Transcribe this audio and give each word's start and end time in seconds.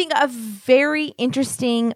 think 0.00 0.12
a 0.16 0.28
very 0.28 1.08
interesting 1.18 1.92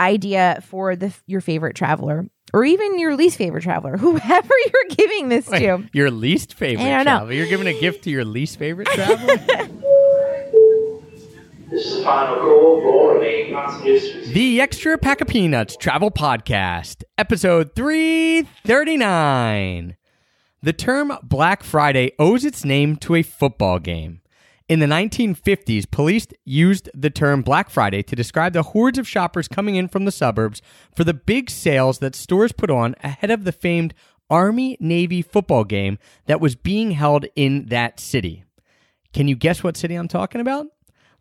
idea 0.00 0.62
for 0.66 0.96
the 0.96 1.12
your 1.26 1.42
favorite 1.42 1.76
traveler 1.76 2.26
or 2.54 2.64
even 2.64 2.98
your 2.98 3.14
least 3.16 3.36
favorite 3.36 3.62
traveler, 3.62 3.96
whoever 3.98 4.54
you're 4.66 4.96
giving 4.96 5.28
this 5.28 5.46
Wait, 5.48 5.58
to. 5.60 5.84
your 5.92 6.10
least 6.10 6.54
favorite 6.54 6.84
I 6.84 7.04
don't 7.04 7.26
know. 7.26 7.30
You're 7.30 7.46
giving 7.46 7.66
a 7.66 7.78
gift 7.78 8.04
to 8.04 8.10
your 8.10 8.24
least 8.24 8.58
favorite 8.58 8.88
traveler? 8.88 9.68
This 11.70 11.86
is 11.86 11.96
the 11.96 12.02
final 12.04 12.36
call 12.36 12.80
for 12.82 12.88
all 12.88 13.18
the 14.32 14.60
Extra 14.60 14.96
Pack 14.96 15.20
of 15.20 15.26
Peanuts 15.26 15.76
Travel 15.76 16.12
Podcast, 16.12 17.02
episode 17.18 17.74
339. 17.74 19.96
The 20.62 20.72
term 20.72 21.18
Black 21.24 21.64
Friday 21.64 22.12
owes 22.16 22.44
its 22.44 22.64
name 22.64 22.94
to 22.98 23.16
a 23.16 23.22
football 23.22 23.80
game. 23.80 24.20
In 24.66 24.80
the 24.80 24.86
1950s, 24.86 25.90
police 25.90 26.26
used 26.46 26.88
the 26.94 27.10
term 27.10 27.42
Black 27.42 27.68
Friday 27.68 28.02
to 28.02 28.16
describe 28.16 28.54
the 28.54 28.62
hordes 28.62 28.96
of 28.96 29.06
shoppers 29.06 29.46
coming 29.46 29.76
in 29.76 29.88
from 29.88 30.06
the 30.06 30.10
suburbs 30.10 30.62
for 30.96 31.04
the 31.04 31.12
big 31.12 31.50
sales 31.50 31.98
that 31.98 32.14
stores 32.14 32.50
put 32.50 32.70
on 32.70 32.94
ahead 33.04 33.30
of 33.30 33.44
the 33.44 33.52
famed 33.52 33.92
Army 34.30 34.78
Navy 34.80 35.20
football 35.20 35.64
game 35.64 35.98
that 36.24 36.40
was 36.40 36.56
being 36.56 36.92
held 36.92 37.26
in 37.36 37.66
that 37.66 38.00
city. 38.00 38.44
Can 39.12 39.28
you 39.28 39.36
guess 39.36 39.62
what 39.62 39.76
city 39.76 39.96
I'm 39.96 40.08
talking 40.08 40.40
about? 40.40 40.68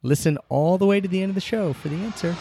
Listen 0.03 0.37
all 0.47 0.77
the 0.77 0.85
way 0.85 1.01
to 1.01 1.07
the 1.09 1.21
end 1.21 1.31
of 1.31 1.35
the 1.35 1.41
show 1.41 1.73
for 1.73 1.89
the 1.89 1.97
answer. 1.97 2.31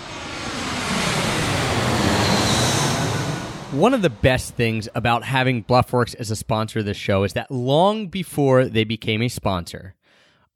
One 3.77 3.93
of 3.93 4.03
the 4.03 4.11
best 4.11 4.55
things 4.55 4.89
about 4.95 5.25
having 5.25 5.65
Bluffworks 5.65 6.15
as 6.15 6.31
a 6.31 6.37
sponsor 6.37 6.79
of 6.79 6.85
this 6.85 6.97
show 6.97 7.25
is 7.25 7.33
that 7.33 7.51
long 7.51 8.07
before 8.07 8.67
they 8.67 8.85
became 8.85 9.21
a 9.21 9.29
sponsor, 9.29 9.97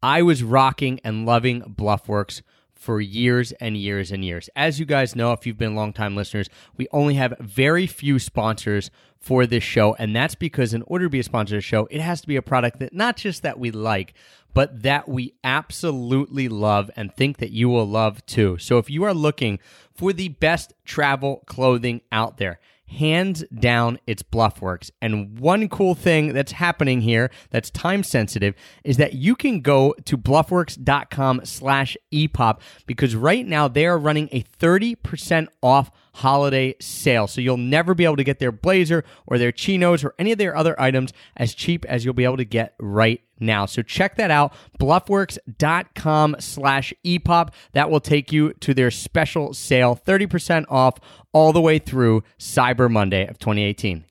I 0.07 0.23
was 0.23 0.45
rocking 0.45 1.01
and 1.03 1.27
loving 1.27 1.63
Bluffworks 1.63 2.43
for 2.73 3.01
years 3.01 3.51
and 3.51 3.77
years 3.77 4.13
and 4.13 4.25
years. 4.25 4.49
As 4.55 4.79
you 4.79 4.87
guys 4.87 5.17
know, 5.17 5.33
if 5.33 5.45
you've 5.45 5.59
been 5.59 5.75
longtime 5.75 6.15
listeners, 6.15 6.49
we 6.77 6.87
only 6.93 7.15
have 7.15 7.35
very 7.41 7.89
few 7.89 8.21
sponsors 8.21 8.93
for 9.19 9.47
this 9.47 9.65
show, 9.65 9.97
and 9.99 10.15
that's 10.15 10.37
because 10.37 10.73
in 10.73 10.83
order 10.83 11.07
to 11.07 11.11
be 11.11 11.19
a 11.19 11.25
sponsor 11.25 11.57
of 11.57 11.59
the 11.59 11.63
show, 11.63 11.89
it 11.91 12.01
has 12.01 12.21
to 12.21 12.29
be 12.29 12.37
a 12.37 12.43
product 12.43 12.79
that 12.79 12.95
not 12.95 13.17
just 13.17 13.43
that 13.43 13.59
we 13.59 13.73
like, 13.73 14.15
but 14.55 14.85
that 14.85 15.09
we 15.09 15.35
absolutely 15.43 16.49
love 16.49 16.89
and 16.95 17.13
think 17.13 17.39
that 17.39 17.51
you 17.51 17.69
will 17.69 17.89
love 17.89 18.25
too. 18.27 18.59
So 18.59 18.79
if 18.79 18.89
you 18.89 19.03
are 19.03 19.13
looking 19.13 19.59
for 19.93 20.13
the 20.13 20.29
best 20.29 20.73
travel 20.85 21.43
clothing 21.47 22.01
out 22.13 22.37
there, 22.37 22.61
hands 22.89 23.45
down 23.59 23.99
it's 24.07 24.23
bluffworks. 24.23 24.91
And 25.03 25.39
one 25.39 25.69
cool 25.69 25.95
thing 25.95 26.33
that's 26.33 26.53
happening 26.53 27.01
here 27.01 27.31
that's 27.51 27.71
time 27.71 28.03
sensitive 28.03 28.55
is 28.85 28.97
that 28.97 29.15
you 29.15 29.35
can 29.35 29.61
go 29.61 29.95
to 30.05 30.17
bluffworks.com 30.17 31.45
slash 31.45 31.97
epop 32.13 32.61
because 32.87 33.15
right 33.15 33.47
now 33.47 33.69
they 33.69 33.87
are 33.87 33.99
running 33.99 34.29
a 34.33 34.43
30% 34.43 35.49
off 35.63 35.91
holiday 36.17 36.75
sale 36.81 37.27
so 37.27 37.43
you'll 37.43 37.59
never 37.59 37.95
be 37.95 38.05
able 38.05 38.17
to 38.17 38.25
get 38.25 38.39
their 38.39 38.53
blazer 38.53 39.05
or 39.27 39.37
their 39.37 39.53
chinos 39.53 40.03
or 40.03 40.15
any 40.19 40.33
of 40.33 40.39
their 40.39 40.57
other 40.57 40.79
items 40.81 41.13
as 41.37 41.55
cheap 41.55 41.85
as 41.85 42.05
you'll 42.05 42.15
be 42.15 42.25
able 42.25 42.39
to 42.39 42.45
get 42.45 42.75
right 42.81 43.21
now. 43.39 43.67
So 43.67 43.83
check 43.83 44.17
that 44.17 44.31
out, 44.31 44.55
bluffworks.com 44.81 46.37
slash 46.39 46.95
epop. 47.05 47.51
That 47.73 47.91
will 47.91 48.01
take 48.01 48.33
you 48.33 48.55
to 48.55 48.73
their 48.73 48.91
special 48.91 49.53
sale, 49.53 49.95
30% 49.95 50.65
off 50.71 50.99
all 51.33 51.53
the 51.53 51.61
way 51.61 51.79
through 51.79 52.23
Cyber 52.39 52.91
Monday 52.91 53.27
of 53.27 53.39
2018. 53.39 54.07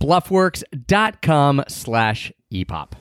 Bluffworks.com 0.00 1.64
slash 1.66 2.32
epop. 2.52 2.92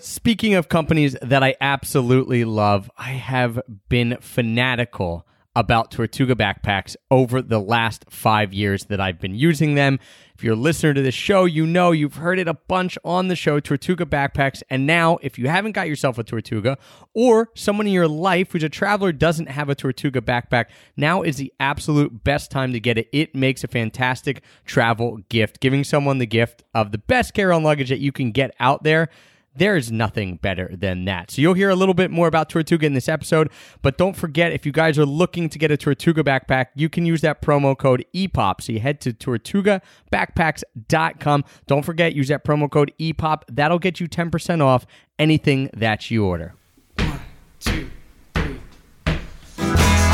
Speaking 0.00 0.54
of 0.54 0.68
companies 0.70 1.14
that 1.20 1.42
I 1.42 1.56
absolutely 1.60 2.44
love, 2.44 2.90
I 2.96 3.10
have 3.10 3.60
been 3.88 4.16
fanatical 4.20 5.26
about 5.56 5.90
Tortuga 5.90 6.34
backpacks 6.34 6.96
over 7.10 7.40
the 7.40 7.58
last 7.58 8.04
five 8.10 8.52
years 8.52 8.84
that 8.84 9.00
I've 9.00 9.18
been 9.18 9.34
using 9.34 9.74
them. 9.74 9.98
If 10.34 10.44
you're 10.44 10.52
a 10.52 10.56
listener 10.56 10.92
to 10.92 11.00
this 11.00 11.14
show, 11.14 11.46
you 11.46 11.66
know 11.66 11.92
you've 11.92 12.16
heard 12.16 12.38
it 12.38 12.46
a 12.46 12.52
bunch 12.52 12.98
on 13.02 13.28
the 13.28 13.34
show, 13.34 13.58
Tortuga 13.58 14.04
backpacks. 14.04 14.62
And 14.68 14.86
now, 14.86 15.16
if 15.22 15.38
you 15.38 15.48
haven't 15.48 15.72
got 15.72 15.88
yourself 15.88 16.18
a 16.18 16.24
Tortuga, 16.24 16.76
or 17.14 17.48
someone 17.54 17.86
in 17.86 17.94
your 17.94 18.06
life 18.06 18.52
who's 18.52 18.62
a 18.62 18.68
traveler 18.68 19.12
doesn't 19.12 19.48
have 19.48 19.70
a 19.70 19.74
Tortuga 19.74 20.20
backpack, 20.20 20.66
now 20.94 21.22
is 21.22 21.38
the 21.38 21.50
absolute 21.58 22.22
best 22.22 22.50
time 22.50 22.74
to 22.74 22.80
get 22.80 22.98
it. 22.98 23.08
It 23.10 23.34
makes 23.34 23.64
a 23.64 23.68
fantastic 23.68 24.42
travel 24.66 25.20
gift, 25.30 25.60
giving 25.60 25.84
someone 25.84 26.18
the 26.18 26.26
gift 26.26 26.64
of 26.74 26.92
the 26.92 26.98
best 26.98 27.32
carry 27.32 27.54
on 27.54 27.62
luggage 27.62 27.88
that 27.88 28.00
you 28.00 28.12
can 28.12 28.30
get 28.30 28.54
out 28.60 28.82
there. 28.82 29.08
There's 29.56 29.90
nothing 29.90 30.36
better 30.36 30.70
than 30.72 31.06
that. 31.06 31.30
So 31.30 31.40
you'll 31.40 31.54
hear 31.54 31.70
a 31.70 31.76
little 31.76 31.94
bit 31.94 32.10
more 32.10 32.28
about 32.28 32.50
Tortuga 32.50 32.84
in 32.86 32.92
this 32.94 33.08
episode, 33.08 33.50
but 33.82 33.98
don't 33.98 34.16
forget 34.16 34.52
if 34.52 34.64
you 34.66 34.72
guys 34.72 34.98
are 34.98 35.06
looking 35.06 35.48
to 35.48 35.58
get 35.58 35.70
a 35.70 35.76
Tortuga 35.76 36.22
backpack, 36.22 36.66
you 36.74 36.88
can 36.88 37.06
use 37.06 37.20
that 37.22 37.42
promo 37.42 37.76
code 37.76 38.04
EPOP. 38.14 38.60
So 38.60 38.72
you 38.72 38.80
head 38.80 39.00
to 39.02 39.12
tortugabackpacks.com. 39.12 41.44
Don't 41.66 41.84
forget 41.84 42.14
use 42.14 42.28
that 42.28 42.44
promo 42.44 42.70
code 42.70 42.92
EPOP. 42.98 43.42
That'll 43.48 43.78
get 43.78 44.00
you 44.00 44.08
10% 44.08 44.62
off 44.62 44.86
anything 45.18 45.68
that 45.74 46.10
you 46.10 46.24
order. 46.24 46.54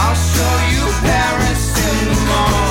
I'll 0.05 0.15
show 0.15 0.59
you 0.71 0.85
Paris 1.01 1.79
in 1.79 2.09
the 2.09 2.15
morning. 2.27 2.62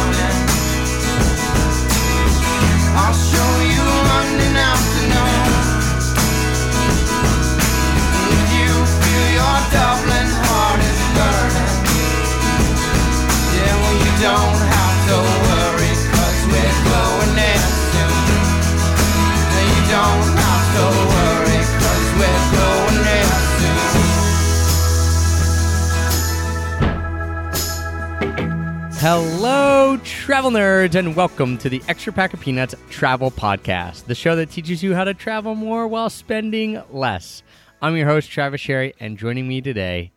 Travel 30.42 30.60
nerds, 30.60 30.96
and 30.96 31.16
welcome 31.16 31.56
to 31.56 31.70
the 31.70 31.84
Extra 31.88 32.12
Pack 32.12 32.34
of 32.34 32.40
Peanuts 32.40 32.74
Travel 32.90 33.30
Podcast, 33.30 34.06
the 34.06 34.16
show 34.16 34.36
that 34.36 34.50
teaches 34.50 34.82
you 34.82 34.96
how 34.96 35.04
to 35.04 35.14
travel 35.14 35.54
more 35.54 35.88
while 35.88 36.10
spending 36.10 36.82
less. 36.90 37.44
I'm 37.80 37.96
your 37.96 38.08
host, 38.08 38.32
Travis 38.32 38.60
Sherry, 38.60 38.96
and 39.00 39.20
joining 39.20 39.48
me 39.48 39.62
today 39.62 40.12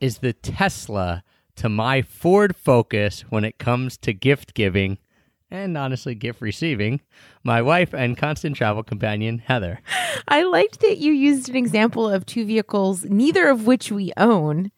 is 0.00 0.18
the 0.18 0.32
Tesla 0.32 1.22
to 1.54 1.68
my 1.68 2.02
Ford 2.02 2.56
Focus 2.56 3.20
when 3.30 3.44
it 3.44 3.58
comes 3.58 3.96
to 3.98 4.12
gift 4.12 4.54
giving 4.54 4.98
and 5.48 5.78
honestly 5.78 6.16
gift 6.16 6.40
receiving, 6.40 7.00
my 7.44 7.62
wife 7.62 7.94
and 7.94 8.18
constant 8.18 8.56
travel 8.56 8.82
companion, 8.82 9.38
Heather. 9.38 9.78
I 10.26 10.42
liked 10.42 10.80
that 10.80 10.98
you 10.98 11.12
used 11.12 11.48
an 11.48 11.54
example 11.54 12.10
of 12.10 12.26
two 12.26 12.44
vehicles, 12.44 13.04
neither 13.04 13.48
of 13.48 13.64
which 13.64 13.92
we 13.92 14.12
own. 14.16 14.72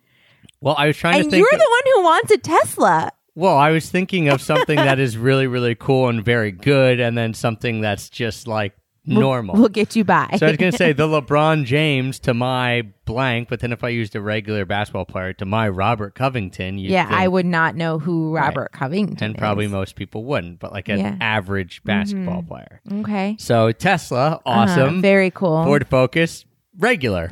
Well, 0.61 0.75
I 0.77 0.89
was 0.89 0.99
trying 0.99 1.15
to 1.15 1.21
And 1.21 1.31
think. 1.31 1.41
you're 1.41 1.59
the 1.59 1.71
one 1.71 1.95
who 1.95 2.03
wants 2.03 2.31
a 2.33 2.37
Tesla. 2.37 3.13
Well, 3.35 3.57
I 3.57 3.71
was 3.71 3.91
thinking 3.91 4.29
of 4.29 4.41
something 4.41 4.77
that 4.77 4.99
is 4.99 5.17
really, 5.19 5.47
really 5.47 5.75
cool 5.75 6.09
and 6.09 6.25
very 6.25 6.53
good, 6.53 7.01
and 7.01 7.17
then 7.19 7.35
something 7.35 7.81
that's 7.81 8.09
just 8.09 8.47
like 8.47 8.75
normal. 9.07 9.57
We'll 9.57 9.69
get 9.69 9.95
you 9.97 10.05
by. 10.05 10.29
so 10.39 10.47
I 10.47 10.51
was 10.51 10.57
going 10.57 10.73
to 10.73 10.79
say 10.79 10.93
the 10.95 11.07
LeBron 11.07 11.65
James 11.67 12.19
to 12.21 12.33
my 12.33 12.83
blank, 13.05 13.49
but 13.51 13.61
then 13.61 13.71
if 13.73 13.85
I 13.85 13.91
used 13.91 14.17
a 14.17 14.21
regular 14.21 14.65
basketball 14.65 15.05
player 15.05 15.33
to 15.35 15.45
my 15.45 15.69
Robert 15.69 16.15
Covington, 16.15 16.79
you'd 16.79 16.91
yeah, 16.91 17.07
think- 17.09 17.21
I 17.21 17.29
would 17.29 17.45
not 17.45 17.75
know 17.77 17.99
who 17.99 18.35
Robert 18.35 18.73
Covington 18.73 19.23
and 19.23 19.37
probably 19.37 19.67
most 19.67 19.97
people 19.97 20.25
wouldn't, 20.25 20.59
but 20.59 20.73
like 20.73 20.89
an 20.89 21.01
Yeah. 21.01 21.17
average 21.21 21.83
basketball 21.85 22.43
player. 22.45 22.81
Okay. 23.01 23.37
So 23.39 23.73
Tesla, 23.73 24.41
awesome. 24.47 24.99
Uh, 24.99 25.01
very 25.03 25.31
cool. 25.31 25.65
Ford 25.65 25.87
Focus, 25.87 26.47
regular, 26.79 27.31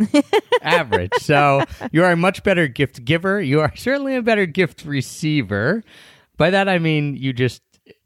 average. 0.63 1.13
So 1.21 1.65
you 1.91 2.05
are 2.05 2.13
a 2.13 2.17
much 2.17 2.43
better 2.43 2.69
gift 2.69 3.05
giver. 3.05 3.41
You 3.41 3.61
are 3.61 3.75
certainly 3.77 4.17
a 4.17 4.23
better 4.23 4.47
gift 4.47 4.85
receiver. 4.85 5.83
By 6.37 6.51
that 6.51 6.69
I 6.69 6.79
mean 6.79 7.17
you 7.17 7.33
just 7.33 7.63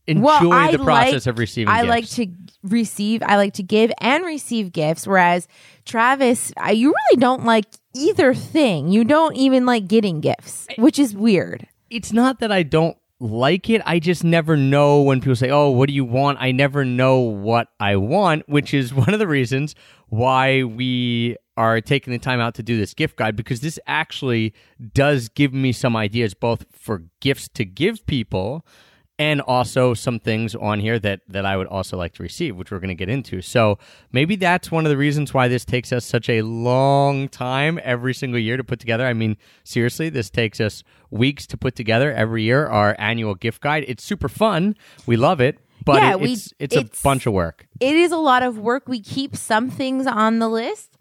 enjoy 0.07 0.49
well, 0.49 0.73
the 0.73 0.79
process 0.79 1.27
like, 1.27 1.33
of 1.33 1.39
receiving. 1.39 1.69
I 1.69 1.83
gifts. 1.83 1.89
like 1.89 2.09
to 2.11 2.33
receive. 2.63 3.23
I 3.23 3.37
like 3.37 3.55
to 3.55 3.63
give 3.63 3.93
and 4.01 4.25
receive 4.25 4.73
gifts. 4.73 5.07
Whereas 5.07 5.49
Travis, 5.85 6.53
I, 6.57 6.73
you 6.73 6.89
really 6.89 7.21
don't 7.21 7.45
like 7.45 7.65
either 7.95 8.35
thing. 8.35 8.89
You 8.89 9.05
don't 9.05 9.37
even 9.37 9.67
like 9.67 9.89
getting 9.89 10.21
gifts, 10.21 10.67
which 10.79 10.99
is 10.99 11.15
weird. 11.15 11.67
It's 11.91 12.13
not 12.13 12.41
that 12.41 12.51
I 12.51 12.63
don't 12.63 12.97
like 13.19 13.71
it. 13.71 13.81
I 13.87 13.99
just 13.99 14.25
never 14.25 14.57
know 14.57 15.03
when 15.03 15.21
people 15.21 15.37
say, 15.37 15.51
"Oh, 15.51 15.71
what 15.71 15.89
do 15.89 15.95
you 15.95 16.05
want?" 16.05 16.39
I 16.41 16.53
never 16.53 16.85
know 16.85 17.21
what 17.21 17.69
I 17.81 17.97
want, 17.97 18.49
which 18.49 18.75
is 18.75 18.93
one 18.95 19.13
of 19.13 19.19
the 19.19 19.29
reasons 19.29 19.75
why 20.09 20.63
we 20.63 21.37
are 21.57 21.81
taking 21.81 22.13
the 22.13 22.19
time 22.19 22.41
out 22.41 22.55
to 22.55 22.63
do 22.63 22.77
this 22.77 22.93
gift 22.95 23.17
guide 23.17 23.35
because 23.35 23.61
this 23.61 23.79
actually 23.87 24.53
does 24.93 25.29
give 25.31 25.55
me 25.55 25.73
some 25.73 25.97
ideas 25.97 26.35
both 26.35 26.67
for 26.71 27.05
gifts 27.21 27.49
to 27.49 27.65
give 27.65 28.05
people 28.07 28.65
and 29.19 29.41
also 29.41 29.95
some 29.95 30.21
things 30.21 30.55
on 30.55 30.81
here 30.81 30.99
that 30.99 31.21
that 31.29 31.47
I 31.47 31.57
would 31.57 31.67
also 31.69 31.97
like 31.97 32.13
to 32.15 32.23
receive, 32.23 32.57
which 32.57 32.71
we're 32.71 32.79
going 32.79 32.89
to 32.89 32.95
get 32.95 33.09
into. 33.09 33.41
So 33.41 33.79
maybe 34.13 34.37
that's 34.37 34.71
one 34.71 34.85
of 34.85 34.91
the 34.91 34.97
reasons 34.97 35.33
why 35.33 35.49
this 35.49 35.65
takes 35.65 35.93
us 35.93 36.05
such 36.05 36.29
a 36.29 36.43
long 36.43 37.29
time 37.29 37.81
every 37.83 38.13
single 38.13 38.39
year 38.39 38.57
to 38.57 38.65
put 38.65 38.79
together. 38.79 39.07
I 39.07 39.15
mean, 39.15 39.37
seriously, 39.65 40.11
this 40.11 40.29
takes 40.29 40.61
us 40.61 40.83
weeks 41.11 41.47
to 41.49 41.57
put 41.57 41.75
together 41.75 42.13
every 42.13 42.43
year. 42.43 42.67
Our 42.67 42.95
annual 42.99 43.35
gift 43.35 43.63
guide. 43.63 43.85
It's 43.89 44.05
super 44.05 44.29
fun. 44.29 44.77
We 45.07 45.17
love 45.17 45.41
it, 45.41 45.59
but 45.87 46.03
Yeah, 46.03 46.11
it- 46.13 46.21
we- 46.21 46.33
it's 46.35 46.53
it's, 46.59 46.77
it's- 46.77 47.01
a 47.01 47.03
bunch 47.03 47.25
of 47.27 47.33
work. 47.33 47.67
it 47.81 47.97
is 47.97 48.13
a 48.13 48.19
lot 48.19 48.43
of 48.43 48.59
work. 48.59 48.87
We 48.89 49.01
keep 49.01 49.35
some 49.37 49.71
things 49.71 50.07
on 50.07 50.39
the 50.41 50.49
list, 50.49 50.93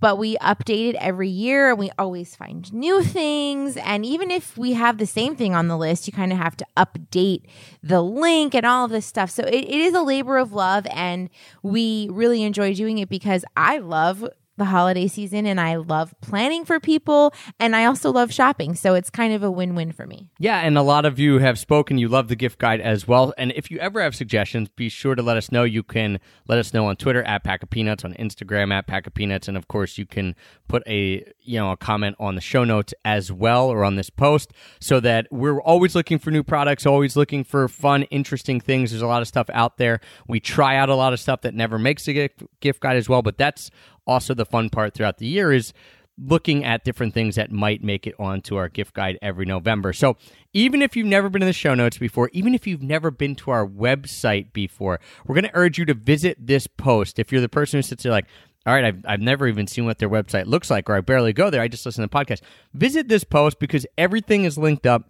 but 0.00 0.18
we 0.18 0.36
update 0.38 0.90
it 0.90 0.96
every 0.96 1.28
year 1.30 1.70
and 1.70 1.78
we 1.78 1.90
always 1.98 2.36
find 2.36 2.70
new 2.74 3.02
things. 3.02 3.76
And 3.78 4.04
even 4.04 4.30
if 4.30 4.58
we 4.58 4.74
have 4.74 4.98
the 4.98 5.06
same 5.06 5.34
thing 5.34 5.54
on 5.54 5.68
the 5.68 5.78
list, 5.78 6.06
you 6.06 6.12
kind 6.12 6.30
of 6.32 6.36
have 6.38 6.56
to 6.58 6.66
update 6.76 7.44
the 7.82 8.02
link 8.02 8.54
and 8.54 8.66
all 8.66 8.84
of 8.84 8.90
this 8.90 9.06
stuff. 9.06 9.30
So 9.30 9.44
it, 9.44 9.54
it 9.54 9.70
is 9.70 9.94
a 9.94 10.02
labor 10.02 10.36
of 10.36 10.52
love. 10.52 10.86
And 10.90 11.30
we 11.62 12.08
really 12.10 12.42
enjoy 12.42 12.74
doing 12.74 12.98
it 12.98 13.08
because 13.08 13.44
I 13.56 13.78
love 13.78 14.28
the 14.58 14.66
holiday 14.66 15.06
season 15.06 15.46
and 15.46 15.60
I 15.60 15.76
love 15.76 16.14
planning 16.20 16.64
for 16.64 16.78
people 16.80 17.32
and 17.58 17.74
I 17.74 17.86
also 17.86 18.10
love 18.12 18.32
shopping. 18.32 18.74
So 18.74 18.94
it's 18.94 19.10
kind 19.10 19.32
of 19.32 19.42
a 19.42 19.50
win 19.50 19.74
win 19.74 19.92
for 19.92 20.06
me. 20.06 20.30
Yeah, 20.38 20.60
and 20.60 20.76
a 20.76 20.82
lot 20.82 21.04
of 21.04 21.18
you 21.18 21.38
have 21.38 21.58
spoken. 21.58 21.98
You 21.98 22.08
love 22.08 22.28
the 22.28 22.36
gift 22.36 22.58
guide 22.58 22.80
as 22.80 23.08
well. 23.08 23.32
And 23.38 23.52
if 23.52 23.70
you 23.70 23.78
ever 23.78 24.02
have 24.02 24.14
suggestions, 24.14 24.68
be 24.68 24.88
sure 24.88 25.14
to 25.14 25.22
let 25.22 25.36
us 25.36 25.50
know. 25.50 25.64
You 25.64 25.82
can 25.82 26.20
let 26.46 26.58
us 26.58 26.74
know 26.74 26.86
on 26.86 26.96
Twitter 26.96 27.22
at 27.22 27.44
Pack 27.44 27.62
of 27.62 27.70
Peanuts, 27.70 28.04
on 28.04 28.14
Instagram 28.14 28.72
at 28.72 28.86
Pack 28.86 29.06
of 29.06 29.14
Peanuts, 29.14 29.48
and 29.48 29.56
of 29.56 29.68
course 29.68 29.98
you 29.98 30.06
can 30.06 30.34
put 30.68 30.82
a 30.86 31.24
you 31.40 31.58
know 31.58 31.72
a 31.72 31.76
comment 31.76 32.16
on 32.18 32.34
the 32.34 32.40
show 32.40 32.64
notes 32.64 32.92
as 33.04 33.32
well 33.32 33.68
or 33.68 33.84
on 33.84 33.96
this 33.96 34.10
post, 34.10 34.52
so 34.80 35.00
that 35.00 35.26
we're 35.30 35.60
always 35.62 35.94
looking 35.94 36.18
for 36.18 36.30
new 36.30 36.42
products, 36.42 36.84
always 36.86 37.16
looking 37.16 37.44
for 37.44 37.68
fun, 37.68 38.02
interesting 38.04 38.60
things. 38.60 38.90
There's 38.90 39.02
a 39.02 39.06
lot 39.06 39.22
of 39.22 39.28
stuff 39.28 39.48
out 39.52 39.78
there. 39.78 40.00
We 40.26 40.40
try 40.40 40.76
out 40.76 40.88
a 40.88 40.94
lot 40.94 41.12
of 41.12 41.20
stuff 41.20 41.42
that 41.42 41.54
never 41.54 41.78
makes 41.78 42.08
a 42.08 42.12
gift 42.12 42.42
gift 42.60 42.80
guide 42.80 42.96
as 42.96 43.08
well, 43.08 43.22
but 43.22 43.38
that's 43.38 43.70
also 44.08 44.34
the 44.34 44.46
fun 44.46 44.70
part 44.70 44.94
throughout 44.94 45.18
the 45.18 45.26
year 45.26 45.52
is 45.52 45.72
looking 46.20 46.64
at 46.64 46.84
different 46.84 47.14
things 47.14 47.36
that 47.36 47.52
might 47.52 47.82
make 47.82 48.06
it 48.06 48.14
onto 48.18 48.56
our 48.56 48.68
gift 48.68 48.94
guide 48.94 49.18
every 49.22 49.46
November. 49.46 49.92
So, 49.92 50.16
even 50.52 50.82
if 50.82 50.96
you've 50.96 51.06
never 51.06 51.28
been 51.28 51.42
in 51.42 51.46
the 51.46 51.52
show 51.52 51.74
notes 51.74 51.98
before, 51.98 52.30
even 52.32 52.54
if 52.54 52.66
you've 52.66 52.82
never 52.82 53.10
been 53.10 53.36
to 53.36 53.50
our 53.50 53.66
website 53.66 54.52
before, 54.52 54.98
we're 55.26 55.34
going 55.34 55.44
to 55.44 55.54
urge 55.54 55.78
you 55.78 55.84
to 55.84 55.94
visit 55.94 56.36
this 56.44 56.66
post. 56.66 57.18
If 57.18 57.30
you're 57.30 57.40
the 57.40 57.48
person 57.48 57.78
who 57.78 57.82
sits 57.82 58.02
there 58.02 58.10
like, 58.10 58.26
all 58.66 58.74
right, 58.74 58.84
I've, 58.84 59.04
I've 59.06 59.20
never 59.20 59.46
even 59.46 59.66
seen 59.66 59.84
what 59.84 59.98
their 59.98 60.10
website 60.10 60.46
looks 60.46 60.70
like, 60.70 60.90
or 60.90 60.96
I 60.96 61.00
barely 61.00 61.32
go 61.32 61.48
there. 61.50 61.62
I 61.62 61.68
just 61.68 61.86
listen 61.86 62.02
to 62.02 62.08
the 62.08 62.14
podcast. 62.14 62.42
Visit 62.74 63.08
this 63.08 63.24
post 63.24 63.58
because 63.60 63.86
everything 63.96 64.44
is 64.44 64.58
linked 64.58 64.86
up. 64.86 65.08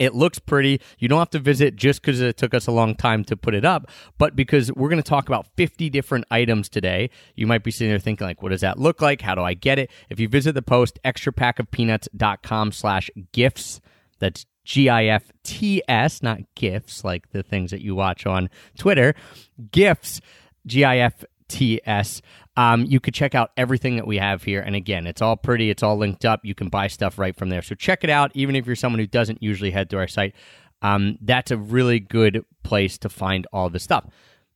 It 0.00 0.14
looks 0.14 0.38
pretty. 0.38 0.80
You 0.98 1.08
don't 1.08 1.18
have 1.18 1.30
to 1.30 1.38
visit 1.38 1.76
just 1.76 2.00
because 2.00 2.20
it 2.20 2.38
took 2.38 2.54
us 2.54 2.66
a 2.66 2.72
long 2.72 2.94
time 2.96 3.22
to 3.24 3.36
put 3.36 3.54
it 3.54 3.66
up, 3.66 3.90
but 4.18 4.34
because 4.34 4.72
we're 4.72 4.88
going 4.88 5.02
to 5.02 5.08
talk 5.08 5.28
about 5.28 5.46
50 5.56 5.90
different 5.90 6.24
items 6.30 6.68
today. 6.68 7.10
You 7.36 7.46
might 7.46 7.62
be 7.62 7.70
sitting 7.70 7.90
there 7.90 7.98
thinking, 7.98 8.26
like, 8.26 8.42
what 8.42 8.48
does 8.48 8.62
that 8.62 8.78
look 8.78 9.02
like? 9.02 9.20
How 9.20 9.34
do 9.34 9.42
I 9.42 9.54
get 9.54 9.78
it? 9.78 9.90
If 10.08 10.18
you 10.18 10.26
visit 10.26 10.54
the 10.54 10.62
post, 10.62 10.98
extra 11.04 11.32
pack 11.32 11.58
of 11.58 11.70
extrapackofpeanuts.com 11.70 12.72
slash 12.72 13.10
gifts, 13.32 13.80
that's 14.18 14.46
G-I-F-T-S, 14.64 16.22
not 16.22 16.40
gifts, 16.54 17.04
like 17.04 17.30
the 17.30 17.42
things 17.42 17.70
that 17.70 17.82
you 17.82 17.94
watch 17.94 18.26
on 18.26 18.48
Twitter. 18.78 19.14
Gifts, 19.70 20.20
G-I-F-T-S. 21.50 22.22
Um, 22.56 22.84
you 22.84 23.00
could 23.00 23.14
check 23.14 23.34
out 23.34 23.52
everything 23.56 23.96
that 23.96 24.06
we 24.06 24.18
have 24.18 24.42
here. 24.42 24.60
And 24.60 24.74
again, 24.74 25.06
it's 25.06 25.22
all 25.22 25.36
pretty. 25.36 25.70
It's 25.70 25.82
all 25.82 25.96
linked 25.96 26.24
up. 26.24 26.40
You 26.44 26.54
can 26.54 26.68
buy 26.68 26.88
stuff 26.88 27.18
right 27.18 27.36
from 27.36 27.48
there. 27.48 27.62
So 27.62 27.74
check 27.74 28.04
it 28.04 28.10
out, 28.10 28.30
even 28.34 28.56
if 28.56 28.66
you're 28.66 28.76
someone 28.76 28.98
who 28.98 29.06
doesn't 29.06 29.42
usually 29.42 29.70
head 29.70 29.90
to 29.90 29.98
our 29.98 30.08
site. 30.08 30.34
Um, 30.82 31.18
that's 31.20 31.50
a 31.50 31.56
really 31.56 32.00
good 32.00 32.44
place 32.62 32.98
to 32.98 33.08
find 33.08 33.46
all 33.52 33.70
the 33.70 33.78
stuff. 33.78 34.06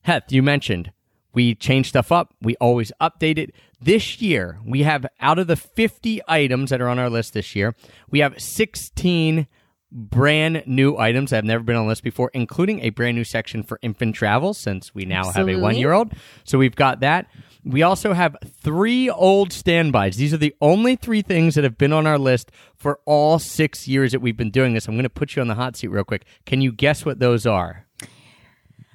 Heth, 0.03 0.33
you 0.33 0.43
mentioned 0.43 0.93
we 1.35 1.55
change 1.55 1.89
stuff 1.89 2.13
up. 2.13 2.35
We 2.41 2.57
always 2.57 2.93
update 3.01 3.39
it. 3.39 3.55
This 3.81 4.23
year, 4.23 4.61
we 4.65 4.85
have 4.85 5.05
out 5.21 5.39
of 5.39 5.49
the 5.49 5.57
50 5.57 6.23
items 6.29 6.71
that 6.71 6.81
are 6.81 6.89
on 6.89 6.99
our 6.99 7.11
list 7.11 7.35
this 7.35 7.55
year, 7.55 7.75
we 8.09 8.21
have 8.21 8.41
16 8.41 9.47
brand 9.97 10.65
new 10.67 10.99
items 10.99 11.31
that 11.31 11.37
have 11.37 11.45
never 11.45 11.63
been 11.63 11.77
on 11.77 11.85
the 11.85 11.89
list 11.89 12.03
before, 12.03 12.29
including 12.35 12.81
a 12.81 12.91
brand 12.91 13.17
new 13.17 13.23
section 13.23 13.63
for 13.63 13.79
infant 13.81 14.17
travel 14.17 14.53
since 14.53 14.93
we 14.93 15.05
now 15.05 15.31
have 15.31 15.49
a 15.49 15.55
one 15.57 15.77
year 15.77 15.93
old. 15.93 16.13
So 16.43 16.59
we've 16.59 16.75
got 16.75 17.01
that. 17.01 17.27
We 17.65 17.83
also 17.83 18.13
have 18.13 18.37
three 18.61 19.09
old 19.09 19.53
standbys. 19.53 20.17
These 20.17 20.35
are 20.35 20.39
the 20.39 20.55
only 20.61 20.97
three 20.97 21.23
things 21.23 21.55
that 21.55 21.65
have 21.65 21.79
been 21.79 21.93
on 21.93 22.07
our 22.07 22.19
list 22.19 22.51
for 22.77 22.99
all 23.07 23.39
six 23.39 23.87
years 23.89 24.13
that 24.13 24.21
we've 24.21 24.37
been 24.37 24.51
doing 24.51 24.75
this. 24.75 24.87
I'm 24.89 24.95
going 24.97 25.05
to 25.05 25.09
put 25.09 25.37
you 25.37 25.43
on 25.43 25.49
the 25.49 25.55
hot 25.55 25.77
seat 25.77 25.89
real 25.89 26.05
quick. 26.05 26.25
Can 26.45 26.61
you 26.61 26.73
guess 26.73 27.07
what 27.07 27.21
those 27.21 27.47
are? 27.47 27.87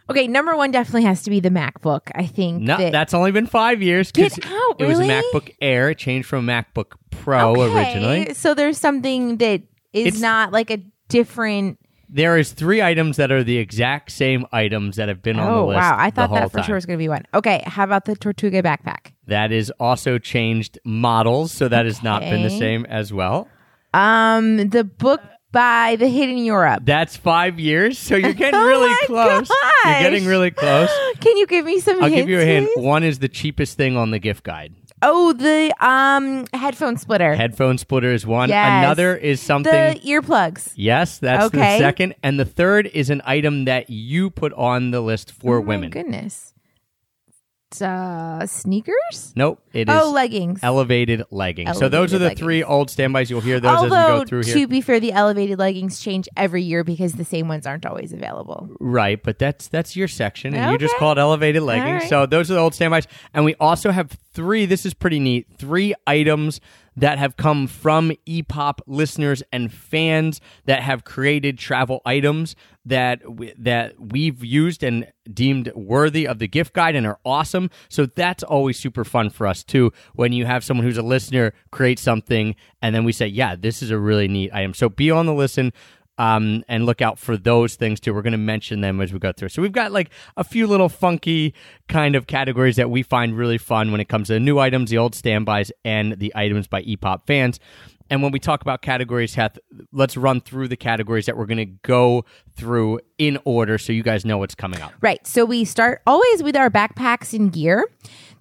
Okay, 0.10 0.28
number 0.28 0.56
one 0.56 0.72
definitely 0.72 1.04
has 1.04 1.24
to 1.24 1.30
be 1.30 1.40
the 1.40 1.50
MacBook. 1.50 2.12
I 2.16 2.26
think 2.26 2.62
No, 2.64 2.78
that- 2.78 2.92
that's 2.92 3.14
only 3.14 3.32
been 3.32 3.46
five 3.48 3.82
years. 3.82 4.12
Get 4.12 4.44
out, 4.46 4.80
Really? 4.80 4.84
It 4.84 4.88
was 4.88 5.00
a? 5.00 5.04
MacBook 5.04 5.56
Air. 5.62 5.92
It 5.92 5.98
changed 6.00 6.28
from 6.28 6.50
a 6.50 6.52
MacBook 6.52 6.94
Pro 7.12 7.52
Okay, 7.52 7.76
originally. 7.76 8.34
So 8.34 8.54
there's 8.54 8.78
something 8.78 9.38
that 9.38 9.62
is 9.94 10.08
It's- 10.08 10.22
not 10.22 10.52
like 10.52 10.70
a 10.72 10.80
different. 11.08 11.78
There 12.12 12.38
is 12.40 12.54
three 12.54 12.82
items 12.82 13.18
that 13.18 13.32
are 13.32 13.44
the 13.44 13.58
exact 13.58 14.12
same 14.12 14.46
items 14.52 14.96
that 14.96 15.10
have 15.10 15.22
been 15.22 15.38
on 15.38 15.46
the 15.46 15.52
Oh 15.60 15.68
list. 15.68 15.78
wow! 15.78 15.96
I 15.96 16.10
thought 16.10 16.32
that 16.34 16.50
for 16.52 16.58
time. 16.58 16.66
sure 16.66 16.76
was 16.76 16.88
going 16.88 16.98
to 16.98 17.04
be 17.04 17.08
one. 17.10 17.24
Okay, 17.36 17.62
how 17.68 17.84
about 17.84 18.06
the 18.06 18.16
Tortuga 18.16 18.64
backpack? 18.64 19.12
That 19.28 19.52
is 19.52 19.72
also 19.80 20.18
changed 20.18 20.80
models, 20.84 21.52
so 21.52 21.68
that 21.68 21.86
has 21.86 22.02
not 22.02 22.22
been 22.22 22.42
the 22.42 22.50
same 22.50 22.86
as 22.88 23.14
well. 23.14 23.48
Um, 23.94 24.70
the 24.70 24.84
book 24.84 25.22
by 25.52 25.98
the 26.00 26.08
Hidden 26.08 26.38
Europe. 26.40 26.82
That's 26.86 27.16
five 27.16 27.60
years, 27.60 28.00
so 28.00 28.16
you're 28.16 28.34
getting 28.46 28.60
Oh 28.60 28.66
really 28.68 28.96
close. 29.06 29.50
You're 29.86 30.00
getting 30.00 30.26
really 30.26 30.52
close. 30.52 30.90
Can 31.20 31.38
you 31.38 31.46
give 31.46 31.66
me 31.66 31.80
some? 31.80 31.98
I'll 31.98 32.10
hints, 32.10 32.16
give 32.16 32.30
you 32.30 32.40
a 32.40 32.44
hint. 32.46 32.70
please? 32.74 32.84
One 32.84 33.04
is 33.04 33.20
the 33.20 33.30
cheapest 33.30 33.78
thing 33.78 33.98
on 33.98 34.10
the 34.12 34.20
gift 34.20 34.44
guide. 34.44 34.74
Oh, 35.02 35.34
the 35.34 35.74
um 35.86 36.46
headphone 36.54 36.98
splitter. 36.98 37.34
Headphone 37.36 37.78
splitter 37.78 38.12
is 38.12 38.26
one. 38.26 38.50
Yes. 38.50 38.84
Another 38.84 39.16
is 39.16 39.42
something. 39.42 39.72
the 39.72 40.00
earplugs. 40.02 40.72
yes, 40.76 41.18
that's 41.20 41.52
the 41.52 41.58
Okay. 41.60 41.80
second. 41.80 42.16
And 42.24 42.40
the 42.40 42.46
third 42.46 42.88
is 42.88 43.10
an 43.10 43.22
item 43.26 43.66
that 43.66 43.90
you 43.90 44.30
put 44.30 44.52
on 44.54 44.92
the 44.92 45.02
list 45.02 45.32
for 45.32 45.62
women. 45.62 45.62
oh, 45.62 45.66
my 45.66 45.76
women. 45.76 45.90
goodness. 45.92 46.54
Uh, 47.82 48.46
sneakers. 48.48 49.32
Nope, 49.36 49.62
it 49.74 49.88
is 49.90 49.96
Oh, 49.96 50.12
leggings. 50.12 50.60
elevated 50.64 51.24
leggings. 51.30 51.78
so 51.78 51.88
those 51.88 52.14
are 52.14 52.18
the 52.18 52.26
Elevated 52.26 52.40
three 52.40 52.64
old 52.64 52.90
standbys. 52.90 53.30
You'll 53.30 53.42
hear 53.42 53.60
those 53.60 53.78
as 53.84 53.84
we 53.84 53.90
go 53.90 54.26
through 54.26 54.44
to 54.44 54.68
be 54.68 54.82
fair, 54.82 55.00
the 55.00 55.12
elevated 55.12 55.60
leggings 55.60 56.00
change 56.00 56.28
every 56.36 56.64
year 56.64 56.84
because 56.84 57.14
the 57.14 57.24
same 57.26 57.48
ones 57.48 57.68
aren't 57.68 57.86
always 57.86 58.12
available. 58.12 58.70
Right, 58.80 59.22
but 59.22 59.38
that's 59.38 59.68
that's 59.68 59.96
your 59.96 60.08
section, 60.08 60.56
and 60.56 60.72
you 60.72 60.78
just 60.80 60.96
Okay. 60.96 61.00
call 61.00 61.12
it 61.12 61.18
elevated 61.20 61.62
leggings. 61.64 62.02
right. 62.02 62.10
So 62.10 62.26
those 62.26 62.50
are 62.50 62.56
the 62.56 62.60
old 62.60 62.74
standbys, 62.74 63.08
and 63.34 63.46
we 63.46 63.54
also 63.60 63.92
have 63.92 64.18
three. 64.34 64.66
This 64.66 64.86
is 64.86 64.94
pretty 64.94 65.20
neat. 65.20 65.48
Three 65.58 65.94
items 66.08 66.60
that 67.00 67.18
have 67.18 67.38
come 67.38 67.66
from 67.66 68.12
EPOP 68.28 68.80
listeners 68.86 69.42
and 69.54 69.72
fans 69.72 70.42
that 70.66 70.82
have 70.82 71.06
created 71.06 71.58
travel 71.58 72.02
items 72.06 72.56
that 72.86 73.22
we, 73.30 73.54
that 73.58 73.94
we've 74.00 74.44
used 74.44 74.84
and 74.84 75.08
deemed 75.32 75.72
worthy 75.76 76.28
of 76.28 76.40
the 76.40 76.48
gift 76.48 76.74
guide 76.74 76.96
and 76.96 77.08
are 77.08 77.20
awesome. 77.24 77.70
So 77.88 78.06
that's 78.06 78.44
always 78.44 78.78
super 78.78 79.06
fun 79.06 79.30
for 79.30 79.48
us 79.48 79.64
too. 79.64 79.94
When 80.14 80.34
you 80.34 80.46
have 80.46 80.64
someone 80.64 80.86
who's 80.86 80.98
a 80.98 81.04
listener 81.04 81.54
create 81.72 82.00
something, 82.00 82.56
and 82.82 82.94
then 82.94 83.06
we 83.06 83.12
say, 83.12 83.28
"Yeah, 83.28 83.56
this 83.56 83.82
is 83.82 83.92
a 83.92 83.98
really 83.98 84.28
neat 84.28 84.54
item." 84.54 84.74
So 84.74 84.90
be 84.90 85.10
on 85.12 85.26
the 85.26 85.34
listen 85.34 85.72
um, 86.20 86.64
and 86.68 86.86
look 86.86 87.02
out 87.02 87.18
for 87.18 87.38
those 87.38 87.76
things 87.76 88.00
too. 88.00 88.14
We're 88.14 88.22
going 88.22 88.34
to 88.34 88.38
mention 88.38 88.82
them 88.82 89.02
as 89.02 89.12
we 89.12 89.20
go 89.20 89.32
through. 89.32 89.50
So 89.50 89.62
we've 89.62 89.72
got 89.72 89.92
like 89.92 90.12
a 90.38 90.44
few 90.44 90.68
little 90.68 90.90
funky 90.90 91.56
kind 91.88 92.16
of 92.16 92.28
categories 92.28 92.76
that 92.76 92.92
we 92.92 93.02
find 93.02 93.36
really 93.36 93.58
fun 93.58 93.92
when 93.92 94.02
it 94.02 94.10
comes 94.10 94.28
to 94.28 94.34
the 94.34 94.40
new 94.40 94.60
items, 94.60 94.92
the 94.92 94.98
old 94.98 95.16
standbys, 95.16 95.72
and 95.84 96.20
the 96.20 96.32
items 96.36 96.68
by 96.68 96.84
EPOP 96.84 97.26
fans. 97.26 97.60
And 98.12 98.22
when 98.24 98.32
we 98.32 98.40
talk 98.40 98.62
about 98.62 98.82
categories, 98.82 99.36
Heth, 99.36 99.60
let's 99.94 100.18
run 100.18 100.42
through 100.42 100.68
the 100.68 100.76
categories 100.76 101.28
that 101.28 101.38
we're 101.38 101.46
going 101.46 101.58
to 101.58 101.66
go 101.66 102.26
through 102.56 103.00
in 103.18 103.38
order 103.46 103.78
so 103.78 103.94
you 103.94 104.04
guys 104.04 104.26
know 104.26 104.40
what's 104.40 104.56
coming 104.56 104.82
up. 104.82 104.92
Right. 105.00 105.26
So 105.26 105.46
we 105.46 105.64
start 105.64 106.02
always 106.06 106.44
with 106.44 106.56
our 106.56 106.70
backpacks 106.70 107.34
and 107.34 107.54
gear. 107.54 107.88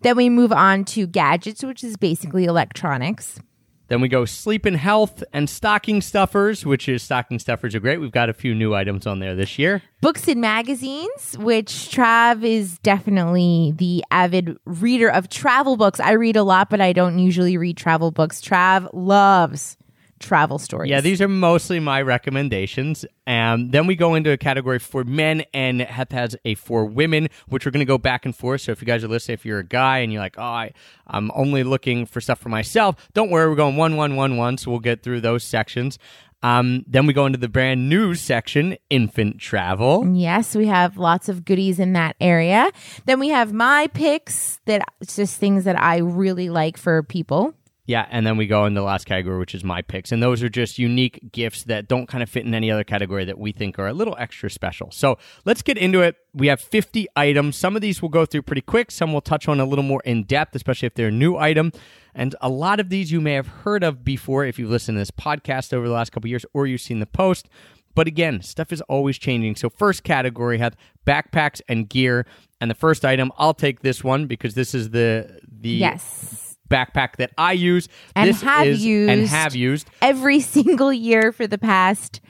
Then 0.01 0.17
we 0.17 0.31
move 0.31 0.53
on 0.53 0.85
to 0.87 1.07
gadgets, 1.07 1.63
which 1.63 1.85
is 1.85 1.97
basically 1.97 2.45
electronics. 2.45 3.41
Then 3.89 4.03
we 4.03 4.09
go 4.09 4.27
sleep 4.27 4.67
and 4.67 4.77
health 4.77 5.25
and 5.33 5.49
stocking 5.49 6.03
stuffers, 6.03 6.67
which 6.67 6.89
is 6.89 7.03
stocking 7.03 7.39
stuffers 7.39 7.75
are 7.75 7.81
great. 7.81 7.99
We've 7.99 8.13
got 8.13 8.29
a 8.29 8.35
few 8.35 8.55
new 8.55 8.75
items 8.75 9.07
on 9.07 9.19
there 9.19 9.35
this 9.35 9.59
year. 9.59 9.83
Books 10.03 10.29
and 10.29 10.43
magazines, 10.43 11.37
which 11.39 11.69
Trav 11.69 12.45
is 12.45 12.79
definitely 12.81 13.73
the 13.77 14.05
avid 14.11 14.59
reader 14.67 15.09
of 15.11 15.31
travel 15.31 15.79
books. 15.79 16.01
I 16.01 16.13
read 16.13 16.37
a 16.37 16.43
lot, 16.43 16.69
but 16.69 16.83
I 16.83 16.93
don't 16.93 17.19
usually 17.19 17.57
read 17.57 17.79
travel 17.79 18.11
books. 18.11 18.43
Trav 18.43 18.91
loves 18.93 19.78
travel 20.19 20.59
stories. 20.59 20.91
Yeah, 20.91 21.01
these 21.01 21.21
are 21.21 21.29
mostly 21.29 21.81
my 21.81 22.03
recommendations. 22.03 23.05
Um, 23.27 23.71
then 23.71 23.87
we 23.87 23.97
go 23.97 24.15
into 24.15 24.31
a 24.31 24.37
category 24.37 24.79
for 24.79 25.05
men, 25.05 25.45
and 25.53 25.81
Heth 25.81 26.13
has 26.13 26.37
a 26.45 26.55
for 26.55 26.85
women, 26.85 27.29
which 27.49 27.65
we're 27.65 27.73
going 27.73 27.85
to 27.85 27.91
go 27.91 27.99
back 27.99 28.25
and 28.25 28.35
forth. 28.35 28.63
So 28.63 28.73
if 28.73 28.81
you 28.81 28.87
guys 28.87 29.05
are 29.05 29.09
listening, 29.09 29.35
if 29.35 29.45
you're 29.45 29.61
a 29.61 29.65
guy 29.65 29.99
and 29.99 30.13
you're 30.13 30.23
like, 30.23 30.37
oh, 30.39 30.43
I, 30.43 30.73
I'm 31.07 31.31
only 31.35 31.65
looking 31.65 32.07
for 32.07 32.21
stuff 32.21 32.39
for 32.39 32.49
myself, 32.49 33.09
don't 33.15 33.31
worry, 33.31 33.49
we're 33.49 33.57
going 33.57 33.77
one, 33.77 33.97
one, 33.97 34.17
one, 34.17 34.37
one. 34.37 34.59
So 34.59 34.71
we'll 34.71 34.81
get 34.81 35.03
through 35.03 35.21
those 35.21 35.45
sections. 35.45 35.99
Um, 36.43 36.85
then 36.87 37.07
we 37.07 37.13
go 37.13 37.27
into 37.27 37.39
the 37.39 37.49
brand 37.49 37.89
new 37.89 38.15
section, 38.15 38.77
infant 38.91 39.39
travel. 39.41 40.07
Yes, 40.15 40.55
we 40.55 40.67
have 40.69 40.97
lots 40.97 41.29
of 41.29 41.45
goodies 41.45 41.81
in 41.81 41.95
that 41.95 42.15
area. 42.21 42.71
Then 43.07 43.19
we 43.19 43.29
have 43.29 43.53
my 43.53 43.89
picks 43.89 44.61
that 44.67 44.83
it's 45.01 45.17
just 45.17 45.39
things 45.39 45.65
that 45.65 45.81
I 45.81 45.99
really 45.99 46.49
like 46.49 46.77
for 46.77 47.03
people. 47.03 47.55
Yeah, 47.89 48.07
and 48.11 48.27
then 48.27 48.37
we 48.37 48.47
go 48.47 48.67
in 48.67 48.75
the 48.75 48.83
last 48.83 49.07
category, 49.07 49.39
which 49.39 49.55
is 49.55 49.65
my 49.65 49.81
picks. 49.81 50.13
And 50.13 50.23
those 50.23 50.43
are 50.43 50.51
just 50.51 50.79
unique 50.79 51.33
gifts 51.33 51.65
that 51.65 51.89
don't 51.89 52.07
kind 52.07 52.23
of 52.23 52.29
fit 52.29 52.45
in 52.45 52.53
any 52.53 52.71
other 52.71 52.85
category 52.85 53.25
that 53.25 53.39
we 53.39 53.51
think 53.51 53.79
are 53.79 53.87
a 53.87 53.95
little 53.95 54.15
extra 54.19 54.51
special. 54.51 54.91
So 54.91 55.17
let's 55.47 55.63
get 55.63 55.79
into 55.79 56.03
it. 56.03 56.17
We 56.35 56.49
have 56.49 56.61
50 56.61 57.07
items. 57.17 57.57
Some 57.57 57.77
of 57.77 57.81
these 57.81 58.03
we'll 58.03 58.11
go 58.11 58.27
through 58.27 58.43
pretty 58.43 58.61
quick, 58.61 58.91
some 58.91 59.13
we'll 59.13 59.23
touch 59.23 59.49
on 59.49 59.59
a 59.59 59.65
little 59.65 59.83
more 59.83 60.03
in 60.05 60.25
depth, 60.25 60.55
especially 60.55 60.85
if 60.85 60.97
they're 60.97 61.09
a 61.09 61.11
new 61.11 61.39
item. 61.39 61.73
And 62.15 62.37
a 62.43 62.51
lot 62.51 62.79
of 62.79 62.91
these 62.91 63.11
you 63.11 63.23
may 63.23 63.33
have 63.33 63.47
heard 63.47 63.83
of 63.83 64.05
before 64.05 64.45
if 64.45 64.59
you've 64.59 64.69
listened 64.69 64.97
to 64.97 65.01
this 65.01 65.11
podcast 65.11 65.73
over 65.73 65.89
the 65.89 65.95
last 65.95 66.13
couple 66.13 66.29
years 66.29 66.45
or 66.53 66.67
you've 66.67 66.83
seen 66.83 67.01
the 67.01 67.07
post. 67.07 67.49
But 67.95 68.07
again, 68.07 68.43
stuff 68.43 68.71
is 68.71 68.83
always 68.83 69.17
changing. 69.17 69.57
So 69.57 69.71
first 69.71 70.05
category 70.05 70.59
have 70.59 70.77
backpacks 71.07 71.63
and 71.71 71.89
gear. 71.89 72.27
And 72.61 72.71
the 72.71 72.75
first 72.75 73.07
item, 73.07 73.33
I'll 73.39 73.55
take 73.55 73.81
this 73.81 74.05
one 74.05 74.27
because 74.27 74.53
this 74.53 74.75
is 74.75 74.91
the 74.91 75.41
the 75.49 75.71
Yes. 75.71 76.48
Backpack 76.69 77.17
that 77.17 77.31
I 77.39 77.53
use 77.53 77.89
And 78.15 78.29
this 78.31 78.43
have 78.43 78.67
is, 78.67 78.85
used. 78.85 79.11
and 79.11 79.27
have 79.29 79.55
used 79.55 79.89
Every 80.03 80.41
single 80.57 80.93
year 80.93 81.33
for 81.33 81.47
the 81.47 81.59
past 81.59 82.21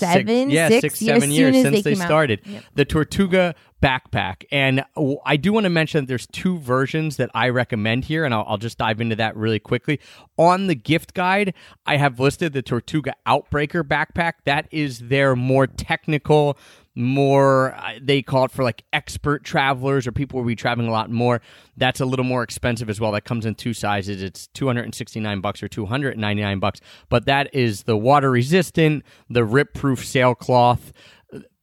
seven, 0.00 0.48
six, 0.48 0.52
yeah, 0.52 0.68
six, 0.68 0.80
six, 0.80 0.94
as 1.02 1.06
seven 1.06 1.30
years 1.30 1.54
since 1.62 1.82
they, 1.82 1.92
out. 1.92 1.98
started. 1.98 2.40
Yep. 2.44 2.64
The 2.74 2.84
Tortuga 2.84 3.54
backpack, 3.82 4.44
and 4.52 4.84
I 5.24 5.36
do 5.36 5.52
want 5.52 5.64
to 5.64 5.70
mention 5.70 6.04
that 6.04 6.08
there's 6.08 6.26
two 6.26 6.58
versions 6.58 7.16
that 7.16 7.30
I 7.34 7.48
recommend 7.48 8.04
here, 8.04 8.24
and 8.24 8.34
I'll, 8.34 8.44
I'll 8.46 8.58
just 8.58 8.78
dive 8.78 9.00
into 9.00 9.16
that 9.16 9.36
really 9.36 9.58
quickly. 9.58 10.00
On 10.36 10.66
the 10.66 10.74
gift 10.74 11.14
guide, 11.14 11.54
I 11.86 11.96
have 11.96 12.20
listed 12.20 12.52
the 12.52 12.62
Tortuga 12.62 13.14
Outbreaker 13.26 13.82
backpack. 13.82 14.34
That 14.44 14.66
is 14.70 15.00
their 15.00 15.34
more 15.36 15.66
technical. 15.66 16.58
More, 16.96 17.76
they 18.00 18.20
call 18.20 18.44
it 18.44 18.50
for 18.50 18.64
like 18.64 18.82
expert 18.92 19.44
travelers 19.44 20.06
or 20.06 20.12
people 20.12 20.38
who 20.38 20.42
will 20.42 20.48
be 20.48 20.56
traveling 20.56 20.88
a 20.88 20.90
lot 20.90 21.10
more. 21.10 21.40
That's 21.76 22.00
a 22.00 22.04
little 22.04 22.24
more 22.24 22.42
expensive 22.42 22.90
as 22.90 23.00
well. 23.00 23.12
That 23.12 23.24
comes 23.24 23.46
in 23.46 23.54
two 23.54 23.72
sizes. 23.74 24.22
It's 24.22 24.48
269 24.48 25.40
bucks 25.40 25.62
or 25.62 25.68
299 25.68 26.58
bucks. 26.58 26.80
But 27.08 27.26
that 27.26 27.54
is 27.54 27.84
the 27.84 27.96
water 27.96 28.30
resistant, 28.30 29.04
the 29.28 29.44
rip 29.44 29.72
proof 29.72 30.04
sailcloth, 30.04 30.92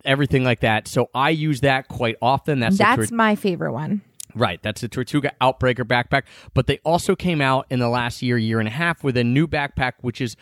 everything 0.05 0.43
like 0.43 0.61
that. 0.61 0.87
So 0.87 1.09
I 1.13 1.31
use 1.31 1.61
that 1.61 1.87
quite 1.87 2.15
often. 2.21 2.59
That's, 2.59 2.77
That's 2.77 3.09
Tor- 3.09 3.15
my 3.15 3.35
favorite 3.35 3.73
one. 3.73 4.01
Right, 4.35 4.61
that's 4.61 4.81
the 4.81 4.87
Tortuga 4.87 5.31
Outbreaker 5.41 5.83
backpack. 5.83 6.23
But 6.53 6.67
they 6.67 6.77
also 6.79 7.15
came 7.15 7.41
out 7.41 7.65
in 7.69 7.79
the 7.79 7.89
last 7.89 8.21
year, 8.21 8.37
year 8.37 8.59
and 8.59 8.67
a 8.67 8.71
half, 8.71 9.03
with 9.03 9.17
a 9.17 9.23
new 9.23 9.47
backpack, 9.47 9.93
which 10.01 10.21
is 10.21 10.35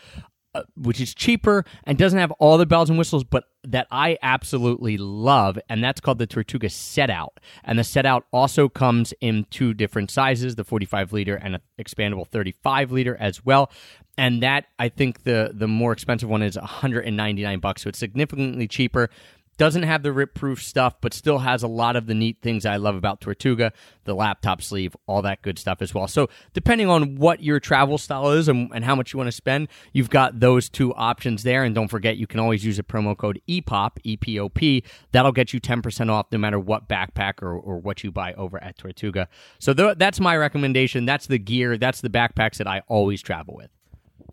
uh, 0.56 0.62
which 0.74 1.00
is 1.02 1.14
cheaper 1.14 1.64
and 1.84 1.98
doesn't 1.98 2.18
have 2.18 2.30
all 2.32 2.56
the 2.56 2.64
bells 2.64 2.88
and 2.88 2.98
whistles, 2.98 3.24
but 3.24 3.44
that 3.64 3.86
I 3.90 4.16
absolutely 4.22 4.96
love, 4.96 5.58
and 5.68 5.84
that's 5.84 6.00
called 6.00 6.18
the 6.18 6.26
Tortuga 6.26 6.70
Set 6.70 7.10
Out. 7.10 7.38
And 7.62 7.78
the 7.78 7.84
Set 7.84 8.06
Out 8.06 8.24
also 8.32 8.70
comes 8.70 9.12
in 9.20 9.46
two 9.50 9.74
different 9.74 10.10
sizes: 10.10 10.54
the 10.54 10.64
45 10.64 11.12
liter 11.12 11.36
and 11.36 11.56
an 11.56 11.60
expandable 11.78 12.26
35 12.26 12.90
liter 12.90 13.16
as 13.20 13.44
well. 13.44 13.70
And 14.16 14.42
that 14.42 14.64
I 14.78 14.88
think 14.88 15.24
the 15.24 15.50
the 15.52 15.68
more 15.68 15.92
expensive 15.92 16.30
one 16.30 16.40
is 16.42 16.56
199 16.56 17.60
bucks, 17.60 17.82
so 17.82 17.88
it's 17.88 17.98
significantly 17.98 18.66
cheaper 18.66 19.10
doesn't 19.56 19.84
have 19.84 20.02
the 20.02 20.12
rip 20.12 20.34
proof 20.34 20.62
stuff, 20.62 20.96
but 21.00 21.14
still 21.14 21.38
has 21.38 21.62
a 21.62 21.68
lot 21.68 21.96
of 21.96 22.06
the 22.06 22.14
neat 22.14 22.38
things 22.42 22.66
I 22.66 22.76
love 22.76 22.94
about 22.94 23.20
Tortuga, 23.20 23.72
the 24.04 24.14
laptop 24.14 24.62
sleeve, 24.62 24.96
all 25.06 25.22
that 25.22 25.42
good 25.42 25.58
stuff 25.58 25.80
as 25.80 25.94
well. 25.94 26.08
So, 26.08 26.28
depending 26.52 26.88
on 26.88 27.16
what 27.16 27.42
your 27.42 27.60
travel 27.60 27.98
style 27.98 28.30
is 28.32 28.48
and, 28.48 28.70
and 28.74 28.84
how 28.84 28.94
much 28.94 29.12
you 29.12 29.18
want 29.18 29.28
to 29.28 29.32
spend, 29.32 29.68
you've 29.92 30.10
got 30.10 30.40
those 30.40 30.68
two 30.68 30.94
options 30.94 31.42
there. 31.42 31.64
And 31.64 31.74
don't 31.74 31.88
forget, 31.88 32.16
you 32.16 32.26
can 32.26 32.40
always 32.40 32.64
use 32.64 32.78
a 32.78 32.82
promo 32.82 33.16
code 33.16 33.40
EPOP, 33.48 33.98
E 34.04 34.16
P 34.16 34.38
O 34.38 34.48
P. 34.48 34.82
That'll 35.12 35.32
get 35.32 35.52
you 35.52 35.60
10% 35.60 36.10
off 36.10 36.26
no 36.32 36.38
matter 36.38 36.58
what 36.58 36.88
backpack 36.88 37.42
or, 37.42 37.56
or 37.56 37.78
what 37.78 38.04
you 38.04 38.12
buy 38.12 38.34
over 38.34 38.62
at 38.62 38.78
Tortuga. 38.78 39.28
So, 39.58 39.72
th- 39.72 39.98
that's 39.98 40.20
my 40.20 40.36
recommendation. 40.36 41.06
That's 41.06 41.26
the 41.26 41.38
gear, 41.38 41.78
that's 41.78 42.00
the 42.00 42.10
backpacks 42.10 42.56
that 42.56 42.66
I 42.66 42.82
always 42.88 43.22
travel 43.22 43.56
with. 43.56 43.75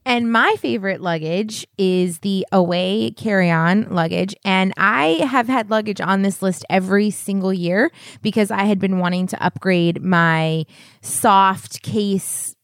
And 0.05 0.31
my 0.31 0.55
favorite 0.60 1.01
luggage 1.01 1.65
is 1.77 2.19
the 2.19 2.45
away 2.51 3.12
carry 3.12 3.50
on 3.50 3.88
luggage. 3.89 4.36
And 4.43 4.74
I 4.77 5.19
have 5.25 5.48
had 5.48 5.69
luggage 5.69 6.01
on 6.01 6.22
this 6.22 6.41
list 6.41 6.65
every 6.69 7.10
single 7.10 7.53
year 7.53 7.91
because 8.22 8.51
I 8.51 8.63
had 8.63 8.79
been 8.79 9.00
wanting 9.00 9.27
to 9.27 9.43
upgrade 9.43 10.03
my 10.03 10.65
soft 11.01 11.81
case 11.81 12.55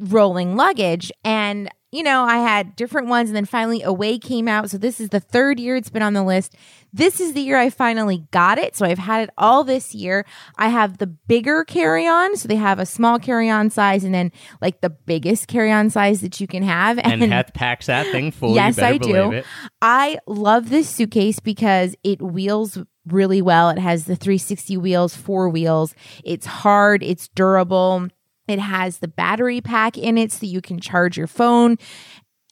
rolling 0.00 0.56
luggage. 0.56 1.12
And, 1.24 1.70
you 1.92 2.02
know, 2.02 2.24
I 2.24 2.38
had 2.38 2.74
different 2.74 3.08
ones. 3.08 3.28
And 3.28 3.36
then 3.36 3.44
finally, 3.44 3.82
away 3.82 4.18
came 4.18 4.48
out. 4.48 4.70
So 4.70 4.78
this 4.78 4.98
is 4.98 5.10
the 5.10 5.20
third 5.20 5.60
year 5.60 5.76
it's 5.76 5.90
been 5.90 6.02
on 6.02 6.14
the 6.14 6.24
list. 6.24 6.56
This 6.90 7.20
is 7.20 7.34
the 7.34 7.42
year 7.42 7.58
I 7.58 7.68
finally 7.68 8.26
got 8.30 8.58
it. 8.58 8.74
So 8.74 8.86
I've 8.86 8.98
had 8.98 9.24
it 9.24 9.30
all 9.36 9.62
this 9.62 9.94
year. 9.94 10.24
I 10.56 10.70
have 10.70 10.96
the 10.98 11.06
bigger 11.06 11.64
carry 11.64 12.06
on. 12.06 12.36
So 12.36 12.48
they 12.48 12.56
have 12.56 12.78
a 12.78 12.86
small 12.86 13.18
carry 13.18 13.50
on 13.50 13.68
size 13.68 14.04
and 14.04 14.14
then 14.14 14.32
like 14.62 14.80
the 14.80 14.90
biggest 14.90 15.48
carry 15.48 15.70
on 15.70 15.90
size 15.90 16.22
that 16.22 16.40
you 16.40 16.46
can 16.46 16.62
have. 16.62 16.98
And 16.98 17.22
Heth 17.22 17.52
packs 17.52 17.86
that 17.86 18.06
thing 18.06 18.30
full. 18.30 18.54
yes, 18.54 18.78
I 18.78 18.96
do. 18.96 19.42
I 19.82 20.18
love 20.26 20.70
this 20.70 20.88
suitcase 20.88 21.40
because 21.40 21.94
it 22.02 22.22
wheels 22.22 22.78
really 23.06 23.42
well. 23.42 23.68
It 23.68 23.78
has 23.78 24.06
the 24.06 24.16
360 24.16 24.78
wheels, 24.78 25.14
four 25.14 25.50
wheels. 25.50 25.94
It's 26.24 26.46
hard, 26.46 27.02
it's 27.02 27.28
durable. 27.28 28.08
It 28.48 28.58
has 28.58 28.98
the 28.98 29.08
battery 29.08 29.60
pack 29.60 29.96
in 29.96 30.18
it 30.18 30.32
so 30.32 30.46
you 30.46 30.60
can 30.60 30.80
charge 30.80 31.16
your 31.16 31.26
phone 31.26 31.76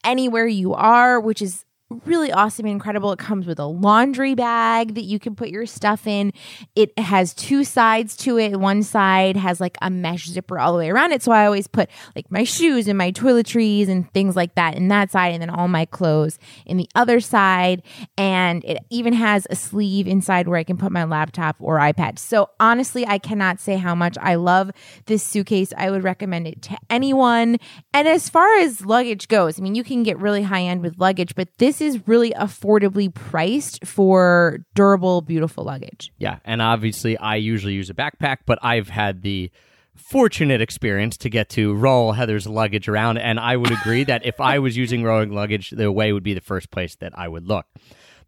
anywhere 0.04 0.46
you 0.46 0.74
are, 0.74 1.20
which 1.20 1.42
is 1.42 1.64
really 2.04 2.32
awesome 2.32 2.66
and 2.66 2.72
incredible. 2.72 3.12
It 3.12 3.18
comes 3.18 3.46
with 3.46 3.58
a 3.58 3.66
laundry 3.66 4.34
bag 4.34 4.94
that 4.94 5.02
you 5.02 5.18
can 5.18 5.34
put 5.34 5.48
your 5.48 5.66
stuff 5.66 6.06
in. 6.06 6.32
It 6.76 6.96
has 6.98 7.34
two 7.34 7.64
sides 7.64 8.16
to 8.18 8.38
it. 8.38 8.58
One 8.58 8.82
side 8.82 9.36
has 9.36 9.60
like 9.60 9.76
a 9.82 9.90
mesh 9.90 10.28
zipper 10.28 10.58
all 10.58 10.72
the 10.72 10.78
way 10.78 10.90
around 10.90 11.12
it. 11.12 11.22
So 11.22 11.32
I 11.32 11.46
always 11.46 11.66
put 11.66 11.90
like 12.14 12.30
my 12.30 12.44
shoes 12.44 12.86
and 12.86 12.96
my 12.96 13.10
toiletries 13.10 13.88
and 13.88 14.10
things 14.12 14.36
like 14.36 14.54
that 14.54 14.76
in 14.76 14.88
that 14.88 15.10
side 15.10 15.32
and 15.32 15.42
then 15.42 15.50
all 15.50 15.66
my 15.66 15.84
clothes 15.84 16.38
in 16.64 16.76
the 16.76 16.88
other 16.94 17.18
side. 17.18 17.82
And 18.16 18.64
it 18.64 18.78
even 18.90 19.12
has 19.14 19.48
a 19.50 19.56
sleeve 19.56 20.06
inside 20.06 20.46
where 20.46 20.58
I 20.58 20.64
can 20.64 20.76
put 20.76 20.92
my 20.92 21.04
laptop 21.04 21.56
or 21.58 21.78
iPad. 21.78 22.18
So 22.18 22.50
honestly, 22.60 23.04
I 23.06 23.18
cannot 23.18 23.58
say 23.58 23.76
how 23.76 23.96
much 23.96 24.16
I 24.20 24.36
love 24.36 24.70
this 25.06 25.24
suitcase. 25.24 25.72
I 25.76 25.90
would 25.90 26.04
recommend 26.04 26.46
it 26.46 26.62
to 26.62 26.78
anyone. 26.88 27.58
And 27.92 28.06
as 28.06 28.28
far 28.28 28.58
as 28.58 28.86
luggage 28.86 29.26
goes, 29.26 29.58
I 29.58 29.62
mean, 29.62 29.74
you 29.74 29.82
can 29.82 30.04
get 30.04 30.18
really 30.18 30.42
high 30.42 30.62
end 30.62 30.82
with 30.82 30.98
luggage, 30.98 31.34
but 31.34 31.48
this 31.58 31.79
is 31.80 32.06
really 32.06 32.32
affordably 32.32 33.12
priced 33.12 33.86
for 33.86 34.58
durable, 34.74 35.22
beautiful 35.22 35.64
luggage. 35.64 36.12
Yeah, 36.18 36.38
and 36.44 36.60
obviously 36.62 37.16
I 37.18 37.36
usually 37.36 37.74
use 37.74 37.90
a 37.90 37.94
backpack, 37.94 38.38
but 38.46 38.58
I've 38.62 38.88
had 38.88 39.22
the 39.22 39.50
fortunate 39.96 40.60
experience 40.60 41.16
to 41.18 41.28
get 41.28 41.48
to 41.50 41.74
roll 41.74 42.12
Heather's 42.12 42.46
luggage 42.46 42.88
around, 42.88 43.18
and 43.18 43.38
I 43.38 43.56
would 43.56 43.70
agree 43.70 44.04
that 44.04 44.24
if 44.24 44.40
I 44.40 44.58
was 44.58 44.76
using 44.76 45.02
rowing 45.04 45.32
luggage, 45.32 45.70
the 45.70 45.92
way 45.92 46.12
would 46.12 46.22
be 46.22 46.34
the 46.34 46.40
first 46.40 46.70
place 46.70 46.96
that 46.96 47.12
I 47.16 47.28
would 47.28 47.46
look. 47.46 47.66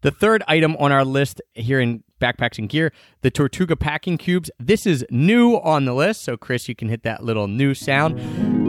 The 0.03 0.11
third 0.11 0.43
item 0.49 0.75
on 0.77 0.91
our 0.91 1.05
list 1.05 1.41
here 1.53 1.79
in 1.79 2.03
backpacks 2.21 2.57
and 2.57 2.67
gear, 2.67 2.91
the 3.21 3.31
Tortuga 3.31 3.77
packing 3.77 4.17
cubes. 4.17 4.51
This 4.59 4.85
is 4.85 5.05
new 5.09 5.55
on 5.55 5.85
the 5.85 5.93
list, 5.93 6.23
so 6.23 6.35
Chris, 6.35 6.67
you 6.67 6.75
can 6.75 6.89
hit 6.89 7.03
that 7.03 7.23
little 7.23 7.47
new 7.47 7.73
sound. 7.73 8.19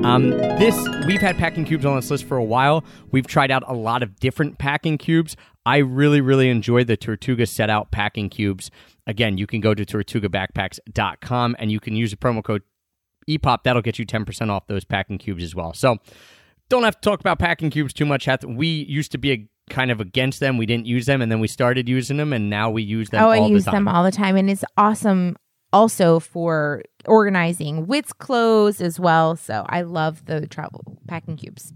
Um, 0.06 0.30
this 0.30 0.76
we've 1.06 1.20
had 1.20 1.36
packing 1.36 1.64
cubes 1.64 1.84
on 1.84 1.96
this 1.96 2.08
list 2.08 2.24
for 2.24 2.36
a 2.36 2.44
while. 2.44 2.84
We've 3.10 3.26
tried 3.26 3.50
out 3.50 3.64
a 3.66 3.74
lot 3.74 4.02
of 4.04 4.20
different 4.20 4.58
packing 4.58 4.96
cubes. 4.96 5.36
I 5.66 5.78
really, 5.78 6.20
really 6.20 6.50
enjoy 6.50 6.84
the 6.84 6.96
Tortuga 6.96 7.46
set 7.46 7.68
out 7.68 7.90
packing 7.90 8.28
cubes. 8.28 8.70
Again, 9.06 9.36
you 9.36 9.46
can 9.48 9.60
go 9.60 9.74
to 9.74 9.84
tortugabackpacks.com 9.84 11.56
and 11.58 11.72
you 11.72 11.80
can 11.80 11.96
use 11.96 12.12
the 12.12 12.16
promo 12.16 12.44
code 12.44 12.62
EPOP. 13.28 13.64
That'll 13.64 13.82
get 13.82 13.98
you 13.98 14.06
10% 14.06 14.50
off 14.50 14.66
those 14.68 14.84
packing 14.84 15.18
cubes 15.18 15.42
as 15.42 15.54
well. 15.54 15.72
So 15.72 15.96
don't 16.68 16.84
have 16.84 17.00
to 17.00 17.00
talk 17.00 17.20
about 17.20 17.38
packing 17.38 17.70
cubes 17.70 17.92
too 17.92 18.06
much. 18.06 18.28
We 18.46 18.68
used 18.68 19.12
to 19.12 19.18
be 19.18 19.32
a, 19.32 19.48
kind 19.70 19.90
of 19.90 20.00
against 20.00 20.40
them. 20.40 20.58
We 20.58 20.66
didn't 20.66 20.86
use 20.86 21.06
them, 21.06 21.22
and 21.22 21.30
then 21.30 21.40
we 21.40 21.48
started 21.48 21.88
using 21.88 22.16
them, 22.16 22.32
and 22.32 22.50
now 22.50 22.70
we 22.70 22.82
use 22.82 23.10
them 23.10 23.22
oh, 23.22 23.26
all 23.26 23.44
I 23.44 23.46
use 23.48 23.64
the 23.64 23.72
them 23.72 23.88
all 23.88 24.04
the 24.04 24.12
time, 24.12 24.36
and 24.36 24.50
it's 24.50 24.64
awesome. 24.76 25.36
Also 25.72 26.20
for 26.20 26.82
organizing 27.06 27.88
Wits 27.88 28.12
clothes 28.12 28.80
as 28.80 29.00
well. 29.00 29.34
So 29.34 29.66
I 29.68 29.82
love 29.82 30.26
the 30.26 30.46
travel 30.46 30.98
packing 31.08 31.36
cubes. 31.36 31.72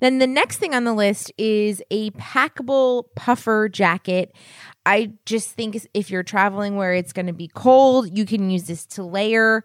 Then 0.00 0.18
the 0.18 0.26
next 0.26 0.58
thing 0.58 0.74
on 0.74 0.84
the 0.84 0.92
list 0.92 1.32
is 1.38 1.82
a 1.90 2.10
packable 2.12 3.04
puffer 3.16 3.68
jacket. 3.68 4.34
I 4.86 5.12
just 5.24 5.52
think 5.52 5.78
if 5.94 6.10
you're 6.10 6.22
traveling 6.22 6.76
where 6.76 6.94
it's 6.94 7.12
going 7.12 7.26
to 7.26 7.32
be 7.32 7.48
cold, 7.48 8.16
you 8.16 8.26
can 8.26 8.50
use 8.50 8.64
this 8.64 8.86
to 8.86 9.02
layer 9.02 9.64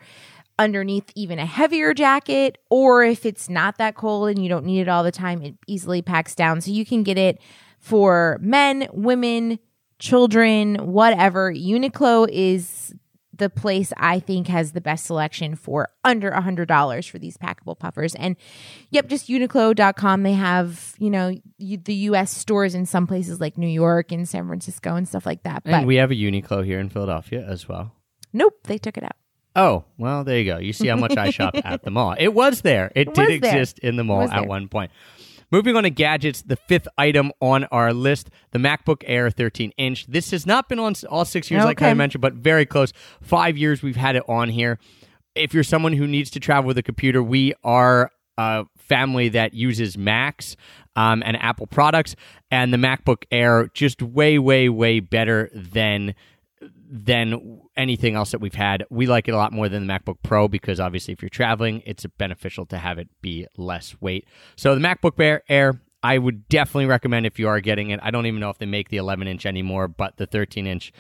underneath 0.59 1.09
even 1.15 1.39
a 1.39 1.45
heavier 1.45 1.95
jacket. 1.95 2.59
Or 2.69 3.03
if 3.03 3.25
it's 3.25 3.49
not 3.49 3.77
that 3.79 3.95
cold 3.95 4.29
and 4.29 4.43
you 4.43 4.49
don't 4.49 4.65
need 4.65 4.81
it 4.81 4.87
all 4.89 5.03
the 5.03 5.11
time, 5.11 5.41
it 5.41 5.55
easily 5.65 6.03
packs 6.03 6.35
down. 6.35 6.61
So 6.61 6.69
you 6.69 6.85
can 6.85 7.01
get 7.01 7.17
it 7.17 7.41
for 7.79 8.37
men, 8.41 8.87
women, 8.91 9.57
children, 9.97 10.75
whatever. 10.75 11.51
Uniqlo 11.51 12.27
is 12.29 12.93
the 13.33 13.49
place 13.49 13.93
I 13.95 14.19
think 14.19 14.47
has 14.47 14.73
the 14.73 14.81
best 14.81 15.05
selection 15.05 15.55
for 15.55 15.87
under 16.03 16.27
a 16.27 16.41
hundred 16.41 16.67
dollars 16.67 17.07
for 17.07 17.17
these 17.19 17.37
packable 17.37 17.79
puffers. 17.79 18.13
And 18.15 18.35
yep, 18.89 19.07
just 19.07 19.29
Uniqlo.com. 19.29 20.23
They 20.23 20.33
have 20.33 20.93
you 20.99 21.09
know 21.09 21.33
you, 21.57 21.77
the 21.77 21.93
U.S. 21.93 22.35
stores 22.35 22.75
in 22.75 22.85
some 22.85 23.07
places 23.07 23.39
like 23.39 23.57
New 23.57 23.65
York 23.67 24.11
and 24.11 24.27
San 24.27 24.45
Francisco 24.45 24.95
and 24.95 25.07
stuff 25.07 25.25
like 25.25 25.43
that. 25.43 25.63
But 25.63 25.73
And 25.73 25.87
we 25.87 25.95
have 25.95 26.11
a 26.11 26.15
Uniqlo 26.15 26.65
here 26.65 26.81
in 26.81 26.89
Philadelphia 26.89 27.45
as 27.47 27.67
well. 27.69 27.93
nope, 28.33 28.55
they 28.65 28.77
took 28.77 28.97
it 28.97 29.05
out. 29.05 29.15
Oh, 29.55 29.83
well, 29.97 30.23
there 30.23 30.39
you 30.39 30.45
go. 30.45 30.57
You 30.59 30.73
see 30.73 30.87
how 30.87 30.95
much 30.95 31.17
I 31.17 31.29
shop 31.31 31.55
at 31.63 31.83
the 31.83 31.91
mall. 31.91 32.15
It 32.17 32.33
was 32.33 32.61
there. 32.61 32.91
It, 32.95 33.07
It 33.09 33.13
did 33.13 33.29
was 33.29 33.39
there. 33.41 33.51
exist 33.59 33.79
in 33.79 33.95
the 33.95 34.03
mall 34.03 34.23
at 34.23 34.29
there. 34.31 34.43
one 34.43 34.67
point. 34.67 34.91
Moving 35.51 35.75
on 35.75 35.81
to 35.83 35.89
gadgets, 35.89 36.43
the 36.43 36.55
fifth 36.55 36.87
item 36.97 37.31
on 37.41 37.63
our 37.65 37.91
list, 37.91 38.29
the 38.51 38.59
MacBook 38.59 39.01
Air 39.07 39.31
13 39.31 39.71
inch. 39.77 40.05
This 40.05 40.29
has 40.29 40.45
not 40.45 40.69
been 40.69 40.77
on 40.77 40.93
all 41.09 41.25
six 41.25 41.49
years, 41.49 41.65
like 41.65 41.81
I 41.81 41.87
Okay. 41.87 41.93
mentioned, 41.95 42.21
but 42.21 42.33
very 42.33 42.67
close. 42.67 42.93
Five 43.21 43.57
years 43.57 43.81
we've 43.81 43.95
had 43.95 44.15
it 44.15 44.23
on 44.29 44.49
here. 44.49 44.77
If 45.33 45.53
you're 45.55 45.63
someone 45.63 45.93
who 45.93 46.05
needs 46.05 46.29
to 46.31 46.39
travel 46.39 46.67
with 46.67 46.77
a 46.77 46.83
computer, 46.83 47.23
we 47.23 47.53
are 47.63 48.11
a 48.37 48.65
family 48.77 49.29
that 49.29 49.55
uses 49.55 49.97
Macs 49.97 50.55
um, 50.95 51.23
and 51.25 51.35
Apple 51.37 51.65
products, 51.65 52.15
and 52.51 52.71
the 52.71 52.77
MacBook 52.77 53.23
Air 53.31 53.71
just 53.73 54.01
way, 54.03 54.37
way, 54.37 54.69
way 54.69 54.99
better 54.99 55.49
than 55.53 56.13
than 56.91 57.61
anything 57.77 58.15
else 58.15 58.31
that 58.31 58.41
we've 58.41 58.55
had. 58.55 58.83
We 58.89 59.05
like 59.05 59.27
it 59.27 59.31
a 59.31 59.37
lot 59.37 59.53
more 59.53 59.69
than 59.69 59.85
the 59.85 59.93
MacBook 59.93 60.17
Pro 60.23 60.47
because 60.47 60.79
obviously, 60.79 61.13
if 61.13 61.21
you're 61.21 61.29
traveling, 61.29 61.83
it's 61.85 62.05
beneficial 62.17 62.65
to 62.67 62.77
have 62.77 62.97
it 62.97 63.09
be 63.21 63.45
less 63.57 63.95
weight. 64.01 64.27
So 64.55 64.73
the 64.73 64.81
MacBook 64.81 65.41
Air, 65.47 65.81
I 66.01 66.17
would 66.17 66.49
definitely 66.49 66.87
recommend 66.87 67.27
if 67.27 67.37
you 67.37 67.47
are 67.47 67.59
getting 67.59 67.91
it. 67.91 67.99
I 68.01 68.09
don't 68.09 68.25
even 68.25 68.39
know 68.39 68.49
if 68.49 68.57
they 68.57 68.65
make 68.65 68.89
the 68.89 68.97
11 68.97 69.27
inch 69.27 69.45
anymore, 69.45 69.87
but 69.87 70.17
the 70.17 70.25
13 70.25 70.65
inch, 70.65 70.91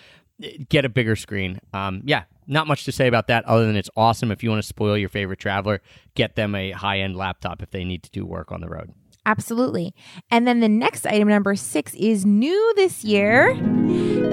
get 0.69 0.85
a 0.85 0.89
bigger 0.89 1.15
screen. 1.15 1.59
Um, 1.73 2.01
yeah, 2.05 2.25
not 2.45 2.67
much 2.67 2.85
to 2.85 2.91
say 2.91 3.07
about 3.07 3.27
that 3.27 3.45
other 3.45 3.65
than 3.65 3.75
it's 3.75 3.89
awesome. 3.97 4.31
If 4.31 4.43
you 4.43 4.49
want 4.51 4.61
to 4.61 4.67
spoil 4.67 4.97
your 4.97 5.09
favorite 5.09 5.39
traveler, 5.39 5.81
get 6.13 6.35
them 6.35 6.53
a 6.53 6.71
high 6.71 6.99
end 6.99 7.15
laptop 7.15 7.63
if 7.63 7.71
they 7.71 7.83
need 7.83 8.03
to 8.03 8.11
do 8.11 8.25
work 8.25 8.51
on 8.51 8.61
the 8.61 8.69
road. 8.69 8.93
Absolutely. 9.29 9.93
And 10.31 10.47
then 10.47 10.59
the 10.59 10.67
next 10.67 11.05
item, 11.05 11.27
number 11.27 11.55
six, 11.55 11.93
is 11.93 12.25
new 12.25 12.73
this 12.75 13.03
year 13.03 13.51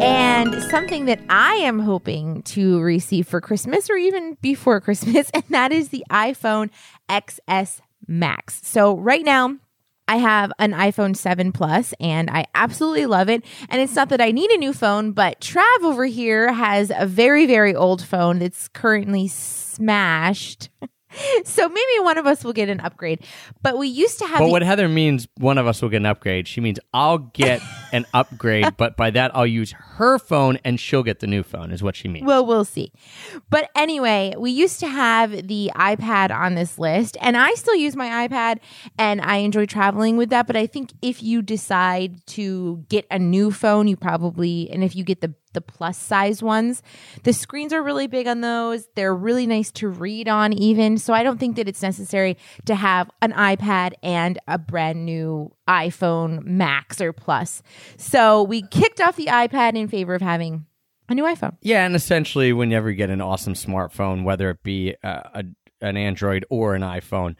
and 0.00 0.62
something 0.70 1.04
that 1.04 1.20
I 1.28 1.56
am 1.56 1.80
hoping 1.80 2.40
to 2.44 2.80
receive 2.80 3.28
for 3.28 3.42
Christmas 3.42 3.90
or 3.90 3.96
even 3.96 4.38
before 4.40 4.80
Christmas, 4.86 5.28
and 5.34 5.44
that 5.50 5.70
is 5.70 5.90
the 5.90 6.02
iPhone 6.10 6.70
XS 7.10 7.80
Max. 8.08 8.62
So, 8.64 8.96
right 8.96 9.22
now, 9.22 9.58
I 10.08 10.16
have 10.16 10.50
an 10.58 10.72
iPhone 10.72 11.14
7 11.14 11.52
Plus 11.52 11.92
and 12.00 12.30
I 12.30 12.46
absolutely 12.54 13.04
love 13.04 13.28
it. 13.28 13.44
And 13.68 13.82
it's 13.82 13.96
not 13.96 14.08
that 14.10 14.20
I 14.22 14.30
need 14.30 14.50
a 14.50 14.56
new 14.56 14.72
phone, 14.72 15.12
but 15.12 15.40
Trav 15.40 15.82
over 15.82 16.06
here 16.06 16.52
has 16.52 16.90
a 16.96 17.06
very, 17.06 17.44
very 17.44 17.74
old 17.74 18.02
phone 18.02 18.38
that's 18.38 18.68
currently 18.68 19.28
smashed. 19.28 20.70
so 21.44 21.68
maybe 21.68 22.00
one 22.00 22.18
of 22.18 22.26
us 22.26 22.44
will 22.44 22.52
get 22.52 22.68
an 22.68 22.80
upgrade. 22.80 23.20
But 23.62 23.78
we 23.78 23.88
used 23.88 24.18
to 24.18 24.26
have 24.26 24.38
But 24.38 24.46
the 24.46 24.52
what 24.52 24.62
Heather 24.62 24.88
means, 24.88 25.28
one 25.38 25.58
of 25.58 25.66
us 25.66 25.82
will 25.82 25.88
get 25.88 25.98
an 25.98 26.06
upgrade. 26.06 26.48
She 26.48 26.60
means 26.60 26.78
I'll 26.92 27.18
get 27.18 27.60
an 27.96 28.06
upgrade, 28.14 28.76
but 28.76 28.96
by 28.96 29.10
that 29.10 29.34
I'll 29.34 29.46
use 29.46 29.72
her 29.72 30.18
phone 30.18 30.58
and 30.64 30.78
she'll 30.78 31.02
get 31.02 31.20
the 31.20 31.26
new 31.26 31.42
phone, 31.42 31.72
is 31.72 31.82
what 31.82 31.96
she 31.96 32.08
means. 32.08 32.26
Well, 32.26 32.44
we'll 32.44 32.64
see. 32.64 32.92
But 33.50 33.70
anyway, 33.74 34.34
we 34.38 34.50
used 34.50 34.78
to 34.80 34.86
have 34.86 35.48
the 35.48 35.72
iPad 35.74 36.30
on 36.30 36.54
this 36.54 36.78
list, 36.78 37.16
and 37.20 37.36
I 37.36 37.54
still 37.54 37.74
use 37.74 37.96
my 37.96 38.28
iPad 38.28 38.58
and 38.98 39.20
I 39.20 39.36
enjoy 39.36 39.66
traveling 39.66 40.16
with 40.16 40.30
that. 40.30 40.46
But 40.46 40.56
I 40.56 40.66
think 40.66 40.92
if 41.02 41.22
you 41.22 41.42
decide 41.42 42.24
to 42.28 42.84
get 42.88 43.06
a 43.10 43.18
new 43.18 43.50
phone, 43.50 43.88
you 43.88 43.96
probably, 43.96 44.70
and 44.70 44.84
if 44.84 44.94
you 44.94 45.02
get 45.02 45.20
the 45.20 45.34
the 45.56 45.60
plus 45.62 45.96
size 45.96 46.42
ones, 46.42 46.82
the 47.24 47.32
screens 47.32 47.72
are 47.72 47.82
really 47.82 48.06
big 48.06 48.28
on 48.28 48.42
those. 48.42 48.86
They're 48.94 49.14
really 49.14 49.46
nice 49.46 49.72
to 49.72 49.88
read 49.88 50.28
on, 50.28 50.52
even. 50.52 50.98
So 50.98 51.14
I 51.14 51.22
don't 51.22 51.40
think 51.40 51.56
that 51.56 51.66
it's 51.66 51.82
necessary 51.82 52.36
to 52.66 52.74
have 52.74 53.10
an 53.22 53.32
iPad 53.32 53.94
and 54.02 54.38
a 54.46 54.58
brand 54.58 55.06
new 55.06 55.50
iPhone 55.68 56.44
Max 56.44 57.00
or 57.00 57.12
Plus. 57.12 57.62
So 57.96 58.42
we 58.42 58.62
kicked 58.62 59.00
off 59.00 59.16
the 59.16 59.26
iPad 59.26 59.76
in 59.76 59.88
favor 59.88 60.14
of 60.14 60.23
having 60.23 60.66
a 61.08 61.14
new 61.14 61.25
iPhone. 61.25 61.56
yeah, 61.62 61.87
and 61.87 61.94
essentially, 61.94 62.52
whenever 62.52 62.90
you 62.90 62.96
get 62.96 63.11
an 63.11 63.20
awesome 63.20 63.54
smartphone, 63.54 64.25
whether 64.25 64.50
it 64.50 64.62
be 64.62 64.94
uh, 65.04 65.23
a, 65.35 65.44
an 65.80 65.96
Android 65.96 66.44
or 66.50 66.75
an 66.75 66.82
iPhone, 66.82 67.37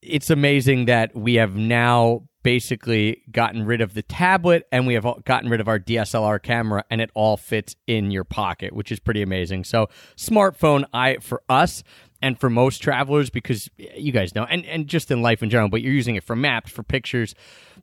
it's 0.00 0.30
amazing 0.30 0.86
that 0.86 1.14
we 1.14 1.34
have 1.34 1.54
now 1.54 2.22
basically 2.42 3.22
gotten 3.30 3.64
rid 3.64 3.80
of 3.80 3.94
the 3.94 4.02
tablet 4.02 4.66
and 4.72 4.86
we 4.86 4.94
have 4.94 5.06
gotten 5.24 5.48
rid 5.48 5.60
of 5.60 5.68
our 5.68 5.78
DSLR 5.78 6.42
camera 6.42 6.84
and 6.90 7.00
it 7.00 7.10
all 7.14 7.36
fits 7.36 7.76
in 7.86 8.10
your 8.10 8.24
pocket, 8.24 8.72
which 8.72 8.90
is 8.90 8.98
pretty 8.98 9.22
amazing. 9.22 9.64
So, 9.64 9.88
smartphone 10.16 10.84
I 10.92 11.18
for 11.18 11.42
us 11.48 11.82
and 12.20 12.38
for 12.38 12.50
most 12.50 12.78
travelers 12.78 13.30
because 13.30 13.68
you 13.76 14.12
guys 14.12 14.34
know 14.34 14.44
and 14.44 14.64
and 14.66 14.86
just 14.86 15.10
in 15.10 15.22
life 15.22 15.42
in 15.42 15.50
general, 15.50 15.68
but 15.68 15.82
you're 15.82 15.92
using 15.92 16.16
it 16.16 16.24
for 16.24 16.34
maps, 16.36 16.70
for 16.70 16.82
pictures, 16.82 17.34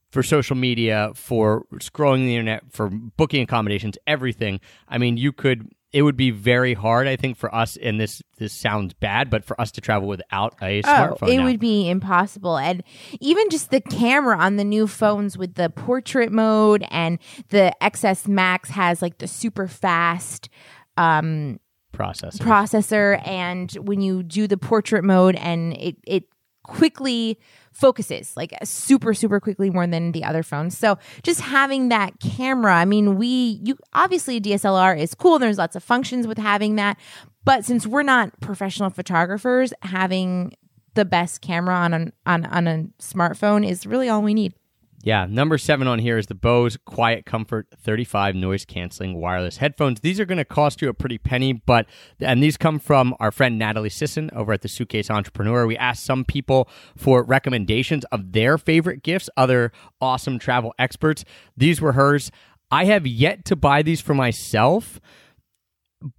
for 0.10 0.24
social 0.24 0.56
media, 0.56 1.12
for 1.16 1.66
scrolling 1.76 2.26
the 2.26 2.36
internet, 2.36 2.64
for 2.72 2.90
booking 2.90 3.42
accommodations, 3.44 3.98
everything. 4.08 4.60
I 4.88 4.98
mean, 4.98 5.18
you 5.18 5.32
could 5.32 5.70
it 5.92 6.04
would 6.04 6.16
be 6.16 6.30
very 6.30 6.76
hard, 6.76 7.08
I 7.08 7.16
think, 7.16 7.36
for 7.36 7.54
us. 7.54 7.76
And 7.76 8.00
this 8.00 8.22
this 8.38 8.54
sounds 8.54 8.94
bad, 8.94 9.30
but 9.32 9.44
for 9.44 9.60
us 9.60 9.72
to 9.72 9.82
travel 9.82 10.08
without 10.08 10.56
a 10.62 10.84
smartphone, 10.84 11.18
Oh, 11.24 11.28
it 11.28 11.38
now. 11.38 11.44
would 11.46 11.60
be 11.60 11.90
impossible. 11.90 12.58
And 12.58 12.84
even 13.20 13.50
just 13.50 13.72
the 13.72 13.82
camera 13.82 14.38
on 14.38 14.58
the 14.58 14.64
new 14.64 14.86
phones 14.86 15.36
with 15.38 15.56
the 15.56 15.70
portrait 15.72 16.32
mode 16.32 16.86
and 16.92 17.18
the 17.50 17.74
XS 17.82 18.28
Max 18.28 18.70
has 18.70 19.02
like 19.02 19.18
the 19.18 19.28
super 19.28 19.68
fast 19.68 20.50
um, 20.96 21.60
process. 21.92 22.38
processor. 22.38 23.26
And 23.28 23.72
when 23.74 24.02
you 24.02 24.22
do 24.22 24.48
the 24.48 24.58
portrait 24.58 25.04
mode 25.04 25.36
and 25.38 25.74
it, 25.74 25.96
it 26.06 26.24
quickly 26.64 27.40
focuses 27.80 28.36
like 28.36 28.54
super 28.64 29.14
super 29.14 29.40
quickly 29.40 29.70
more 29.70 29.88
than 29.88 30.12
the 30.12 30.24
other 30.24 30.44
phones. 30.44 30.78
So 30.78 30.98
just 31.24 31.42
having 31.42 31.90
that 31.90 32.20
camera 32.20 32.76
i 32.76 32.86
mean 32.86 33.18
we 33.18 33.60
you 33.64 33.78
obviously 33.94 34.40
dslr 34.40 35.00
is 35.00 35.14
cool 35.16 35.40
there's 35.40 35.58
lots 35.58 35.76
of 35.76 35.84
functions 35.84 36.28
with 36.28 36.38
having 36.38 36.76
that 36.76 36.98
but 37.44 37.66
since 37.66 37.86
we're 37.86 38.04
not 38.04 38.38
professional 38.40 38.90
photographers 38.90 39.74
having 39.82 40.54
the 40.96 41.06
best 41.06 41.42
camera 41.42 41.76
on 41.76 41.94
an, 41.94 42.14
on 42.26 42.46
on 42.46 42.68
a 42.68 42.84
smartphone 43.00 43.68
is 43.68 43.86
really 43.86 44.10
all 44.10 44.22
we 44.22 44.34
need 44.34 44.54
Yeah, 45.02 45.28
number 45.30 45.58
seven 45.58 45.88
on 45.88 46.00
here 46.00 46.18
is 46.18 46.28
the 46.28 46.36
Bose 46.36 46.76
Quiet 46.76 47.26
Comfort 47.26 47.68
35 47.74 48.36
noise 48.36 48.66
canceling 48.66 49.16
wireless 49.22 49.58
headphones. 49.58 50.02
These 50.02 50.20
are 50.20 50.26
going 50.26 50.40
to 50.40 50.46
cost 50.46 50.82
you 50.82 50.90
a 50.90 50.94
pretty 50.94 51.18
penny, 51.18 51.54
but 51.54 51.86
and 52.20 52.44
these 52.44 52.58
come 52.58 52.80
from 52.80 53.16
our 53.18 53.32
friend 53.32 53.58
Natalie 53.58 53.90
Sisson 53.90 54.30
over 54.34 54.52
at 54.52 54.62
the 54.62 54.68
Suitcase 54.68 55.10
Entrepreneur. 55.10 55.66
We 55.66 55.78
asked 55.78 56.04
some 56.04 56.26
people 56.26 56.68
for 56.98 57.24
recommendations 57.24 58.04
of 58.12 58.34
their 58.34 58.58
favorite 58.58 59.02
gifts, 59.02 59.30
other 59.38 59.72
awesome 60.02 60.38
travel 60.38 60.74
experts. 60.78 61.24
These 61.56 61.80
were 61.80 61.94
hers. 61.94 62.30
I 62.70 62.84
have 62.86 63.08
yet 63.08 63.46
to 63.46 63.56
buy 63.56 63.84
these 63.84 64.02
for 64.02 64.14
myself 64.14 65.00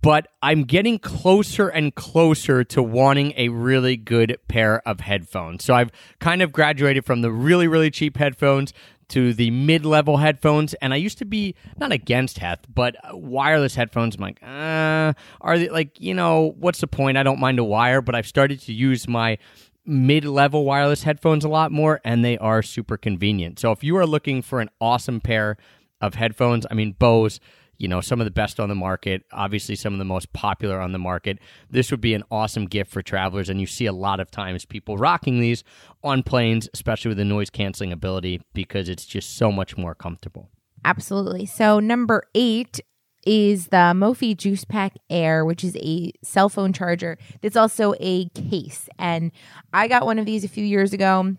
but 0.02 0.28
I'm 0.42 0.64
getting 0.64 0.98
closer 0.98 1.68
and 1.68 1.94
closer 1.94 2.64
to 2.64 2.82
wanting 2.82 3.32
a 3.36 3.48
really 3.48 3.96
good 3.96 4.36
pair 4.48 4.86
of 4.86 5.00
headphones. 5.00 5.64
So 5.64 5.74
I've 5.74 5.90
kind 6.18 6.42
of 6.42 6.52
graduated 6.52 7.04
from 7.04 7.22
the 7.22 7.32
really, 7.32 7.66
really 7.66 7.90
cheap 7.90 8.16
headphones 8.18 8.72
to 9.08 9.34
the 9.34 9.50
mid 9.50 9.84
level 9.84 10.18
headphones. 10.18 10.74
And 10.74 10.92
I 10.92 10.96
used 10.96 11.18
to 11.18 11.24
be 11.24 11.54
not 11.78 11.92
against 11.92 12.38
Heth, 12.38 12.66
but 12.72 12.94
wireless 13.12 13.74
headphones. 13.74 14.16
I'm 14.16 14.20
like, 14.20 14.42
uh, 14.42 15.14
are 15.40 15.58
they 15.58 15.68
like, 15.68 16.00
you 16.00 16.14
know, 16.14 16.54
what's 16.58 16.80
the 16.80 16.86
point? 16.86 17.16
I 17.16 17.22
don't 17.22 17.40
mind 17.40 17.58
a 17.58 17.64
wire, 17.64 18.02
but 18.02 18.14
I've 18.14 18.26
started 18.26 18.60
to 18.62 18.72
use 18.72 19.08
my 19.08 19.38
mid 19.86 20.24
level 20.24 20.64
wireless 20.64 21.02
headphones 21.02 21.44
a 21.44 21.48
lot 21.48 21.72
more, 21.72 22.00
and 22.04 22.24
they 22.24 22.38
are 22.38 22.62
super 22.62 22.96
convenient. 22.96 23.58
So 23.58 23.72
if 23.72 23.82
you 23.82 23.96
are 23.96 24.06
looking 24.06 24.42
for 24.42 24.60
an 24.60 24.70
awesome 24.80 25.20
pair 25.20 25.56
of 26.00 26.14
headphones, 26.14 26.66
I 26.70 26.74
mean, 26.74 26.92
Bose 26.92 27.40
you 27.80 27.88
know, 27.88 28.02
some 28.02 28.20
of 28.20 28.26
the 28.26 28.30
best 28.30 28.60
on 28.60 28.68
the 28.68 28.74
market, 28.74 29.24
obviously 29.32 29.74
some 29.74 29.94
of 29.94 29.98
the 29.98 30.04
most 30.04 30.30
popular 30.34 30.80
on 30.80 30.92
the 30.92 30.98
market. 30.98 31.38
This 31.70 31.90
would 31.90 32.02
be 32.02 32.12
an 32.12 32.22
awesome 32.30 32.66
gift 32.66 32.92
for 32.92 33.00
travelers, 33.00 33.48
and 33.48 33.58
you 33.58 33.66
see 33.66 33.86
a 33.86 33.92
lot 33.92 34.20
of 34.20 34.30
times 34.30 34.66
people 34.66 34.98
rocking 34.98 35.40
these 35.40 35.64
on 36.04 36.22
planes, 36.22 36.68
especially 36.74 37.08
with 37.08 37.16
the 37.16 37.24
noise 37.24 37.48
canceling 37.48 37.90
ability, 37.90 38.42
because 38.52 38.90
it's 38.90 39.06
just 39.06 39.34
so 39.34 39.50
much 39.50 39.78
more 39.78 39.94
comfortable. 39.94 40.50
Absolutely. 40.84 41.46
So 41.46 41.80
number 41.80 42.24
eight 42.34 42.80
is 43.24 43.68
the 43.68 43.94
Mophie 43.94 44.36
Juice 44.36 44.64
Pack 44.64 44.94
Air, 45.08 45.44
which 45.46 45.64
is 45.64 45.74
a 45.76 46.12
cell 46.22 46.50
phone 46.50 46.74
charger 46.74 47.16
that's 47.40 47.56
also 47.56 47.94
a 47.98 48.28
case. 48.30 48.90
And 48.98 49.32
I 49.72 49.88
got 49.88 50.04
one 50.04 50.18
of 50.18 50.26
these 50.26 50.44
a 50.44 50.48
few 50.48 50.64
years 50.64 50.92
ago. 50.92 51.36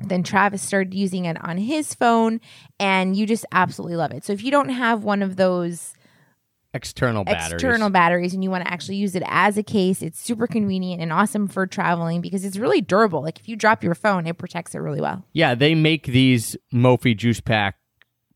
Then 0.00 0.22
Travis 0.22 0.62
started 0.62 0.94
using 0.94 1.24
it 1.24 1.42
on 1.44 1.56
his 1.56 1.94
phone, 1.94 2.40
and 2.80 3.16
you 3.16 3.26
just 3.26 3.46
absolutely 3.52 3.96
love 3.96 4.12
it. 4.12 4.24
So 4.24 4.32
if 4.32 4.42
you 4.42 4.50
don't 4.50 4.70
have 4.70 5.04
one 5.04 5.22
of 5.22 5.36
those 5.36 5.94
External 6.74 7.22
batteries. 7.22 7.52
external 7.52 7.88
batteries 7.88 8.34
and 8.34 8.42
you 8.42 8.50
want 8.50 8.64
to 8.64 8.72
actually 8.72 8.96
use 8.96 9.14
it 9.14 9.22
as 9.26 9.56
a 9.56 9.62
case, 9.62 10.02
it's 10.02 10.18
super 10.18 10.48
convenient 10.48 11.00
and 11.00 11.12
awesome 11.12 11.46
for 11.46 11.68
traveling 11.68 12.20
because 12.20 12.44
it's 12.44 12.56
really 12.56 12.80
durable. 12.80 13.22
Like 13.22 13.38
if 13.38 13.48
you 13.48 13.54
drop 13.54 13.84
your 13.84 13.94
phone, 13.94 14.26
it 14.26 14.38
protects 14.38 14.74
it 14.74 14.78
really 14.78 15.00
well. 15.00 15.24
Yeah, 15.32 15.54
they 15.54 15.76
make 15.76 16.06
these 16.06 16.56
Mophie 16.72 17.16
juice 17.16 17.40
pack 17.40 17.76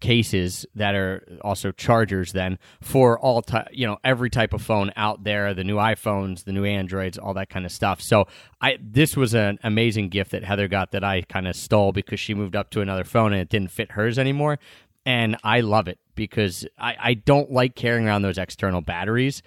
cases 0.00 0.64
that 0.74 0.94
are 0.94 1.24
also 1.42 1.72
chargers 1.72 2.32
then 2.32 2.58
for 2.80 3.18
all 3.18 3.42
ty- 3.42 3.66
you 3.72 3.86
know 3.86 3.98
every 4.04 4.30
type 4.30 4.52
of 4.52 4.62
phone 4.62 4.92
out 4.96 5.24
there 5.24 5.54
the 5.54 5.64
new 5.64 5.76
iPhones 5.76 6.44
the 6.44 6.52
new 6.52 6.64
Androids 6.64 7.18
all 7.18 7.34
that 7.34 7.50
kind 7.50 7.66
of 7.66 7.72
stuff 7.72 8.00
so 8.00 8.26
I 8.60 8.78
this 8.80 9.16
was 9.16 9.34
an 9.34 9.58
amazing 9.64 10.08
gift 10.08 10.30
that 10.30 10.44
Heather 10.44 10.68
got 10.68 10.92
that 10.92 11.02
I 11.02 11.22
kind 11.22 11.48
of 11.48 11.56
stole 11.56 11.92
because 11.92 12.20
she 12.20 12.32
moved 12.32 12.54
up 12.54 12.70
to 12.70 12.80
another 12.80 13.04
phone 13.04 13.32
and 13.32 13.42
it 13.42 13.48
didn't 13.48 13.72
fit 13.72 13.92
hers 13.92 14.18
anymore 14.18 14.58
and 15.04 15.36
I 15.42 15.60
love 15.60 15.88
it 15.88 15.98
because 16.14 16.66
I, 16.78 16.96
I 17.00 17.14
don't 17.14 17.50
like 17.50 17.74
carrying 17.74 18.06
around 18.06 18.22
those 18.22 18.38
external 18.38 18.80
batteries 18.80 19.42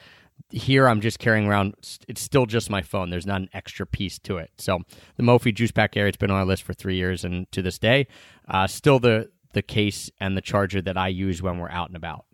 here 0.50 0.88
I'm 0.88 1.02
just 1.02 1.20
carrying 1.20 1.48
around. 1.48 1.76
It's 2.08 2.22
still 2.22 2.46
just 2.46 2.70
my 2.70 2.82
phone. 2.82 3.10
There's 3.10 3.26
not 3.26 3.42
an 3.42 3.50
extra 3.54 3.86
piece 3.86 4.20
to 4.20 4.38
it. 4.38 4.52
So 4.58 4.80
the 5.16 5.24
Mophie 5.24 5.54
Juice 5.54 5.72
Pack 5.72 5.96
Air. 5.96 6.08
It's 6.08 6.18
been 6.18 6.32
on 6.32 6.38
our 6.40 6.46
list 6.46 6.64
for 6.64 6.74
three 6.74 6.96
years, 6.96 7.24
and 7.24 7.50
to 7.52 7.62
this 7.62 7.80
day, 7.80 8.08
uh, 8.48 8.68
still 8.68 9.00
the 9.00 9.30
the 9.54 9.62
case 9.62 10.10
and 10.20 10.36
the 10.36 10.42
charger 10.42 10.82
that 10.82 10.98
I 10.98 11.10
use 11.10 11.42
when 11.42 11.58
we're 11.58 11.70
out 11.70 11.88
and 11.90 11.98
about. 11.98 12.26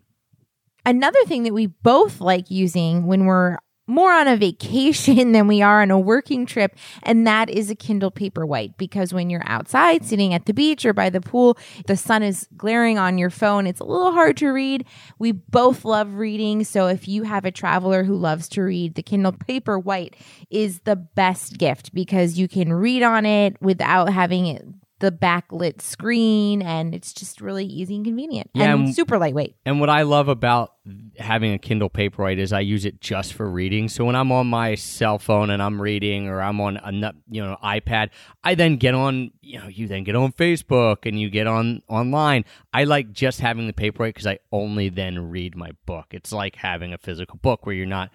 Another 0.84 1.22
thing 1.26 1.42
that 1.42 1.52
we 1.52 1.66
both 1.66 2.20
like 2.20 2.50
using 2.50 3.06
when 3.06 3.26
we're 3.26 3.58
more 3.88 4.12
on 4.12 4.28
a 4.28 4.36
vacation 4.36 5.32
than 5.32 5.48
we 5.48 5.62
are 5.62 5.82
on 5.82 5.90
a 5.90 5.98
working 5.98 6.46
trip, 6.46 6.76
and 7.02 7.26
that 7.26 7.50
is 7.50 7.70
a 7.70 7.74
Kindle 7.74 8.12
Paperwhite. 8.12 8.76
Because 8.76 9.12
when 9.12 9.30
you're 9.30 9.42
outside 9.46 10.04
sitting 10.04 10.34
at 10.34 10.46
the 10.46 10.54
beach 10.54 10.86
or 10.86 10.92
by 10.92 11.10
the 11.10 11.20
pool, 11.20 11.58
the 11.86 11.96
sun 11.96 12.22
is 12.22 12.46
glaring 12.56 12.98
on 12.98 13.18
your 13.18 13.30
phone. 13.30 13.66
It's 13.66 13.80
a 13.80 13.84
little 13.84 14.12
hard 14.12 14.36
to 14.36 14.48
read. 14.50 14.84
We 15.18 15.32
both 15.32 15.84
love 15.84 16.14
reading. 16.14 16.62
So 16.64 16.86
if 16.86 17.08
you 17.08 17.24
have 17.24 17.44
a 17.44 17.50
traveler 17.50 18.04
who 18.04 18.16
loves 18.16 18.48
to 18.50 18.62
read, 18.62 18.94
the 18.94 19.02
Kindle 19.02 19.32
Paperwhite 19.32 20.14
is 20.50 20.80
the 20.80 20.96
best 20.96 21.58
gift 21.58 21.92
because 21.94 22.38
you 22.38 22.46
can 22.46 22.72
read 22.72 23.02
on 23.02 23.26
it 23.26 23.60
without 23.60 24.12
having 24.12 24.46
it. 24.46 24.64
The 25.00 25.12
backlit 25.12 25.80
screen, 25.80 26.60
and 26.60 26.92
it's 26.92 27.12
just 27.12 27.40
really 27.40 27.64
easy 27.64 27.94
and 27.96 28.04
convenient 28.04 28.50
Yeah, 28.52 28.72
and 28.74 28.86
and- 28.86 28.94
super 28.94 29.16
lightweight. 29.16 29.54
And 29.64 29.78
what 29.78 29.88
I 29.88 30.02
love 30.02 30.26
about 30.28 30.72
having 31.18 31.52
a 31.52 31.58
Kindle 31.58 31.88
Paperwhite 31.88 32.38
is 32.38 32.52
I 32.52 32.60
use 32.60 32.84
it 32.84 33.00
just 33.00 33.34
for 33.34 33.48
reading. 33.48 33.88
So 33.88 34.04
when 34.04 34.16
I'm 34.16 34.32
on 34.32 34.48
my 34.48 34.74
cell 34.74 35.18
phone 35.20 35.50
and 35.50 35.62
I'm 35.62 35.80
reading, 35.80 36.26
or 36.28 36.40
I'm 36.42 36.60
on 36.60 36.78
a 36.78 37.14
you 37.30 37.42
know 37.44 37.56
iPad, 37.62 38.10
I 38.42 38.56
then 38.56 38.76
get 38.76 38.94
on 38.94 39.30
you 39.40 39.58
know 39.60 39.68
you 39.68 39.86
then 39.86 40.02
get 40.02 40.16
on 40.16 40.32
Facebook 40.32 41.06
and 41.06 41.20
you 41.20 41.30
get 41.30 41.46
on 41.46 41.82
online. 41.88 42.44
I 42.72 42.84
like 42.84 43.12
just 43.12 43.40
having 43.40 43.66
the 43.68 43.72
Paperwhite 43.72 44.08
because 44.14 44.26
I 44.26 44.38
only 44.50 44.88
then 44.88 45.30
read 45.30 45.54
my 45.56 45.70
book. 45.86 46.06
It's 46.10 46.32
like 46.32 46.56
having 46.56 46.92
a 46.92 46.98
physical 46.98 47.38
book 47.40 47.66
where 47.66 47.74
you're 47.74 47.86
not 47.86 48.10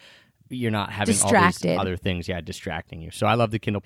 you're 0.50 0.69
not 0.72 0.91
having 0.91 1.15
all 1.15 1.22
Distracted. 1.32 1.69
these 1.72 1.80
other 1.80 1.98
things, 1.98 2.28
yeah, 2.28 2.39
distracting 2.41 3.02
you. 3.02 3.10
So 3.10 3.26
I 3.26 3.34
love 3.36 3.50
the 3.52 3.60
Kindle 3.60 3.84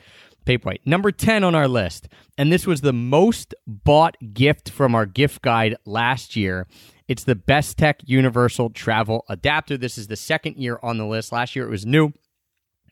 Paperwhite. 0.48 0.80
Number 0.86 1.12
10 1.12 1.44
on 1.44 1.54
our 1.54 1.68
list, 1.68 2.08
and 2.38 2.52
this 2.52 2.66
was 2.66 2.82
the 2.82 2.94
most 2.94 3.54
bought 3.68 4.16
gift 4.34 4.70
from 4.70 4.96
our 4.96 5.06
gift 5.06 5.42
guide 5.42 5.76
last 5.86 6.36
year. 6.36 6.68
It's 7.08 7.26
the 7.26 7.36
BESTEK 7.36 7.96
Universal 8.06 8.72
Travel 8.72 9.26
Adapter. 9.30 9.78
This 9.78 9.98
is 9.98 10.08
the 10.08 10.16
second 10.16 10.58
year 10.58 10.80
on 10.82 10.98
the 10.98 11.06
list. 11.06 11.32
Last 11.32 11.56
year 11.56 11.66
it 11.66 11.70
was 11.70 11.86
new. 11.86 12.14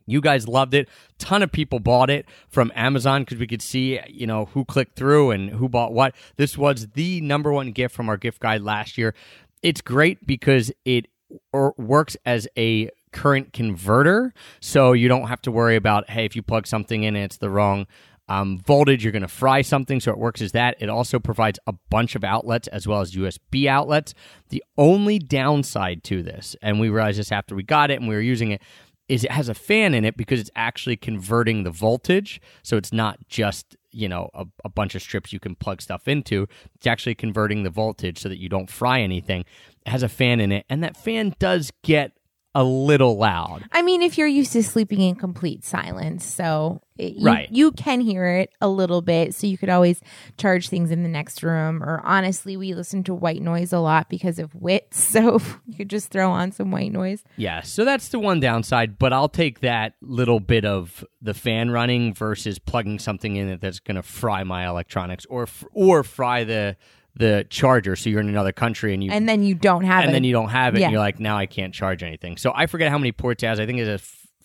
You 0.05 0.21
guys 0.21 0.47
loved 0.47 0.73
it. 0.73 0.87
Ton 1.17 1.41
of 1.41 1.51
people 1.51 1.79
bought 1.79 2.09
it 2.09 2.25
from 2.47 2.71
Amazon 2.75 3.23
because 3.23 3.39
we 3.39 3.47
could 3.47 3.61
see, 3.61 3.99
you 4.07 4.27
know, 4.27 4.45
who 4.45 4.63
clicked 4.65 4.95
through 4.95 5.31
and 5.31 5.49
who 5.49 5.67
bought 5.67 5.93
what. 5.93 6.13
This 6.35 6.57
was 6.57 6.89
the 6.89 7.21
number 7.21 7.51
one 7.51 7.71
gift 7.71 7.95
from 7.95 8.09
our 8.09 8.17
gift 8.17 8.39
guide 8.39 8.61
last 8.61 8.97
year. 8.97 9.15
It's 9.63 9.81
great 9.81 10.27
because 10.27 10.71
it 10.83 11.07
or 11.51 11.73
works 11.77 12.15
as 12.25 12.47
a 12.57 12.89
current 13.15 13.53
converter, 13.53 14.33
so 14.59 14.91
you 14.91 15.07
don't 15.07 15.27
have 15.27 15.41
to 15.43 15.51
worry 15.51 15.77
about 15.77 16.09
hey, 16.09 16.25
if 16.25 16.35
you 16.35 16.43
plug 16.43 16.67
something 16.67 17.03
in 17.03 17.15
and 17.15 17.25
it's 17.25 17.37
the 17.37 17.49
wrong 17.49 17.87
um, 18.27 18.57
voltage, 18.59 19.03
you're 19.03 19.13
going 19.13 19.21
to 19.21 19.27
fry 19.27 19.61
something. 19.61 19.99
So 19.99 20.11
it 20.11 20.17
works 20.17 20.41
as 20.41 20.51
that. 20.51 20.75
It 20.79 20.89
also 20.89 21.19
provides 21.19 21.57
a 21.65 21.73
bunch 21.89 22.15
of 22.15 22.23
outlets 22.23 22.67
as 22.67 22.87
well 22.87 23.01
as 23.01 23.15
USB 23.15 23.67
outlets. 23.67 24.13
The 24.49 24.63
only 24.77 25.17
downside 25.17 26.03
to 26.05 26.21
this, 26.21 26.55
and 26.61 26.79
we 26.79 26.89
realized 26.89 27.19
this 27.19 27.31
after 27.31 27.55
we 27.55 27.63
got 27.63 27.89
it 27.89 27.99
and 27.99 28.07
we 28.07 28.15
were 28.15 28.21
using 28.21 28.51
it, 28.51 28.61
is 29.07 29.23
it 29.23 29.31
has 29.31 29.47
a 29.47 29.53
fan 29.53 29.93
in 29.93 30.03
it 30.03 30.17
because 30.17 30.39
it's 30.39 30.51
actually 30.55 30.97
converting 30.97 31.63
the 31.63 31.71
voltage. 31.71 32.41
So 32.63 32.75
it's 32.75 32.91
not 32.91 33.19
just 33.29 33.77
you 33.91 34.09
know 34.09 34.29
a, 34.33 34.45
a 34.65 34.69
bunch 34.69 34.93
of 34.93 35.01
strips 35.01 35.31
you 35.31 35.39
can 35.39 35.55
plug 35.55 35.81
stuff 35.81 36.07
into. 36.07 36.47
It's 36.75 36.87
actually 36.87 37.15
converting 37.15 37.63
the 37.63 37.69
voltage 37.69 38.19
so 38.19 38.27
that 38.27 38.39
you 38.39 38.49
don't 38.49 38.69
fry 38.69 38.99
anything. 38.99 39.45
It 39.85 39.89
has 39.89 40.03
a 40.03 40.09
fan 40.09 40.41
in 40.41 40.51
it, 40.51 40.65
and 40.69 40.83
that 40.83 40.97
fan 40.97 41.33
does 41.39 41.71
get 41.83 42.11
a 42.55 42.63
little 42.63 43.17
loud. 43.17 43.63
I 43.71 43.81
mean, 43.81 44.01
if 44.01 44.17
you're 44.17 44.25
used 44.27 44.53
to 44.53 44.63
sleeping 44.63 45.01
in 45.01 45.15
complete 45.15 45.63
silence, 45.65 46.25
so 46.25 46.81
it, 46.97 47.15
you, 47.15 47.25
Right. 47.25 47.51
you 47.51 47.73
can 47.73 47.99
hear 47.99 48.25
it 48.27 48.49
a 48.61 48.69
little 48.69 49.01
bit. 49.01 49.35
So 49.35 49.45
you 49.45 49.57
could 49.57 49.67
always 49.69 49.99
charge 50.37 50.69
things 50.69 50.89
in 50.89 51.03
the 51.03 51.09
next 51.09 51.43
room. 51.43 51.83
Or 51.83 52.01
honestly, 52.05 52.55
we 52.55 52.73
listen 52.73 53.03
to 53.03 53.13
white 53.13 53.41
noise 53.41 53.73
a 53.73 53.79
lot 53.79 54.09
because 54.09 54.39
of 54.39 54.55
wits. 54.55 55.03
So 55.15 55.39
you 55.67 55.75
could 55.75 55.89
just 55.89 56.09
throw 56.09 56.31
on 56.31 56.51
some 56.53 56.71
white 56.71 56.91
noise. 56.91 57.23
Yeah, 57.37 57.61
so 57.61 57.83
that's 57.85 58.07
the 58.09 58.19
one 58.19 58.39
downside, 58.39 58.97
but 58.97 59.11
I'll 59.13 59.29
take 59.29 59.59
that 59.59 59.93
little 60.01 60.39
bit 60.39 60.63
of 60.65 61.03
the 61.21 61.33
fan 61.33 61.71
running 61.71 62.13
versus 62.13 62.57
plugging 62.59 62.99
something 62.99 63.35
in 63.35 63.57
that's 63.59 63.79
going 63.79 63.95
to 63.95 64.03
fry 64.03 64.43
my 64.43 64.65
electronics 64.67 65.25
or 65.29 65.47
or 65.73 66.03
fry 66.03 66.43
the 66.45 66.75
the 67.17 67.45
charger 67.49 67.95
so 67.95 68.09
you're 68.09 68.19
in 68.19 68.29
another 68.29 68.51
country 68.51 68.93
and 68.93 69.03
you 69.03 69.11
And 69.11 69.27
then 69.27 69.43
you 69.43 69.55
don't 69.55 69.83
have 69.85 70.01
it. 70.01 70.07
and 70.07 70.09
it. 70.11 70.13
then 70.13 70.23
you 70.25 70.33
don't 70.33 70.49
have 70.49 70.75
it 70.75 70.79
Yeah. 70.79 70.85
and 70.87 70.91
you're 70.93 71.01
like 71.01 71.19
now 71.19 71.37
I 71.37 71.45
can't 71.45 71.73
charge 71.73 72.03
anything. 72.03 72.37
So 72.37 72.51
I 72.53 72.65
forget 72.67 72.89
how 72.89 72.97
many 72.97 73.11
ports 73.11 73.41
it 73.43 73.47
has. 73.47 73.59
I 73.59 73.65
think 73.65 73.79
it 73.79 73.87
has 73.87 74.01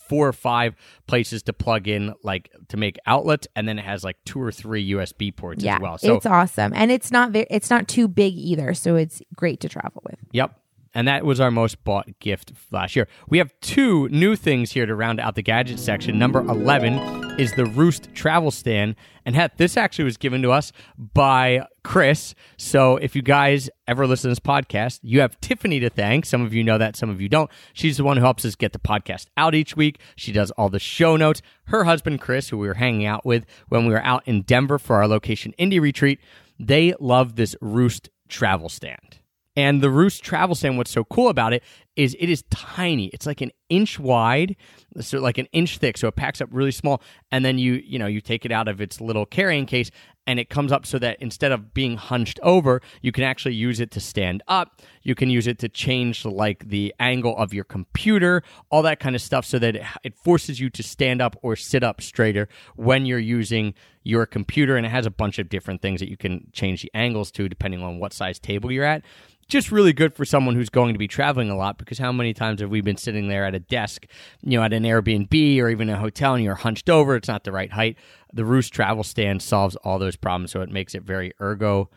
four 0.08 0.26
or 0.26 0.32
five 0.32 0.74
places 1.06 1.42
to 1.44 1.52
plug 1.52 1.86
in 1.86 2.12
like 2.24 2.50
to 2.68 2.76
make 2.76 2.96
outlets 3.06 3.46
and 3.54 3.68
then 3.68 3.78
it 3.78 3.84
has 3.84 4.02
like 4.02 4.16
two 4.24 4.40
or 4.40 4.50
three 4.52 4.90
USB 4.90 5.34
ports 5.34 5.62
yeah, 5.62 5.76
as 5.76 5.80
well. 5.80 5.98
So 5.98 6.16
it's 6.16 6.26
awesome, 6.26 6.72
and 6.74 6.90
it's 6.90 7.10
not 7.12 7.30
very, 7.30 7.46
it's 7.48 7.70
not 7.70 7.86
too 7.86 8.08
big 8.08 8.34
either, 8.34 8.74
so 8.74 8.96
it's 8.96 9.22
great 9.36 9.60
to 9.60 9.68
travel 9.68 10.02
with. 10.04 10.18
Yep. 10.32 10.56
And 10.92 11.06
that 11.06 11.24
was 11.24 11.38
our 11.38 11.52
most 11.52 11.84
bought 11.84 12.18
gift 12.18 12.52
last 12.72 12.96
year. 12.96 13.06
We 13.28 13.38
have 13.38 13.52
two 13.60 14.08
new 14.08 14.34
things 14.34 14.72
here 14.72 14.86
to 14.86 14.94
round 14.94 15.20
out 15.20 15.36
the 15.36 15.42
gadget 15.42 15.78
section. 15.78 16.18
Number 16.18 16.40
11 16.40 17.38
is 17.38 17.54
the 17.54 17.66
Roost 17.66 18.12
travel 18.12 18.50
stand. 18.50 18.96
And 19.24 19.36
heck, 19.36 19.56
this 19.56 19.76
actually 19.76 20.06
was 20.06 20.16
given 20.16 20.42
to 20.42 20.50
us 20.50 20.72
by 20.98 21.64
Chris. 21.84 22.34
So 22.56 22.96
if 22.96 23.14
you 23.14 23.22
guys 23.22 23.70
ever 23.86 24.04
listen 24.04 24.28
to 24.28 24.32
this 24.32 24.40
podcast, 24.40 24.98
you 25.02 25.20
have 25.20 25.40
Tiffany 25.40 25.78
to 25.78 25.90
thank. 25.90 26.26
Some 26.26 26.42
of 26.42 26.52
you 26.52 26.64
know 26.64 26.78
that, 26.78 26.96
some 26.96 27.08
of 27.08 27.20
you 27.20 27.28
don't. 27.28 27.48
She's 27.72 27.96
the 27.96 28.04
one 28.04 28.16
who 28.16 28.24
helps 28.24 28.44
us 28.44 28.56
get 28.56 28.72
the 28.72 28.80
podcast 28.80 29.26
out 29.36 29.54
each 29.54 29.76
week. 29.76 30.00
She 30.16 30.32
does 30.32 30.50
all 30.52 30.70
the 30.70 30.80
show 30.80 31.16
notes. 31.16 31.40
Her 31.66 31.84
husband, 31.84 32.20
Chris, 32.20 32.48
who 32.48 32.58
we 32.58 32.66
were 32.66 32.74
hanging 32.74 33.06
out 33.06 33.24
with 33.24 33.46
when 33.68 33.86
we 33.86 33.92
were 33.92 34.02
out 34.02 34.26
in 34.26 34.42
Denver 34.42 34.78
for 34.78 34.96
our 34.96 35.06
location 35.06 35.54
indie 35.56 35.80
retreat, 35.80 36.18
they 36.58 36.94
love 36.98 37.36
this 37.36 37.54
Roost 37.60 38.10
travel 38.28 38.68
stand. 38.68 39.19
And 39.56 39.82
the 39.82 39.90
Roost 39.90 40.22
travel 40.22 40.54
stand, 40.54 40.78
what's 40.78 40.90
so 40.90 41.04
cool 41.04 41.28
about 41.28 41.52
it 41.52 41.62
is 41.96 42.16
it 42.18 42.28
is 42.28 42.44
tiny. 42.50 43.06
It's 43.08 43.26
like 43.26 43.40
an 43.40 43.50
inch 43.68 43.98
wide, 43.98 44.56
so 45.00 45.18
like 45.18 45.38
an 45.38 45.46
inch 45.52 45.78
thick. 45.78 45.98
So 45.98 46.08
it 46.08 46.16
packs 46.16 46.40
up 46.40 46.48
really 46.52 46.70
small. 46.70 47.02
And 47.30 47.44
then 47.44 47.58
you, 47.58 47.74
you 47.84 47.98
know, 47.98 48.06
you 48.06 48.20
take 48.20 48.44
it 48.44 48.52
out 48.52 48.68
of 48.68 48.80
its 48.80 49.00
little 49.00 49.26
carrying 49.26 49.66
case 49.66 49.90
and 50.26 50.38
it 50.38 50.48
comes 50.48 50.70
up 50.70 50.86
so 50.86 50.98
that 50.98 51.16
instead 51.20 51.50
of 51.50 51.74
being 51.74 51.96
hunched 51.96 52.38
over, 52.42 52.80
you 53.02 53.10
can 53.10 53.24
actually 53.24 53.54
use 53.54 53.80
it 53.80 53.90
to 53.92 54.00
stand 54.00 54.42
up. 54.46 54.80
You 55.02 55.14
can 55.14 55.28
use 55.30 55.46
it 55.46 55.58
to 55.58 55.68
change 55.68 56.24
like 56.24 56.68
the 56.68 56.94
angle 57.00 57.36
of 57.36 57.52
your 57.52 57.64
computer, 57.64 58.42
all 58.70 58.82
that 58.82 59.00
kind 59.00 59.16
of 59.16 59.22
stuff, 59.22 59.44
so 59.44 59.58
that 59.58 59.76
it, 59.76 59.82
it 60.04 60.14
forces 60.14 60.60
you 60.60 60.70
to 60.70 60.82
stand 60.82 61.20
up 61.20 61.36
or 61.42 61.56
sit 61.56 61.82
up 61.82 62.00
straighter 62.00 62.48
when 62.76 63.06
you're 63.06 63.18
using 63.18 63.74
your 64.04 64.24
computer. 64.24 64.76
And 64.76 64.86
it 64.86 64.90
has 64.90 65.06
a 65.06 65.10
bunch 65.10 65.38
of 65.38 65.48
different 65.48 65.82
things 65.82 66.00
that 66.00 66.08
you 66.08 66.16
can 66.16 66.46
change 66.52 66.82
the 66.82 66.90
angles 66.94 67.30
to 67.32 67.48
depending 67.48 67.82
on 67.82 67.98
what 67.98 68.12
size 68.12 68.38
table 68.38 68.70
you're 68.70 68.84
at 68.84 69.02
just 69.50 69.72
really 69.72 69.92
good 69.92 70.14
for 70.14 70.24
someone 70.24 70.54
who's 70.54 70.70
going 70.70 70.94
to 70.94 70.98
be 70.98 71.08
traveling 71.08 71.50
a 71.50 71.56
lot 71.56 71.76
because 71.76 71.89
how 71.98 72.12
many 72.12 72.32
times 72.34 72.60
have 72.60 72.70
we 72.70 72.80
been 72.80 72.96
sitting 72.96 73.28
there 73.28 73.44
at 73.44 73.54
a 73.54 73.58
desk, 73.60 74.06
you 74.42 74.58
know, 74.58 74.64
at 74.64 74.72
an 74.72 74.84
Airbnb 74.84 75.58
or 75.60 75.68
even 75.68 75.88
a 75.88 75.96
hotel 75.96 76.34
and 76.34 76.44
you're 76.44 76.54
hunched 76.54 76.90
over, 76.90 77.16
it's 77.16 77.28
not 77.28 77.44
the 77.44 77.52
right 77.52 77.72
height. 77.72 77.96
The 78.32 78.44
Roost 78.44 78.72
travel 78.72 79.02
stand 79.04 79.42
solves 79.42 79.76
all 79.76 79.98
those 79.98 80.16
problems 80.16 80.52
so 80.52 80.60
it 80.60 80.70
makes 80.70 80.94
it 80.94 81.02
very 81.02 81.32
ergo 81.40 81.90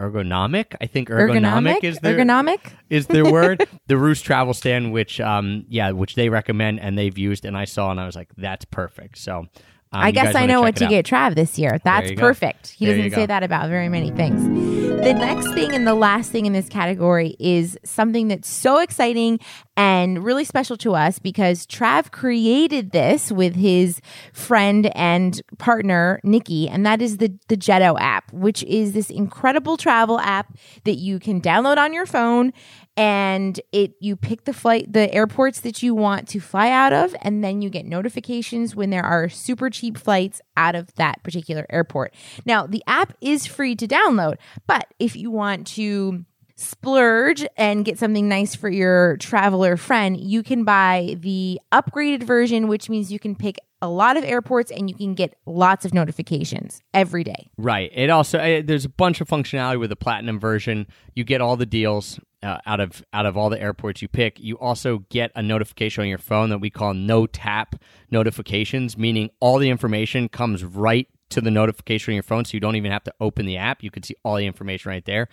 ergonomic. 0.00 0.74
I 0.80 0.86
think 0.86 1.08
ergonomic, 1.08 1.80
Ergonomic, 1.80 1.84
is 1.84 1.98
their 2.00 2.18
ergonomic. 2.18 2.60
is 2.90 3.06
their 3.06 3.30
word. 3.30 3.68
the 3.86 3.96
Roost 3.96 4.24
travel 4.24 4.52
stand 4.54 4.92
which 4.92 5.20
um 5.20 5.64
yeah, 5.68 5.92
which 5.92 6.14
they 6.14 6.28
recommend 6.28 6.80
and 6.80 6.98
they've 6.98 7.16
used 7.16 7.44
and 7.44 7.56
I 7.56 7.64
saw 7.64 7.90
and 7.90 8.00
I 8.00 8.06
was 8.06 8.16
like 8.16 8.30
that's 8.36 8.64
perfect. 8.64 9.18
So 9.18 9.46
um, 9.94 10.00
I 10.02 10.10
guess 10.10 10.34
I 10.34 10.46
know 10.46 10.62
what 10.62 10.76
to 10.76 10.86
get 10.86 11.06
Trav 11.06 11.34
this 11.34 11.58
year. 11.58 11.78
That's 11.84 12.10
you 12.10 12.16
go. 12.16 12.22
perfect. 12.22 12.68
He 12.68 12.86
There 12.86 12.96
doesn't 12.96 13.12
say 13.12 13.26
that 13.26 13.42
about 13.42 13.68
very 13.68 13.88
many 13.88 14.10
things. 14.10 14.81
The 15.02 15.14
next 15.14 15.52
thing 15.52 15.74
and 15.74 15.86
the 15.86 15.94
last 15.94 16.30
thing 16.30 16.46
in 16.46 16.52
this 16.52 16.68
category 16.68 17.34
is 17.40 17.76
something 17.84 18.28
that's 18.28 18.48
so 18.48 18.78
exciting 18.78 19.40
and 19.76 20.24
really 20.24 20.44
special 20.44 20.76
to 20.76 20.94
us 20.94 21.18
because 21.18 21.66
Trav 21.66 22.12
created 22.12 22.92
this 22.92 23.32
with 23.32 23.56
his 23.56 24.00
friend 24.32 24.94
and 24.94 25.42
partner 25.58 26.20
Nikki, 26.22 26.68
and 26.68 26.86
that 26.86 27.02
is 27.02 27.16
the 27.16 27.36
the 27.48 27.56
Jetto 27.56 27.98
app, 27.98 28.32
which 28.32 28.62
is 28.64 28.92
this 28.92 29.10
incredible 29.10 29.76
travel 29.76 30.20
app 30.20 30.56
that 30.84 30.96
you 30.96 31.18
can 31.18 31.40
download 31.40 31.78
on 31.78 31.92
your 31.92 32.06
phone 32.06 32.52
and 32.94 33.58
it 33.72 33.94
you 34.00 34.14
pick 34.14 34.44
the 34.44 34.52
flight 34.52 34.92
the 34.92 35.12
airports 35.14 35.60
that 35.60 35.82
you 35.82 35.94
want 35.94 36.28
to 36.28 36.38
fly 36.38 36.70
out 36.70 36.92
of 36.92 37.16
and 37.22 37.42
then 37.42 37.62
you 37.62 37.70
get 37.70 37.86
notifications 37.86 38.76
when 38.76 38.90
there 38.90 39.02
are 39.02 39.30
super 39.30 39.70
cheap 39.70 39.96
flights 39.96 40.42
out 40.58 40.74
of 40.74 40.94
that 40.96 41.22
particular 41.22 41.64
airport. 41.70 42.14
Now 42.44 42.66
the 42.66 42.82
app 42.86 43.14
is 43.22 43.46
free 43.46 43.74
to 43.76 43.88
download 43.88 44.36
but 44.66 44.82
But 44.82 44.91
if 44.98 45.16
you 45.16 45.30
want 45.30 45.66
to 45.68 46.24
splurge 46.56 47.44
and 47.56 47.84
get 47.84 47.98
something 47.98 48.28
nice 48.28 48.54
for 48.54 48.68
your 48.68 49.16
traveler 49.18 49.76
friend, 49.76 50.18
you 50.18 50.42
can 50.42 50.64
buy 50.64 51.16
the 51.18 51.60
upgraded 51.72 52.22
version, 52.22 52.68
which 52.68 52.88
means 52.88 53.12
you 53.12 53.18
can 53.18 53.34
pick 53.34 53.58
a 53.80 53.88
lot 53.88 54.16
of 54.16 54.22
airports 54.22 54.70
and 54.70 54.88
you 54.88 54.94
can 54.94 55.14
get 55.14 55.34
lots 55.44 55.84
of 55.84 55.92
notifications 55.92 56.80
every 56.94 57.24
day. 57.24 57.50
Right. 57.58 57.90
It 57.92 58.10
also 58.10 58.38
eh, 58.38 58.62
there's 58.64 58.84
a 58.84 58.88
bunch 58.88 59.20
of 59.20 59.28
functionality 59.28 59.80
with 59.80 59.90
the 59.90 59.96
platinum 59.96 60.38
version. 60.38 60.86
You 61.14 61.24
get 61.24 61.40
all 61.40 61.56
the 61.56 61.66
deals 61.66 62.20
uh, 62.44 62.58
out 62.64 62.78
of 62.78 63.04
out 63.12 63.26
of 63.26 63.36
all 63.36 63.50
the 63.50 63.60
airports 63.60 64.00
you 64.00 64.06
pick. 64.06 64.38
You 64.38 64.56
also 64.58 64.98
get 65.10 65.32
a 65.34 65.42
notification 65.42 66.02
on 66.02 66.08
your 66.08 66.18
phone 66.18 66.50
that 66.50 66.58
we 66.58 66.70
call 66.70 66.94
no 66.94 67.26
tap 67.26 67.74
notifications, 68.10 68.96
meaning 68.96 69.30
all 69.40 69.58
the 69.58 69.68
information 69.68 70.28
comes 70.28 70.64
right 70.64 71.08
to 71.32 71.40
the 71.40 71.50
notification 71.50 72.12
on 72.12 72.14
your 72.14 72.22
phone, 72.22 72.44
so 72.44 72.54
you 72.54 72.60
don't 72.60 72.76
even 72.76 72.92
have 72.92 73.04
to 73.04 73.14
open 73.20 73.46
the 73.46 73.56
app. 73.56 73.82
You 73.82 73.90
can 73.90 74.02
see 74.02 74.14
all 74.24 74.36
the 74.36 74.46
information 74.46 74.90
right 74.90 75.04
there. 75.04 75.28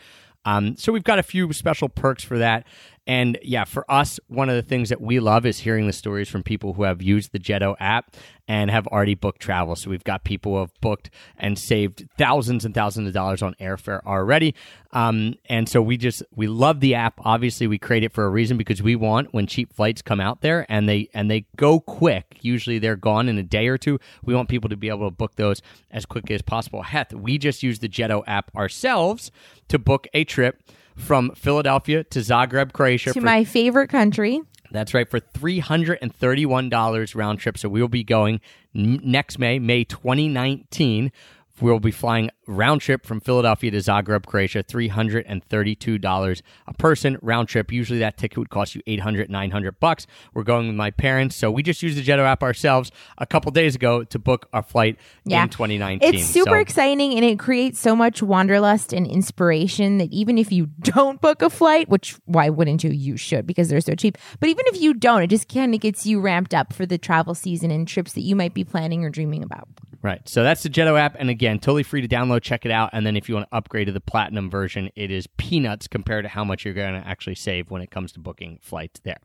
Um, 0.46 0.78
so 0.78 0.92
we've 0.92 1.04
got 1.04 1.20
a 1.20 1.24
few 1.24 1.52
special 1.54 1.90
perks 1.90 2.24
for 2.24 2.38
that. 2.38 2.66
And 3.10 3.40
yeah, 3.42 3.64
for 3.64 3.90
us, 3.90 4.20
one 4.28 4.50
of 4.50 4.56
the 4.56 4.62
things 4.62 4.90
that 4.90 5.02
we 5.02 5.20
love 5.20 5.44
is 5.48 5.58
hearing 5.58 5.88
the 5.88 5.94
stories 5.94 6.30
from 6.30 6.44
people 6.44 6.74
who 6.74 6.84
have 6.84 7.02
used 7.02 7.32
the 7.32 7.40
Jetto 7.40 7.76
app 7.80 8.16
and 8.48 8.70
have 8.70 8.86
already 8.86 9.16
booked 9.16 9.42
travel. 9.42 9.76
So 9.76 9.90
we've 9.90 10.04
got 10.04 10.24
people 10.24 10.54
who 10.54 10.60
have 10.60 10.80
booked 10.80 11.10
and 11.36 11.58
saved 11.58 12.08
thousands 12.20 12.66
and 12.66 12.76
thousands 12.76 13.08
of 13.08 13.14
dollars 13.16 13.42
on 13.42 13.56
airfare 13.60 14.06
already. 14.06 14.54
Um, 14.92 15.34
and 15.46 15.68
so 15.68 15.82
we 15.82 15.98
just 15.98 16.22
we 16.36 16.46
love 16.46 16.82
the 16.82 16.94
app. 16.94 17.20
Obviously, 17.26 17.66
we 17.66 17.80
create 17.80 18.04
it 18.04 18.14
for 18.14 18.26
a 18.26 18.30
reason 18.30 18.58
because 18.58 18.84
we 18.84 18.96
want 18.96 19.34
when 19.34 19.48
cheap 19.48 19.74
flights 19.74 20.04
come 20.04 20.20
out 20.20 20.42
there 20.42 20.68
and 20.70 20.88
they 20.88 21.10
and 21.12 21.32
they 21.32 21.48
go 21.56 21.80
quick. 21.80 22.38
Usually 22.42 22.78
they're 22.78 22.96
gone 22.96 23.28
in 23.28 23.40
a 23.40 23.44
day 23.44 23.70
or 23.70 23.80
two. 23.80 24.00
We 24.24 24.36
want 24.36 24.50
people 24.50 24.70
to 24.70 24.78
be 24.78 24.88
able 24.88 25.10
to 25.10 25.16
book 25.16 25.36
those 25.36 25.64
as 25.90 26.06
quickly 26.06 26.36
as 26.36 26.44
possible. 26.44 26.84
Heck, 26.84 27.12
we 27.12 27.40
just 27.40 27.64
use 27.64 27.80
the 27.80 27.90
Jetto 27.90 28.22
app 28.28 28.56
ourselves 28.56 29.32
to 29.70 29.80
book 29.80 30.08
a 30.14 30.26
trip 30.26 30.62
from 31.00 31.32
Philadelphia 31.36 32.04
to 32.06 32.20
Zagreb, 32.20 32.74
Croatia. 32.74 33.14
To 33.14 33.20
for- 33.20 33.26
my 33.26 33.44
favorite 33.44 33.88
country. 33.90 34.42
that's 34.72 34.94
right, 34.94 35.10
for 35.10 35.20
$331 35.20 37.16
round 37.16 37.40
trip. 37.40 37.58
So 37.58 37.70
we'll 37.70 37.88
be 37.88 38.04
going 38.04 38.40
n- 38.76 39.00
next 39.04 39.40
May, 39.40 39.60
May 39.60 39.84
2019. 39.84 41.12
We'll 41.62 41.80
be 41.80 41.92
flying 41.92 42.30
round 42.48 42.82
trip 42.82 43.06
from 43.06 43.20
Philadelphia 43.20 43.72
to 43.72 43.78
Zagreb, 43.78 44.26
Croatia, 44.26 44.64
$332 44.64 46.42
a 46.68 46.74
person 46.74 47.18
round 47.22 47.48
trip. 47.48 47.72
Usually 47.72 48.00
that 48.00 48.18
ticket 48.18 48.38
would 48.38 48.50
cost 48.50 48.76
you 48.76 48.82
800, 48.88 49.30
900 49.30 49.80
bucks. 49.80 50.08
We're 50.34 50.44
going 50.44 50.68
with 50.68 50.76
my 50.76 50.92
parents. 50.92 51.36
So 51.36 51.52
we 51.52 51.64
just 51.64 51.84
used 51.84 51.98
the 51.98 52.04
Jetto 52.04 52.26
app 52.26 52.44
ourselves 52.44 52.92
a 53.18 53.26
couple 53.26 53.52
days 53.52 53.76
ago 53.76 54.04
to 54.06 54.20
book 54.20 54.48
our 54.54 54.64
flight 54.64 54.98
Yeah. 55.26 55.44
in 55.44 55.50
2019. 55.50 56.14
It's 56.16 56.26
super 56.26 56.52
So- 56.52 56.56
exciting 56.60 57.14
and 57.14 57.24
it 57.26 57.38
creates 57.40 57.80
so 57.80 57.96
much 57.96 58.22
wanderlust 58.24 58.94
and 58.94 59.06
inspiration 59.06 59.98
that 60.00 60.12
even 60.12 60.38
if 60.38 60.52
you 60.52 60.68
don't 60.82 61.22
book 61.22 61.42
a 61.42 61.50
flight, 61.50 61.90
which 61.90 62.16
why 62.26 62.50
wouldn't 62.50 62.84
you? 62.84 62.92
You 62.92 63.18
should 63.18 63.46
because 63.46 63.70
they're 63.70 63.82
so 63.82 63.96
cheap. 63.96 64.18
But 64.40 64.50
even 64.50 64.66
if 64.68 64.82
you 64.82 64.94
don't, 64.94 65.22
it 65.24 65.28
just 65.28 65.48
kind 65.54 65.74
of 65.74 65.82
gets 65.82 66.06
you 66.06 66.20
ramped 66.20 66.54
up 66.54 66.74
for 66.74 66.86
the 66.86 66.98
travel 66.98 67.36
season 67.36 67.72
and 67.72 67.88
trips 67.88 68.14
that 68.14 68.22
you 68.22 68.36
might 68.36 68.54
be 68.54 68.64
planning 68.64 69.04
or 69.04 69.10
dreaming 69.10 69.44
about. 69.44 69.68
Right. 70.02 70.28
So 70.30 70.44
that's 70.44 70.64
the 70.64 70.70
Jetto 70.70 70.98
app. 70.98 71.18
And 71.20 71.30
again, 71.30 71.60
totally 71.60 71.84
free 71.84 72.02
to 72.02 72.08
download. 72.08 72.42
Check 72.42 72.66
it 72.66 72.72
out. 72.72 72.92
And 72.94 73.06
then 73.06 73.18
if 73.18 73.28
you 73.28 73.36
want 73.36 73.50
to 73.50 73.56
upgrade 73.56 73.88
to 73.88 73.92
the 73.92 74.00
platinum 74.00 74.50
version, 74.50 74.90
it 74.96 75.12
is 75.12 75.28
peanuts 75.38 75.88
compared 75.88 76.24
to 76.24 76.30
how 76.30 76.46
much 76.46 76.64
you're 76.64 76.74
going 76.74 77.02
to 77.02 77.06
actually 77.06 77.36
save 77.36 77.70
when 77.70 77.82
it 77.82 77.92
comes 77.92 78.14
to 78.14 78.20
booking 78.20 78.60
flights 78.62 79.02
there. 79.02 79.20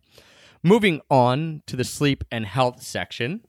Moving 0.65 1.01
on 1.11 1.63
to 1.67 1.77
the 1.77 1.85
sleep 1.85 2.25
and 2.33 2.45
health 2.45 2.83
section. 2.83 3.45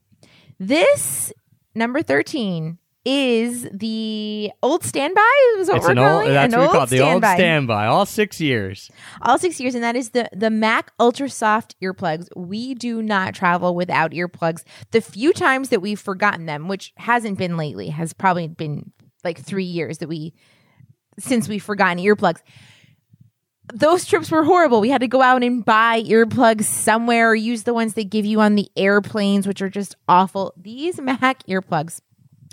This 0.60 1.34
number 1.74 2.04
13 2.04 2.78
is 3.06 3.68
the 3.72 4.52
old 4.64 4.84
standby. 4.84 5.22
Is 5.58 5.68
what 5.68 5.78
It's 5.78 5.86
we're 5.86 5.92
an 5.92 6.00
old, 6.00 6.08
calling 6.08 6.34
that's 6.34 6.54
an 6.54 6.60
what 6.60 6.64
we 6.64 6.68
old 6.68 6.74
call 6.76 6.84
it, 6.84 6.90
the 6.90 7.00
old 7.02 7.10
standby. 7.24 7.36
standby, 7.36 7.86
all 7.86 8.06
six 8.06 8.42
years. 8.42 8.90
all 9.22 9.38
six 9.38 9.60
years, 9.60 9.76
and 9.76 9.84
that 9.84 9.96
is 9.96 10.10
the 10.10 10.28
the 10.34 10.50
Mac 10.50 10.92
Ultra 11.00 11.30
Soft 11.30 11.76
earplugs. 11.82 12.28
We 12.36 12.74
do 12.74 13.02
not 13.02 13.36
travel 13.36 13.76
without 13.76 14.12
earplugs. 14.12 14.64
The 14.92 15.02
few 15.02 15.34
times 15.34 15.70
that 15.70 15.82
we've 15.82 16.00
forgotten 16.00 16.46
them, 16.48 16.68
which 16.68 16.94
hasn't 16.98 17.38
been 17.38 17.58
lately, 17.58 17.90
has 17.90 18.12
probably 18.14 18.48
been 18.48 18.92
like 19.24 19.40
three 19.40 19.64
years 19.66 20.00
that 20.00 20.10
we 20.10 20.34
since 21.20 21.48
we've 21.48 21.64
forgotten 21.64 22.04
earplugs. 22.04 22.42
Those 23.74 24.06
trips 24.06 24.30
were 24.30 24.44
horrible. 24.44 24.80
We 24.80 24.90
had 24.90 25.02
to 25.02 25.08
go 25.08 25.22
out 25.24 25.42
and 25.44 25.66
buy 25.66 26.04
earplugs 26.04 26.66
somewhere 26.66 27.32
or 27.32 27.36
use 27.36 27.64
the 27.64 27.74
ones 27.74 27.96
they 27.96 28.04
give 28.04 28.24
you 28.26 28.40
on 28.40 28.54
the 28.56 28.70
airplanes, 28.76 29.48
which 29.48 29.62
are 29.62 29.70
just 29.70 29.96
awful. 30.08 30.54
These 30.56 31.02
Mac 31.02 31.44
earplugs 31.48 32.00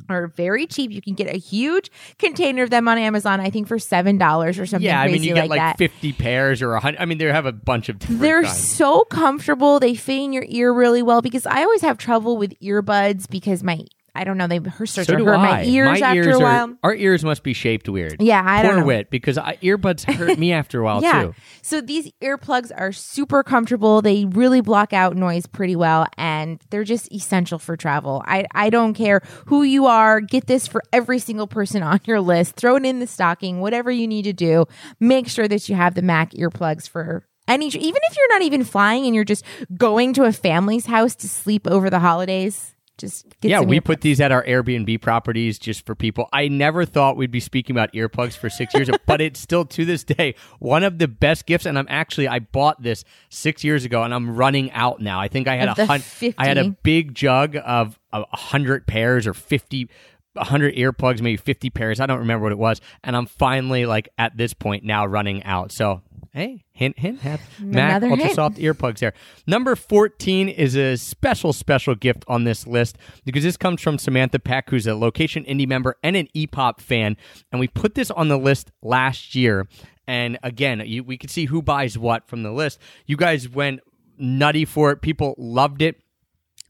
are 0.09 0.27
very 0.29 0.67
cheap. 0.67 0.91
You 0.91 1.03
can 1.03 1.15
get 1.15 1.33
a 1.33 1.39
huge 1.39 1.91
container 2.19 2.63
of 2.63 2.71
them 2.71 2.89
on 2.89 2.99
Amazon, 2.99 3.41
I 3.41 3.51
think 3.51 3.69
for 3.69 3.79
seven 3.79 4.19
dollars 4.19 4.59
or 4.59 4.67
something. 4.67 4.87
Yeah, 4.87 5.01
I 5.01 5.09
mean, 5.09 5.23
you 5.23 5.35
get 5.35 5.49
like. 5.49 5.79
50 5.79 6.13
pairs 6.15 6.63
or 6.63 6.71
a 6.71 6.75
100. 6.75 7.01
I 7.01 7.05
mean, 7.05 7.19
they 7.19 7.27
have 7.27 7.47
a 7.47 7.53
bunch 7.53 7.89
of 7.89 7.99
different 7.99 8.21
They're 8.21 8.43
kinds. 8.43 8.69
so 8.69 9.05
comfortable. 9.05 9.81
They 9.81 9.95
fit 9.95 10.23
in 10.23 10.33
your 10.33 10.45
ear 10.49 10.73
really 10.73 11.03
well 11.03 11.23
because 11.23 11.47
I 11.47 11.63
always 11.63 11.83
have 11.83 11.99
trouble 11.99 12.37
with 12.37 12.59
earbuds 12.61 13.29
because 13.29 13.63
my 13.63 13.85
I 14.15 14.25
don't 14.25 14.37
know 14.37 14.47
they 14.47 14.59
hurt 14.59 14.89
start 14.91 15.07
So 15.07 15.25
hurt 15.25 15.35
I. 15.37 15.43
my 15.43 15.65
ears 15.65 16.03
after 16.03 16.17
ears 16.23 16.27
a 16.27 16.39
are- 16.39 16.43
while. 16.43 16.77
our 16.83 16.95
ears 16.95 17.25
must 17.25 17.43
be 17.43 17.55
shaped 17.55 17.89
weird. 17.89 18.21
Yeah, 18.21 18.43
I 18.45 18.61
Poor 18.63 18.71
don't 18.73 18.81
know. 18.81 18.87
wit, 18.87 19.09
because 19.11 19.39
I, 19.39 19.57
earbuds 19.63 20.05
hurt 20.05 20.39
me 20.39 20.53
after 20.53 20.81
a 20.81 20.85
while 20.85 21.03
yeah. 21.03 21.23
too. 21.23 21.35
So 21.63 21.81
these 21.81 22.13
earplugs 22.23 22.71
are 22.77 22.93
super 22.93 23.43
comfortable. 23.43 24.03
They 24.03 24.27
really 24.27 24.61
block 24.61 24.93
out 24.93 25.17
noise 25.17 25.47
pretty 25.47 25.77
well 25.77 26.07
and 26.19 26.61
they're 26.71 26.85
just 26.85 27.11
essential 27.13 27.59
for 27.59 27.77
travel. 27.77 28.23
I, 28.27 28.45
I 28.55 28.69
don't 28.69 28.93
care 28.95 29.23
who 29.47 29.63
you 29.63 29.87
are. 29.87 30.21
Get 30.21 30.47
this 30.47 30.67
for 30.67 30.83
every 30.93 31.19
single 31.19 31.47
person 31.47 31.83
on 31.83 32.01
your 32.05 32.21
list. 32.21 32.57
Throw 32.57 32.77
it 32.77 32.85
in 32.85 32.99
the 32.99 33.07
stocking, 33.07 33.61
whatever 33.61 33.91
you 33.91 34.07
need 34.07 34.25
to 34.25 34.33
do. 34.35 34.67
Make 35.01 35.29
sure 35.29 35.49
that 35.49 35.69
you 35.71 35.75
have 35.75 35.95
the 35.95 36.03
Mac 36.03 36.33
earplugs 36.33 36.87
for 36.89 37.27
any, 37.49 37.67
even 37.69 38.01
if 38.11 38.17
you're 38.17 38.29
not 38.29 38.43
even 38.43 38.63
flying 38.63 39.07
and 39.07 39.15
you're 39.15 39.25
just 39.25 39.45
going 39.77 40.13
to 40.15 40.25
a 40.25 40.33
family's 40.33 40.87
house 40.87 41.15
to 41.17 41.29
sleep 41.29 41.67
over 41.67 41.89
the 41.89 41.99
holidays. 41.99 42.75
Just 43.03 43.27
get 43.41 43.51
yeah, 43.51 43.61
we 43.61 43.79
earplugs. 43.81 43.85
put 43.85 44.01
these 44.01 44.21
at 44.21 44.33
our 44.33 44.45
Airbnb 44.45 45.01
properties 45.03 45.59
just 45.59 45.85
for 45.85 45.95
people. 45.95 46.29
I 46.33 46.49
never 46.49 46.85
thought 46.85 47.17
we'd 47.17 47.31
be 47.31 47.41
speaking 47.41 47.75
about 47.75 47.93
earplugs 47.93 48.37
for 48.37 48.49
six 48.49 48.73
years, 48.75 48.89
but 49.07 49.21
it's 49.21 49.41
still 49.41 49.65
to 49.67 49.85
this 49.85 50.05
day 50.05 50.35
one 50.61 50.85
of 50.85 50.99
the 50.99 51.09
best 51.09 51.47
gifts. 51.47 51.67
And 51.67 51.79
I'm 51.79 51.87
actually 51.91 52.29
I 52.29 52.39
bought 52.39 52.83
this 52.83 53.05
six 53.29 53.65
years 53.65 53.85
ago, 53.85 54.03
and 54.03 54.15
I'm 54.15 54.37
running 54.37 54.71
out 54.73 55.01
now. 55.01 55.21
I 55.21 55.29
think 55.29 55.49
I 55.49 55.57
had 55.57 55.69
Of 55.69 55.79
a 55.79 56.35
I 56.39 56.47
had 56.47 56.59
a 56.59 56.71
big 56.71 57.15
jug 57.15 57.57
of 57.57 57.99
a 58.13 58.25
hundred 58.37 58.87
pairs 58.87 59.27
or 59.27 59.35
fifty. 59.35 59.89
100 60.35 60.77
earplugs, 60.77 61.21
maybe 61.21 61.37
50 61.37 61.69
pairs. 61.69 62.01
I 62.01 62.07
don't 62.07 62.21
remember 62.21 62.45
what 62.45 62.53
it 62.53 62.59
was. 62.59 62.81
And 63.05 63.15
I'm 63.15 63.27
finally, 63.27 63.85
like, 63.85 64.09
at 64.17 64.35
this 64.35 64.55
point 64.55 64.83
now 64.83 65.05
running 65.05 65.45
out. 65.45 65.73
So, 65.73 66.01
hey, 66.33 66.65
hint, 66.73 66.99
hint, 66.99 67.21
have 67.21 67.41
Mac 67.61 68.03
Ultra 68.03 68.17
hint. 68.17 68.35
Soft 68.35 68.57
earplugs 68.57 68.99
there. 68.99 69.13
Number 69.47 69.77
14 69.77 70.49
is 70.49 70.77
a 70.77 70.97
special, 70.97 71.53
special 71.53 71.95
gift 71.95 72.25
on 72.27 72.45
this 72.45 72.67
list 72.67 72.97
because 73.25 73.43
this 73.43 73.57
comes 73.57 73.83
from 73.83 73.99
Samantha 73.99 74.39
Peck, 74.39 74.71
who's 74.71 74.87
a 74.87 74.95
Location 74.95 75.45
Indie 75.45 75.69
member 75.69 75.97
and 76.03 76.17
an 76.17 76.29
EPOP 76.35 76.81
fan. 76.81 77.17
And 77.51 77.61
we 77.61 77.69
put 77.69 77.95
this 77.95 78.11
on 78.11 78.29
the 78.29 78.39
list 78.39 78.71
last 78.83 79.35
year. 79.35 79.69
And 80.07 80.39
again, 80.43 80.83
you, 80.87 81.05
we 81.05 81.17
could 81.19 81.31
see 81.31 81.45
who 81.47 81.63
buys 81.63 81.97
what 81.99 82.27
from 82.27 82.43
the 82.43 82.51
list. 82.53 82.79
You 83.07 83.17
guys 83.17 83.49
went 83.49 83.81
nutty 84.19 84.65
for 84.65 84.91
it. 84.91 85.03
People 85.03 85.35
loved 85.39 85.83
it. 85.83 86.01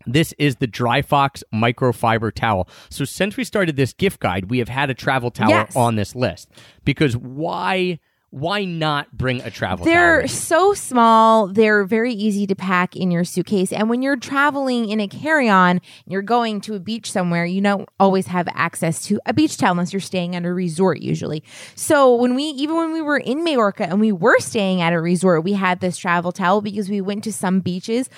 This 0.05 0.35
is 0.37 0.57
the 0.57 0.67
Dry 0.67 1.01
Fox 1.01 1.45
microfiber 1.55 2.35
towel. 2.35 2.69
So 2.91 3.05
since 3.05 3.37
we 3.37 3.45
started 3.45 3.77
this 3.77 3.93
gift 3.93 4.19
guide, 4.19 4.51
we 4.51 4.59
have 4.59 4.69
had 4.69 4.91
a 4.91 4.95
travel 4.95 5.31
towel 5.31 5.51
Yes. 5.51 5.77
on 5.77 5.95
this 5.95 6.17
list 6.17 6.49
because 6.85 7.17
why 7.17 8.01
why 8.33 8.65
not 8.65 9.13
bring 9.13 9.43
a 9.43 9.51
travel 9.51 9.85
towel? 9.85 9.95
They're 9.95 10.23
with 10.23 10.31
so 10.31 10.73
small. 10.73 11.49
They're 11.49 11.85
very 11.85 12.15
easy 12.15 12.47
to 12.47 12.55
pack 12.55 12.97
in 12.97 13.11
your 13.11 13.25
suitcase. 13.25 13.75
And 13.75 13.91
when 13.91 14.01
you're 14.01 14.17
traveling 14.17 14.89
in 14.89 15.01
a 15.01 15.07
carry 15.07 15.51
on, 15.51 15.83
you're 16.07 16.23
going 16.23 16.63
to 16.63 16.75
a 16.75 16.81
beach 16.81 17.13
somewhere, 17.13 17.45
you 17.45 17.61
don't 17.61 17.87
always 18.01 18.29
have 18.29 18.49
access 18.55 19.05
to 19.05 19.21
a 19.27 19.35
beach 19.35 19.59
towel 19.59 19.73
unless 19.73 19.93
you're 19.93 20.01
staying 20.01 20.35
at 20.35 20.47
a 20.47 20.53
resort, 20.53 21.01
usually. 21.03 21.45
So 21.75 22.15
when 22.15 22.35
we, 22.35 22.45
even 22.45 22.75
when 22.79 22.95
we 22.95 23.03
were 23.03 23.19
in 23.19 23.45
Majorca 23.45 23.87
and 23.87 24.01
we 24.01 24.13
were 24.13 24.39
staying 24.39 24.81
at 24.81 24.95
a 24.95 25.01
resort, 25.01 25.45
we 25.45 25.53
had 25.53 25.81
this 25.81 25.99
travel 25.99 26.33
towel 26.33 26.63
because 26.63 26.89
we 26.89 27.03
went 27.03 27.25
to 27.25 27.35
some 27.35 27.61
beaches 27.61 28.09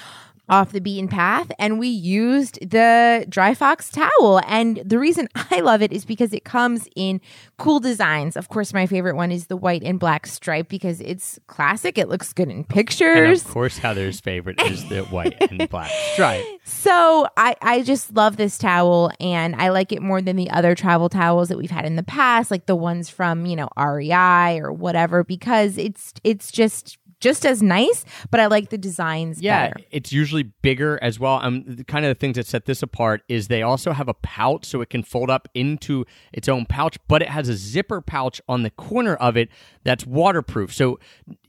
off 0.49 0.73
the 0.73 0.81
beaten 0.81 1.09
path 1.09 1.51
and 1.59 1.79
we 1.79 1.89
used 1.89 2.59
the 2.69 3.25
dry 3.29 3.55
fox 3.55 3.91
towel. 3.91 4.41
And 4.47 4.83
the 4.85 4.99
reason 4.99 5.29
i 5.51 5.61
love 5.61 5.83
it 5.83 5.93
is 5.93 6.05
because 6.05 6.33
it 6.33 6.45
comes 6.45 6.89
in 6.97 7.21
cool 7.59 7.81
designs. 7.81 8.37
Of 8.37 8.49
course 8.49 8.73
my 8.73 8.87
favorite 8.87 9.17
one 9.17 9.31
is 9.31 9.47
the 9.47 9.57
white 9.57 9.83
and 9.83 9.99
black 9.99 10.27
stripe 10.27 10.69
because 10.69 11.01
it's 11.01 11.39
classic. 11.47 11.99
It 11.99 12.09
looks 12.09 12.33
good 12.33 12.49
in 12.49 12.55
and 12.55 12.69
pictures. 12.69 13.43
of 13.45 13.51
course 13.51 13.79
Heather's 13.79 14.21
favorite 14.21 14.61
is 14.63 14.89
the 14.89 15.03
white 15.11 15.37
and 15.41 15.69
black 15.69 15.91
stripe. 16.13 16.45
so 16.65 17.27
I, 17.37 17.57
I 17.61 17.83
just 17.83 18.15
love 18.15 18.37
this 18.37 18.59
towel 18.59 19.11
and 19.21 19.55
I 19.57 19.71
like 19.71 19.93
it 19.93 20.03
more 20.03 20.21
than 20.21 20.37
the 20.37 20.51
other 20.51 20.75
travel 20.75 21.09
towels 21.09 21.49
that 21.49 21.59
we've 21.59 21.71
had 21.71 21.85
in 21.85 21.97
the 21.97 22.03
past, 22.03 22.51
like 22.51 22.67
the 22.67 22.77
ones 22.77 23.09
from, 23.09 23.47
you 23.47 23.57
know, 23.57 23.69
REI 23.77 24.61
or 24.61 24.73
whatever, 24.73 25.25
because 25.25 25.79
it's 25.79 26.15
it's 26.23 26.51
just 26.51 26.99
just 27.25 27.47
as 27.47 27.63
nice, 27.63 28.05
but 28.31 28.39
I 28.39 28.47
like 28.47 28.69
the 28.69 28.77
designs 28.79 29.41
Yeah, 29.41 29.69
better. 29.69 29.85
it's 29.91 30.13
usually 30.13 30.43
bigger 30.43 30.99
as 31.03 31.19
well. 31.19 31.41
Um, 31.43 31.65
the 31.67 31.83
kind 31.85 32.05
of 32.05 32.11
the 32.11 32.21
things 32.21 32.37
that 32.37 32.47
set 32.47 32.67
this 32.67 32.83
apart 32.83 33.23
is 33.29 33.49
they 33.49 33.63
also 33.63 33.93
have 33.93 34.09
a 34.09 34.15
pouch, 34.15 34.67
so 34.67 34.83
it 34.83 34.91
can 34.91 35.03
fold 35.03 35.31
up 35.31 35.49
into 35.55 36.05
its 36.33 36.49
own 36.49 36.67
pouch, 36.67 36.99
but 37.09 37.23
it 37.23 37.29
has 37.31 37.49
a 37.49 37.55
zipper 37.55 38.01
pouch 38.03 38.41
on 38.47 38.63
the 38.63 38.71
corner 38.71 39.15
of 39.17 39.37
it 39.39 39.49
that's 39.85 40.07
waterproof. 40.07 40.73
So, 40.75 40.99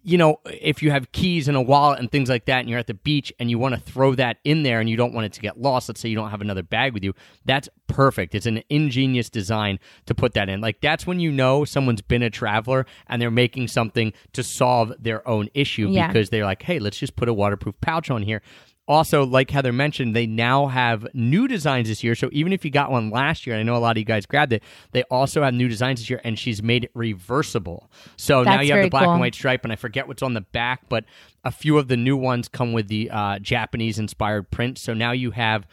you 0.08 0.20
know, 0.20 0.40
if 0.46 0.84
you 0.84 0.92
have 0.92 1.12
keys 1.12 1.48
and 1.48 1.58
a 1.58 1.62
wallet 1.62 2.00
and 2.00 2.12
things 2.12 2.30
like 2.30 2.46
that, 2.46 2.60
and 2.60 2.70
you're 2.70 2.78
at 2.78 2.86
the 2.86 2.94
beach 2.94 3.34
and 3.40 3.50
you 3.50 3.58
want 3.58 3.74
to 3.74 3.82
throw 3.82 4.14
that 4.16 4.38
in 4.44 4.62
there 4.62 4.80
and 4.80 4.88
you 4.88 4.96
don't 4.96 5.14
want 5.14 5.26
it 5.26 5.34
to 5.34 5.42
get 5.42 5.60
lost, 5.60 5.90
let's 5.90 6.00
say 6.00 6.08
you 6.08 6.16
don't 6.16 6.30
have 6.30 6.42
another 6.42 6.62
bag 6.62 6.94
with 6.94 7.04
you, 7.04 7.14
that's 7.44 7.68
perfect. 7.88 8.36
It's 8.36 8.46
an 8.46 8.62
ingenious 8.70 9.32
design 9.32 9.80
to 10.06 10.14
put 10.14 10.34
that 10.36 10.48
in. 10.48 10.62
Like 10.62 10.80
that's 10.80 11.08
when 11.08 11.20
you 11.20 11.32
know 11.32 11.66
someone's 11.66 12.02
been 12.02 12.22
a 12.22 12.30
traveler 12.30 12.86
and 13.08 13.20
they're 13.20 13.32
making 13.32 13.68
something 13.68 14.14
to 14.34 14.44
solve 14.44 14.94
their 15.00 15.28
own 15.28 15.50
issue 15.56 15.90
Yeah. 15.90 16.08
because 16.08 16.30
they're 16.30 16.46
like, 16.46 16.62
hey, 16.62 16.78
let's 16.78 17.00
just 17.00 17.16
put 17.16 17.28
a 17.28 17.34
waterproof 17.34 17.76
pouch 17.82 18.12
on 18.12 18.22
here. 18.22 18.44
Also, 18.88 19.26
like 19.26 19.50
Heather 19.50 19.74
mentioned, 19.74 20.16
they 20.16 20.28
now 20.28 20.68
have 20.68 21.08
new 21.14 21.48
designs 21.48 21.88
this 21.88 22.04
year. 22.04 22.14
So 22.14 22.30
even 22.32 22.54
if 22.54 22.64
you 22.64 22.70
got 22.70 22.92
one 22.92 23.10
last 23.10 23.48
year, 23.48 23.56
I 23.56 23.64
know 23.64 23.76
a 23.76 23.80
lot 23.80 23.92
of 23.92 23.98
you 23.98 24.06
guys 24.06 24.28
grabbed 24.28 24.54
it, 24.54 24.62
they 24.92 25.02
also 25.04 25.42
have 25.42 25.56
new 25.56 25.68
designs 25.68 26.00
this 26.00 26.10
year, 26.10 26.22
and 26.24 26.38
she's 26.38 26.62
made 26.62 26.84
it 26.84 26.92
reversible. 26.94 27.90
So 28.16 28.44
now 28.44 28.62
you 28.62 28.74
have 28.74 28.84
the 28.84 28.90
black 28.90 29.06
cool. 29.06 29.14
and 29.14 29.20
white 29.20 29.34
stripe, 29.34 29.64
and 29.64 29.74
I 29.74 29.76
forget 29.76 30.08
what's 30.08 30.22
on 30.22 30.36
the 30.36 30.42
back, 30.42 30.82
but 30.88 31.06
a 31.44 31.52
few 31.52 31.78
of 31.78 31.88
the 31.88 31.98
new 31.98 32.16
ones 32.16 32.48
come 32.48 32.74
with 32.74 32.88
the 32.88 33.10
uh, 33.10 33.40
Japanese 33.40 33.98
inspired 33.98 34.52
print. 34.52 34.78
So 34.78 34.94
now 34.94 35.12
you 35.14 35.32
have 35.32 35.66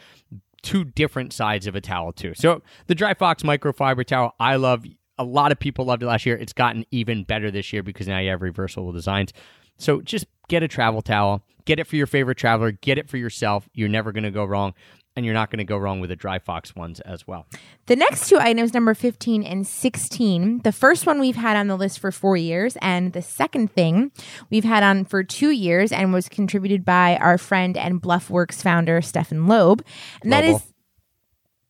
two 0.63 0.85
different 0.85 1.33
sides 1.33 1.67
of 1.67 1.75
a 1.75 1.81
towel 1.81 2.13
too. 2.13 2.33
So 2.35 2.63
the 2.87 2.95
Dry 2.95 3.15
Fox 3.15 3.43
microfiber 3.43 4.07
towel, 4.07 4.35
I 4.41 4.57
love. 4.57 4.87
A 5.19 5.25
lot 5.25 5.53
of 5.53 5.59
people 5.59 5.85
loved 5.85 6.03
it 6.03 6.07
last 6.07 6.25
year. 6.25 6.37
It's 6.37 6.55
gotten 6.55 6.87
even 6.91 7.25
better 7.25 7.51
this 7.51 7.73
year 7.73 7.83
because 7.83 8.09
now 8.09 8.19
you 8.19 8.31
have 8.31 8.41
reversible 8.41 8.93
designs. 8.93 9.33
So 9.79 10.01
just 10.01 10.27
get 10.49 10.63
a 10.63 10.69
travel 10.69 11.03
towel. 11.03 11.43
Get 11.65 11.79
it 11.79 11.87
for 11.87 11.97
your 11.97 12.07
favorite 12.07 12.39
traveler. 12.39 12.73
Get 12.73 12.99
it 12.99 13.09
for 13.09 13.17
yourself. 13.17 13.69
You're 13.73 13.89
never 13.89 14.13
going 14.13 14.25
to 14.25 14.31
go 14.31 14.45
wrong. 14.45 14.75
And 15.15 15.27
you're 15.27 15.35
not 15.35 15.51
going 15.51 15.59
to 15.59 15.65
go 15.65 15.77
wrong 15.77 16.01
with 16.01 16.09
the 16.09 16.17
Dry 16.17 16.39
Fox 16.39 16.75
ones 16.75 16.99
as 17.01 17.27
well. 17.27 17.47
The 17.85 17.97
next 17.97 18.31
two 18.31 18.39
items, 18.39 18.73
number 18.73 18.95
15 18.95 19.43
and 19.43 19.67
16, 19.67 20.61
the 20.61 20.73
first 20.73 21.05
one 21.05 21.21
we've 21.21 21.37
had 21.37 21.55
on 21.55 21.67
the 21.67 21.77
list 21.77 21.99
for 21.99 22.11
four 22.11 22.35
years, 22.39 22.79
and 22.81 23.13
the 23.13 23.21
second 23.21 23.73
thing 23.73 24.11
we've 24.49 24.65
had 24.65 24.83
on 24.83 25.05
for 25.05 25.23
two 25.23 25.51
years 25.51 25.93
and 25.93 26.15
was 26.15 26.31
contributed 26.31 26.83
by 26.87 27.19
our 27.19 27.37
friend 27.37 27.77
and 27.77 28.01
Bluffworks 28.01 28.63
founder, 28.63 29.03
Stefan 29.03 29.47
Loeb. 29.47 29.85
And 30.23 30.33
that 30.33 30.45
is 30.45 30.63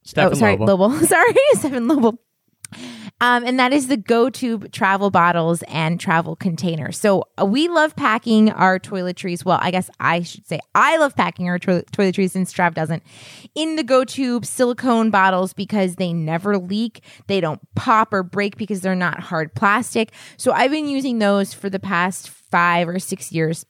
Stefan 0.05 0.33
oh, 0.33 0.35
sorry. 0.35 0.57
Lobel. 0.57 0.93
sorry, 1.07 1.35
Stefan 1.55 1.89
Lobel. 1.89 2.19
Um, 3.23 3.45
and 3.47 3.57
that 3.61 3.73
is 3.73 3.87
the 3.87 3.97
GoToob 3.97 4.73
travel 4.73 5.09
bottles 5.09 5.63
and 5.69 6.01
travel 6.01 6.35
containers. 6.35 6.99
So 6.99 7.23
uh, 7.41 7.47
we 7.47 7.69
love 7.69 7.95
packing 7.95 8.51
our 8.51 8.81
toiletries. 8.81 9.45
Well, 9.45 9.61
I 9.63 9.71
guess 9.71 9.89
I 10.01 10.23
should 10.23 10.45
say 10.45 10.59
I 10.75 10.97
love 10.97 11.15
packing 11.15 11.49
our 11.49 11.61
toilet 11.61 11.93
toiletries 11.93 12.33
since 12.33 12.53
Trav 12.53 12.75
doesn't 12.75 13.05
in 13.55 13.77
the 13.77 13.85
GoToob 13.85 14.45
silicone 14.45 15.11
bottles 15.11 15.53
because 15.53 15.95
they 15.95 16.13
never 16.13 16.59
leak. 16.59 17.05
They 17.29 17.41
don't 17.41 17.61
pop 17.77 18.13
or 18.13 18.25
break 18.25 18.57
because 18.57 18.81
they're 18.81 18.97
not 18.97 19.21
hard 19.21 19.55
plastic. 19.55 20.11
So 20.37 20.51
I've 20.51 20.73
been 20.73 20.89
using 20.89 21.21
those 21.21 21.55
for 21.55 21.71
the 21.71 21.79
past 21.79 22.29
five 22.29 22.89
or 22.89 22.99
six 22.99 23.31
years. 23.31 23.65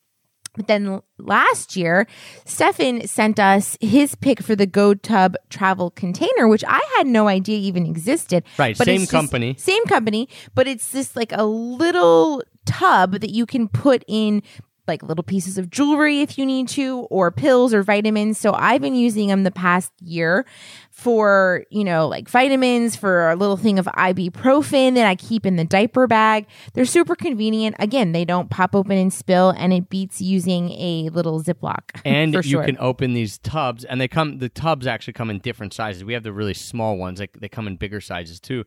But 0.54 0.66
then 0.66 1.00
last 1.18 1.76
year, 1.76 2.06
Stefan 2.44 3.06
sent 3.06 3.38
us 3.40 3.78
his 3.80 4.14
pick 4.16 4.42
for 4.42 4.54
the 4.54 4.66
Go 4.66 4.92
Tub 4.92 5.34
travel 5.48 5.90
container, 5.90 6.46
which 6.46 6.62
I 6.68 6.80
had 6.98 7.06
no 7.06 7.26
idea 7.26 7.58
even 7.58 7.86
existed. 7.86 8.44
Right, 8.58 8.76
But 8.76 8.84
same 8.84 8.96
it's 8.96 9.04
just- 9.04 9.12
company. 9.12 9.54
Same 9.58 9.84
company, 9.86 10.28
but 10.54 10.68
it's 10.68 10.92
just 10.92 11.16
like 11.16 11.32
a 11.32 11.44
little 11.44 12.42
tub 12.66 13.12
that 13.20 13.30
you 13.30 13.46
can 13.46 13.66
put 13.68 14.04
in 14.06 14.42
like 14.88 15.02
little 15.02 15.24
pieces 15.24 15.58
of 15.58 15.70
jewelry 15.70 16.20
if 16.20 16.38
you 16.38 16.46
need 16.46 16.68
to, 16.68 17.00
or 17.10 17.30
pills 17.30 17.72
or 17.72 17.82
vitamins. 17.82 18.38
So 18.38 18.52
I've 18.52 18.80
been 18.80 18.94
using 18.94 19.28
them 19.28 19.44
the 19.44 19.50
past 19.50 19.92
year 20.00 20.44
for, 20.90 21.64
you 21.70 21.84
know, 21.84 22.08
like 22.08 22.28
vitamins, 22.28 22.96
for 22.96 23.30
a 23.30 23.36
little 23.36 23.56
thing 23.56 23.78
of 23.78 23.86
ibuprofen 23.86 24.94
that 24.94 25.06
I 25.06 25.14
keep 25.14 25.46
in 25.46 25.56
the 25.56 25.64
diaper 25.64 26.06
bag. 26.06 26.46
They're 26.74 26.84
super 26.84 27.14
convenient. 27.14 27.76
Again, 27.78 28.12
they 28.12 28.24
don't 28.24 28.50
pop 28.50 28.74
open 28.74 28.98
and 28.98 29.12
spill, 29.12 29.50
and 29.50 29.72
it 29.72 29.88
beats 29.88 30.20
using 30.20 30.70
a 30.72 31.08
little 31.10 31.42
Ziploc. 31.42 31.80
and 32.04 32.34
you 32.34 32.42
sure. 32.42 32.64
can 32.64 32.76
open 32.78 33.14
these 33.14 33.38
tubs 33.38 33.84
and 33.84 34.00
they 34.00 34.08
come 34.08 34.38
the 34.38 34.48
tubs 34.48 34.86
actually 34.86 35.12
come 35.12 35.30
in 35.30 35.38
different 35.38 35.72
sizes 35.72 36.04
we 36.04 36.12
have 36.12 36.22
the 36.22 36.32
really 36.32 36.54
small 36.54 36.96
ones 36.96 37.20
like 37.20 37.38
they 37.40 37.48
come 37.48 37.66
in 37.66 37.76
bigger 37.76 38.00
sizes 38.00 38.40
too 38.40 38.64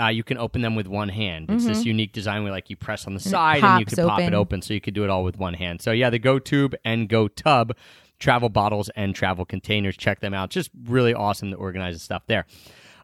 uh, 0.00 0.08
you 0.08 0.24
can 0.24 0.38
open 0.38 0.60
them 0.62 0.74
with 0.74 0.86
one 0.86 1.08
hand 1.08 1.46
it's 1.50 1.64
this 1.66 1.84
unique 1.84 2.12
design 2.12 2.42
where 2.42 2.52
like 2.52 2.68
you 2.70 2.76
press 2.76 3.06
on 3.06 3.14
the 3.14 3.20
side 3.20 3.62
and 3.62 3.80
you 3.80 3.86
Mm-hmm. 3.86 3.90
pops 3.90 3.94
can 3.94 4.08
pop 4.08 4.20
it 4.20 4.22
open. 4.24 4.34
open 4.34 4.62
so 4.62 4.74
you 4.74 4.80
could 4.80 4.94
do 4.94 5.04
it 5.04 5.10
all 5.10 5.24
with 5.24 5.38
one 5.38 5.54
hand 5.54 5.80
so 5.80 5.92
yeah 5.92 6.10
the 6.10 6.18
GoToob 6.18 6.74
and 6.84 7.08
go 7.08 7.28
tub 7.28 7.74
travel 8.18 8.48
bottles 8.48 8.88
and 8.96 9.14
travel 9.14 9.44
containers 9.44 9.96
check 9.96 10.20
them 10.20 10.34
out 10.34 10.50
just 10.50 10.70
really 10.84 11.14
awesome 11.14 11.50
to 11.50 11.56
organize 11.56 11.94
the 11.94 12.00
stuff 12.00 12.22
there 12.26 12.46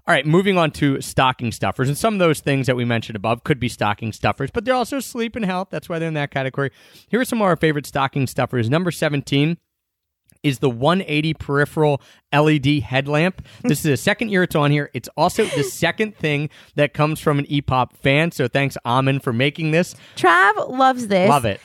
all 0.09 0.15
right, 0.15 0.25
moving 0.27 0.57
on 0.57 0.71
to 0.73 1.01
stocking 1.03 1.53
stuffers. 1.53 1.87
And 1.87 1.97
some 1.97 2.15
of 2.15 2.19
those 2.19 2.41
things 2.41 2.67
that 2.67 2.75
we 2.75 2.87
mentioned 2.87 3.17
above 3.17 3.45
could 3.45 3.61
be 3.61 3.69
stocking 3.69 4.13
stuffers, 4.13 4.51
but 4.51 4.65
they're 4.65 4.75
also 4.75 4.99
sleep 4.99 5.37
and 5.37 5.45
health. 5.45 5.69
That's 5.71 5.91
why 5.91 5.99
they're 5.99 6.09
in 6.09 6.15
that 6.15 6.31
category. 6.31 6.71
Here 7.09 7.21
are 7.21 7.25
some 7.25 7.41
of 7.41 7.47
our 7.47 7.55
favorite 7.55 7.85
stocking 7.87 8.27
stuffers. 8.27 8.71
Number 8.71 8.91
17 8.91 9.59
is 10.43 10.61
the 10.61 10.71
180 10.71 11.35
peripheral 11.35 12.01
LED 12.33 12.81
headlamp. 12.81 13.47
This 13.63 13.79
is 13.79 13.85
the 13.85 13.97
second 13.97 14.31
year 14.31 14.43
it's 14.43 14.55
on 14.57 14.71
here. 14.71 14.91
It's 14.95 15.09
also 15.17 15.45
the 15.45 15.65
second 15.65 16.17
thing 16.17 16.51
that 16.75 16.95
comes 16.95 17.21
from 17.21 17.39
an 17.39 17.47
EPOP 17.47 17.97
fan. 17.97 18.33
So 18.33 18.49
thanks, 18.49 18.77
Amin, 18.85 19.21
for 19.21 19.33
making 19.33 19.71
this. 19.71 19.95
Trav 20.17 20.71
loves 20.71 21.09
this. 21.09 21.29
Love 21.29 21.45
it. 21.45 21.61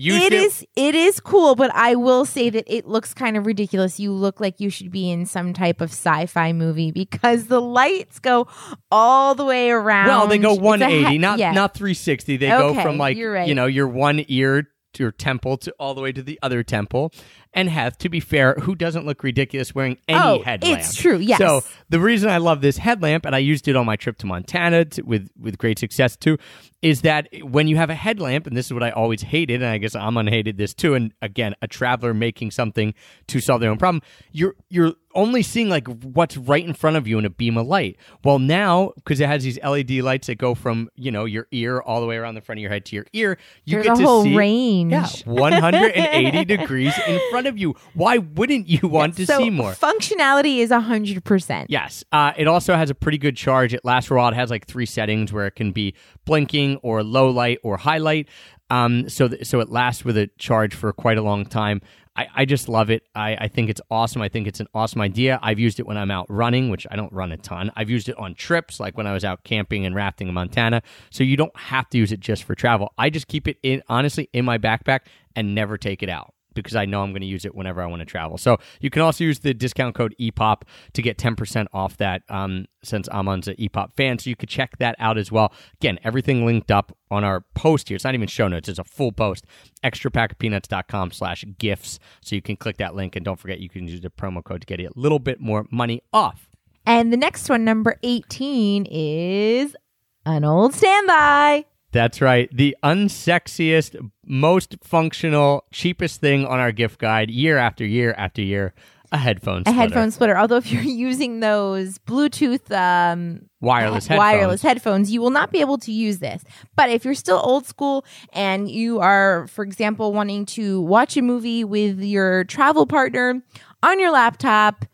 Used 0.00 0.26
it 0.26 0.32
is 0.32 0.64
it 0.76 0.94
is 0.94 1.18
cool, 1.18 1.56
but 1.56 1.74
I 1.74 1.96
will 1.96 2.24
say 2.24 2.50
that 2.50 2.72
it 2.72 2.86
looks 2.86 3.12
kind 3.12 3.36
of 3.36 3.46
ridiculous. 3.46 3.98
You 3.98 4.12
look 4.12 4.38
like 4.38 4.60
you 4.60 4.70
should 4.70 4.92
be 4.92 5.10
in 5.10 5.26
some 5.26 5.52
type 5.52 5.80
of 5.80 5.90
sci-fi 5.90 6.52
movie 6.52 6.92
because 6.92 7.48
the 7.48 7.60
lights 7.60 8.20
go 8.20 8.46
all 8.92 9.34
the 9.34 9.44
way 9.44 9.70
around. 9.70 10.06
Well, 10.06 10.28
they 10.28 10.38
go 10.38 10.54
180, 10.54 11.10
he- 11.10 11.18
not 11.18 11.40
yeah. 11.40 11.50
not 11.50 11.74
360. 11.74 12.36
They 12.36 12.46
go 12.46 12.80
from 12.80 12.96
like 12.96 13.18
right. 13.20 13.48
you 13.48 13.56
know 13.56 13.66
your 13.66 13.88
one 13.88 14.24
ear 14.28 14.68
to 14.94 15.02
your 15.02 15.10
temple 15.10 15.56
to 15.56 15.74
all 15.80 15.94
the 15.94 16.00
way 16.00 16.12
to 16.12 16.22
the 16.22 16.38
other 16.42 16.62
temple. 16.62 17.12
And 17.54 17.68
Heth, 17.70 17.98
to 17.98 18.08
be 18.08 18.20
fair, 18.20 18.54
who 18.54 18.74
doesn't 18.74 19.06
look 19.06 19.22
ridiculous 19.22 19.74
wearing 19.74 19.96
any 20.06 20.18
Oh, 20.18 20.42
headlamp? 20.42 20.78
it's 20.80 20.94
true, 20.94 21.16
yes. 21.18 21.38
So 21.38 21.62
the 21.88 21.98
reason 21.98 22.28
I 22.30 22.36
love 22.38 22.60
this 22.60 22.76
headlamp, 22.78 23.24
and 23.24 23.34
I 23.34 23.38
used 23.38 23.66
it 23.68 23.74
on 23.76 23.86
my 23.86 23.96
trip 23.96 24.18
to 24.18 24.26
Montana 24.26 24.84
to, 24.84 25.02
with 25.02 25.28
with 25.38 25.56
great 25.58 25.78
success 25.78 26.16
too, 26.16 26.36
is 26.82 27.00
that 27.02 27.28
when 27.42 27.66
you 27.66 27.76
have 27.76 27.90
a 27.90 27.94
headlamp, 27.94 28.46
and 28.46 28.56
this 28.56 28.66
is 28.66 28.72
what 28.72 28.82
I 28.82 28.90
always 28.90 29.22
hated, 29.22 29.62
and 29.62 29.70
I 29.70 29.78
guess 29.78 29.96
Amon 29.96 30.26
hated 30.28 30.58
this 30.58 30.74
too. 30.74 30.94
And 30.94 31.12
again, 31.22 31.54
a 31.62 31.66
traveler 31.66 32.12
making 32.14 32.50
something 32.52 32.94
to 33.28 33.40
solve 33.40 33.60
their 33.60 33.70
own 33.70 33.78
problem, 33.78 34.02
you're 34.30 34.54
you're 34.68 34.92
only 35.14 35.42
seeing 35.42 35.68
like 35.68 35.88
what's 35.88 36.36
right 36.36 36.64
in 36.64 36.74
front 36.74 36.96
of 36.96 37.08
you 37.08 37.18
in 37.18 37.24
a 37.24 37.30
beam 37.30 37.56
of 37.56 37.66
light. 37.66 37.96
Well, 38.22 38.38
now 38.38 38.92
because 38.96 39.18
it 39.20 39.26
has 39.26 39.42
these 39.42 39.58
LED 39.64 39.90
lights 40.02 40.26
that 40.28 40.36
go 40.36 40.54
from 40.54 40.90
you 40.94 41.10
know 41.10 41.24
your 41.24 41.48
ear 41.50 41.80
all 41.80 42.00
the 42.00 42.06
way 42.06 42.16
around 42.16 42.34
the 42.34 42.40
front 42.42 42.58
of 42.58 42.62
your 42.62 42.70
head 42.70 42.84
to 42.86 42.94
your 42.96 43.06
ear, 43.14 43.38
you 43.64 43.76
There's 43.76 43.86
get 43.86 43.96
a 43.96 44.00
to 44.00 44.06
whole 44.06 44.22
see 44.22 44.36
range. 44.36 44.92
yeah, 44.92 45.06
180 45.24 46.44
degrees 46.56 46.94
in 47.08 47.18
front 47.30 47.37
of 47.46 47.58
you. 47.58 47.74
Why 47.94 48.18
wouldn't 48.18 48.68
you 48.68 48.88
want 48.88 49.16
to 49.16 49.26
so 49.26 49.38
see 49.38 49.50
more? 49.50 49.72
Functionality 49.72 50.58
is 50.58 50.70
hundred 50.70 51.24
percent. 51.24 51.70
Yes. 51.70 52.04
Uh, 52.12 52.32
it 52.36 52.46
also 52.48 52.74
has 52.74 52.90
a 52.90 52.94
pretty 52.94 53.18
good 53.18 53.36
charge. 53.36 53.74
It 53.74 53.84
lasts 53.84 54.08
for 54.08 54.16
a 54.16 54.18
while. 54.18 54.28
It 54.28 54.34
has 54.34 54.50
like 54.50 54.66
three 54.66 54.86
settings 54.86 55.32
where 55.32 55.46
it 55.46 55.54
can 55.56 55.72
be 55.72 55.94
blinking 56.24 56.76
or 56.78 57.02
low 57.02 57.30
light 57.30 57.58
or 57.62 57.76
highlight. 57.76 58.28
Um, 58.70 59.08
so 59.08 59.28
th- 59.28 59.46
so 59.46 59.60
it 59.60 59.70
lasts 59.70 60.04
with 60.04 60.16
a 60.16 60.28
charge 60.38 60.74
for 60.74 60.92
quite 60.92 61.18
a 61.18 61.22
long 61.22 61.46
time. 61.46 61.80
I, 62.18 62.26
I 62.34 62.44
just 62.44 62.68
love 62.68 62.90
it. 62.90 63.04
I, 63.14 63.36
I 63.36 63.48
think 63.48 63.70
it's 63.70 63.80
awesome. 63.92 64.20
I 64.22 64.28
think 64.28 64.48
it's 64.48 64.58
an 64.58 64.66
awesome 64.74 65.00
idea. 65.00 65.38
I've 65.40 65.60
used 65.60 65.78
it 65.78 65.86
when 65.86 65.96
I'm 65.96 66.10
out 66.10 66.26
running, 66.28 66.68
which 66.68 66.84
I 66.90 66.96
don't 66.96 67.12
run 67.12 67.30
a 67.30 67.36
ton. 67.36 67.70
I've 67.76 67.88
used 67.88 68.08
it 68.08 68.18
on 68.18 68.34
trips, 68.34 68.80
like 68.80 68.96
when 68.96 69.06
I 69.06 69.12
was 69.12 69.24
out 69.24 69.44
camping 69.44 69.86
and 69.86 69.94
rafting 69.94 70.26
in 70.26 70.34
Montana. 70.34 70.82
So 71.10 71.22
you 71.22 71.36
don't 71.36 71.56
have 71.56 71.88
to 71.90 71.98
use 71.98 72.10
it 72.10 72.18
just 72.18 72.42
for 72.42 72.56
travel. 72.56 72.92
I 72.98 73.08
just 73.08 73.28
keep 73.28 73.46
it 73.46 73.58
in 73.62 73.82
honestly 73.88 74.28
in 74.32 74.44
my 74.44 74.58
backpack 74.58 75.02
and 75.36 75.54
never 75.54 75.78
take 75.78 76.02
it 76.02 76.08
out 76.08 76.34
because 76.62 76.76
I 76.76 76.84
know 76.84 77.02
I'm 77.02 77.10
going 77.10 77.20
to 77.20 77.26
use 77.26 77.44
it 77.44 77.54
whenever 77.54 77.82
I 77.82 77.86
want 77.86 78.00
to 78.00 78.06
travel. 78.06 78.38
So 78.38 78.58
you 78.80 78.90
can 78.90 79.02
also 79.02 79.24
use 79.24 79.40
the 79.40 79.54
discount 79.54 79.94
code 79.94 80.14
EPOP 80.20 80.62
to 80.94 81.02
get 81.02 81.18
10% 81.18 81.66
off 81.72 81.96
that 81.98 82.22
um, 82.28 82.66
since 82.82 83.08
Amon's 83.10 83.48
an 83.48 83.56
EPOP 83.56 83.92
fan. 83.94 84.18
So 84.18 84.30
you 84.30 84.36
could 84.36 84.48
check 84.48 84.78
that 84.78 84.96
out 84.98 85.18
as 85.18 85.32
well. 85.32 85.52
Again, 85.80 85.98
everything 86.04 86.46
linked 86.46 86.70
up 86.70 86.96
on 87.10 87.24
our 87.24 87.42
post 87.54 87.88
here. 87.88 87.96
It's 87.96 88.04
not 88.04 88.14
even 88.14 88.28
show 88.28 88.48
notes. 88.48 88.68
It's 88.68 88.78
a 88.78 88.84
full 88.84 89.12
post. 89.12 89.44
Extrapackofpeanuts.com 89.84 91.12
slash 91.12 91.44
gifts. 91.58 91.98
So 92.20 92.36
you 92.36 92.42
can 92.42 92.56
click 92.56 92.78
that 92.78 92.94
link. 92.94 93.16
And 93.16 93.24
don't 93.24 93.38
forget, 93.38 93.60
you 93.60 93.68
can 93.68 93.88
use 93.88 94.00
the 94.00 94.10
promo 94.10 94.42
code 94.42 94.60
to 94.62 94.66
get 94.66 94.80
a 94.80 94.90
little 94.94 95.18
bit 95.18 95.40
more 95.40 95.66
money 95.70 96.02
off. 96.12 96.48
And 96.86 97.12
the 97.12 97.18
next 97.18 97.50
one, 97.50 97.64
number 97.64 97.96
eighteen, 98.02 98.86
is 98.86 99.76
an 100.24 100.44
old 100.44 100.74
standby. 100.74 101.66
That's 101.92 102.20
right. 102.20 102.48
The 102.54 102.76
unsexiest, 102.82 103.96
most 104.26 104.76
functional, 104.82 105.64
cheapest 105.72 106.20
thing 106.20 106.44
on 106.44 106.60
our 106.60 106.72
gift 106.72 106.98
guide 107.00 107.30
year 107.30 107.56
after 107.56 107.84
year 107.84 108.14
after 108.18 108.42
year. 108.42 108.74
a 109.10 109.16
headphone 109.16 109.62
splitter. 109.62 109.70
a 109.78 109.80
headphone 109.80 110.10
splitter. 110.10 110.36
Although 110.36 110.58
if 110.58 110.70
you're 110.70 110.82
using 111.08 111.40
those 111.40 111.96
Bluetooth 111.98 112.70
um, 112.70 113.48
wireless 113.62 114.04
he- 114.06 114.14
headphones. 114.14 114.18
wireless 114.18 114.62
headphones, 114.62 115.10
you 115.10 115.22
will 115.22 115.30
not 115.30 115.50
be 115.50 115.60
able 115.60 115.78
to 115.78 115.92
use 115.92 116.18
this. 116.18 116.44
But 116.76 116.90
if 116.90 117.06
you're 117.06 117.14
still 117.14 117.40
old 117.42 117.64
school 117.64 118.04
and 118.34 118.70
you 118.70 119.00
are, 119.00 119.46
for 119.46 119.64
example, 119.64 120.12
wanting 120.12 120.44
to 120.46 120.82
watch 120.82 121.16
a 121.16 121.22
movie 121.22 121.64
with 121.64 122.00
your 122.00 122.44
travel 122.44 122.86
partner 122.86 123.42
on 123.82 123.98
your 123.98 124.10
laptop, 124.10 124.84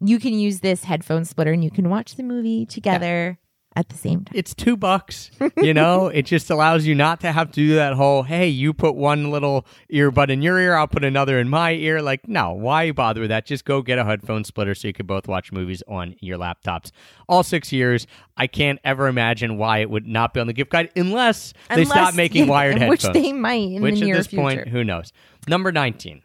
you 0.00 0.20
can 0.20 0.34
use 0.34 0.60
this 0.60 0.84
headphone 0.84 1.24
splitter 1.24 1.52
and 1.52 1.64
you 1.64 1.70
can 1.70 1.88
watch 1.88 2.16
the 2.16 2.22
movie 2.22 2.66
together 2.66 3.38
at 3.78 3.88
the 3.90 3.96
same 3.96 4.24
time. 4.24 4.32
it's 4.34 4.54
two 4.54 4.76
bucks. 4.76 5.30
You 5.56 5.72
know, 5.72 6.08
it 6.14 6.22
just 6.22 6.50
allows 6.50 6.84
you 6.84 6.96
not 6.96 7.20
to 7.20 7.30
have 7.30 7.52
to 7.52 7.54
do 7.54 7.74
that 7.76 7.94
whole, 7.94 8.24
hey, 8.24 8.48
you 8.48 8.74
put 8.74 8.96
one 8.96 9.30
little 9.30 9.64
earbud 9.92 10.30
in 10.30 10.42
your 10.42 10.58
ear, 10.58 10.74
I'll 10.74 10.88
put 10.88 11.04
another 11.04 11.38
in 11.38 11.48
my 11.48 11.72
ear. 11.72 12.02
Like, 12.02 12.26
no, 12.26 12.52
why 12.52 12.90
bother 12.90 13.20
with 13.20 13.30
that? 13.30 13.46
Just 13.46 13.64
go 13.64 13.80
get 13.80 13.98
a 13.98 14.04
headphone 14.04 14.42
splitter 14.42 14.74
so 14.74 14.88
you 14.88 14.94
can 14.94 15.06
both 15.06 15.28
watch 15.28 15.52
movies 15.52 15.82
on 15.86 16.16
your 16.18 16.38
laptops. 16.38 16.90
All 17.28 17.44
six 17.44 17.72
years, 17.72 18.08
I 18.36 18.48
can't 18.48 18.80
ever 18.82 19.06
imagine 19.06 19.58
why 19.58 19.78
it 19.78 19.90
would 19.90 20.06
not 20.06 20.34
be 20.34 20.40
on 20.40 20.48
the 20.48 20.52
gift 20.52 20.72
guide 20.72 20.90
unless, 20.96 21.54
they 21.72 21.84
stop 21.84 22.14
making 22.14 22.46
yeah, 22.46 22.50
wired 22.50 22.74
which 22.88 23.02
headphones. 23.02 23.04
Which 23.04 23.22
they 23.22 23.32
might 23.32 23.70
in 23.70 23.82
which 23.82 24.00
the 24.00 24.06
near 24.06 24.16
at 24.16 24.18
this 24.18 24.26
point, 24.26 24.66
who 24.66 24.82
knows? 24.82 25.12
Number 25.46 25.70
19. 25.70 26.22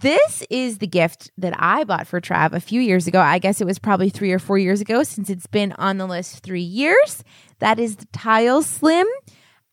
This 0.00 0.42
is 0.50 0.78
the 0.78 0.86
gift 0.86 1.30
that 1.38 1.54
I 1.56 1.84
bought 1.84 2.06
for 2.06 2.20
Trav 2.20 2.52
a 2.52 2.60
few 2.60 2.82
years 2.82 3.06
ago. 3.06 3.20
I 3.20 3.38
guess 3.38 3.62
it 3.62 3.66
was 3.66 3.78
probably 3.78 4.10
three 4.10 4.30
or 4.30 4.38
four 4.38 4.58
years 4.58 4.82
ago 4.82 5.02
since 5.02 5.30
it's 5.30 5.46
been 5.46 5.72
on 5.72 5.96
the 5.96 6.06
list 6.06 6.42
three 6.42 6.60
years. 6.60 7.24
That 7.60 7.78
is 7.78 7.96
the 7.96 8.06
Tile 8.12 8.62
Slim. 8.62 9.06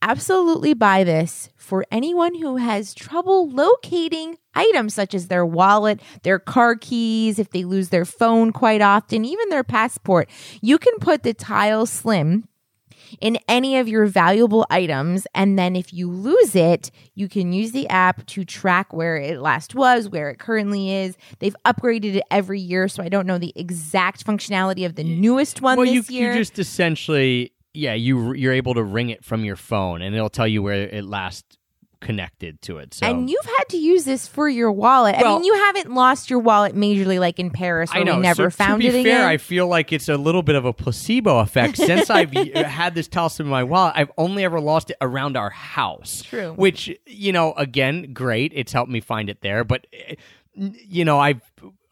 Absolutely 0.02 0.74
buy 0.74 1.04
this 1.04 1.50
for 1.58 1.86
anyone 1.92 2.36
who 2.36 2.56
has 2.56 2.94
trouble 2.94 3.50
locating 3.50 4.38
items 4.56 4.94
such 4.94 5.14
as 5.14 5.28
their 5.28 5.46
wallet, 5.46 6.02
their 6.24 6.40
car 6.40 6.76
keys, 6.76 7.38
if 7.38 7.50
they 7.50 7.66
lose 7.66 7.90
their 7.90 8.06
phone 8.06 8.52
quite 8.52 8.82
often, 8.82 9.26
even 9.26 9.50
their 9.50 9.64
passport. 9.64 10.30
You 10.62 10.78
can 10.78 11.00
put 11.00 11.24
the 11.24 11.34
Tile 11.34 11.86
Slim 11.86 12.48
in 13.22 13.38
any 13.48 13.78
of 13.78 13.88
your 13.88 14.06
valuable 14.06 14.66
items. 14.70 15.28
And 15.34 15.58
then 15.58 15.76
if 15.76 15.94
you 15.94 16.10
lose 16.10 16.56
it, 16.56 16.92
you 17.16 17.30
can 17.30 17.54
use 17.54 17.72
the 17.72 17.88
app 17.90 18.26
to 18.28 18.44
track 18.44 18.94
where 18.94 19.18
it 19.18 19.40
last 19.40 19.76
was, 19.76 20.10
where 20.10 20.30
it 20.30 20.40
currently 20.40 20.92
is. 20.92 21.18
They've 21.40 21.56
upgraded 21.66 22.16
it 22.16 22.24
every 22.32 22.60
year, 22.60 22.88
so 22.88 23.04
I 23.04 23.10
don't 23.10 23.28
know 23.28 23.38
the 23.38 23.54
exact 23.56 24.26
functionality 24.26 24.86
of 24.86 24.96
the 24.96 25.04
newest 25.04 25.62
one 25.62 25.78
well, 25.78 25.86
this 25.86 26.10
you, 26.10 26.20
year. 26.20 26.34
you 26.34 26.40
just 26.40 26.60
essentially, 26.60 27.52
yeah, 27.74 27.94
you 27.94 28.34
you're 28.34 28.54
able 28.54 28.74
to 28.76 28.84
ring 28.84 29.10
it 29.10 29.24
from 29.24 29.44
your 29.44 29.56
phone, 29.56 30.02
and 30.02 30.16
it'll 30.16 30.30
tell 30.30 30.48
you 30.48 30.62
where 30.62 30.88
it 30.88 31.06
last 31.06 31.58
connected 32.04 32.62
to 32.64 32.78
it. 32.78 32.94
So 32.94 33.06
and 33.08 33.30
you've 33.30 33.46
had 33.46 33.64
to 33.70 33.78
use 33.78 34.06
this 34.06 34.28
for 34.28 34.48
your 34.48 34.72
wallet. 34.72 35.16
I 35.18 35.24
mean, 35.24 35.44
you 35.44 35.54
haven't 35.56 35.94
lost 35.94 36.30
your 36.30 36.40
wallet 36.40 36.76
majorly 36.76 37.20
like 37.20 37.40
in 37.40 37.50
Paris 37.50 37.92
where 37.92 38.02
I 38.02 38.04
know. 38.04 38.16
we 38.18 38.22
never 38.22 38.50
so 38.52 38.56
found 38.56 38.82
to 38.82 38.92
be 38.92 39.00
it 39.00 39.04
fair, 39.04 39.18
again. 39.20 39.26
I 39.26 39.38
feel 39.38 39.68
like 39.68 39.92
it's 39.94 40.10
a 40.10 40.18
little 40.18 40.44
bit 40.44 40.56
of 40.56 40.66
a 40.66 40.74
placebo 40.74 41.40
effect. 41.40 41.78
Since 41.90 42.10
I've 42.10 42.36
uh, 42.36 42.64
had 42.66 42.94
this 42.96 43.08
talisman 43.08 43.48
in 43.48 43.52
my 43.52 43.64
wallet, 43.64 43.94
I've 43.96 44.12
only 44.18 44.44
ever 44.44 44.60
lost 44.60 44.90
it 44.92 44.98
around 45.02 45.38
our 45.38 45.50
house. 45.50 46.22
True. 46.24 46.54
Which 46.54 46.96
you 47.06 47.32
know, 47.32 47.54
again, 47.54 48.14
great. 48.14 48.52
It's 48.56 48.72
helped 48.74 48.92
me 48.92 49.02
find 49.02 49.30
it 49.30 49.42
there, 49.42 49.64
but. 49.64 49.88
uh, 50.10 50.16
You 50.56 51.04
know, 51.04 51.18
I've 51.20 51.42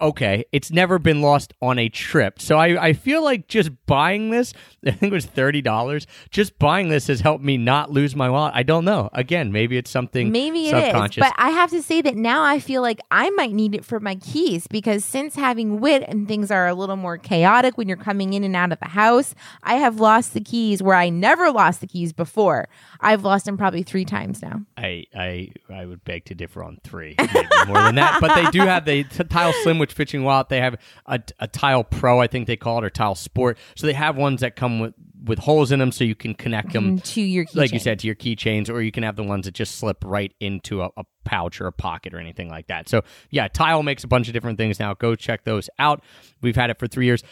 okay. 0.01 0.45
It's 0.51 0.71
never 0.71 0.99
been 0.99 1.21
lost 1.21 1.53
on 1.61 1.79
a 1.79 1.89
trip, 1.89 2.41
so 2.41 2.57
I, 2.57 2.87
I 2.87 2.93
feel 2.93 3.23
like 3.23 3.47
just 3.47 3.71
buying 3.85 4.29
this. 4.29 4.53
I 4.85 4.91
think 4.91 5.11
it 5.11 5.15
was 5.15 5.25
thirty 5.25 5.61
dollars. 5.61 6.07
Just 6.29 6.57
buying 6.57 6.89
this 6.89 7.07
has 7.07 7.21
helped 7.21 7.43
me 7.43 7.57
not 7.57 7.91
lose 7.91 8.15
my 8.15 8.29
wallet. 8.29 8.53
I 8.55 8.63
don't 8.63 8.85
know. 8.85 9.09
Again, 9.13 9.51
maybe 9.51 9.77
it's 9.77 9.91
something 9.91 10.31
Maybe 10.31 10.69
it 10.69 10.75
is, 10.75 11.15
but 11.17 11.33
I 11.37 11.51
have 11.51 11.69
to 11.71 11.81
say 11.81 12.01
that 12.01 12.15
now 12.15 12.43
I 12.43 12.59
feel 12.59 12.81
like 12.81 12.99
I 13.11 13.29
might 13.31 13.53
need 13.53 13.75
it 13.75 13.85
for 13.85 13.99
my 13.99 14.15
keys 14.15 14.67
because 14.67 15.05
since 15.05 15.35
having 15.35 15.79
wit 15.79 16.03
and 16.07 16.27
things 16.27 16.51
are 16.51 16.67
a 16.67 16.73
little 16.73 16.95
more 16.95 17.17
chaotic 17.17 17.77
when 17.77 17.87
you're 17.87 17.97
coming 17.97 18.33
in 18.33 18.43
and 18.43 18.55
out 18.55 18.71
of 18.71 18.79
the 18.79 18.89
house, 18.89 19.35
I 19.63 19.75
have 19.75 19.99
lost 19.99 20.33
the 20.33 20.41
keys 20.41 20.81
where 20.81 20.95
I 20.95 21.09
never 21.09 21.51
lost 21.51 21.81
the 21.81 21.87
keys 21.87 22.13
before. 22.13 22.67
I've 22.99 23.23
lost 23.23 23.45
them 23.45 23.57
probably 23.57 23.83
three 23.83 24.05
times 24.05 24.41
now. 24.41 24.61
I, 24.77 25.05
I 25.15 25.51
I 25.69 25.85
would 25.85 26.03
beg 26.03 26.25
to 26.25 26.35
differ 26.35 26.63
on 26.63 26.79
three, 26.83 27.15
maybe 27.17 27.47
more 27.67 27.81
than 27.81 27.95
that. 27.95 28.19
But 28.21 28.35
they 28.35 28.49
do 28.51 28.59
have 28.61 28.85
the 28.85 29.03
t- 29.03 29.23
Tile 29.23 29.53
Slim, 29.63 29.79
which 29.79 29.90
fits 29.91 30.13
in 30.13 30.23
wallet. 30.23 30.49
They 30.49 30.59
have 30.59 30.75
a, 31.05 31.21
a 31.39 31.47
Tile 31.47 31.83
Pro, 31.83 32.19
I 32.19 32.27
think 32.27 32.47
they 32.47 32.57
call 32.57 32.79
it, 32.79 32.83
or 32.83 32.89
Tile 32.89 33.15
Sport. 33.15 33.57
So 33.75 33.87
they 33.87 33.93
have 33.93 34.17
ones 34.17 34.41
that 34.41 34.55
come 34.55 34.79
with 34.79 34.93
with 35.23 35.37
holes 35.37 35.71
in 35.71 35.79
them, 35.79 35.91
so 35.91 36.03
you 36.03 36.15
can 36.15 36.33
connect 36.33 36.69
mm-hmm. 36.69 36.95
them, 36.95 36.99
to 36.99 37.21
your 37.21 37.45
keychain. 37.45 37.55
like 37.55 37.71
you 37.73 37.79
said, 37.79 37.99
to 37.99 38.07
your 38.07 38.15
keychains, 38.15 38.69
or 38.69 38.81
you 38.81 38.91
can 38.91 39.03
have 39.03 39.15
the 39.15 39.23
ones 39.23 39.45
that 39.45 39.53
just 39.53 39.75
slip 39.75 40.03
right 40.03 40.33
into 40.39 40.81
a, 40.81 40.89
a 40.97 41.03
pouch 41.25 41.61
or 41.61 41.67
a 41.67 41.71
pocket 41.71 42.13
or 42.13 42.19
anything 42.19 42.49
like 42.49 42.67
that. 42.67 42.89
So 42.89 43.03
yeah, 43.29 43.47
Tile 43.47 43.83
makes 43.83 44.03
a 44.03 44.07
bunch 44.07 44.27
of 44.27 44.33
different 44.33 44.57
things 44.57 44.79
now. 44.79 44.93
Go 44.93 45.15
check 45.15 45.43
those 45.43 45.69
out. 45.77 46.03
We've 46.41 46.55
had 46.55 46.69
it 46.69 46.79
for 46.79 46.87
three 46.87 47.05
years. 47.05 47.23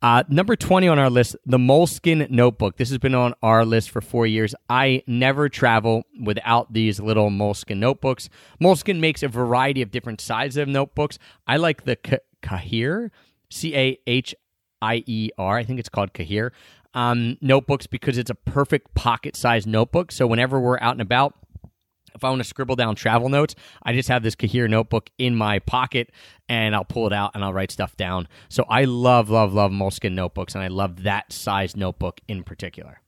Uh, 0.00 0.22
number 0.28 0.54
20 0.54 0.86
on 0.86 0.98
our 0.98 1.10
list, 1.10 1.34
the 1.44 1.58
Moleskine 1.58 2.30
Notebook. 2.30 2.76
This 2.76 2.88
has 2.90 2.98
been 2.98 3.16
on 3.16 3.34
our 3.42 3.64
list 3.64 3.90
for 3.90 4.00
four 4.00 4.28
years. 4.28 4.54
I 4.68 5.02
never 5.08 5.48
travel 5.48 6.04
without 6.22 6.72
these 6.72 7.00
little 7.00 7.30
Moleskine 7.30 7.78
notebooks. 7.78 8.28
Moleskine 8.60 9.00
makes 9.00 9.24
a 9.24 9.28
variety 9.28 9.82
of 9.82 9.90
different 9.90 10.20
sizes 10.20 10.56
of 10.56 10.68
notebooks. 10.68 11.18
I 11.48 11.56
like 11.56 11.84
the 11.84 11.96
Ka- 11.96 12.18
Kahir, 12.42 13.10
C 13.50 13.74
A 13.74 13.98
H 14.06 14.36
I 14.80 15.02
E 15.06 15.30
R. 15.36 15.58
I 15.58 15.64
think 15.64 15.80
it's 15.80 15.88
called 15.88 16.12
Kahir 16.12 16.52
um, 16.94 17.36
notebooks 17.40 17.86
because 17.86 18.18
it's 18.18 18.30
a 18.30 18.34
perfect 18.34 18.94
pocket 18.94 19.36
sized 19.36 19.66
notebook. 19.66 20.12
So 20.12 20.26
whenever 20.26 20.60
we're 20.60 20.80
out 20.80 20.92
and 20.92 21.00
about, 21.02 21.34
if 22.18 22.24
I 22.24 22.30
want 22.30 22.40
to 22.40 22.48
scribble 22.48 22.76
down 22.76 22.96
travel 22.96 23.28
notes, 23.28 23.54
I 23.82 23.92
just 23.92 24.08
have 24.08 24.22
this 24.22 24.34
Kahir 24.34 24.68
notebook 24.68 25.10
in 25.18 25.36
my 25.36 25.60
pocket 25.60 26.10
and 26.48 26.74
I'll 26.74 26.84
pull 26.84 27.06
it 27.06 27.12
out 27.12 27.30
and 27.34 27.44
I'll 27.44 27.52
write 27.52 27.70
stuff 27.70 27.96
down. 27.96 28.28
So 28.48 28.64
I 28.68 28.84
love, 28.84 29.30
love, 29.30 29.54
love 29.54 29.70
Moleskine 29.70 30.12
notebooks 30.12 30.54
and 30.54 30.64
I 30.64 30.68
love 30.68 31.04
that 31.04 31.32
size 31.32 31.76
notebook 31.76 32.20
in 32.26 32.42
particular. 32.42 33.00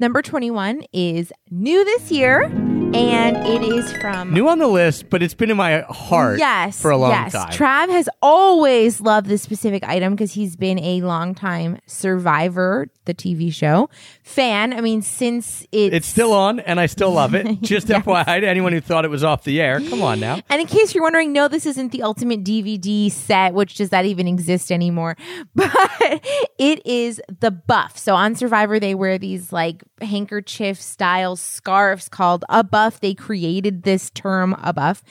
Number 0.00 0.22
21 0.22 0.84
is 0.92 1.32
new 1.50 1.84
this 1.84 2.12
year, 2.12 2.42
and 2.44 3.36
it 3.36 3.62
is 3.62 3.92
from. 3.94 4.32
New 4.32 4.48
on 4.48 4.60
the 4.60 4.68
list, 4.68 5.10
but 5.10 5.24
it's 5.24 5.34
been 5.34 5.50
in 5.50 5.56
my 5.56 5.80
heart 5.88 6.38
yes, 6.38 6.80
for 6.80 6.92
a 6.92 6.96
long 6.96 7.10
yes. 7.10 7.32
time. 7.32 7.50
Trav 7.50 7.88
has 7.88 8.08
always 8.22 9.00
loved 9.00 9.26
this 9.26 9.42
specific 9.42 9.82
item 9.82 10.14
because 10.14 10.32
he's 10.32 10.54
been 10.54 10.78
a 10.78 11.02
longtime 11.02 11.80
Survivor, 11.86 12.86
the 13.06 13.14
TV 13.14 13.52
show, 13.52 13.90
fan. 14.22 14.72
I 14.72 14.82
mean, 14.82 15.02
since 15.02 15.66
it's, 15.72 15.92
it's 15.92 16.06
still 16.06 16.32
on 16.32 16.60
and 16.60 16.78
I 16.78 16.86
still 16.86 17.10
love 17.10 17.34
it. 17.34 17.60
Just 17.62 17.88
FYI 17.88 18.40
to 18.40 18.46
anyone 18.46 18.72
who 18.72 18.80
thought 18.80 19.04
it 19.04 19.10
was 19.10 19.24
off 19.24 19.42
the 19.42 19.60
air. 19.60 19.80
Come 19.80 20.02
on 20.02 20.20
now. 20.20 20.38
And 20.48 20.60
in 20.60 20.68
case 20.68 20.94
you're 20.94 21.02
wondering, 21.02 21.32
no, 21.32 21.48
this 21.48 21.66
isn't 21.66 21.90
the 21.90 22.02
ultimate 22.02 22.44
DVD 22.44 23.10
set, 23.10 23.52
which 23.52 23.74
does 23.74 23.90
that 23.90 24.04
even 24.04 24.28
exist 24.28 24.70
anymore? 24.70 25.16
But 25.54 26.24
it 26.58 26.86
is 26.86 27.20
the 27.40 27.50
buff. 27.50 27.98
So 27.98 28.14
on 28.14 28.36
Survivor, 28.36 28.78
they 28.78 28.94
wear 28.94 29.18
these 29.18 29.52
like 29.52 29.82
handkerchief 30.00 30.80
style 30.80 31.36
scarves 31.36 32.08
called 32.08 32.44
a 32.48 32.62
buff. 32.64 33.00
They 33.00 33.14
created 33.14 33.82
this 33.82 34.10
term 34.10 34.56
a 34.62 34.72
buff 34.72 35.02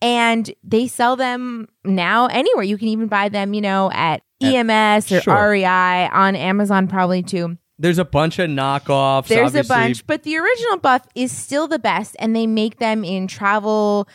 and 0.00 0.52
they 0.62 0.86
sell 0.86 1.16
them 1.16 1.68
now 1.84 2.26
anywhere. 2.26 2.64
You 2.64 2.78
can 2.78 2.88
even 2.88 3.08
buy 3.08 3.28
them, 3.28 3.54
you 3.54 3.60
know, 3.60 3.90
at 3.92 4.22
EMS 4.42 5.10
or 5.12 5.20
Sure. 5.22 5.50
REI 5.50 6.08
on 6.08 6.36
Amazon 6.36 6.88
probably 6.88 7.22
too. 7.22 7.56
There's 7.78 7.98
a 7.98 8.04
bunch 8.06 8.38
of 8.38 8.48
knockoffs. 8.48 9.26
There's 9.28 9.54
a 9.54 9.62
bunch, 9.62 10.06
but 10.06 10.22
the 10.22 10.38
original 10.38 10.78
buff 10.78 11.06
is 11.14 11.30
still 11.30 11.68
the 11.68 11.78
best, 11.78 12.16
and 12.18 12.34
they 12.34 12.46
make 12.46 12.78
them 12.78 13.04
in 13.04 13.26
travel 13.26 14.08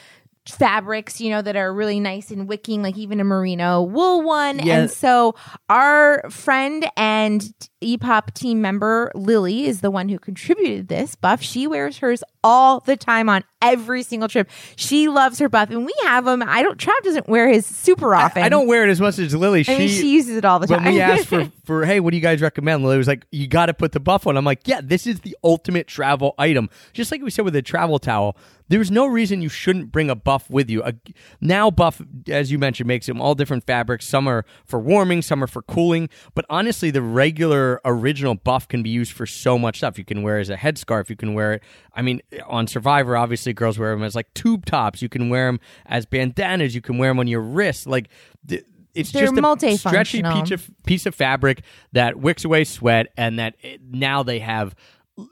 fabrics, 0.47 1.21
you 1.21 1.29
know, 1.29 1.41
that 1.41 1.55
are 1.55 1.73
really 1.73 1.99
nice 1.99 2.31
and 2.31 2.47
wicking, 2.47 2.81
like 2.81 2.97
even 2.97 3.19
a 3.19 3.23
merino 3.23 3.81
wool 3.81 4.21
one. 4.21 4.59
And 4.59 4.89
so 4.89 5.35
our 5.69 6.27
friend 6.29 6.89
and 6.97 7.53
EPOP 7.81 8.33
team 8.33 8.61
member 8.61 9.11
Lily 9.15 9.65
is 9.65 9.81
the 9.81 9.91
one 9.91 10.09
who 10.09 10.19
contributed 10.19 10.87
this 10.87 11.15
buff. 11.15 11.41
She 11.41 11.67
wears 11.67 11.99
hers 11.99 12.23
all 12.43 12.79
the 12.79 12.97
time 12.97 13.29
on 13.29 13.43
every 13.61 14.03
single 14.03 14.27
trip. 14.27 14.49
She 14.75 15.07
loves 15.07 15.39
her 15.39 15.49
buff, 15.49 15.69
and 15.69 15.85
we 15.85 15.93
have 16.03 16.25
them. 16.25 16.43
I 16.45 16.63
don't. 16.63 16.77
Trav 16.77 16.99
doesn't 17.03 17.27
wear 17.27 17.47
his 17.47 17.65
super 17.65 18.15
often. 18.15 18.43
I 18.43 18.49
don't 18.49 18.67
wear 18.67 18.83
it 18.83 18.89
as 18.89 19.01
much 19.01 19.19
as 19.19 19.35
Lily. 19.35 19.63
I 19.67 19.77
mean, 19.77 19.89
she 19.89 20.11
uses 20.11 20.37
it 20.37 20.45
all 20.45 20.59
the 20.59 20.67
time. 20.67 20.83
when 20.83 20.93
we 20.93 21.01
asked 21.01 21.27
for, 21.27 21.51
for 21.65 21.85
hey, 21.85 21.99
what 21.99 22.11
do 22.11 22.17
you 22.17 22.23
guys 22.23 22.41
recommend? 22.41 22.83
Lily 22.83 22.97
was 22.97 23.07
like, 23.07 23.25
you 23.31 23.47
got 23.47 23.67
to 23.67 23.73
put 23.73 23.91
the 23.91 23.99
buff 23.99 24.25
on. 24.27 24.37
I'm 24.37 24.45
like, 24.45 24.67
yeah, 24.67 24.81
this 24.83 25.05
is 25.05 25.21
the 25.21 25.37
ultimate 25.43 25.87
travel 25.87 26.33
item. 26.37 26.69
Just 26.93 27.11
like 27.11 27.21
we 27.21 27.29
said 27.29 27.45
with 27.45 27.53
the 27.53 27.61
travel 27.61 27.99
towel, 27.99 28.37
there's 28.72 28.89
no 28.89 29.05
reason 29.05 29.41
you 29.41 29.49
shouldn't 29.49 29.91
bring 29.91 30.09
a 30.09 30.15
buff 30.15 30.49
with 30.49 30.69
you. 30.69 30.82
A, 30.82 30.93
now, 31.41 31.69
buff, 31.69 32.01
as 32.30 32.53
you 32.53 32.57
mentioned, 32.57 32.88
makes 32.88 33.05
them 33.05 33.19
all 33.19 33.36
different 33.36 33.65
fabrics. 33.65 34.07
Some 34.07 34.30
are 34.30 34.45
for 34.65 34.80
warming, 34.80 35.22
some 35.24 35.43
are 35.43 35.47
for 35.47 35.61
cooling. 35.61 36.07
But 36.36 36.45
honestly, 36.49 36.89
the 36.89 37.01
regular 37.01 37.82
original 37.84 38.36
buff 38.36 38.69
can 38.69 38.82
be 38.82 38.89
used 38.89 39.11
for 39.11 39.26
so 39.26 39.59
much 39.59 39.80
stuff. 39.80 39.97
You 39.97 40.05
can 40.05 40.24
wear 40.24 40.38
it 40.38 40.41
as 40.41 40.49
a 40.49 40.55
headscarf. 40.55 41.09
You 41.09 41.17
can 41.17 41.34
wear 41.34 41.53
it. 41.53 41.63
I 41.93 42.01
mean, 42.01 42.22
on 42.47 42.65
Survivor, 42.65 43.17
obviously, 43.17 43.51
girls 43.51 43.78
wear 43.78 43.91
them 43.91 44.03
as 44.03 44.15
like 44.15 44.34
tube 44.34 44.65
tops. 44.65 45.01
You 45.01 45.09
can 45.09 45.30
wear 45.30 45.47
them 45.47 45.59
as 45.86 46.05
bandanas. 46.05 46.74
You 46.74 46.82
can 46.82 46.97
wear 46.97 47.09
them 47.09 47.19
on 47.19 47.28
your 47.28 47.41
wrist. 47.41 47.88
Like. 47.88 48.07
th- 48.47 48.63
it's 48.93 49.13
They're 49.13 49.28
just 49.28 49.63
a 49.63 49.78
stretchy 49.78 50.22
piece 50.22 50.51
of 50.51 50.69
piece 50.86 51.05
of 51.05 51.15
fabric 51.15 51.63
that 51.93 52.17
wicks 52.17 52.43
away 52.43 52.65
sweat, 52.65 53.07
and 53.15 53.39
that 53.39 53.55
it, 53.61 53.80
now 53.82 54.22
they 54.22 54.39
have. 54.39 54.76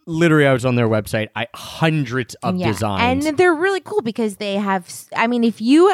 Literally, 0.05 0.45
I 0.45 0.53
was 0.53 0.65
on 0.65 0.75
their 0.75 0.87
website. 0.87 1.29
I 1.35 1.47
hundreds 1.55 2.35
of 2.35 2.57
designs. 2.57 3.25
And 3.25 3.37
they're 3.37 3.55
really 3.55 3.81
cool 3.81 4.01
because 4.01 4.37
they 4.37 4.55
have, 4.55 4.91
I 5.15 5.27
mean, 5.27 5.43
if 5.43 5.61
you 5.61 5.93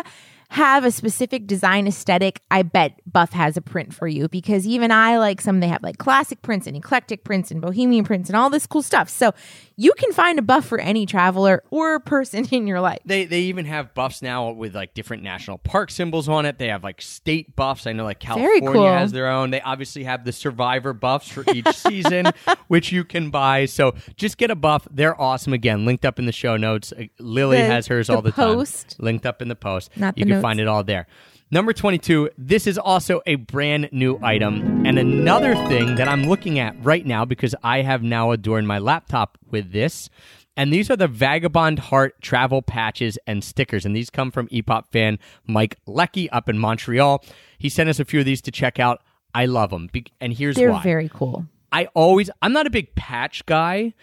have 0.49 0.85
a 0.85 0.91
specific 0.91 1.47
design 1.47 1.87
aesthetic, 1.87 2.41
I 2.51 2.63
bet 2.63 2.99
Buff 3.05 3.31
has 3.33 3.57
a 3.57 3.61
print 3.61 3.93
for 3.93 4.07
you 4.07 4.27
because 4.29 4.67
even 4.67 4.91
I 4.91 5.17
like 5.17 5.41
some 5.41 5.59
they 5.59 5.67
have 5.67 5.83
like 5.83 5.97
classic 5.97 6.41
prints 6.41 6.67
and 6.67 6.77
eclectic 6.77 7.23
prints 7.23 7.51
and 7.51 7.61
bohemian 7.61 8.05
prints 8.05 8.29
and 8.29 8.37
all 8.37 8.49
this 8.49 8.67
cool 8.67 8.83
stuff. 8.83 9.09
So 9.09 9.33
you 9.77 9.93
can 9.97 10.11
find 10.13 10.39
a 10.39 10.41
buff 10.41 10.65
for 10.65 10.79
any 10.79 11.05
traveler 11.05 11.63
or 11.69 11.99
person 11.99 12.45
in 12.51 12.65
your 12.67 12.79
life. 12.81 12.99
They 13.05 13.25
they 13.25 13.41
even 13.41 13.65
have 13.65 13.93
buffs 13.93 14.21
now 14.21 14.51
with 14.51 14.75
like 14.75 14.93
different 14.93 15.23
national 15.23 15.57
park 15.59 15.91
symbols 15.91 16.29
on 16.29 16.45
it. 16.45 16.57
They 16.59 16.67
have 16.69 16.83
like 16.83 17.01
state 17.01 17.55
buffs. 17.55 17.85
I 17.87 17.93
know 17.93 18.03
like 18.05 18.19
California 18.19 18.71
cool. 18.71 18.87
has 18.87 19.11
their 19.11 19.27
own. 19.27 19.51
They 19.51 19.61
obviously 19.61 20.03
have 20.05 20.23
the 20.25 20.31
survivor 20.31 20.93
buffs 20.93 21.27
for 21.29 21.43
each 21.53 21.67
season, 21.75 22.27
which 22.67 22.91
you 22.91 23.03
can 23.03 23.29
buy. 23.29 23.65
So 23.65 23.95
just 24.15 24.37
get 24.37 24.51
a 24.51 24.55
buff. 24.55 24.87
They're 24.91 25.19
awesome. 25.19 25.53
Again, 25.53 25.85
linked 25.85 26.05
up 26.05 26.19
in 26.19 26.25
the 26.25 26.31
show 26.31 26.57
notes. 26.57 26.93
Uh, 26.97 27.05
Lily 27.19 27.57
The- 27.57 27.65
has 27.65 27.87
hers 27.87 28.07
the 28.07 28.15
all 28.15 28.21
the 28.21 28.31
post. 28.31 28.91
time. 28.97 29.05
Linked 29.05 29.25
up 29.25 29.41
in 29.41 29.47
the 29.49 29.55
post. 29.55 29.91
Not 29.97 30.17
you 30.17 30.23
can 30.25 30.29
notes. 30.35 30.41
find 30.41 30.59
it 30.59 30.67
all 30.67 30.83
there. 30.83 31.07
Number 31.51 31.73
22, 31.73 32.31
this 32.39 32.65
is 32.65 32.79
also 32.79 33.21
a 33.27 33.35
brand 33.35 33.89
new 33.91 34.19
item. 34.23 34.83
And 34.85 34.97
another 34.97 35.53
thing 35.67 35.95
that 35.95 36.07
I'm 36.07 36.23
looking 36.23 36.57
at 36.57 36.75
right 36.83 37.05
now 37.05 37.23
because 37.23 37.53
I 37.61 37.83
have 37.83 38.01
now 38.01 38.31
adorned 38.31 38.67
my 38.67 38.79
laptop 38.79 39.37
with 39.51 39.71
this. 39.71 40.09
And 40.57 40.73
these 40.73 40.89
are 40.89 40.95
the 40.95 41.07
Vagabond 41.07 41.77
Heart 41.77 42.19
travel 42.19 42.63
patches 42.63 43.19
and 43.27 43.43
stickers. 43.43 43.85
And 43.85 43.95
these 43.95 44.09
come 44.09 44.31
from 44.31 44.47
Epop 44.47 44.91
fan 44.91 45.19
Mike 45.45 45.77
Leckie 45.85 46.31
up 46.31 46.49
in 46.49 46.57
Montreal. 46.57 47.23
He 47.59 47.69
sent 47.69 47.89
us 47.89 47.99
a 47.99 48.05
few 48.05 48.21
of 48.21 48.25
these 48.25 48.41
to 48.41 48.51
check 48.51 48.79
out. 48.79 49.01
I 49.35 49.45
love 49.45 49.69
them. 49.69 49.89
And 50.19 50.33
here's 50.33 50.55
why 50.55 50.63
They're 50.63 50.79
very 50.81 51.09
cool. 51.09 51.45
I 51.71 51.85
always, 51.93 52.31
I'm 52.41 52.53
not 52.53 52.65
a 52.65 52.71
big 52.71 52.95
patch 52.95 53.45
guy. 53.45 53.93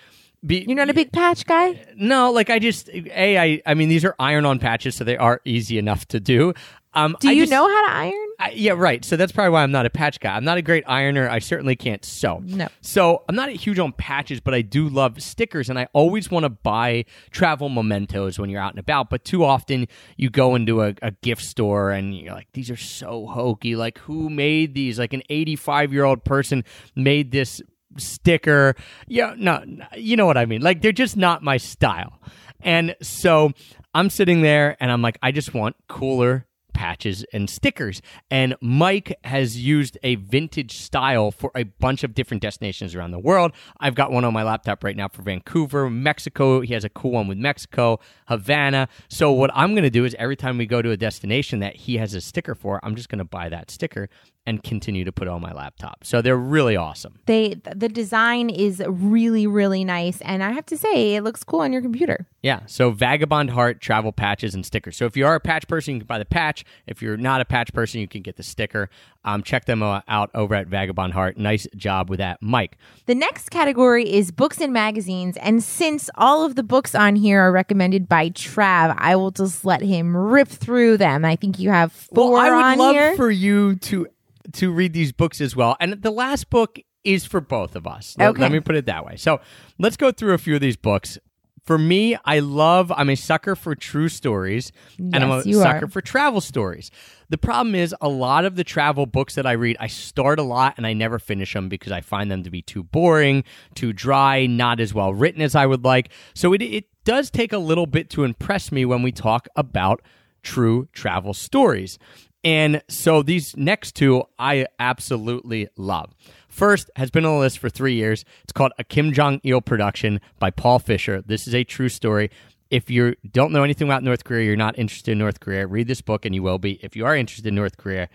Be- 0.45 0.65
You're 0.67 0.77
not 0.77 0.91
a 0.91 0.95
big 0.95 1.13
patch 1.13 1.47
guy? 1.47 1.85
no, 1.97 2.33
like 2.33 2.51
I 2.51 2.59
just 2.59 2.89
a 2.89 3.39
I 3.39 3.63
I 3.65 3.75
mean 3.75 3.89
these 3.89 4.05
are 4.05 4.15
iron-on 4.19 4.59
patches, 4.59 4.95
so 4.97 5.05
they 5.05 5.17
are 5.17 5.41
easy 5.45 5.79
enough 5.79 6.07
to 6.09 6.21
do. 6.21 6.53
Um, 6.95 7.17
Do 7.21 7.29
I 7.31 7.33
you 7.33 7.43
just- 7.45 7.53
know 7.53 7.67
how 7.67 7.87
to 7.87 7.91
iron? 7.93 8.13
I, 8.39 8.51
yeah, 8.51 8.73
right. 8.73 9.03
So 9.05 9.17
that's 9.17 9.31
probably 9.33 9.51
why 9.51 9.63
I'm 9.63 9.71
not 9.71 9.87
a 9.87 9.91
patch 9.91 10.19
guy. 10.21 10.35
I'm 10.37 10.45
not 10.45 10.59
a 10.59 10.63
great 10.63 10.83
ironer. 10.87 11.27
I 11.29 11.39
certainly 11.39 11.77
can't 11.77 12.05
sew. 12.05 12.43
No. 12.45 12.67
So 12.83 13.23
I'm 13.29 13.37
not 13.37 13.49
huge 13.51 13.79
on 13.79 13.93
patches, 13.93 14.41
but 14.41 14.53
I 14.53 14.61
do 14.63 14.89
love 14.89 15.23
stickers, 15.23 15.71
and 15.71 15.79
I 15.79 15.87
always 15.95 16.31
want 16.31 16.43
to 16.45 16.51
buy 16.51 17.05
travel 17.31 17.69
mementos 17.71 18.39
when 18.39 18.51
you're 18.51 18.61
out 18.61 18.73
and 18.73 18.79
about. 18.81 19.09
But 19.11 19.25
too 19.25 19.45
often 19.45 19.87
you 20.17 20.29
go 20.29 20.55
into 20.55 20.83
a, 20.83 20.93
a 21.03 21.13
gift 21.23 21.43
store 21.45 21.93
and 21.93 22.15
you're 22.17 22.35
like, 22.35 22.49
these 22.53 22.69
are 22.69 22.77
so 22.77 23.27
hokey. 23.27 23.75
Like, 23.77 23.97
who 23.99 24.29
made 24.29 24.75
these? 24.75 24.99
Like 24.99 25.13
an 25.15 25.23
85 25.31 25.93
year 25.93 26.05
old 26.05 26.25
person 26.25 26.65
made 26.97 27.31
this 27.31 27.63
sticker. 27.99 28.75
Yeah, 29.07 29.35
no, 29.37 29.65
you 29.97 30.17
know 30.17 30.27
what 30.27 30.37
I 30.37 30.47
mean. 30.47 30.63
Like 30.63 30.83
they're 30.83 30.93
just 30.93 31.17
not 31.17 31.43
my 31.43 31.57
style. 31.57 32.21
And 32.61 32.95
so 33.03 33.53
I'm 33.95 34.11
sitting 34.11 34.43
there 34.43 34.77
and 34.81 34.91
I'm 34.91 35.03
like, 35.03 35.19
I 35.23 35.33
just 35.33 35.55
want 35.55 35.77
cooler 35.89 36.47
patches 36.73 37.25
and 37.33 37.49
stickers. 37.49 38.03
And 38.31 38.57
Mike 38.61 39.17
has 39.25 39.59
used 39.59 39.99
a 40.03 40.17
vintage 40.17 40.79
style 40.79 41.31
for 41.31 41.51
a 41.55 41.65
bunch 41.65 42.03
of 42.03 42.15
different 42.15 42.43
destinations 42.43 42.95
around 42.95 43.11
the 43.11 43.19
world. 43.19 43.53
I've 43.79 43.95
got 43.95 44.11
one 44.11 44.25
on 44.25 44.33
my 44.33 44.43
laptop 44.43 44.83
right 44.83 44.97
now 44.97 45.09
for 45.09 45.23
Vancouver, 45.23 45.91
Mexico. 45.91 46.61
He 46.61 46.75
has 46.75 46.85
a 46.85 46.89
cool 46.89 47.13
one 47.13 47.29
with 47.29 47.39
Mexico, 47.39 48.01
Havana. 48.27 48.89
So 49.09 49.33
what 49.33 49.51
I'm 49.55 49.73
going 49.75 49.85
to 49.85 49.91
do 49.91 50.05
is 50.05 50.17
every 50.19 50.37
time 50.37 50.59
we 50.59 50.67
go 50.67 50.83
to 50.83 50.91
a 50.91 50.97
destination 50.97 51.61
that 51.61 51.77
he 51.77 51.99
has 51.99 52.15
a 52.15 52.21
sticker 52.21 52.55
for, 52.55 52.81
I'm 52.83 52.97
just 52.97 53.09
going 53.09 53.19
to 53.19 53.25
buy 53.25 53.49
that 53.49 53.71
sticker 53.71 54.09
and 54.45 54.63
continue 54.63 55.05
to 55.05 55.13
put 55.13 55.29
on 55.29 55.41
my 55.41 55.53
laptop. 55.53 56.05
So 56.05 56.21
they're 56.21 56.37
really 56.37 56.77
awesome. 56.77 57.21
They 57.27 57.55
the 57.55 57.89
design 57.89 58.51
is 58.51 58.83
really 58.87 59.47
really 59.47 59.85
nice 59.85 60.21
and 60.23 60.43
I 60.43 60.53
have 60.53 60.67
to 60.67 60.77
say 60.77 61.15
it 61.15 61.23
looks 61.23 61.45
cool 61.45 61.61
on 61.61 61.73
your 61.73 61.83
computer. 61.83 62.27
Yeah. 62.43 62.61
So 62.67 62.91
Vagabond 62.91 63.51
Heart 63.51 63.81
travel 63.81 64.11
patches 64.11 64.55
and 64.55 64.67
stickers. 64.67 64.97
So 64.97 65.05
if 65.05 65.17
you 65.17 65.27
are 65.27 65.37
a 65.37 65.41
patch 65.41 65.69
person, 65.69 65.95
you 65.95 66.01
can 66.01 66.07
buy 66.07 66.19
the 66.19 66.25
patch. 66.25 66.65
If 66.87 67.01
you're 67.01 67.17
not 67.17 67.41
a 67.41 67.45
patch 67.45 67.73
person, 67.73 68.01
you 68.01 68.09
can 68.09 68.23
get 68.23 68.37
the 68.37 68.43
sticker. 68.43 68.91
Um, 69.25 69.45
check 69.45 69.67
them 69.67 69.83
out 69.83 70.31
over 70.35 70.57
at 70.57 70.67
Vagabond 70.67 71.13
Heart. 71.13 71.37
Nice 71.37 71.69
job 71.77 72.11
with 72.11 72.19
that, 72.19 72.39
Mike. 72.43 72.77
The 73.07 73.15
next 73.15 73.51
category 73.51 74.13
is 74.13 74.33
books 74.33 74.61
and 74.61 74.73
magazines. 74.73 75.37
And 75.37 75.63
since 75.63 76.11
all 76.17 76.45
of 76.45 76.57
the 76.57 76.65
books 76.65 76.97
on 76.97 77.15
here 77.15 77.41
are 77.41 77.53
recommended 77.53 78.09
by 78.09 78.31
Trav, 78.31 78.97
I 78.99 79.15
will 79.15 79.31
just 79.31 79.65
let 79.65 79.81
him 79.81 80.17
rip 80.17 80.49
through 80.49 80.97
them. 80.97 81.25
I 81.25 81.37
think 81.37 81.61
you 81.61 81.71
have 81.71 81.93
four 81.93 82.33
well, 82.33 82.41
I 82.41 82.73
would 82.73 82.79
love 82.79 82.95
here. 82.95 83.17
for 83.17 83.31
you 83.31 83.77
to 83.77 84.09
to 84.53 84.73
read 84.73 84.93
these 84.93 85.13
books 85.13 85.41
as 85.41 85.55
well. 85.57 85.77
And 85.81 85.95
the 86.03 86.11
last 86.11 86.51
book 86.51 86.79
is 87.05 87.25
for 87.25 87.41
both 87.41 87.75
of 87.77 87.87
us. 87.87 88.15
Let- 88.19 88.31
Okay. 88.31 88.43
Let 88.43 88.53
me 88.53 88.61
put 88.61 88.77
it 88.77 88.87
that 88.87 89.05
way. 89.05 89.17
So 89.17 89.41
let's 89.79 89.97
go 89.97 90.13
through 90.13 90.35
a 90.35 90.39
few 90.39 90.55
of 90.55 90.61
these 90.61 90.77
books. 90.77 91.19
For 91.65 91.79
me, 91.79 92.17
I 92.25 92.41
love, 92.41 92.91
I'm 92.91 93.09
a 93.09 93.15
sucker 93.15 93.55
for 93.55 93.77
true 93.77 94.09
stories, 94.09 94.73
and 94.99 95.15
I'm 95.15 95.31
a 95.31 95.43
sucker 95.53 95.85
are. 95.85 95.89
for 95.89 96.01
travel 96.01 96.41
stories. 96.41 96.91
The 97.29 97.39
problem 97.39 97.77
is, 97.77 97.95
a 98.01 98.09
lot 98.09 98.45
of 98.45 98.57
the 98.57 98.65
travel 98.65 99.07
books 99.07 99.37
that 99.37 99.47
I 99.47 99.53
read, 99.53 99.77
I 99.79 99.87
start 99.87 100.41
a 100.41 100.43
lot 100.43 100.75
and 100.77 100.85
I 100.85 100.93
never 100.93 101.21
finish 101.21 101.53
them 101.55 101.69
because 101.69 101.93
I 101.93 102.01
find 102.01 102.33
them 102.33 102.43
to 102.43 102.51
be 102.51 102.63
too 102.63 102.83
boring, 102.83 103.45
too 103.77 103.93
dry, 103.93 104.47
not 104.47 104.81
as 104.81 104.93
well 104.93 105.15
written 105.15 105.41
as 105.41 105.55
I 105.55 105.67
would 105.67 105.85
like. 105.85 106.11
So 106.35 106.53
it, 106.53 106.63
it 106.63 106.87
does 107.05 107.31
take 107.31 107.53
a 107.53 107.59
little 107.59 107.87
bit 107.87 108.11
to 108.11 108.25
impress 108.25 108.73
me 108.73 108.85
when 108.85 109.03
we 109.05 109.13
talk 109.13 109.47
about 109.55 110.03
true 110.43 110.89
travel 110.93 111.33
stories. 111.33 111.97
And 112.45 112.83
so 112.89 113.23
these 113.23 113.57
next 113.57 113.95
two 113.95 114.25
I 114.39 114.67
absolutely 114.79 115.69
love. 115.77 116.15
First 116.49 116.91
has 116.97 117.11
been 117.11 117.25
on 117.25 117.35
the 117.35 117.41
list 117.41 117.59
for 117.59 117.71
three 117.71 117.95
years. 117.95 118.25
It's 118.43 118.53
called 118.53 118.73
A 118.79 118.85
Kim 118.85 119.13
Jong 119.13 119.41
Il 119.45 119.61
Production 119.61 120.21
by 120.39 120.51
Paul 120.51 120.79
Fischer. 120.79 121.23
This 121.23 121.47
is 121.47 121.55
a 121.55 121.65
true 121.65 121.89
story. 121.89 122.31
If 122.71 122.91
you 122.91 123.15
don't 123.31 123.53
know 123.53 123.63
anything 123.63 123.87
about 123.87 124.03
North 124.03 124.25
Korea, 124.25 124.47
you're 124.47 124.57
not 124.57 124.79
interested 124.79 125.13
in 125.13 125.19
North 125.19 125.41
Korea, 125.41 125.67
read 125.67 125.87
this 125.87 126.01
book 126.01 126.25
and 126.25 126.35
you 126.35 126.43
will 126.43 126.59
be. 126.59 126.79
If 126.83 126.97
you 126.97 127.07
are 127.07 127.15
interested 127.15 127.47
in 127.47 127.55
North 127.55 127.77
Korea, 127.77 128.09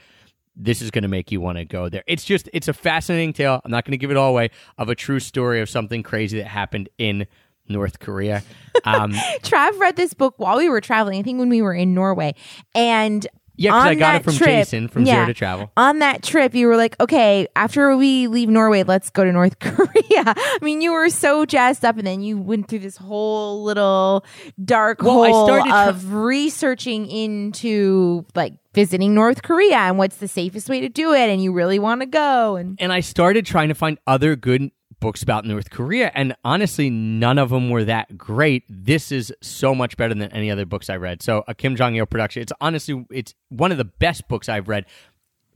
this 0.55 0.81
is 0.81 0.89
going 0.89 1.03
to 1.03 1.07
make 1.07 1.31
you 1.31 1.39
want 1.39 1.59
to 1.59 1.65
go 1.65 1.89
there. 1.89 2.03
It's 2.07 2.25
just, 2.25 2.49
it's 2.53 2.67
a 2.67 2.73
fascinating 2.73 3.33
tale. 3.33 3.61
I'm 3.63 3.71
not 3.71 3.85
going 3.85 3.91
to 3.91 3.97
give 3.97 4.09
it 4.09 4.17
all 4.17 4.31
away 4.31 4.49
of 4.77 4.89
a 4.89 4.95
true 4.95 5.19
story 5.19 5.61
of 5.61 5.69
something 5.69 6.01
crazy 6.01 6.39
that 6.39 6.47
happened 6.47 6.89
in 6.97 7.27
North 7.69 7.99
Korea. 7.99 8.43
Um, 8.83 9.11
Trav 9.41 9.77
read 9.79 9.97
this 9.97 10.13
book 10.13 10.35
while 10.37 10.55
we 10.55 10.69
were 10.69 10.79
traveling, 10.79 11.19
I 11.19 11.23
think 11.23 11.39
when 11.39 11.49
we 11.49 11.61
were 11.61 11.73
in 11.73 11.93
Norway. 11.93 12.35
And 12.73 13.27
Yeah, 13.57 13.71
'cause 13.71 13.81
on 13.81 13.87
I 13.87 13.95
got 13.95 14.15
it 14.15 14.23
from 14.23 14.33
trip- 14.35 14.49
Jason 14.49 14.87
from 14.87 15.05
Zero 15.05 15.25
to 15.25 15.33
Travel. 15.33 15.71
On 15.77 15.99
that 15.99 16.21
trip, 16.23 16.53
you 16.53 16.67
were 16.67 16.77
like, 16.77 16.95
okay, 16.99 17.47
after 17.55 17.97
we 17.97 18.27
leave 18.27 18.49
Norway, 18.49 18.83
let's 18.83 19.09
go 19.09 19.23
to 19.23 19.31
North 19.31 19.57
Korea. 19.59 19.87
I 20.35 20.57
mean, 20.61 20.81
you 20.81 20.91
were 20.93 21.09
so 21.09 21.45
jazzed 21.45 21.83
up, 21.83 21.97
and 21.97 22.05
then 22.05 22.21
you 22.21 22.37
went 22.37 22.67
through 22.67 22.79
this 22.79 22.97
whole 22.97 23.63
little 23.63 24.23
dark 24.63 25.01
Well, 25.01 25.23
I 25.23 25.29
hole 25.31 25.71
of 25.73 26.13
researching 26.13 27.07
into 27.09 28.25
like 28.35 28.53
visiting 28.73 29.13
North 29.15 29.41
Korea 29.41 29.77
and 29.77 29.97
what's 29.97 30.17
the 30.17 30.27
safest 30.27 30.69
way 30.69 30.79
to 30.81 30.89
do 30.89 31.13
it, 31.13 31.29
and 31.29 31.43
you 31.43 31.51
really 31.51 31.79
want 31.79 32.01
to 32.01 32.05
go. 32.07 32.55
And 32.57 32.77
and 32.79 32.93
I 32.93 32.99
started 32.99 33.45
trying 33.45 33.69
to 33.69 33.75
find 33.75 33.97
other 34.05 34.35
good 34.35 34.69
books 34.99 35.23
about 35.23 35.45
North 35.45 35.69
Korea, 35.69 36.11
and 36.13 36.35
honestly, 36.43 36.89
none 36.89 37.37
of 37.37 37.49
them 37.49 37.69
were 37.69 37.83
that 37.83 38.17
great. 38.17 38.63
This 38.69 39.11
is 39.11 39.33
so 39.41 39.73
much 39.75 39.97
better 39.97 40.13
than 40.13 40.31
any 40.31 40.51
other 40.51 40.65
books 40.65 40.89
I 40.89 40.97
read. 40.97 41.21
So, 41.21 41.43
a 41.47 41.53
Kim 41.53 41.75
Jong 41.75 41.95
Il 41.95 42.05
production. 42.05 42.41
It's 42.41 42.53
honestly, 42.61 43.05
it's 43.11 43.33
one 43.49 43.71
of 43.71 43.77
the 43.77 43.85
best 43.85 44.27
books 44.27 44.49
I've 44.49 44.67
read. 44.67 44.85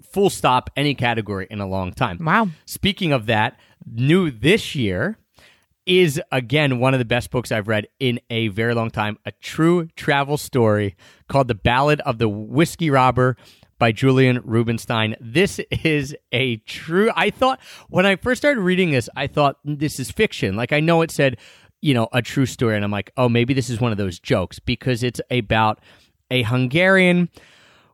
Full 0.02 0.30
stop, 0.30 0.70
any 0.76 0.96
category 0.96 1.48
in 1.50 1.62
a 1.62 1.68
long 1.68 1.94
time. 1.94 2.18
Wow. 2.22 2.50
Speaking 2.66 3.12
of 3.12 3.28
that, 3.28 3.60
new 3.86 4.32
this 4.32 4.76
year 4.76 5.18
is 5.86 6.22
again 6.32 6.80
one 6.80 6.94
of 6.94 7.00
the 7.00 7.06
best 7.06 7.32
books 7.32 7.52
I've 7.52 7.68
read 7.68 7.88
in 8.00 8.20
a 8.30 8.50
very 8.50 8.74
long 8.74 8.92
time. 8.92 9.18
A 9.26 9.32
true 9.32 9.88
travel 9.96 10.38
story 10.38 10.96
called 11.28 11.48
The 11.48 11.56
Ballad 11.56 12.02
of 12.02 12.18
the 12.18 12.30
Whiskey 12.30 12.90
Robber 12.90 13.36
by 13.82 13.92
Julian 13.92 14.42
Rubinstein. 14.46 15.16
This 15.20 15.60
is 15.84 16.16
a 16.32 16.58
true 16.58 17.10
I 17.16 17.32
thought 17.32 17.60
when 17.90 18.06
I 18.06 18.16
first 18.16 18.40
started 18.40 18.62
reading 18.62 18.92
this, 18.92 19.10
I 19.16 19.26
thought 19.26 19.58
mm, 19.66 19.80
this 19.80 20.00
is 20.00 20.12
fiction. 20.12 20.56
Like 20.56 20.72
I 20.72 20.80
know 20.80 21.02
it 21.02 21.10
said, 21.10 21.38
you 21.82 21.96
know, 21.96 22.08
a 22.14 22.22
true 22.22 22.46
story 22.46 22.76
and 22.76 22.86
I'm 22.86 22.92
like, 22.92 23.12
"Oh, 23.18 23.28
maybe 23.28 23.56
this 23.56 23.72
is 23.72 23.82
one 23.82 23.92
of 23.92 23.98
those 23.98 24.20
jokes 24.20 24.60
because 24.60 25.02
it's 25.02 25.20
about 25.32 25.80
a 26.30 26.44
Hungarian 26.44 27.30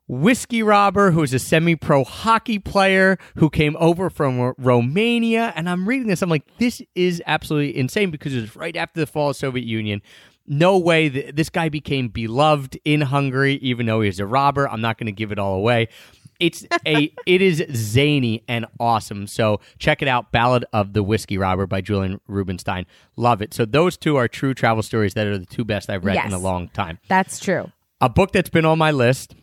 whiskey 0.10 0.62
robber 0.62 1.12
who's 1.12 1.34
a 1.34 1.40
semi-pro 1.40 2.04
hockey 2.04 2.60
player 2.60 3.18
who 3.36 3.50
came 3.50 3.78
over 3.80 4.10
from 4.10 4.42
Ro- 4.42 4.56
Romania 4.58 5.54
and 5.56 5.70
I'm 5.70 5.88
reading 5.88 6.08
this 6.08 6.22
I'm 6.22 6.30
like 6.30 6.46
this 6.58 6.82
is 6.96 7.24
absolutely 7.26 7.78
insane 7.78 8.12
because 8.12 8.36
it 8.36 8.42
was 8.42 8.56
right 8.58 8.76
after 8.76 9.00
the 9.00 9.08
fall 9.08 9.30
of 9.30 9.36
the 9.36 9.40
Soviet 9.40 9.66
Union 9.66 10.02
no 10.48 10.78
way 10.78 11.10
th- 11.10 11.36
this 11.36 11.50
guy 11.50 11.70
became 11.70 12.08
beloved 12.08 12.80
in 12.86 13.02
Hungary 13.02 13.56
even 13.56 13.86
though 13.86 14.02
he 14.02 14.08
was 14.08 14.20
a 14.20 14.26
robber. 14.26 14.68
I'm 14.68 14.82
not 14.82 14.98
going 14.98 15.08
to 15.08 15.12
give 15.12 15.32
it 15.32 15.40
all 15.40 15.56
away. 15.56 15.90
It's 16.40 16.66
a 16.86 17.12
it 17.26 17.42
is 17.42 17.64
zany 17.74 18.44
and 18.48 18.66
awesome. 18.80 19.28
So 19.28 19.60
check 19.80 20.02
it 20.02 20.08
out 20.08 20.32
Ballad 20.32 20.66
of 20.74 20.94
the 20.94 21.04
Whiskey 21.04 21.38
Robber 21.38 21.68
by 21.68 21.82
Julian 21.82 22.22
Rubinstein 22.28 22.86
love 23.16 23.42
it. 23.42 23.54
So 23.54 23.66
those 23.66 23.98
two 23.98 24.16
are 24.16 24.28
true 24.28 24.54
travel 24.54 24.84
stories 24.84 25.14
that 25.16 25.28
are 25.28 25.38
the 25.38 25.46
two 25.46 25.66
best 25.66 25.90
I've 25.90 26.06
read 26.06 26.26
in 26.26 26.34
a 26.34 26.40
long 26.40 26.70
time. 26.70 27.00
That's 27.08 27.40
true. 27.40 27.72
a 28.00 28.10
book 28.10 28.32
that's 28.32 28.50
been 28.50 28.66
on 28.66 28.78
my 28.78 28.92
list 28.92 29.36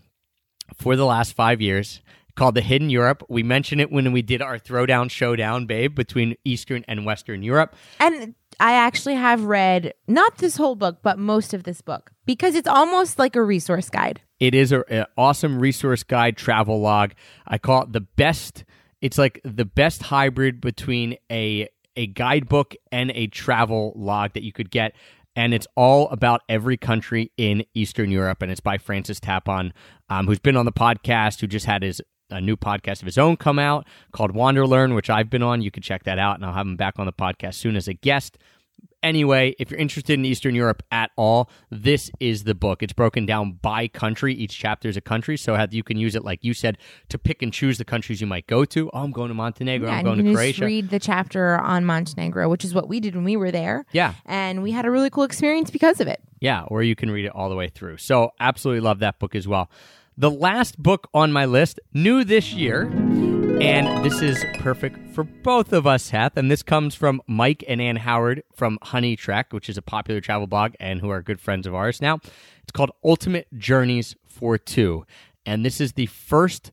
for 0.76 0.96
the 0.96 1.04
last 1.04 1.32
five 1.32 1.60
years 1.60 2.00
called 2.34 2.54
The 2.54 2.60
Hidden 2.60 2.90
Europe. 2.90 3.22
We 3.28 3.42
mentioned 3.42 3.80
it 3.80 3.92
when 3.92 4.10
we 4.12 4.22
did 4.22 4.42
our 4.42 4.58
Throwdown 4.58 5.10
Showdown, 5.10 5.66
babe, 5.66 5.94
between 5.94 6.36
Eastern 6.44 6.84
and 6.88 7.04
Western 7.06 7.42
Europe. 7.42 7.74
And 8.00 8.34
I 8.60 8.74
actually 8.74 9.14
have 9.14 9.44
read 9.44 9.94
not 10.06 10.38
this 10.38 10.56
whole 10.56 10.74
book, 10.74 10.98
but 11.02 11.18
most 11.18 11.54
of 11.54 11.64
this 11.64 11.80
book 11.80 12.10
because 12.26 12.54
it's 12.54 12.68
almost 12.68 13.18
like 13.18 13.36
a 13.36 13.42
resource 13.42 13.90
guide. 13.90 14.20
It 14.40 14.54
is 14.54 14.72
an 14.72 15.06
awesome 15.16 15.58
resource 15.58 16.02
guide 16.02 16.36
travel 16.36 16.80
log. 16.80 17.12
I 17.46 17.58
call 17.58 17.82
it 17.82 17.92
the 17.92 18.00
best. 18.00 18.64
It's 19.00 19.18
like 19.18 19.40
the 19.44 19.64
best 19.64 20.02
hybrid 20.04 20.60
between 20.60 21.16
a 21.30 21.68
a 21.96 22.06
guidebook 22.08 22.74
and 22.90 23.12
a 23.12 23.28
travel 23.28 23.92
log 23.94 24.32
that 24.34 24.42
you 24.42 24.52
could 24.52 24.70
get. 24.70 24.94
And 25.36 25.52
it's 25.52 25.66
all 25.76 26.08
about 26.10 26.42
every 26.48 26.76
country 26.76 27.32
in 27.36 27.64
Eastern 27.74 28.10
Europe. 28.10 28.42
And 28.42 28.50
it's 28.50 28.60
by 28.60 28.78
Francis 28.78 29.18
Tapon, 29.20 29.72
um, 30.08 30.26
who's 30.26 30.38
been 30.38 30.56
on 30.56 30.64
the 30.64 30.72
podcast, 30.72 31.40
who 31.40 31.46
just 31.46 31.66
had 31.66 31.82
his 31.82 32.00
a 32.30 32.40
new 32.40 32.56
podcast 32.56 33.00
of 33.00 33.06
his 33.06 33.18
own 33.18 33.36
come 33.36 33.58
out 33.58 33.86
called 34.12 34.32
Wanderlearn, 34.34 34.94
which 34.94 35.10
I've 35.10 35.30
been 35.30 35.42
on. 35.42 35.62
You 35.62 35.70
can 35.70 35.82
check 35.82 36.04
that 36.04 36.18
out, 36.18 36.36
and 36.36 36.44
I'll 36.44 36.54
have 36.54 36.66
him 36.66 36.76
back 36.76 36.98
on 36.98 37.06
the 37.06 37.12
podcast 37.12 37.54
soon 37.54 37.76
as 37.76 37.88
a 37.88 37.94
guest. 37.94 38.38
Anyway, 39.02 39.54
if 39.58 39.70
you're 39.70 39.78
interested 39.78 40.14
in 40.14 40.24
Eastern 40.24 40.54
Europe 40.54 40.82
at 40.90 41.10
all, 41.16 41.50
this 41.70 42.10
is 42.20 42.44
the 42.44 42.54
book. 42.54 42.82
It's 42.82 42.94
broken 42.94 43.26
down 43.26 43.58
by 43.60 43.86
country. 43.86 44.32
Each 44.32 44.56
chapter 44.56 44.88
is 44.88 44.96
a 44.96 45.02
country, 45.02 45.36
so 45.36 45.62
you 45.70 45.82
can 45.82 45.98
use 45.98 46.14
it, 46.14 46.24
like 46.24 46.42
you 46.42 46.54
said, 46.54 46.78
to 47.10 47.18
pick 47.18 47.42
and 47.42 47.52
choose 47.52 47.76
the 47.76 47.84
countries 47.84 48.22
you 48.22 48.26
might 48.26 48.46
go 48.46 48.64
to. 48.64 48.88
Oh, 48.94 49.02
I'm 49.02 49.10
going 49.10 49.28
to 49.28 49.34
Montenegro. 49.34 49.90
Yeah, 49.90 49.96
I'm 49.96 50.04
going 50.04 50.24
to 50.24 50.32
Croatia. 50.32 50.52
just 50.52 50.66
read 50.66 50.88
the 50.88 50.98
chapter 50.98 51.58
on 51.58 51.84
Montenegro, 51.84 52.48
which 52.48 52.64
is 52.64 52.72
what 52.72 52.88
we 52.88 52.98
did 52.98 53.14
when 53.14 53.24
we 53.24 53.36
were 53.36 53.50
there. 53.50 53.84
Yeah. 53.92 54.14
And 54.24 54.62
we 54.62 54.70
had 54.70 54.86
a 54.86 54.90
really 54.90 55.10
cool 55.10 55.24
experience 55.24 55.70
because 55.70 56.00
of 56.00 56.08
it. 56.08 56.22
Yeah, 56.40 56.62
or 56.68 56.82
you 56.82 56.96
can 56.96 57.10
read 57.10 57.26
it 57.26 57.32
all 57.34 57.50
the 57.50 57.56
way 57.56 57.68
through. 57.68 57.98
So, 57.98 58.32
absolutely 58.40 58.80
love 58.80 59.00
that 59.00 59.18
book 59.18 59.34
as 59.34 59.46
well. 59.46 59.70
The 60.16 60.30
last 60.30 60.80
book 60.80 61.08
on 61.12 61.32
my 61.32 61.44
list, 61.44 61.80
new 61.92 62.22
this 62.22 62.52
year, 62.52 62.82
and 63.60 64.04
this 64.04 64.22
is 64.22 64.44
perfect 64.60 65.12
for 65.12 65.24
both 65.24 65.72
of 65.72 65.88
us, 65.88 66.10
Heth. 66.10 66.36
And 66.36 66.48
this 66.48 66.62
comes 66.62 66.94
from 66.94 67.20
Mike 67.26 67.64
and 67.66 67.82
Anne 67.82 67.96
Howard 67.96 68.44
from 68.54 68.78
HoneyTrek, 68.84 69.46
which 69.52 69.68
is 69.68 69.76
a 69.76 69.82
popular 69.82 70.20
travel 70.20 70.46
blog 70.46 70.74
and 70.78 71.00
who 71.00 71.10
are 71.10 71.20
good 71.20 71.40
friends 71.40 71.66
of 71.66 71.74
ours 71.74 72.00
now. 72.00 72.20
It's 72.62 72.70
called 72.72 72.92
Ultimate 73.02 73.48
Journeys 73.58 74.14
for 74.24 74.56
Two. 74.56 75.04
And 75.44 75.64
this 75.64 75.80
is 75.80 75.94
the 75.94 76.06
first 76.06 76.70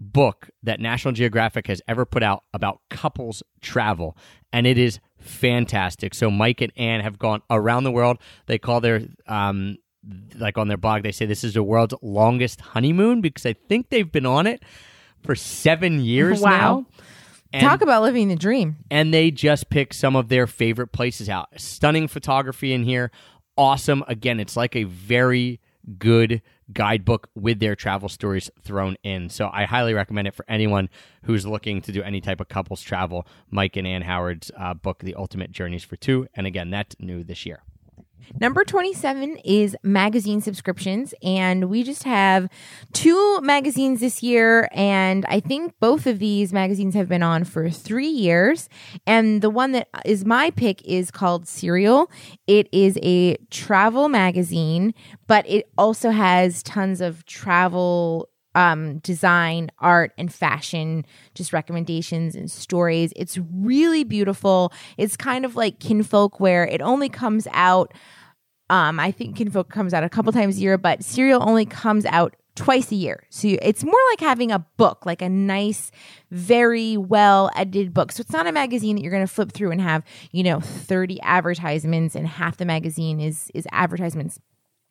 book 0.00 0.48
that 0.62 0.80
National 0.80 1.12
Geographic 1.12 1.66
has 1.66 1.82
ever 1.88 2.06
put 2.06 2.22
out 2.22 2.44
about 2.54 2.80
couples 2.88 3.42
travel, 3.60 4.16
and 4.50 4.66
it 4.66 4.78
is 4.78 4.98
fantastic. 5.18 6.14
So 6.14 6.30
Mike 6.30 6.62
and 6.62 6.72
Anne 6.74 7.00
have 7.00 7.18
gone 7.18 7.42
around 7.50 7.84
the 7.84 7.92
world. 7.92 8.16
They 8.46 8.58
call 8.58 8.80
their 8.80 9.02
um 9.26 9.76
like 10.36 10.56
on 10.58 10.68
their 10.68 10.76
blog, 10.76 11.02
they 11.02 11.12
say 11.12 11.26
this 11.26 11.44
is 11.44 11.54
the 11.54 11.62
world's 11.62 11.94
longest 12.02 12.60
honeymoon 12.60 13.20
because 13.20 13.44
I 13.46 13.54
think 13.68 13.90
they've 13.90 14.10
been 14.10 14.26
on 14.26 14.46
it 14.46 14.62
for 15.22 15.34
seven 15.34 16.00
years 16.00 16.40
Wow. 16.40 16.50
now. 16.50 16.86
And- 17.52 17.62
Talk 17.62 17.80
about 17.80 18.02
living 18.02 18.28
the 18.28 18.36
dream. 18.36 18.76
and 18.90 19.12
they 19.12 19.30
just 19.30 19.70
pick 19.70 19.94
some 19.94 20.14
of 20.16 20.28
their 20.28 20.46
favorite 20.46 20.88
places 20.92 21.28
out. 21.28 21.48
Stunning 21.56 22.06
photography 22.08 22.72
in 22.72 22.84
here. 22.84 23.10
Awesome. 23.56 24.04
Again, 24.06 24.38
it's 24.38 24.56
like 24.56 24.76
a 24.76 24.84
very 24.84 25.60
good 25.98 26.42
guidebook 26.70 27.30
with 27.34 27.60
their 27.60 27.74
travel 27.74 28.10
stories 28.10 28.50
thrown 28.62 28.96
in. 29.02 29.30
So 29.30 29.48
I 29.50 29.64
highly 29.64 29.94
recommend 29.94 30.28
it 30.28 30.34
for 30.34 30.44
anyone 30.46 30.90
who's 31.24 31.46
looking 31.46 31.80
to 31.82 31.92
do 31.92 32.02
any 32.02 32.20
type 32.20 32.40
of 32.40 32.48
couples 32.48 32.82
travel. 32.82 33.26
Mike 33.50 33.76
and 33.76 33.86
Anne 33.86 34.02
Howard's 34.02 34.50
uh, 34.56 34.74
book, 34.74 34.98
The 35.02 35.14
Ultimate 35.14 35.50
Journeys 35.50 35.82
for 35.82 35.96
Two. 35.96 36.28
And 36.34 36.46
again, 36.46 36.68
that's 36.70 36.94
new 37.00 37.24
this 37.24 37.46
year. 37.46 37.62
Number 38.40 38.64
27 38.64 39.38
is 39.44 39.76
magazine 39.82 40.40
subscriptions. 40.40 41.14
And 41.22 41.68
we 41.68 41.82
just 41.82 42.04
have 42.04 42.48
two 42.92 43.40
magazines 43.40 44.00
this 44.00 44.22
year. 44.22 44.68
And 44.72 45.24
I 45.26 45.40
think 45.40 45.74
both 45.80 46.06
of 46.06 46.18
these 46.18 46.52
magazines 46.52 46.94
have 46.94 47.08
been 47.08 47.22
on 47.22 47.44
for 47.44 47.70
three 47.70 48.08
years. 48.08 48.68
And 49.06 49.42
the 49.42 49.50
one 49.50 49.72
that 49.72 49.88
is 50.04 50.24
my 50.24 50.50
pick 50.50 50.82
is 50.84 51.10
called 51.10 51.48
Cereal. 51.48 52.10
It 52.46 52.68
is 52.72 52.98
a 53.02 53.36
travel 53.50 54.08
magazine, 54.08 54.94
but 55.26 55.48
it 55.48 55.70
also 55.76 56.10
has 56.10 56.62
tons 56.62 57.00
of 57.00 57.24
travel 57.26 58.28
um, 58.58 58.98
design, 58.98 59.70
art, 59.78 60.12
and 60.18 60.34
fashion, 60.34 61.06
just 61.34 61.52
recommendations 61.52 62.34
and 62.34 62.50
stories. 62.50 63.12
It's 63.14 63.38
really 63.54 64.02
beautiful. 64.02 64.72
It's 64.96 65.16
kind 65.16 65.44
of 65.44 65.54
like 65.54 65.78
Kinfolk, 65.78 66.40
where 66.40 66.66
it 66.66 66.82
only 66.82 67.08
comes 67.08 67.46
out. 67.52 67.94
Um, 68.68 68.98
I 68.98 69.12
think 69.12 69.36
Kinfolk 69.36 69.70
comes 69.70 69.94
out 69.94 70.02
a 70.02 70.08
couple 70.08 70.32
times 70.32 70.58
a 70.58 70.60
year, 70.60 70.76
but 70.76 71.04
Cereal 71.04 71.48
only 71.48 71.66
comes 71.66 72.04
out 72.06 72.34
twice 72.56 72.90
a 72.90 72.96
year. 72.96 73.22
So 73.30 73.46
you, 73.46 73.58
it's 73.62 73.84
more 73.84 74.00
like 74.10 74.18
having 74.18 74.50
a 74.50 74.58
book, 74.76 75.06
like 75.06 75.22
a 75.22 75.28
nice, 75.28 75.92
very 76.32 76.96
well 76.96 77.52
edited 77.54 77.94
book. 77.94 78.10
So 78.10 78.22
it's 78.22 78.32
not 78.32 78.48
a 78.48 78.52
magazine 78.52 78.96
that 78.96 79.02
you're 79.02 79.12
going 79.12 79.26
to 79.26 79.32
flip 79.32 79.52
through 79.52 79.70
and 79.70 79.80
have, 79.80 80.02
you 80.32 80.42
know, 80.42 80.58
30 80.58 81.20
advertisements 81.22 82.16
and 82.16 82.26
half 82.26 82.56
the 82.56 82.64
magazine 82.64 83.20
is 83.20 83.52
is 83.54 83.68
advertisements. 83.70 84.40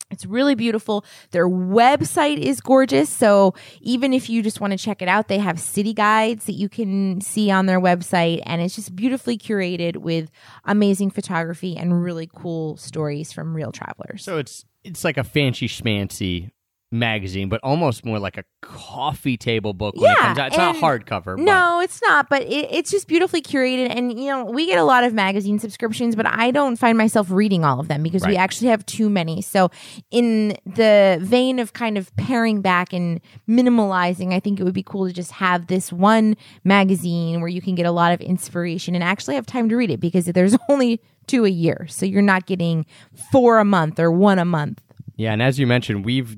It's 0.09 0.25
really 0.25 0.55
beautiful. 0.55 1.03
Their 1.31 1.49
website 1.49 2.37
is 2.37 2.61
gorgeous. 2.61 3.09
So 3.09 3.53
even 3.81 4.13
if 4.13 4.29
you 4.29 4.41
just 4.41 4.61
want 4.61 4.71
to 4.71 4.77
check 4.77 5.01
it 5.01 5.07
out, 5.07 5.27
they 5.27 5.37
have 5.37 5.59
city 5.59 5.93
guides 5.93 6.45
that 6.45 6.53
you 6.53 6.69
can 6.69 7.19
see 7.19 7.51
on 7.51 7.65
their 7.65 7.79
website. 7.79 8.41
And 8.45 8.61
it's 8.61 8.75
just 8.75 8.95
beautifully 8.95 9.37
curated 9.37 9.97
with 9.97 10.31
amazing 10.63 11.11
photography 11.11 11.75
and 11.75 12.01
really 12.01 12.29
cool 12.33 12.77
stories 12.77 13.33
from 13.33 13.53
real 13.53 13.71
travelers. 13.71 14.23
So 14.23 14.37
it's 14.37 14.65
it's 14.83 15.03
like 15.03 15.17
a 15.17 15.23
fancy 15.23 15.67
schmancy 15.67 16.51
magazine, 16.91 17.49
but 17.49 17.59
almost 17.63 18.05
more 18.05 18.17
like 18.17 18.37
a 18.37 18.43
coffee 18.61 19.35
table 19.35 19.73
book 19.73 19.93
when 19.95 20.09
it 20.09 20.15
Yeah, 20.17 20.25
comes 20.27 20.39
out. 20.39 20.47
It's 20.47 20.57
not 20.57 20.75
hardcover. 20.77 21.35
but- 21.35 21.39
No, 21.39 21.81
it's 21.81 22.01
not, 22.01 22.29
but 22.29 22.43
it, 22.43 22.69
it's 22.71 22.89
just 22.91 23.07
beautifully 23.09 23.41
curated. 23.41 23.89
And, 23.93 24.17
you 24.17 24.27
know, 24.27 24.45
we 24.45 24.65
get 24.67 24.77
a 24.79 24.83
lot 24.83 25.03
of 25.03 25.13
magazine 25.13 25.59
subscriptions, 25.59 26.15
but 26.15 26.25
I 26.25 26.49
don't 26.51 26.77
find 26.77 26.97
myself 26.97 27.29
reading 27.29 27.65
all 27.65 27.79
of 27.81 27.89
them 27.89 28.03
because 28.03 28.25
we 28.25 28.37
actually 28.37 28.69
have 28.69 28.85
too 28.85 29.09
many. 29.09 29.41
So, 29.41 29.69
in 30.11 30.57
the 30.65 31.17
vein 31.21 31.59
of 31.59 31.73
kind 31.73 31.97
of 31.97 32.15
paring 32.15 32.61
back 32.61 32.93
and 32.93 33.19
minimalizing, 33.49 34.33
I 34.33 34.39
think 34.39 34.59
it 34.59 34.63
would 34.63 34.73
be 34.73 34.83
cool 34.83 35.07
to 35.07 35.13
just 35.13 35.33
have 35.33 35.67
this 35.67 35.91
one 35.91 36.37
magazine 36.63 37.39
where 37.41 37.49
you 37.49 37.61
can 37.61 37.75
get 37.75 37.85
a 37.85 37.91
lot 37.91 38.13
of 38.13 38.21
inspiration 38.21 38.95
and 38.95 39.03
actually 39.03 39.35
have 39.35 39.45
time 39.45 39.67
to 39.69 39.75
read 39.75 39.91
it 39.91 39.99
because 39.99 40.25
there's 40.25 40.55
only 40.69 41.01
two 41.27 41.43
a 41.43 41.49
year. 41.49 41.85
So, 41.89 42.05
you're 42.05 42.21
not 42.21 42.45
getting 42.45 42.85
four 43.31 43.59
a 43.59 43.65
month 43.65 43.99
or 43.99 44.09
one 44.09 44.39
a 44.39 44.45
month. 44.45 44.81
Yeah, 45.17 45.33
and 45.33 45.41
as 45.41 45.57
you 45.59 45.65
mentioned, 45.67 46.05
we've 46.05 46.37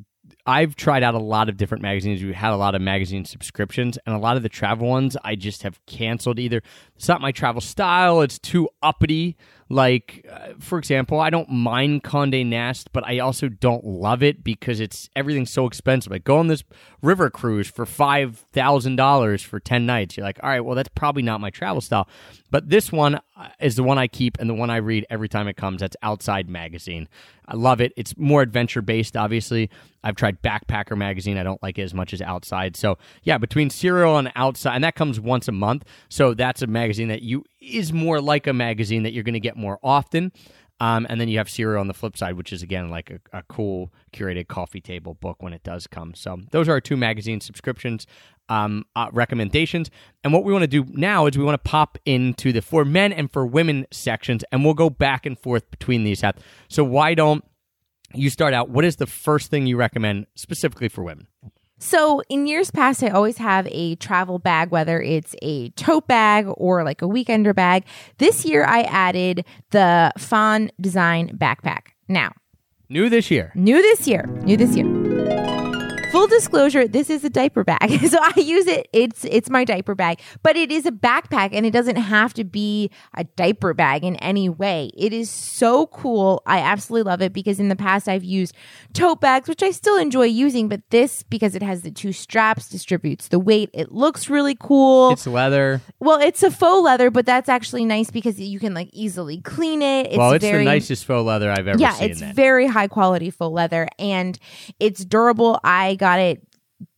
I've 0.49 0.75
tried 0.75 1.03
out 1.03 1.13
a 1.13 1.19
lot 1.19 1.47
of 1.47 1.57
different 1.57 1.83
magazines. 1.83 2.23
We 2.23 2.33
had 2.33 2.51
a 2.51 2.57
lot 2.57 2.73
of 2.73 2.81
magazine 2.81 3.23
subscriptions, 3.23 3.99
and 4.03 4.15
a 4.15 4.17
lot 4.17 4.35
of 4.35 4.41
the 4.41 4.49
travel 4.49 4.87
ones 4.87 5.15
I 5.23 5.35
just 5.35 5.61
have 5.61 5.79
canceled. 5.85 6.39
Either 6.39 6.63
it's 6.95 7.07
not 7.07 7.21
my 7.21 7.31
travel 7.31 7.61
style, 7.61 8.21
it's 8.21 8.39
too 8.39 8.67
uppity. 8.81 9.37
Like, 9.71 10.25
uh, 10.31 10.53
for 10.59 10.79
example, 10.79 11.19
I 11.19 11.29
don't 11.29 11.49
mind 11.49 12.03
Condé 12.03 12.43
Nast, 12.43 12.91
but 12.91 13.05
I 13.05 13.19
also 13.19 13.49
don't 13.49 13.85
love 13.85 14.23
it 14.23 14.43
because 14.43 14.79
it's 14.79 15.11
everything's 15.15 15.51
so 15.51 15.67
expensive. 15.67 16.11
Like, 16.11 16.23
go 16.23 16.39
on 16.39 16.47
this 16.47 16.63
river 17.03 17.29
cruise 17.29 17.67
for 17.67 17.85
five 17.85 18.45
thousand 18.51 18.95
dollars 18.95 19.43
for 19.43 19.59
ten 19.59 19.85
nights. 19.85 20.17
You're 20.17 20.25
like, 20.25 20.39
all 20.41 20.49
right, 20.49 20.61
well, 20.61 20.73
that's 20.75 20.89
probably 20.95 21.21
not 21.21 21.39
my 21.39 21.51
travel 21.51 21.81
style. 21.81 22.07
But 22.49 22.69
this 22.69 22.91
one 22.91 23.15
uh, 23.37 23.49
is 23.59 23.75
the 23.75 23.83
one 23.83 23.99
I 23.99 24.07
keep 24.07 24.39
and 24.39 24.49
the 24.49 24.55
one 24.55 24.71
I 24.71 24.77
read 24.77 25.05
every 25.11 25.29
time 25.29 25.47
it 25.47 25.55
comes. 25.55 25.81
That's 25.81 25.95
Outside 26.01 26.49
Magazine. 26.49 27.07
I 27.47 27.55
love 27.55 27.79
it. 27.79 27.93
It's 27.95 28.17
more 28.17 28.41
adventure 28.41 28.81
based, 28.81 29.15
obviously. 29.15 29.69
I've 30.03 30.15
tried 30.15 30.41
Backpacker 30.41 30.97
Magazine. 30.97 31.37
I 31.37 31.43
don't 31.43 31.61
like 31.61 31.77
it 31.77 31.83
as 31.83 31.93
much 31.93 32.13
as 32.13 32.21
Outside. 32.21 32.75
So, 32.75 32.97
yeah, 33.23 33.37
between 33.37 33.69
Cereal 33.69 34.17
and 34.17 34.31
Outside, 34.35 34.75
and 34.75 34.83
that 34.83 34.95
comes 34.95 35.19
once 35.19 35.47
a 35.47 35.51
month. 35.51 35.83
So, 36.09 36.33
that's 36.33 36.61
a 36.61 36.67
magazine 36.67 37.07
that 37.09 37.21
you 37.21 37.43
is 37.61 37.91
more 37.93 38.21
like 38.21 38.47
a 38.47 38.53
magazine 38.53 39.03
that 39.03 39.13
you're 39.13 39.23
going 39.23 39.33
to 39.33 39.39
get 39.39 39.57
more 39.57 39.79
often. 39.83 40.31
Um, 40.81 41.05
and 41.09 41.19
then 41.19 41.27
you 41.27 41.37
have 41.39 41.49
Cereal 41.49 41.81
on 41.81 41.87
the 41.87 41.93
flip 41.93 42.15
side, 42.15 42.35
which 42.35 42.53
is 42.53 42.63
again 42.63 42.89
like 42.89 43.11
a, 43.11 43.37
a 43.37 43.43
cool 43.43 43.91
curated 44.13 44.47
coffee 44.47 44.79
table 44.79 45.13
book 45.13 45.43
when 45.43 45.51
it 45.51 45.61
does 45.63 45.87
come. 45.87 46.13
So 46.13 46.39
those 46.51 46.69
are 46.69 46.73
our 46.73 46.81
two 46.81 46.95
magazine 46.95 47.41
subscriptions 47.41 48.07
um, 48.49 48.85
uh, 48.95 49.07
recommendations. 49.11 49.89
And 50.23 50.33
what 50.33 50.43
we 50.43 50.51
want 50.51 50.63
to 50.63 50.67
do 50.67 50.85
now 50.89 51.25
is 51.25 51.37
we 51.37 51.43
want 51.43 51.61
to 51.61 51.69
pop 51.69 51.97
into 52.05 52.51
the 52.51 52.61
for 52.61 52.83
men 52.83 53.13
and 53.13 53.31
for 53.31 53.45
women 53.45 53.87
sections, 53.91 54.43
and 54.51 54.65
we'll 54.65 54.73
go 54.73 54.89
back 54.89 55.25
and 55.25 55.37
forth 55.37 55.69
between 55.69 56.03
these. 56.03 56.23
So 56.67 56.83
why 56.83 57.13
don't 57.13 57.43
you 58.13 58.29
start 58.29 58.53
out? 58.53 58.69
What 58.69 58.85
is 58.85 58.95
the 58.95 59.05
first 59.05 59.51
thing 59.51 59.67
you 59.67 59.77
recommend 59.77 60.27
specifically 60.35 60.89
for 60.89 61.03
women? 61.03 61.27
So, 61.79 62.21
in 62.29 62.45
years 62.45 62.71
past, 62.71 63.03
I 63.03 63.09
always 63.09 63.37
have 63.37 63.67
a 63.71 63.95
travel 63.95 64.37
bag, 64.37 64.69
whether 64.69 65.01
it's 65.01 65.33
a 65.41 65.69
tote 65.71 66.07
bag 66.07 66.45
or 66.57 66.83
like 66.83 67.01
a 67.01 67.05
weekender 67.05 67.55
bag. 67.55 67.85
This 68.17 68.45
year, 68.45 68.65
I 68.65 68.81
added 68.81 69.45
the 69.71 70.11
Fawn 70.17 70.71
Design 70.79 71.37
backpack. 71.37 71.93
Now, 72.09 72.33
New 72.89 73.09
this 73.09 73.31
year. 73.31 73.51
new 73.55 73.81
this 73.81 74.07
year, 74.07 74.25
new 74.43 74.57
this 74.57 74.75
year. 74.75 74.98
Full 76.11 76.25
disclosure, 76.25 76.87
this 76.87 77.07
is 77.11 77.23
a 77.23 77.29
diaper 77.29 77.63
bag. 77.63 77.99
So 78.09 78.17
I 78.19 78.39
use 78.39 78.65
it. 78.65 78.87
It's 78.91 79.23
it's 79.25 79.51
my 79.51 79.63
diaper 79.63 79.93
bag, 79.93 80.19
but 80.41 80.55
it 80.55 80.71
is 80.71 80.87
a 80.87 80.91
backpack 80.91 81.49
and 81.51 81.63
it 81.63 81.71
doesn't 81.71 81.97
have 81.97 82.33
to 82.35 82.43
be 82.43 82.89
a 83.13 83.23
diaper 83.23 83.75
bag 83.75 84.03
in 84.03 84.15
any 84.15 84.49
way. 84.49 84.89
It 84.97 85.13
is 85.13 85.29
so 85.29 85.85
cool. 85.87 86.41
I 86.47 86.59
absolutely 86.59 87.11
love 87.11 87.21
it 87.21 87.33
because 87.33 87.59
in 87.59 87.69
the 87.69 87.75
past 87.75 88.07
I've 88.07 88.23
used 88.23 88.55
tote 88.93 89.21
bags, 89.21 89.47
which 89.47 89.61
I 89.61 89.69
still 89.69 89.97
enjoy 89.97 90.25
using, 90.25 90.69
but 90.69 90.81
this 90.89 91.21
because 91.21 91.53
it 91.53 91.61
has 91.61 91.83
the 91.83 91.91
two 91.91 92.11
straps 92.11 92.67
distributes 92.67 93.27
the 93.27 93.37
weight. 93.37 93.69
It 93.73 93.91
looks 93.91 94.27
really 94.27 94.57
cool. 94.59 95.11
It's 95.11 95.27
leather. 95.27 95.81
well, 95.99 96.19
it's 96.19 96.41
a 96.41 96.49
faux 96.49 96.83
leather, 96.83 97.11
but 97.11 97.27
that's 97.27 97.49
actually 97.49 97.85
nice 97.85 98.09
because 98.09 98.39
you 98.39 98.59
can 98.59 98.73
like 98.73 98.89
easily 98.91 99.41
clean 99.41 99.83
it. 99.83 100.07
It's 100.07 100.17
well, 100.17 100.31
it's 100.31 100.43
very 100.43 100.63
the 100.63 100.71
nicest 100.71 101.05
faux 101.05 101.23
leather 101.23 101.51
I've 101.51 101.67
ever 101.67 101.79
yeah, 101.79 101.93
seen. 101.93 102.09
it's 102.09 102.21
then. 102.21 102.33
very 102.33 102.65
high 102.65 102.87
quality 102.87 103.29
faux 103.29 103.53
leather 103.53 103.87
and 103.99 104.39
it's 104.79 105.05
durable. 105.05 105.59
I 105.63 105.95
got 105.99 106.19
it 106.19 106.41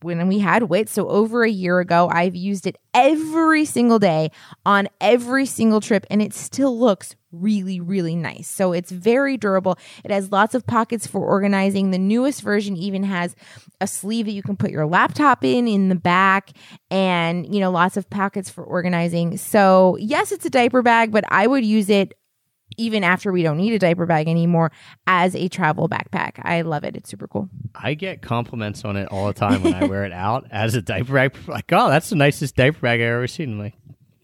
when 0.00 0.28
we 0.28 0.38
had 0.38 0.64
WIT, 0.64 0.88
so 0.88 1.08
over 1.08 1.42
a 1.42 1.50
year 1.50 1.80
ago. 1.80 2.08
I've 2.10 2.36
used 2.36 2.66
it 2.66 2.76
every 2.94 3.64
single 3.64 3.98
day 3.98 4.30
on 4.64 4.88
every 5.00 5.46
single 5.46 5.80
trip, 5.80 6.06
and 6.10 6.22
it 6.22 6.32
still 6.32 6.78
looks 6.78 7.16
really, 7.32 7.80
really 7.80 8.14
nice. 8.14 8.48
So 8.48 8.72
it's 8.72 8.90
very 8.90 9.36
durable. 9.36 9.78
It 10.04 10.10
has 10.10 10.30
lots 10.30 10.54
of 10.54 10.66
pockets 10.66 11.06
for 11.06 11.26
organizing. 11.26 11.90
The 11.90 11.98
newest 11.98 12.42
version 12.42 12.76
even 12.76 13.04
has 13.04 13.34
a 13.80 13.86
sleeve 13.86 14.26
that 14.26 14.32
you 14.32 14.42
can 14.42 14.56
put 14.56 14.70
your 14.70 14.86
laptop 14.86 15.42
in 15.42 15.66
in 15.66 15.88
the 15.88 15.94
back 15.94 16.50
and, 16.90 17.52
you 17.52 17.60
know, 17.60 17.70
lots 17.70 17.96
of 17.96 18.08
pockets 18.10 18.50
for 18.50 18.62
organizing. 18.62 19.36
So, 19.38 19.96
yes, 19.98 20.30
it's 20.30 20.44
a 20.44 20.50
diaper 20.50 20.82
bag, 20.82 21.10
but 21.10 21.24
I 21.28 21.46
would 21.46 21.64
use 21.64 21.88
it 21.88 22.12
even 22.76 23.04
after 23.04 23.32
we 23.32 23.42
don't 23.42 23.56
need 23.56 23.72
a 23.72 23.78
diaper 23.78 24.06
bag 24.06 24.28
anymore 24.28 24.72
as 25.06 25.34
a 25.34 25.48
travel 25.48 25.88
backpack. 25.88 26.32
I 26.42 26.62
love 26.62 26.84
it. 26.84 26.96
It's 26.96 27.10
super 27.10 27.28
cool. 27.28 27.48
I 27.74 27.94
get 27.94 28.22
compliments 28.22 28.84
on 28.84 28.96
it 28.96 29.08
all 29.10 29.26
the 29.26 29.32
time 29.34 29.62
when 29.62 29.74
I 29.74 29.84
wear 29.86 30.04
it 30.04 30.12
out 30.12 30.46
as 30.50 30.74
a 30.74 30.82
diaper 30.82 31.14
bag. 31.14 31.36
Like, 31.46 31.72
oh, 31.72 31.88
that's 31.88 32.10
the 32.10 32.16
nicest 32.16 32.56
diaper 32.56 32.80
bag 32.80 33.00
I've 33.00 33.06
ever 33.08 33.26
seen. 33.26 33.52
I'm 33.52 33.58
like, 33.58 33.74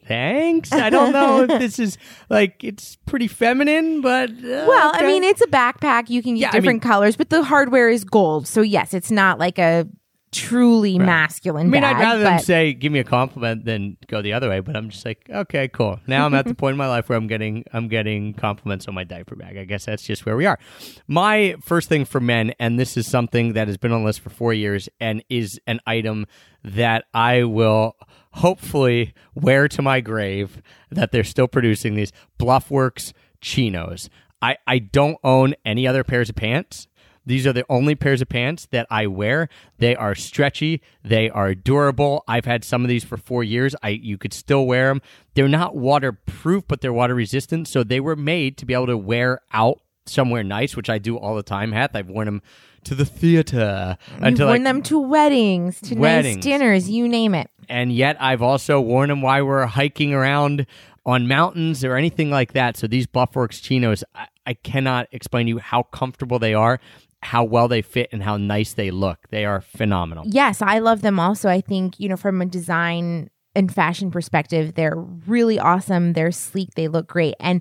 thanks. 0.07 0.73
I 0.73 0.91
don't 0.91 1.13
know 1.13 1.43
if 1.43 1.49
this 1.61 1.79
is 1.79 1.99
like 2.31 2.65
it's 2.65 2.97
pretty 3.07 3.29
feminine, 3.29 4.01
but 4.01 4.31
uh, 4.31 4.35
Well, 4.67 4.93
I 4.95 5.07
mean, 5.07 5.23
it's 5.25 5.41
a 5.43 5.47
backpack. 5.47 6.09
You 6.09 6.23
can 6.23 6.35
get 6.35 6.41
Yeah, 6.41 6.49
I 6.49 6.53
different 6.53 6.83
mean- 6.83 6.91
colors, 6.91 7.17
but 7.17 7.31
the 7.31 7.43
hardware 7.43 7.89
is 7.89 8.05
gold. 8.05 8.47
So, 8.47 8.63
yes, 8.63 8.95
it's 8.95 9.11
not 9.11 9.39
like 9.39 9.59
a 9.59 9.87
truly 10.33 10.99
masculine 10.99 11.69
I 11.69 11.71
mean, 11.71 11.83
bag. 11.83 11.97
I'd 11.97 12.01
rather 12.01 12.23
them 12.23 12.39
say 12.41 12.73
give 12.73 12.93
me 12.93 12.99
a 12.99 13.05
compliment 13.05 13.65
than 13.65 13.97
go 14.07 14.23
the 14.23 14.33
other 14.33 14.49
way. 14.49 14.61
But 14.61 14.77
I'm 14.77 14.91
just 14.91 15.05
like, 15.05 15.29
okay, 15.29 15.69
cool. 15.69 16.01
Now 16.07 16.27
I'm 16.27 16.35
at 16.35 16.47
the 16.47 16.55
point 16.57 16.73
in 16.73 16.79
my 16.79 16.89
life 16.89 17.09
where 17.09 17.17
I'm 17.17 17.27
getting 17.27 17.65
I'm 17.73 17.89
getting 17.89 18.35
compliments 18.35 18.89
on 18.89 18.95
my 18.95 19.05
diaper 19.05 19.37
bag. 19.37 19.57
I 19.57 19.65
guess 19.65 19.87
that's 19.87 20.03
just 20.03 20.27
where 20.27 20.37
we 20.37 20.47
are. 20.47 20.59
My 21.07 21.57
first 21.63 21.89
thing 21.89 22.05
for 22.05 22.21
men, 22.21 22.53
and 22.59 22.79
this 22.79 22.97
is 22.97 23.07
something 23.07 23.55
that 23.55 23.69
has 23.69 23.77
been 23.77 23.93
on 23.93 24.01
the 24.01 24.07
list 24.07 24.21
for 24.21 24.31
four 24.31 24.53
years, 24.53 24.89
and 25.01 25.23
is 25.29 25.61
an 25.67 25.81
item 25.87 26.27
that 26.63 27.05
I 27.15 27.45
will 27.45 27.97
hopefully 28.33 29.15
wear 29.35 29.69
to 29.69 29.83
my 29.83 30.01
grave. 30.01 30.63
That 30.91 31.13
they're 31.13 31.25
still 31.25 31.49
producing 31.49 31.95
these 31.95 32.13
Bluffworks 32.39 33.13
chinos. 33.41 34.11
I 34.43 34.57
I 34.67 34.79
don't 34.79 35.19
own 35.25 35.55
any 35.65 35.87
other 35.87 36.05
pairs 36.05 36.29
of 36.29 36.37
pants. 36.37 36.87
These 37.29 37.47
are 37.47 37.53
the 37.53 37.65
only 37.69 37.95
pairs 37.95 38.21
of 38.23 38.29
pants 38.29 38.67
that 38.73 38.87
I 38.91 39.07
wear. 39.07 39.49
They 39.79 39.95
are 39.95 40.15
stretchy. 40.15 40.81
They 41.05 41.29
are 41.31 41.55
durable. 41.55 42.25
I've 42.27 42.47
had 42.47 42.65
some 42.65 42.83
of 42.83 42.89
these 42.89 43.05
for 43.05 43.17
four 43.17 43.45
years. 43.45 43.77
I 43.83 43.91
you 43.91 44.19
could 44.19 44.33
still 44.33 44.67
wear 44.67 44.89
them. 44.89 45.03
They're 45.35 45.47
not 45.49 45.77
waterproof, 45.77 46.65
but 46.67 46.81
they're 46.81 46.93
water 46.93 47.15
resistant. 47.15 47.69
So 47.69 47.85
they 47.85 48.01
were 48.01 48.17
made 48.17 48.57
to 48.59 48.67
be 48.67 48.75
able 48.75 48.87
to 48.87 48.97
wear 48.97 49.41
out 49.53 49.81
somewhere 50.07 50.43
nice, 50.43 50.75
which 50.75 50.89
I 50.89 50.99
do 50.99 51.17
all 51.19 51.37
the 51.37 51.43
time. 51.43 51.73
Heth 51.73 51.95
I've 51.95 52.09
worn 52.09 52.25
them 52.25 52.43
to 52.85 52.95
the 52.95 53.05
theater 53.05 53.99
You've 54.15 54.23
until 54.23 54.47
worn 54.49 54.63
them 54.63 54.81
to 54.85 54.99
weddings, 54.99 55.81
to 55.83 55.95
Weddings. 55.97 56.37
nice 56.37 56.45
dinners, 56.45 56.89
you 56.89 57.07
name 57.09 57.35
it. 57.35 57.51
and 57.69 57.93
yet 57.93 58.17
I've 58.21 58.41
also 58.41 58.81
worn 58.81 59.11
them 59.11 59.21
while 59.21 59.45
we're 59.45 59.67
hiking 59.67 60.15
around 60.15 60.65
on 61.05 61.27
mountains 61.29 61.85
or 61.85 61.97
anything 61.97 62.31
like 62.31 62.53
that. 62.53 62.77
So 62.77 62.87
these 62.87 63.07
Bluffworks 63.07 63.61
chinos, 63.63 64.05
I, 64.15 64.27
I 64.47 64.55
cannot 64.55 65.09
explain 65.13 65.47
to 65.47 65.51
you 65.51 65.59
how 65.59 65.83
comfortable 65.83 66.39
they 66.39 66.55
are, 66.55 66.81
how 67.23 67.45
well 67.45 67.69
they 67.69 67.83
fit, 67.83 68.09
and 68.13 68.23
how 68.23 68.37
nice 68.37 68.73
they 68.75 68.91
look. 68.91 69.29
They 69.31 69.45
are 69.45 69.61
phenomenal. 69.61 70.25
Yes, 70.27 70.63
I 70.63 70.79
love 70.79 71.03
them 71.03 71.19
also. 71.19 71.49
I 71.49 71.61
think, 71.61 71.99
you 71.99 72.09
know, 72.09 72.17
from 72.17 72.41
a 72.41 72.47
design 72.47 73.31
and 73.57 73.75
fashion 73.75 74.11
perspective, 74.13 74.75
they're 74.75 74.95
really 74.97 75.59
awesome. 75.59 76.13
They're 76.13 76.31
sleek. 76.31 76.75
They 76.77 76.87
look 76.87 77.09
great. 77.09 77.35
And 77.41 77.61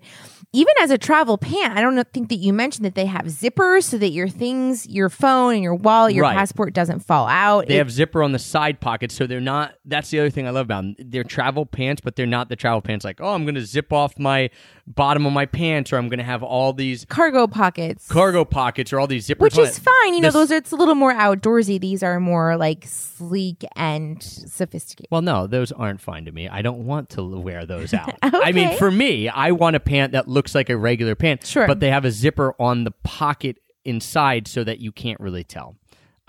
even 0.54 0.74
as 0.82 0.92
a 0.92 0.98
travel 0.98 1.38
pant, 1.40 1.76
I 1.76 1.82
don't 1.82 2.02
think 2.14 2.30
that 2.30 2.36
you 2.36 2.54
mentioned 2.54 2.86
that 2.86 2.94
they 2.94 3.08
have 3.08 3.24
zippers 3.26 3.84
so 3.84 3.98
that 3.98 4.10
your 4.10 4.28
things, 4.30 4.86
your 4.88 5.10
phone 5.10 5.56
and 5.56 5.64
your 5.64 5.74
wallet, 5.76 6.14
your 6.14 6.24
Right. 6.24 6.36
passport 6.38 6.74
doesn't 6.74 7.00
fall 7.00 7.28
out. 7.28 7.68
They 7.68 7.76
It- 7.76 7.80
have 7.80 7.92
zipper 7.92 8.22
on 8.22 8.32
the 8.32 8.40
side 8.40 8.80
pockets, 8.80 9.16
so 9.16 9.26
they're 9.26 9.42
not. 9.42 9.74
That's 9.86 10.12
the 10.12 10.20
other 10.20 10.30
thing 10.30 10.46
I 10.46 10.52
love 10.52 10.66
about 10.68 10.82
them. 10.84 10.96
They're 11.00 11.24
travel 11.24 11.66
pants, 11.66 12.02
but 12.04 12.16
they're 12.16 12.28
not 12.28 12.50
the 12.50 12.56
travel 12.56 12.82
pants. 12.82 13.04
Like, 13.04 13.20
oh, 13.20 13.34
I'm 13.34 13.44
going 13.44 13.56
to 13.56 13.66
zip 13.66 13.92
off 13.92 14.20
my 14.20 14.50
bottom 14.88 15.26
of 15.26 15.34
my 15.34 15.46
pants, 15.46 15.92
or 15.92 15.98
I'm 15.98 16.08
going 16.08 16.18
to 16.20 16.24
have 16.24 16.42
all 16.44 16.72
these 16.74 17.04
cargo 17.06 17.46
pockets. 17.46 18.08
cargo 18.08 18.46
pockets, 18.46 18.94
or 18.94 19.00
all 19.00 19.08
these 19.08 19.28
zippers. 19.28 19.40
which 19.42 19.58
is 19.58 19.78
fine. 19.78 20.14
You 20.14 20.22
know, 20.22 20.28
This- 20.28 20.34
those 20.34 20.52
are, 20.52 20.56
it's 20.56 20.72
a 20.72 20.76
little 20.78 20.96
more 20.96 21.14
outdoorsy. 21.14 21.80
These 21.80 22.02
are 22.04 22.20
more 22.20 22.56
like 22.58 22.86
sleek 22.88 23.64
and 23.76 24.24
sophisticated. 24.24 25.08
Well, 25.12 25.22
no, 25.22 25.46
those 25.48 25.72
aren't 25.72 26.02
fine 26.02 26.26
to 26.26 26.32
me. 26.32 26.48
I 26.48 26.62
don't 26.62 26.86
want 26.86 27.10
to 27.12 27.24
wear 27.38 27.66
those 27.66 27.94
out. 27.94 28.14
I 28.22 28.52
mean, 28.52 28.78
for 28.78 28.90
me, 28.90 29.28
I 29.30 29.52
want 29.52 29.76
a 29.76 29.80
pant 29.80 30.14
that 30.14 30.28
looks 30.28 30.56
like 30.56 30.70
a 30.70 30.78
regular 30.78 31.16
pant, 31.16 31.46
Sure. 31.46 31.68
but 31.68 31.80
they 31.80 31.92
have 31.92 32.06
a 32.06 32.12
zipper 32.12 32.56
on 32.60 32.84
the 32.86 32.92
pocket 32.92 33.58
inside 33.86 34.48
so 34.48 34.64
that 34.64 34.80
you 34.80 34.92
can't 34.92 35.20
really 35.20 35.44
tell. 35.44 35.76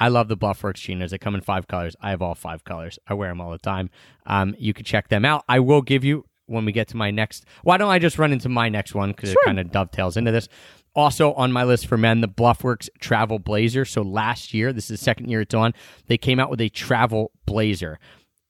I 0.01 0.09
love 0.09 0.29
the 0.29 0.37
Bluffworks 0.37 0.77
chinos. 0.77 1.11
They 1.11 1.19
come 1.19 1.35
in 1.35 1.41
five 1.41 1.67
colors. 1.67 1.97
I 2.01 2.11
have 2.11 2.23
all 2.23 2.37
five 2.37 2.63
colors. 2.63 3.01
I 3.09 3.15
wear 3.15 3.31
them 3.31 3.41
all 3.41 3.51
the 3.51 3.59
time. 3.59 3.91
Um, 4.27 4.55
you 4.57 4.73
can 4.73 4.85
check 4.85 5.09
them 5.09 5.25
out. 5.25 5.45
I 5.49 5.59
will 5.59 5.83
give 5.83 6.05
you 6.05 6.25
when 6.49 6.65
we 6.65 6.73
get 6.73 6.89
to 6.89 6.97
my 6.97 7.11
next. 7.11 7.45
Why 7.63 7.77
don't 7.77 7.91
I 7.91 7.99
just 7.99 8.19
run 8.19 8.33
into 8.33 8.49
my 8.49 8.69
next 8.69 8.95
one 8.95 9.11
because 9.11 9.31
it 9.31 9.39
kind 9.45 9.61
of 9.61 9.71
dovetails 9.71 10.17
into 10.17 10.33
this. 10.33 10.49
Also 10.95 11.33
on 11.35 11.53
my 11.53 11.63
list 11.65 11.87
for 11.87 11.97
men, 11.97 12.21
the 12.21 12.29
Bluffworks 12.29 12.89
Travel 12.99 13.39
Blazer. 13.39 13.85
So 13.85 14.03
last 14.03 14.53
year, 14.53 14.73
this 14.73 14.91
is 14.91 14.99
the 14.99 15.05
second 15.05 15.29
year 15.29 15.43
it's 15.43 15.55
on. 15.55 15.75
They 16.07 16.19
came 16.19 16.41
out 16.41 16.51
with 16.51 16.61
a 16.61 16.69
travel 16.69 17.31
blazer. 17.47 18.01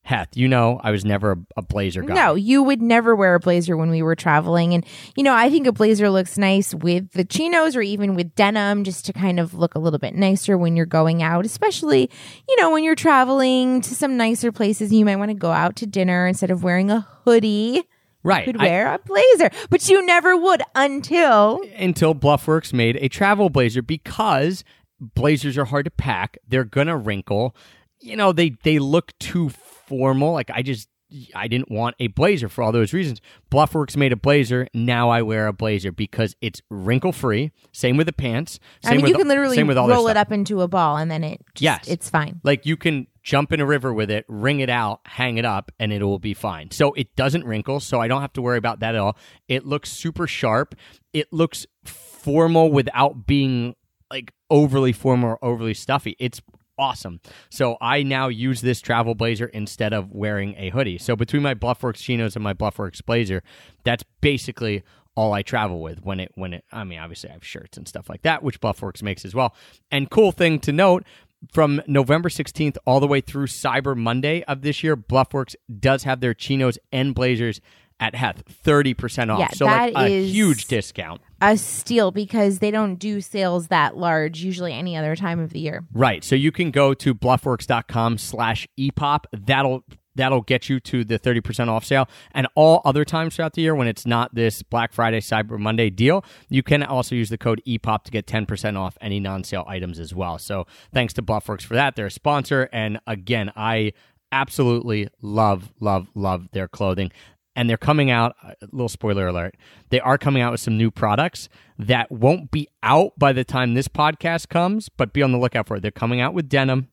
Heth, 0.08 0.38
you 0.38 0.48
know 0.48 0.80
I 0.82 0.90
was 0.90 1.04
never 1.04 1.32
a, 1.32 1.36
a 1.58 1.62
blazer 1.62 2.00
guy. 2.00 2.14
No, 2.14 2.34
you 2.34 2.62
would 2.62 2.80
never 2.80 3.14
wear 3.14 3.34
a 3.34 3.40
blazer 3.40 3.76
when 3.76 3.90
we 3.90 4.00
were 4.00 4.16
traveling. 4.16 4.72
And, 4.72 4.86
you 5.16 5.22
know, 5.22 5.34
I 5.34 5.50
think 5.50 5.66
a 5.66 5.72
blazer 5.72 6.08
looks 6.08 6.38
nice 6.38 6.72
with 6.72 7.12
the 7.12 7.26
chinos 7.26 7.76
or 7.76 7.82
even 7.82 8.14
with 8.14 8.34
denim 8.34 8.84
just 8.84 9.04
to 9.04 9.12
kind 9.12 9.38
of 9.38 9.52
look 9.52 9.74
a 9.74 9.78
little 9.78 9.98
bit 9.98 10.14
nicer 10.14 10.56
when 10.56 10.76
you're 10.76 10.86
going 10.86 11.22
out, 11.22 11.44
especially, 11.44 12.08
you 12.48 12.56
know, 12.56 12.70
when 12.70 12.84
you're 12.84 12.94
traveling 12.94 13.82
to 13.82 13.94
some 13.94 14.16
nicer 14.16 14.50
places. 14.50 14.94
You 14.94 15.04
might 15.04 15.16
want 15.16 15.28
to 15.28 15.34
go 15.34 15.50
out 15.50 15.76
to 15.76 15.86
dinner 15.86 16.26
instead 16.26 16.50
of 16.50 16.62
wearing 16.62 16.90
a 16.90 17.06
hoodie. 17.26 17.82
right. 18.22 18.46
You 18.46 18.54
could 18.54 18.62
wear 18.62 18.94
a 18.94 18.98
blazer, 18.98 19.50
but 19.68 19.90
you 19.90 20.06
never 20.06 20.34
would 20.38 20.62
until 20.74 21.62
until 21.76 22.14
Bluffworks 22.14 22.72
made 22.72 22.96
a 22.96 23.10
travel 23.10 23.50
blazer 23.50 23.82
because 23.82 24.64
blazers 24.98 25.58
are 25.58 25.66
hard 25.66 25.84
to 25.84 25.90
pack. 25.90 26.38
They're 26.48 26.64
gonna 26.64 26.96
wrinkle. 26.96 27.54
You 28.00 28.16
know, 28.16 28.32
they 28.32 28.56
they 28.62 28.78
look 28.78 29.12
too 29.18 29.50
formal. 29.88 30.32
Like 30.32 30.50
I 30.50 30.62
just 30.62 30.88
I 31.34 31.48
didn't 31.48 31.70
want 31.70 31.96
a 31.98 32.08
blazer 32.08 32.50
for 32.50 32.62
all 32.62 32.70
those 32.70 32.92
reasons. 32.92 33.22
Bluffworks 33.50 33.96
made 33.96 34.12
a 34.12 34.16
blazer. 34.16 34.68
Now 34.74 35.08
I 35.08 35.22
wear 35.22 35.46
a 35.46 35.54
blazer 35.54 35.90
because 35.90 36.36
it's 36.42 36.60
wrinkle 36.70 37.12
free. 37.12 37.50
Same 37.72 37.96
with 37.96 38.06
the 38.06 38.12
pants. 38.12 38.60
Same 38.84 38.92
I 38.92 38.96
mean, 38.96 39.02
with, 39.04 39.08
you 39.12 39.16
can 39.16 39.28
literally 39.28 39.56
same 39.56 39.66
with 39.68 39.78
all 39.78 39.88
roll 39.88 40.06
it 40.08 40.12
stuff. 40.12 40.26
up 40.26 40.32
into 40.32 40.60
a 40.60 40.68
ball 40.68 40.98
and 40.98 41.10
then 41.10 41.24
it 41.24 41.40
just, 41.54 41.62
Yes. 41.62 41.88
it's 41.88 42.10
fine. 42.10 42.40
Like 42.44 42.66
you 42.66 42.76
can 42.76 43.06
jump 43.22 43.52
in 43.54 43.60
a 43.60 43.64
river 43.64 43.92
with 43.94 44.10
it, 44.10 44.26
wring 44.28 44.60
it 44.60 44.68
out, 44.68 45.00
hang 45.06 45.38
it 45.38 45.46
up, 45.46 45.72
and 45.78 45.94
it 45.94 46.02
will 46.02 46.18
be 46.18 46.34
fine. 46.34 46.70
So 46.72 46.92
it 46.92 47.16
doesn't 47.16 47.44
wrinkle, 47.44 47.80
so 47.80 48.00
I 48.02 48.08
don't 48.08 48.20
have 48.20 48.32
to 48.34 48.42
worry 48.42 48.58
about 48.58 48.80
that 48.80 48.94
at 48.94 49.00
all. 49.00 49.16
It 49.48 49.64
looks 49.64 49.90
super 49.90 50.26
sharp. 50.26 50.74
It 51.14 51.32
looks 51.32 51.64
formal 51.84 52.70
without 52.70 53.26
being 53.26 53.74
like 54.10 54.32
overly 54.50 54.92
formal 54.92 55.30
or 55.30 55.44
overly 55.44 55.74
stuffy. 55.74 56.16
It's 56.18 56.40
awesome. 56.78 57.20
So 57.50 57.76
I 57.80 58.02
now 58.02 58.28
use 58.28 58.60
this 58.60 58.80
travel 58.80 59.14
blazer 59.14 59.46
instead 59.46 59.92
of 59.92 60.12
wearing 60.12 60.54
a 60.56 60.70
hoodie. 60.70 60.98
So 60.98 61.16
between 61.16 61.42
my 61.42 61.54
Bluffworks 61.54 61.96
chinos 61.96 62.36
and 62.36 62.42
my 62.42 62.54
Bluffworks 62.54 63.04
blazer, 63.04 63.42
that's 63.84 64.04
basically 64.20 64.82
all 65.14 65.32
I 65.32 65.42
travel 65.42 65.80
with 65.82 66.04
when 66.04 66.20
it 66.20 66.30
when 66.36 66.54
it 66.54 66.64
I 66.70 66.84
mean 66.84 67.00
obviously 67.00 67.28
I 67.28 67.32
have 67.32 67.44
shirts 67.44 67.76
and 67.76 67.88
stuff 67.88 68.08
like 68.08 68.22
that 68.22 68.44
which 68.44 68.60
Bluffworks 68.60 69.02
makes 69.02 69.24
as 69.24 69.34
well. 69.34 69.54
And 69.90 70.08
cool 70.08 70.30
thing 70.30 70.60
to 70.60 70.72
note 70.72 71.04
from 71.52 71.82
November 71.88 72.28
16th 72.28 72.76
all 72.84 73.00
the 73.00 73.08
way 73.08 73.20
through 73.20 73.46
Cyber 73.46 73.96
Monday 73.96 74.44
of 74.44 74.62
this 74.62 74.84
year 74.84 74.96
Bluffworks 74.96 75.56
does 75.80 76.04
have 76.04 76.20
their 76.20 76.34
chinos 76.34 76.78
and 76.92 77.16
blazers 77.16 77.60
at 78.00 78.14
Heth 78.14 78.44
30% 78.64 79.30
off. 79.30 79.40
Yeah, 79.40 79.50
so 79.50 79.66
like 79.66 79.94
a 79.96 80.06
is- 80.06 80.32
huge 80.32 80.66
discount. 80.66 81.20
A 81.40 81.56
steal 81.56 82.10
because 82.10 82.58
they 82.58 82.70
don't 82.70 82.96
do 82.96 83.20
sales 83.20 83.68
that 83.68 83.96
large 83.96 84.40
usually 84.40 84.72
any 84.72 84.96
other 84.96 85.14
time 85.14 85.38
of 85.38 85.50
the 85.50 85.60
year. 85.60 85.84
Right. 85.92 86.24
So 86.24 86.34
you 86.34 86.50
can 86.50 86.70
go 86.70 86.94
to 86.94 87.14
bluffworks.com 87.14 88.18
slash 88.18 88.66
epop. 88.78 89.24
That'll 89.32 89.84
that'll 90.18 90.42
get 90.42 90.68
you 90.68 90.80
to 90.80 91.04
the 91.04 91.18
30% 91.18 91.68
off 91.68 91.84
sale. 91.84 92.08
And 92.32 92.48
all 92.56 92.82
other 92.84 93.04
times 93.04 93.36
throughout 93.36 93.54
the 93.54 93.62
year 93.62 93.74
when 93.74 93.86
it's 93.86 94.04
not 94.04 94.34
this 94.34 94.62
Black 94.62 94.92
Friday, 94.92 95.20
Cyber 95.20 95.58
Monday 95.58 95.90
deal, 95.90 96.24
you 96.48 96.62
can 96.62 96.82
also 96.82 97.14
use 97.14 97.30
the 97.30 97.38
code 97.38 97.62
EPOP 97.66 98.02
to 98.02 98.10
get 98.10 98.26
10% 98.26 98.76
off 98.76 98.98
any 99.00 99.20
non 99.20 99.44
sale 99.44 99.64
items 99.68 99.98
as 99.98 100.12
well. 100.14 100.38
So 100.38 100.66
thanks 100.92 101.14
to 101.14 101.22
Bluffworks 101.22 101.62
for 101.62 101.74
that. 101.74 101.94
They're 101.94 102.06
a 102.06 102.10
sponsor. 102.10 102.68
And 102.72 102.98
again, 103.06 103.52
I 103.56 103.92
absolutely 104.32 105.08
love, 105.22 105.72
love, 105.80 106.08
love 106.14 106.48
their 106.52 106.68
clothing. 106.68 107.12
And 107.58 107.68
they're 107.68 107.76
coming 107.76 108.08
out, 108.08 108.36
a 108.44 108.54
little 108.70 108.88
spoiler 108.88 109.26
alert, 109.26 109.56
they 109.90 109.98
are 109.98 110.16
coming 110.16 110.40
out 110.40 110.52
with 110.52 110.60
some 110.60 110.78
new 110.78 110.92
products 110.92 111.48
that 111.76 112.08
won't 112.08 112.52
be 112.52 112.68
out 112.84 113.18
by 113.18 113.32
the 113.32 113.42
time 113.42 113.74
this 113.74 113.88
podcast 113.88 114.48
comes, 114.48 114.88
but 114.88 115.12
be 115.12 115.24
on 115.24 115.32
the 115.32 115.38
lookout 115.38 115.66
for 115.66 115.74
it. 115.74 115.80
They're 115.80 115.90
coming 115.90 116.20
out 116.20 116.34
with 116.34 116.48
denim. 116.48 116.86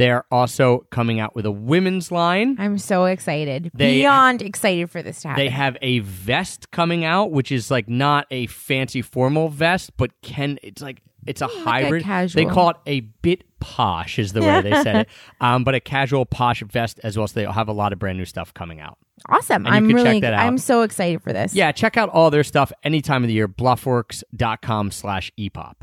They're 0.00 0.24
also 0.30 0.86
coming 0.88 1.20
out 1.20 1.34
with 1.36 1.44
a 1.44 1.50
women's 1.50 2.10
line. 2.10 2.56
I'm 2.58 2.78
so 2.78 3.04
excited. 3.04 3.70
They- 3.74 3.98
Beyond 3.98 4.40
excited 4.40 4.90
for 4.90 5.02
this 5.02 5.20
to 5.20 5.28
happen. 5.28 5.44
They 5.44 5.50
have 5.50 5.76
a 5.82 5.98
vest 5.98 6.70
coming 6.70 7.04
out, 7.04 7.32
which 7.32 7.52
is 7.52 7.70
like 7.70 7.86
not 7.86 8.26
a 8.30 8.46
fancy 8.46 9.02
formal 9.02 9.50
vest, 9.50 9.94
but 9.98 10.10
can 10.22 10.58
it's 10.62 10.80
like 10.80 11.02
it's 11.26 11.42
a 11.42 11.48
hybrid. 11.48 12.02
casual. 12.02 12.42
They 12.42 12.50
call 12.50 12.70
it 12.70 12.76
a 12.86 13.00
bit 13.00 13.44
posh, 13.60 14.18
is 14.18 14.32
the 14.32 14.40
way 14.40 14.62
they 14.62 14.70
said 14.82 14.96
it. 14.96 15.08
Um, 15.42 15.64
but 15.64 15.74
a 15.74 15.80
casual 15.80 16.24
posh 16.24 16.62
vest 16.62 16.98
as 17.04 17.18
well. 17.18 17.28
So 17.28 17.38
they'll 17.40 17.52
have 17.52 17.68
a 17.68 17.72
lot 17.74 17.92
of 17.92 17.98
brand 17.98 18.16
new 18.16 18.24
stuff 18.24 18.54
coming 18.54 18.80
out. 18.80 18.96
awesome. 19.28 19.66
and 19.66 19.74
I'm 19.74 19.86
can 19.86 19.96
really 19.96 20.14
check 20.14 20.22
that 20.22 20.32
out. 20.32 20.46
I'm 20.46 20.56
so 20.56 20.80
excited 20.80 21.22
for 21.22 21.34
this. 21.34 21.54
Yeah, 21.54 21.72
check 21.72 21.98
out 21.98 22.08
all 22.08 22.30
their 22.30 22.42
stuff 22.44 22.72
any 22.82 23.02
time 23.02 23.22
of 23.22 23.28
the 23.28 23.34
year. 23.34 23.48
Bluffworks.com 23.48 24.92
slash 24.92 25.30
epop. 25.38 25.74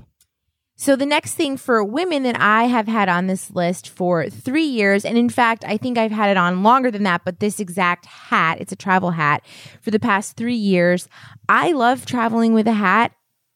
So 0.80 0.96
the 0.96 1.08
next 1.08 1.34
thing 1.34 1.58
for 1.58 1.84
women 1.84 2.22
that 2.22 2.40
I 2.40 2.66
have 2.66 2.88
had 2.88 3.10
on 3.10 3.26
this 3.26 3.50
list 3.50 3.90
for 3.90 4.30
three 4.30 4.68
years, 4.68 5.06
and 5.06 5.18
in 5.18 5.28
fact, 5.28 5.66
I 5.66 5.76
think 5.76 5.98
I've 5.98 6.12
had 6.12 6.30
it 6.30 6.38
on 6.38 6.62
longer 6.62 6.92
than 6.92 7.02
that, 7.02 7.26
but 7.26 7.40
this 7.40 7.60
exact 7.60 8.06
hat, 8.06 8.60
it's 8.62 8.72
a 8.72 8.76
travel 8.76 9.10
hat 9.10 9.44
for 9.82 9.90
the 9.90 10.00
past 10.00 10.38
three 10.38 10.56
years. 10.56 11.10
I 11.50 11.72
love 11.72 12.06
traveling 12.06 12.54
with 12.54 12.68
a 12.68 12.74
hat, 12.74 13.12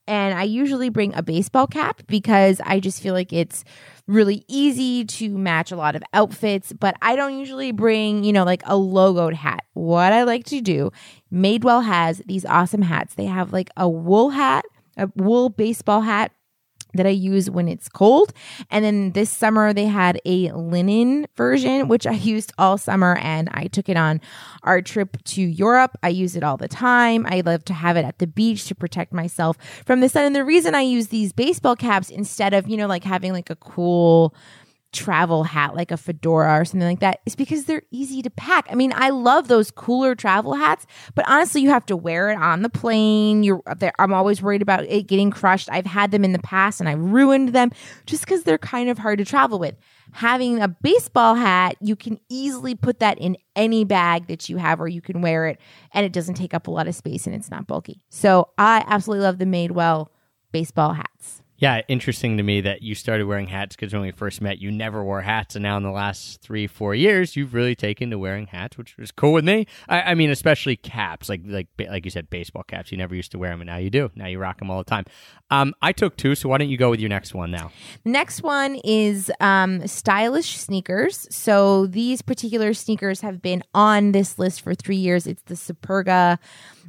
and 0.08 0.36
I 0.36 0.44
usually 0.44 0.90
bring 0.90 1.14
a 1.14 1.22
baseball 1.22 1.68
cap 1.68 2.02
because 2.08 2.60
I 2.66 2.80
just 2.80 3.04
feel 3.04 3.14
like 3.14 3.32
it's 3.32 3.64
really 4.08 4.44
easy 4.48 5.06
to 5.06 5.38
match 5.38 5.72
a 5.72 5.76
lot 5.76 5.96
of 5.96 6.02
outfits, 6.16 6.74
but 6.74 6.96
I 7.04 7.16
don't 7.16 7.38
usually 7.38 7.72
bring, 7.72 8.24
you 8.24 8.34
know, 8.34 8.46
like 8.46 8.64
a 8.64 8.74
logoed 8.74 9.36
hat. 9.36 9.64
What 9.74 10.12
I 10.12 10.24
like 10.24 10.46
to 10.46 10.60
do, 10.60 10.90
Madewell 11.32 11.86
has 11.86 12.18
these 12.26 12.46
awesome 12.46 12.82
hats. 12.82 13.14
They 13.14 13.26
have 13.26 13.54
like 13.54 13.70
a 13.78 13.88
wool 13.88 14.32
hat, 14.32 14.66
a 14.98 15.08
wool 15.16 15.50
baseball 15.50 16.02
hat 16.02 16.32
that 16.94 17.06
I 17.06 17.10
use 17.10 17.50
when 17.50 17.68
it's 17.68 17.90
cold. 17.90 18.34
And 18.70 18.84
then 18.84 19.12
this 19.12 19.30
summer 19.30 19.74
they 19.74 19.86
had 19.86 20.20
a 20.26 20.52
linen 20.52 21.28
version, 21.36 21.88
which 21.88 22.06
I 22.08 22.12
used 22.32 22.54
all 22.58 22.78
summer 22.78 23.18
and 23.18 23.50
I 23.54 23.68
took 23.68 23.90
it 23.90 23.98
on 23.98 24.22
our 24.64 24.82
trip 24.82 25.18
to 25.24 25.42
Europe. 25.42 25.98
I 26.04 26.10
use 26.10 26.36
it 26.36 26.44
all 26.44 26.58
the 26.58 26.68
time. 26.68 27.26
I 27.28 27.42
love 27.42 27.66
to 27.66 27.74
have 27.74 27.98
it 27.98 28.06
at 28.06 28.20
the 28.20 28.28
beach 28.28 28.68
to 28.68 28.76
protect 28.76 29.14
myself 29.14 29.58
from 29.86 30.00
the 30.00 30.10
sun. 30.10 30.26
And 30.26 30.36
the 30.36 30.46
reason 30.46 30.76
I 30.76 30.82
use 30.82 31.08
these 31.08 31.34
baseball 31.34 31.76
caps 31.76 32.10
instead 32.10 32.54
of, 32.54 32.68
you 32.68 32.78
know, 32.78 32.88
like 32.88 33.04
having 33.04 33.34
like 33.34 33.50
a 33.50 33.56
cool 33.56 34.34
travel 34.94 35.44
hat 35.44 35.76
like 35.76 35.92
a 35.92 35.98
fedora 35.98 36.60
or 36.60 36.66
something 36.66 36.88
like 36.88 37.00
that 37.00 37.20
is 37.26 37.36
because 37.36 37.66
they're 37.66 37.84
easy 37.92 38.22
to 38.22 38.30
pack. 38.30 38.68
I 38.70 38.76
mean, 38.76 38.92
I 38.96 39.10
love 39.10 39.48
those 39.48 39.72
cooler 39.72 40.16
travel 40.16 40.54
hats, 40.54 40.86
but 41.16 41.28
honestly, 41.28 41.62
you 41.62 41.70
have 41.70 41.86
to 41.88 41.96
wear 41.96 42.30
it 42.30 42.38
on 42.38 42.62
the 42.62 42.70
plane. 42.70 43.44
You're. 43.44 43.62
I'm 44.00 44.14
always 44.14 44.42
worried 44.42 44.62
about 44.62 44.84
it 44.86 45.08
getting 45.08 45.32
crushed. 45.32 45.70
I've 45.72 45.86
had 45.86 46.12
them 46.12 46.26
in 46.26 46.34
the 46.34 46.40
past 46.40 46.80
and 46.80 46.90
I 46.90 46.94
ruined 46.94 47.50
them 47.50 47.72
just 48.06 48.26
because 48.26 48.44
they're 48.44 48.58
kind 48.58 48.90
of 48.90 48.98
hard 48.98 49.20
to 49.20 49.26
travel 49.26 49.60
with. 49.60 49.76
Having 50.14 50.62
a 50.62 50.68
baseball 50.68 51.36
hat, 51.36 51.78
you 51.80 51.96
can 51.96 52.20
easily 52.28 52.76
put 52.76 53.00
that 53.00 53.18
in 53.18 53.38
any 53.56 53.86
bag 53.86 54.28
that 54.28 54.50
you 54.50 54.58
have 54.58 54.82
or 54.82 54.88
you 54.90 55.02
can 55.02 55.22
wear 55.22 55.48
it 55.48 55.60
and 55.94 56.06
it 56.06 56.12
doesn't 56.12 56.36
take 56.36 56.54
up 56.54 56.68
a 56.68 56.72
lot 56.72 56.88
of 56.88 56.96
space 56.96 57.26
and 57.26 57.36
it's 57.36 57.50
not 57.50 57.66
bulky. 57.66 58.02
So 58.10 58.50
I 58.58 58.84
absolutely 58.88 59.24
love 59.24 59.38
the 59.38 59.46
Madewell 59.46 60.08
baseball 60.52 60.94
hats. 60.94 61.41
Yeah, 61.62 61.82
interesting 61.88 62.38
to 62.38 62.44
me 62.44 62.60
that 62.62 62.82
you 62.82 62.96
started 62.96 63.28
wearing 63.28 63.48
hats 63.48 63.76
because 63.76 63.94
when 63.94 64.02
we 64.02 64.10
first 64.10 64.42
met, 64.42 64.58
you 64.58 64.72
never 64.72 65.04
wore 65.04 65.22
hats, 65.22 65.56
and 65.56 65.62
now 65.62 65.78
in 65.78 65.84
the 65.84 65.92
last 65.92 66.42
three, 66.42 66.66
four 66.66 66.96
years, 66.96 67.36
you've 67.36 67.54
really 67.54 67.76
taken 67.76 68.10
to 68.10 68.18
wearing 68.18 68.48
hats, 68.48 68.80
which 68.80 68.96
is 68.98 69.12
cool 69.12 69.32
with 69.32 69.46
me. 69.46 69.68
I, 69.88 70.02
I 70.02 70.16
mean, 70.16 70.32
especially 70.32 70.76
caps, 70.76 71.30
like 71.30 71.42
like 71.46 71.68
like 71.78 72.04
you 72.04 72.10
said, 72.10 72.32
baseball 72.32 72.64
caps. 72.64 72.92
You 72.92 72.98
never 72.98 73.14
used 73.14 73.32
to 73.34 73.38
wear 73.38 73.52
them, 73.52 73.62
and 73.62 73.68
now 73.68 73.78
you 73.78 73.92
do. 73.92 74.10
Now 74.16 74.26
you 74.26 74.40
rock 74.40 74.58
them 74.58 74.72
all 74.72 74.80
the 74.80 74.90
time. 74.90 75.06
Um, 75.52 75.76
I 75.84 75.92
took 75.92 76.18
two, 76.18 76.34
so 76.34 76.50
why 76.50 76.58
don't 76.58 76.70
you 76.70 76.78
go 76.78 76.90
with 76.90 77.00
your 77.00 77.10
next 77.10 77.36
one 77.36 77.52
now? 77.52 77.72
Next 78.06 78.42
one 78.42 78.78
is 78.84 79.32
um, 79.40 79.86
stylish 79.88 80.58
sneakers. 80.58 81.28
So 81.30 81.86
these 81.86 82.24
particular 82.24 82.74
sneakers 82.74 83.22
have 83.22 83.40
been 83.40 83.62
on 83.76 84.14
this 84.14 84.40
list 84.40 84.62
for 84.62 84.74
three 84.74 84.96
years. 84.96 85.28
It's 85.28 85.44
the 85.44 85.54
Superga 85.54 86.40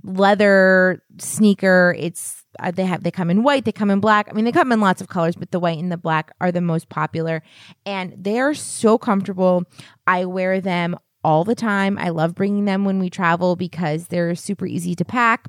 leather 0.03 1.03
sneaker. 1.19 1.95
It's 1.99 2.42
uh, 2.59 2.71
they 2.71 2.85
have 2.85 3.03
they 3.03 3.11
come 3.11 3.31
in 3.31 3.43
white, 3.43 3.65
they 3.65 3.73
come 3.73 3.91
in 3.91 4.01
black. 4.01 4.29
I 4.31 4.33
mean, 4.33 4.45
they 4.45 4.53
come 4.53 4.73
in 4.73 4.81
lots 4.81 5.01
of 5.01 5.09
colors, 5.09 5.37
but 5.37 5.51
the 5.51 5.61
white 5.61 5.79
and 5.79 5.91
the 5.91 5.97
black 5.97 6.33
are 6.41 6.53
the 6.53 6.61
most 6.61 6.89
popular, 6.89 7.43
and 7.87 8.15
they 8.17 8.41
are 8.41 8.55
so 8.55 8.99
comfortable. 8.99 9.65
I 10.07 10.25
wear 10.25 10.61
them 10.61 10.97
all 11.25 11.45
the 11.45 11.55
time. 11.55 11.99
I 11.99 12.11
love 12.11 12.35
bringing 12.35 12.65
them 12.65 12.85
when 12.85 12.99
we 12.99 13.11
travel 13.11 13.57
because 13.57 14.09
they're 14.09 14.35
super 14.35 14.67
easy 14.67 14.95
to 14.97 15.05
pack. 15.05 15.49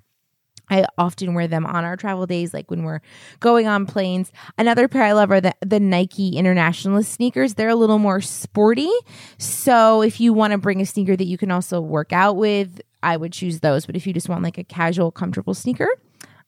I 0.70 0.86
often 0.98 1.34
wear 1.34 1.48
them 1.48 1.66
on 1.66 1.84
our 1.84 1.98
travel 1.98 2.26
days, 2.26 2.54
like 2.54 2.72
when 2.72 2.84
we're 2.84 3.02
going 3.40 3.68
on 3.68 3.86
planes. 3.86 4.32
Another 4.58 4.88
pair 4.88 5.04
I 5.04 5.12
love 5.12 5.30
are 5.30 5.42
the, 5.42 5.54
the 5.62 5.80
Nike 5.80 6.38
Internationalist 6.38 7.12
sneakers. 7.12 7.56
They're 7.56 7.70
a 7.70 7.76
little 7.76 8.00
more 8.00 8.22
sporty. 8.22 8.92
So 9.38 10.02
if 10.02 10.22
you 10.22 10.32
want 10.32 10.52
to 10.52 10.58
bring 10.58 10.82
a 10.82 10.86
sneaker 10.86 11.16
that 11.16 11.26
you 11.26 11.38
can 11.38 11.52
also 11.52 11.82
work 11.82 12.14
out 12.14 12.38
with, 12.38 12.82
I 13.04 13.18
would 13.18 13.34
choose 13.34 13.60
those. 13.60 13.86
But 13.86 13.98
if 13.98 14.08
you 14.08 14.14
just 14.14 14.30
want 14.30 14.44
like 14.44 14.58
a 14.58 14.64
casual, 14.64 15.12
comfortable 15.12 15.54
sneaker, 15.54 15.90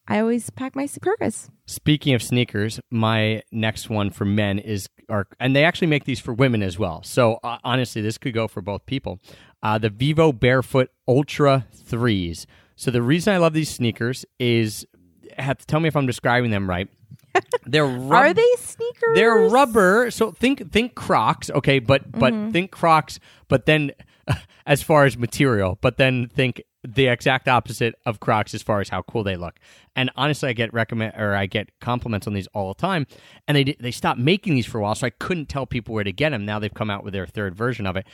I 0.08 0.20
always 0.20 0.50
pack 0.52 0.76
my 0.76 0.86
Supergas. 0.86 1.50
Speaking 1.66 2.14
of 2.14 2.22
sneakers, 2.22 2.80
my 2.92 3.42
next 3.52 3.90
one 3.90 4.12
for 4.12 4.26
men 4.26 4.60
is, 4.60 4.88
are, 5.10 5.28
and 5.40 5.56
they 5.56 5.64
actually 5.64 5.88
make 5.88 6.06
these 6.06 6.20
for 6.20 6.34
women 6.34 6.62
as 6.62 6.78
well. 6.78 7.02
So 7.04 7.40
uh, 7.44 7.58
honestly, 7.64 8.02
this 8.02 8.18
could 8.18 8.34
go 8.34 8.48
for 8.48 8.62
both 8.62 8.86
people. 8.86 9.20
Uh, 9.64 9.80
the 9.80 9.90
Vivobarefoot 9.90 10.88
Ultra 11.08 11.66
Threes. 11.74 12.46
So 12.76 12.92
the 12.92 13.02
reason 13.02 13.34
I 13.34 13.38
love 13.38 13.54
these 13.54 13.70
sneakers 13.70 14.26
is, 14.40 14.86
have 15.38 15.58
to 15.58 15.66
tell 15.66 15.80
me 15.80 15.88
if 15.88 15.96
I'm 15.96 16.06
describing 16.06 16.52
them 16.52 16.70
right. 16.70 16.88
They're 17.66 17.86
rub- 17.86 18.12
Are 18.12 18.34
they 18.34 18.48
sneakers? 18.58 19.16
They're 19.16 19.36
rubber. 19.50 20.12
So 20.12 20.32
think 20.32 20.72
think 20.72 20.96
Crocs, 20.96 21.50
okay, 21.50 21.80
but 21.80 22.10
but 22.12 22.32
think 22.52 22.72
Crocs, 22.72 23.20
but 23.50 23.66
then 23.66 23.92
as 24.66 24.82
far 24.82 25.06
as 25.06 25.18
material, 25.18 25.78
but 25.82 25.98
then 25.98 26.30
think 26.30 26.62
the 26.86 27.08
exact 27.08 27.48
opposite 27.48 27.96
of 28.06 28.20
Crocs 28.20 28.54
as 28.54 28.62
far 28.62 28.82
as 28.82 28.90
how 28.90 29.02
cool 29.04 29.24
they 29.24 29.36
look. 29.36 29.60
And 29.96 30.12
honestly, 30.16 30.50
I 30.50 30.54
get 30.54 30.74
recommend 30.74 31.14
or 31.18 31.36
I 31.36 31.46
get 31.46 31.70
compliments 31.80 32.28
on 32.28 32.34
these 32.34 32.48
all 32.48 32.74
the 32.74 32.80
time. 32.80 33.08
And 33.48 33.58
they 33.58 33.76
they 33.80 33.92
stopped 33.92 34.20
making 34.20 34.56
these 34.56 34.66
for 34.66 34.80
a 34.80 34.82
while, 34.82 34.96
so 34.96 35.08
I 35.08 35.12
couldn't 35.12 35.48
tell 35.48 35.66
people 35.66 35.94
where 35.94 36.04
to 36.04 36.12
get 36.12 36.32
them. 36.32 36.46
Now 36.46 36.60
they've 36.60 36.74
come 36.74 36.90
out 36.90 37.04
with 37.04 37.14
their 37.14 37.28
third 37.28 37.56
version 37.56 37.86
of 37.86 37.96
it. 37.96 38.06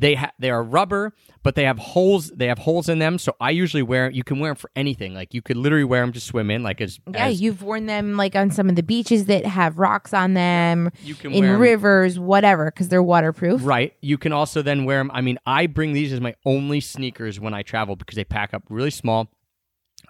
They 0.00 0.14
ha- 0.14 0.32
they 0.38 0.48
are 0.50 0.62
rubber, 0.62 1.12
but 1.42 1.56
they 1.56 1.64
have 1.64 1.78
holes. 1.78 2.30
They 2.30 2.46
have 2.46 2.58
holes 2.58 2.88
in 2.88 2.98
them, 3.00 3.18
so 3.18 3.36
I 3.38 3.50
usually 3.50 3.82
wear. 3.82 4.10
You 4.10 4.24
can 4.24 4.38
wear 4.38 4.50
them 4.50 4.56
for 4.56 4.70
anything. 4.74 5.12
Like 5.12 5.34
you 5.34 5.42
could 5.42 5.58
literally 5.58 5.84
wear 5.84 6.00
them 6.00 6.12
to 6.14 6.20
swim 6.20 6.50
in, 6.50 6.62
like 6.62 6.80
as 6.80 6.98
Yeah, 7.12 7.26
as- 7.26 7.40
you've 7.42 7.62
worn 7.62 7.84
them 7.84 8.16
like 8.16 8.34
on 8.34 8.50
some 8.50 8.70
of 8.70 8.76
the 8.76 8.82
beaches 8.82 9.26
that 9.26 9.44
have 9.44 9.78
rocks 9.78 10.14
on 10.14 10.32
them, 10.32 10.90
You 11.02 11.14
can 11.14 11.32
in 11.32 11.58
rivers, 11.58 12.18
whatever, 12.18 12.64
because 12.70 12.88
they're 12.88 13.02
waterproof. 13.02 13.60
Right. 13.62 13.94
You 14.00 14.16
can 14.16 14.32
also 14.32 14.62
then 14.62 14.86
wear 14.86 14.96
them. 14.98 15.10
I 15.12 15.20
mean, 15.20 15.38
I 15.44 15.66
bring 15.66 15.92
these 15.92 16.12
as 16.14 16.20
my 16.20 16.34
only 16.46 16.80
sneakers 16.80 17.38
when 17.38 17.52
I 17.52 17.62
travel 17.62 17.94
because 17.94 18.16
they 18.16 18.24
pack 18.24 18.54
up 18.54 18.62
really 18.70 18.90
small. 18.90 19.28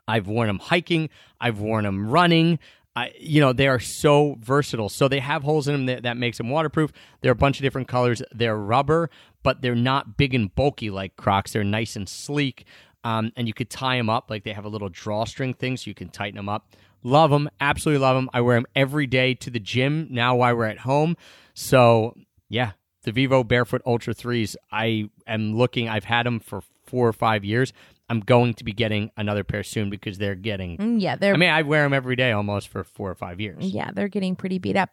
I've 0.07 0.29
worn 0.29 0.47
them 0.47 0.59
hiking. 0.61 1.09
I've 1.41 1.59
worn 1.59 1.85
them 1.85 2.09
running. 2.09 2.59
I, 2.97 3.13
you 3.19 3.41
know, 3.41 3.53
they 3.53 3.69
are 3.69 3.79
so 3.79 4.37
versatile. 4.41 4.89
So 4.89 5.09
they 5.09 5.21
have 5.21 5.43
holes 5.43 5.69
in 5.69 5.75
them 5.75 5.87
that, 5.87 6.03
that 6.03 6.17
makes 6.17 6.39
them 6.39 6.51
waterproof. 6.51 6.93
They're 7.21 7.33
a 7.33 7.37
bunch 7.37 7.59
of 7.59 7.63
different 7.63 7.89
colors. 7.89 8.23
They're 8.33 8.57
rubber, 8.57 9.11
but 9.43 9.63
they're 9.63 9.75
not 9.75 10.17
big 10.17 10.35
and 10.35 10.55
bulky 10.55 10.91
like 10.91 11.17
Crocs. 11.17 11.53
They're 11.53 11.65
nice 11.65 11.97
and 11.97 12.09
sleek. 12.09 12.65
Um, 13.05 13.33
and 13.37 13.47
you 13.47 13.55
could 13.55 13.71
tie 13.71 13.97
them 13.97 14.11
up 14.11 14.29
like 14.29 14.45
they 14.45 14.53
have 14.53 14.65
a 14.65 14.69
little 14.69 14.91
drawstring 14.91 15.55
thing, 15.55 15.77
so 15.77 15.89
you 15.89 15.95
can 15.95 16.11
tighten 16.11 16.37
them 16.37 16.49
up. 16.49 16.75
Love 17.03 17.31
them, 17.31 17.49
absolutely 17.61 18.03
love 18.03 18.17
them. 18.17 18.29
I 18.35 18.43
wear 18.43 18.57
them 18.57 18.67
every 18.77 19.07
day 19.07 19.33
to 19.35 19.51
the 19.51 19.61
gym 19.61 20.09
now 20.11 20.37
while 20.37 20.55
we're 20.55 20.67
at 20.67 20.81
home. 20.81 21.17
So 21.55 22.15
yeah, 22.51 22.73
the 23.05 23.13
Vivobarefoot 23.13 23.81
Ultra 23.87 24.13
Threes. 24.13 24.57
I 24.71 25.09
am 25.27 25.57
looking. 25.57 25.89
I've 25.89 26.05
had 26.05 26.27
them 26.27 26.41
for 26.41 26.63
four 26.87 27.09
or 27.09 27.13
five 27.13 27.45
years. 27.45 27.73
I'm 28.11 28.21
going 28.21 28.55
to 28.55 28.65
be 28.65 28.73
getting 28.73 29.13
another 29.17 29.45
pair 29.45 29.63
soon 29.63 29.89
because 29.89 30.19
they're 30.19 30.35
getting. 30.35 30.77
Mm, 30.77 31.01
Yeah, 31.01 31.15
they're 31.15 31.33
I 31.33 31.37
mean, 31.37 31.49
I 31.49 31.63
wear 31.63 31.85
them 31.85 31.93
every 31.93 32.17
day 32.17 32.33
almost 32.33 32.69
for 32.69 32.83
four 32.83 33.09
or 33.09 33.15
five 33.15 33.41
years. 33.41 33.59
Yeah, 33.61 33.93
they're 33.95 34.09
getting 34.09 34.35
pretty 34.35 34.59
beat 34.59 34.77
up. 34.77 34.91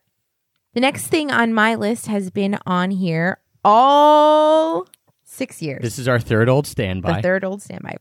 The 0.75 0.81
next 0.81 1.07
thing 1.07 1.31
on 1.31 1.53
my 1.53 1.73
list 1.73 2.05
has 2.05 2.29
been 2.29 2.59
on 2.67 2.91
here 2.91 3.39
all 3.65 4.87
six 5.23 5.61
years. 5.63 5.81
This 5.81 5.97
is 5.97 6.07
our 6.07 6.19
third 6.19 6.47
old 6.47 6.65
the 6.65 6.69
standby. 6.69 7.21
third 7.21 7.43
old 7.43 7.63
standby. 7.63 7.95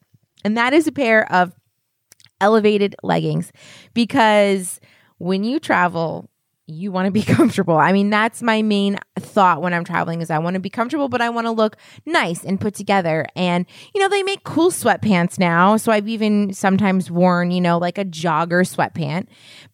And 0.44 0.56
that 0.58 0.74
is 0.74 0.86
a 0.86 0.92
pair 0.92 1.30
of 1.32 1.54
elevated 2.38 2.94
leggings 3.02 3.50
because 3.94 4.80
when 5.16 5.44
you 5.44 5.58
travel, 5.58 6.28
you 6.66 6.90
want 6.92 7.06
to 7.06 7.10
be 7.10 7.22
comfortable. 7.34 7.76
I 7.76 7.92
mean, 7.92 8.10
that's 8.10 8.42
my 8.42 8.62
main 8.62 8.98
thought 9.18 9.62
when 9.62 9.72
I'm 9.72 9.84
traveling 9.84 10.20
is 10.20 10.30
I 10.30 10.38
want 10.38 10.54
to 10.54 10.60
be 10.60 10.70
comfortable, 10.70 11.08
but 11.08 11.20
I 11.20 11.30
want 11.30 11.46
to 11.46 11.52
look 11.52 11.76
nice 12.04 12.44
and 12.44 12.60
put 12.60 12.74
together. 12.74 13.26
And, 13.34 13.66
you 13.94 14.00
know, 14.00 14.08
they 14.08 14.22
make 14.22 14.44
cool 14.44 14.70
sweatpants 14.70 15.38
now. 15.38 15.76
So 15.76 15.92
I've 15.92 16.08
even 16.08 16.52
sometimes 16.52 17.10
worn, 17.10 17.50
you 17.50 17.60
know, 17.60 17.78
like 17.78 17.98
a 17.98 18.04
jogger 18.04 18.62
sweatpant. 18.62 19.26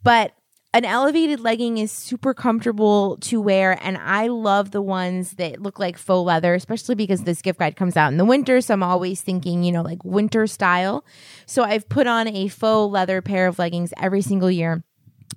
But 0.02 0.32
an 0.74 0.86
elevated 0.86 1.38
legging 1.38 1.76
is 1.76 1.92
super 1.92 2.32
comfortable 2.32 3.18
to 3.18 3.42
wear 3.42 3.78
and 3.82 3.98
i 3.98 4.26
love 4.26 4.70
the 4.70 4.80
ones 4.80 5.32
that 5.32 5.60
look 5.60 5.78
like 5.78 5.98
faux 5.98 6.26
leather 6.26 6.54
especially 6.54 6.94
because 6.94 7.24
this 7.24 7.42
gift 7.42 7.58
guide 7.58 7.76
comes 7.76 7.94
out 7.94 8.10
in 8.10 8.16
the 8.16 8.24
winter 8.24 8.58
so 8.60 8.72
i'm 8.72 8.82
always 8.82 9.20
thinking 9.20 9.62
you 9.62 9.70
know 9.70 9.82
like 9.82 10.02
winter 10.02 10.46
style 10.46 11.04
so 11.44 11.62
i've 11.62 11.86
put 11.90 12.06
on 12.06 12.26
a 12.26 12.48
faux 12.48 12.90
leather 12.90 13.20
pair 13.20 13.46
of 13.46 13.58
leggings 13.58 13.92
every 14.00 14.22
single 14.22 14.50
year 14.50 14.82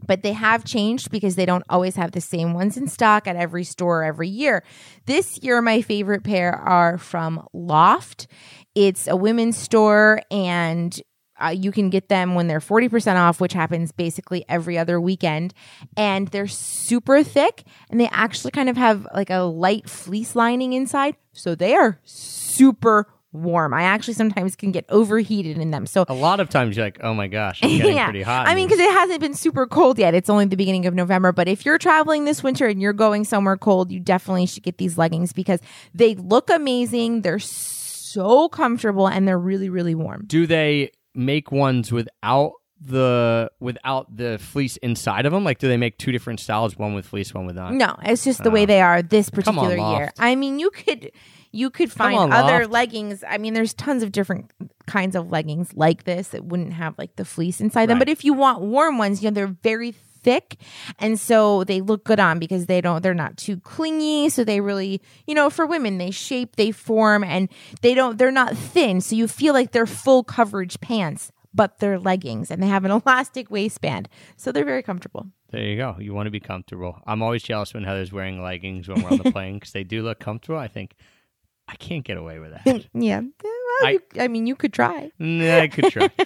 but 0.06 0.24
they 0.24 0.34
have 0.34 0.64
changed 0.64 1.12
because 1.12 1.36
they 1.36 1.46
don't 1.46 1.64
always 1.70 1.96
have 1.96 2.12
the 2.12 2.22
same 2.22 2.54
ones 2.54 2.78
in 2.78 2.88
stock 2.88 3.28
at 3.28 3.36
every 3.36 3.64
store 3.64 4.04
every 4.04 4.30
year. 4.30 4.64
This 5.06 5.40
year, 5.42 5.62
my 5.62 5.82
favorite 5.82 6.24
pair 6.24 6.54
are 6.56 6.98
from 6.98 7.46
Loft. 7.54 8.28
It's 8.74 9.08
a 9.08 9.16
women's 9.16 9.58
store 9.58 10.22
and 10.30 11.00
uh, 11.44 11.50
you 11.50 11.72
can 11.72 11.90
get 11.90 12.08
them 12.08 12.36
when 12.36 12.48
they're 12.48 12.60
40% 12.60 13.16
off, 13.18 13.42
which 13.42 13.54
happens 13.54 13.92
basically 13.92 14.46
every 14.48 14.78
other 14.78 15.02
weekend. 15.02 15.54
And 15.98 16.28
they're 16.30 16.48
super 16.48 17.24
thick 17.24 17.64
and 17.90 18.00
they 18.00 18.08
actually 18.08 18.52
kind 18.52 18.70
of 18.70 18.78
have 18.78 19.08
like 19.14 19.30
a 19.30 19.40
light 19.40 19.90
fleece 19.90 20.36
lining 20.36 20.74
inside. 20.74 21.16
So 21.34 21.56
they 21.56 21.76
are 21.76 22.00
super 22.06 23.08
warm. 23.36 23.74
I 23.74 23.84
actually 23.84 24.16
sometimes 24.16 24.56
can 24.56 24.72
get 24.72 24.86
overheated 24.90 25.58
in 25.58 25.72
them. 25.72 25.86
So 25.86 26.06
A 26.08 26.14
lot 26.14 26.40
of 26.40 26.50
times 26.50 26.76
you're 26.76 26.86
like, 26.86 27.00
oh 27.02 27.14
my 27.14 27.28
gosh, 27.28 27.60
I'm 27.64 27.70
getting 27.78 28.04
pretty 28.04 28.22
hot. 28.22 28.48
I 28.48 28.56
mean, 28.56 28.68
because 28.68 28.80
it 28.80 28.92
hasn't 28.92 29.20
been 29.20 29.34
super 29.34 29.68
cold 29.68 30.00
yet. 30.00 30.14
It's 30.14 30.30
only 30.30 30.46
the 30.46 30.58
beginning 30.58 30.86
of 30.86 30.94
November. 30.94 31.32
But 31.32 31.48
if 31.48 31.66
you're 31.66 31.78
traveling 31.78 32.26
this 32.26 32.44
winter 32.44 32.68
and 32.68 32.82
you're 32.82 32.94
going 32.94 33.26
somewhere 33.26 33.58
cold, 33.58 33.92
you 33.92 34.00
definitely 34.00 34.46
should 34.46 34.64
get 34.64 34.78
these 34.78 34.98
leggings 34.98 35.34
because 35.34 35.60
they 35.94 36.16
look 36.16 36.50
amazing. 36.50 37.22
They're 37.22 37.40
so 37.40 38.50
comfortable 38.50 39.08
and 39.08 39.28
they're 39.28 39.40
really, 39.40 39.70
really 39.70 39.96
warm. 39.96 40.24
do 40.26 40.48
they 40.48 40.92
make 41.14 41.52
ones 41.52 41.92
without 41.92 42.54
the 42.82 43.50
without 43.60 44.16
the 44.16 44.38
fleece 44.40 44.78
inside 44.78 45.26
of 45.26 45.32
them? 45.32 45.44
Like, 45.44 45.60
do 45.60 45.68
they 45.68 45.78
make 45.78 45.98
two 45.98 46.12
different 46.12 46.40
styles, 46.40 46.78
one 46.78 46.94
with 46.94 47.06
fleece, 47.06 47.34
one 47.34 47.46
without? 47.46 47.74
No, 47.74 47.96
it's 48.04 48.24
just 48.24 48.44
the 48.44 48.52
way 48.52 48.64
oh. 48.64 48.66
they 48.66 48.82
are 48.82 49.02
this 49.02 49.30
on, 49.30 49.36
particular 49.36 49.76
year. 49.76 50.12
I 50.20 50.36
mean, 50.36 50.60
you 50.60 50.70
could 50.70 51.12
you 51.56 51.70
could 51.70 51.92
find 51.92 52.18
on, 52.18 52.32
other 52.34 52.60
Loft. 52.60 52.72
leggings. 52.72 53.24
I 53.28 53.38
mean, 53.38 53.54
there's 53.54 53.74
tons 53.74 54.04
of 54.04 54.12
different 54.12 54.52
kinds 54.88 55.16
of 55.16 55.32
leggings 55.32 55.74
like 55.74 56.04
this 56.04 56.30
that 56.30 56.46
wouldn't 56.46 56.74
have 56.74 56.98
like 56.98 57.16
the 57.16 57.26
fleece 57.26 57.62
inside 57.62 57.88
them. 57.88 57.98
But 57.98 58.10
if 58.10 58.26
you 58.26 58.34
want 58.34 58.62
warm 58.62 58.98
ones, 58.98 59.24
you 59.24 59.30
know, 59.30 59.34
they're 59.34 59.48
very 59.48 59.92
thick 59.92 60.58
and 60.98 61.20
so 61.20 61.64
they 61.66 61.82
look 61.82 62.04
good 62.04 62.20
on 62.20 62.40
because 62.40 62.66
they 62.66 62.82
don't 62.82 63.04
they're 63.04 63.14
not 63.14 63.38
too 63.38 63.58
clingy 63.58 64.28
so 64.28 64.44
they 64.44 64.60
really 64.60 65.00
you 65.28 65.36
know 65.36 65.52
for 65.52 65.68
women 65.68 66.00
they 66.00 66.10
shape 66.10 66.56
they 66.56 66.72
form 66.72 67.24
and 67.24 67.48
they 67.82 67.94
don't 67.94 68.18
they're 68.18 68.32
not 68.32 68.58
thin 68.58 69.00
so 69.00 69.16
you 69.16 69.28
feel 69.28 69.54
like 69.54 69.72
they're 69.72 69.86
full 69.86 70.24
coverage 70.24 70.82
pants 70.82 71.32
but 71.54 71.78
they're 71.78 72.00
leggings 72.00 72.50
and 72.50 72.64
they 72.64 72.66
have 72.66 72.86
an 72.86 72.90
elastic 73.06 73.52
waistband 73.52 74.10
so 74.36 74.52
they're 74.52 74.66
very 74.66 74.82
comfortable 74.82 75.28
There 75.52 75.62
you 75.62 75.78
go. 75.78 75.96
You 76.00 76.16
want 76.16 76.26
to 76.26 76.32
be 76.32 76.40
comfortable. 76.40 76.98
I'm 77.06 77.22
always 77.22 77.44
jealous 77.44 77.74
when 77.76 77.84
Heather's 77.84 78.12
wearing 78.12 78.42
leggings 78.42 78.88
when 78.90 79.04
we're 79.04 79.12
on 79.12 79.20
the 79.20 79.32
plane 79.38 79.54
because 79.60 79.74
they 79.74 79.84
do 79.84 80.02
look 80.02 80.20
comfortable. 80.20 80.58
I 80.58 80.68
think 80.68 80.96
I 81.68 81.76
can't 81.76 82.04
get 82.04 82.18
away 82.18 82.40
with 82.40 82.52
that. 82.52 82.86
yeah 82.94 83.20
well, 83.22 83.54
I- 83.84 83.92
you, 83.92 84.22
I 84.22 84.28
mean 84.28 84.48
you 84.48 84.56
could 84.56 84.74
try 84.74 85.12
Nah, 85.20 85.60
I 85.60 85.68
could 85.68 85.86
try. 85.92 86.10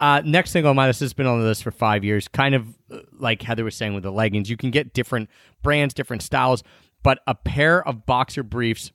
Uh, 0.00 0.20
next 0.24 0.52
thing 0.52 0.66
on 0.66 0.74
my 0.76 0.88
list 0.88 1.00
has 1.00 1.14
been 1.14 1.26
on 1.26 1.38
the 1.38 1.46
list 1.46 1.62
for 1.62 1.70
five 1.70 2.04
years. 2.04 2.26
Kind 2.28 2.54
of 2.54 2.66
uh, 2.90 2.98
like 3.12 3.40
Heather 3.40 3.64
was 3.64 3.74
saying 3.76 3.94
with 3.94 4.02
the 4.02 4.10
leggings, 4.10 4.50
you 4.50 4.56
can 4.56 4.70
get 4.70 4.92
different 4.92 5.30
brands, 5.62 5.94
different 5.94 6.20
styles, 6.20 6.62
but 7.02 7.20
a 7.26 7.34
pair 7.34 7.86
of 7.86 8.04
boxer 8.04 8.42
briefs 8.42 8.90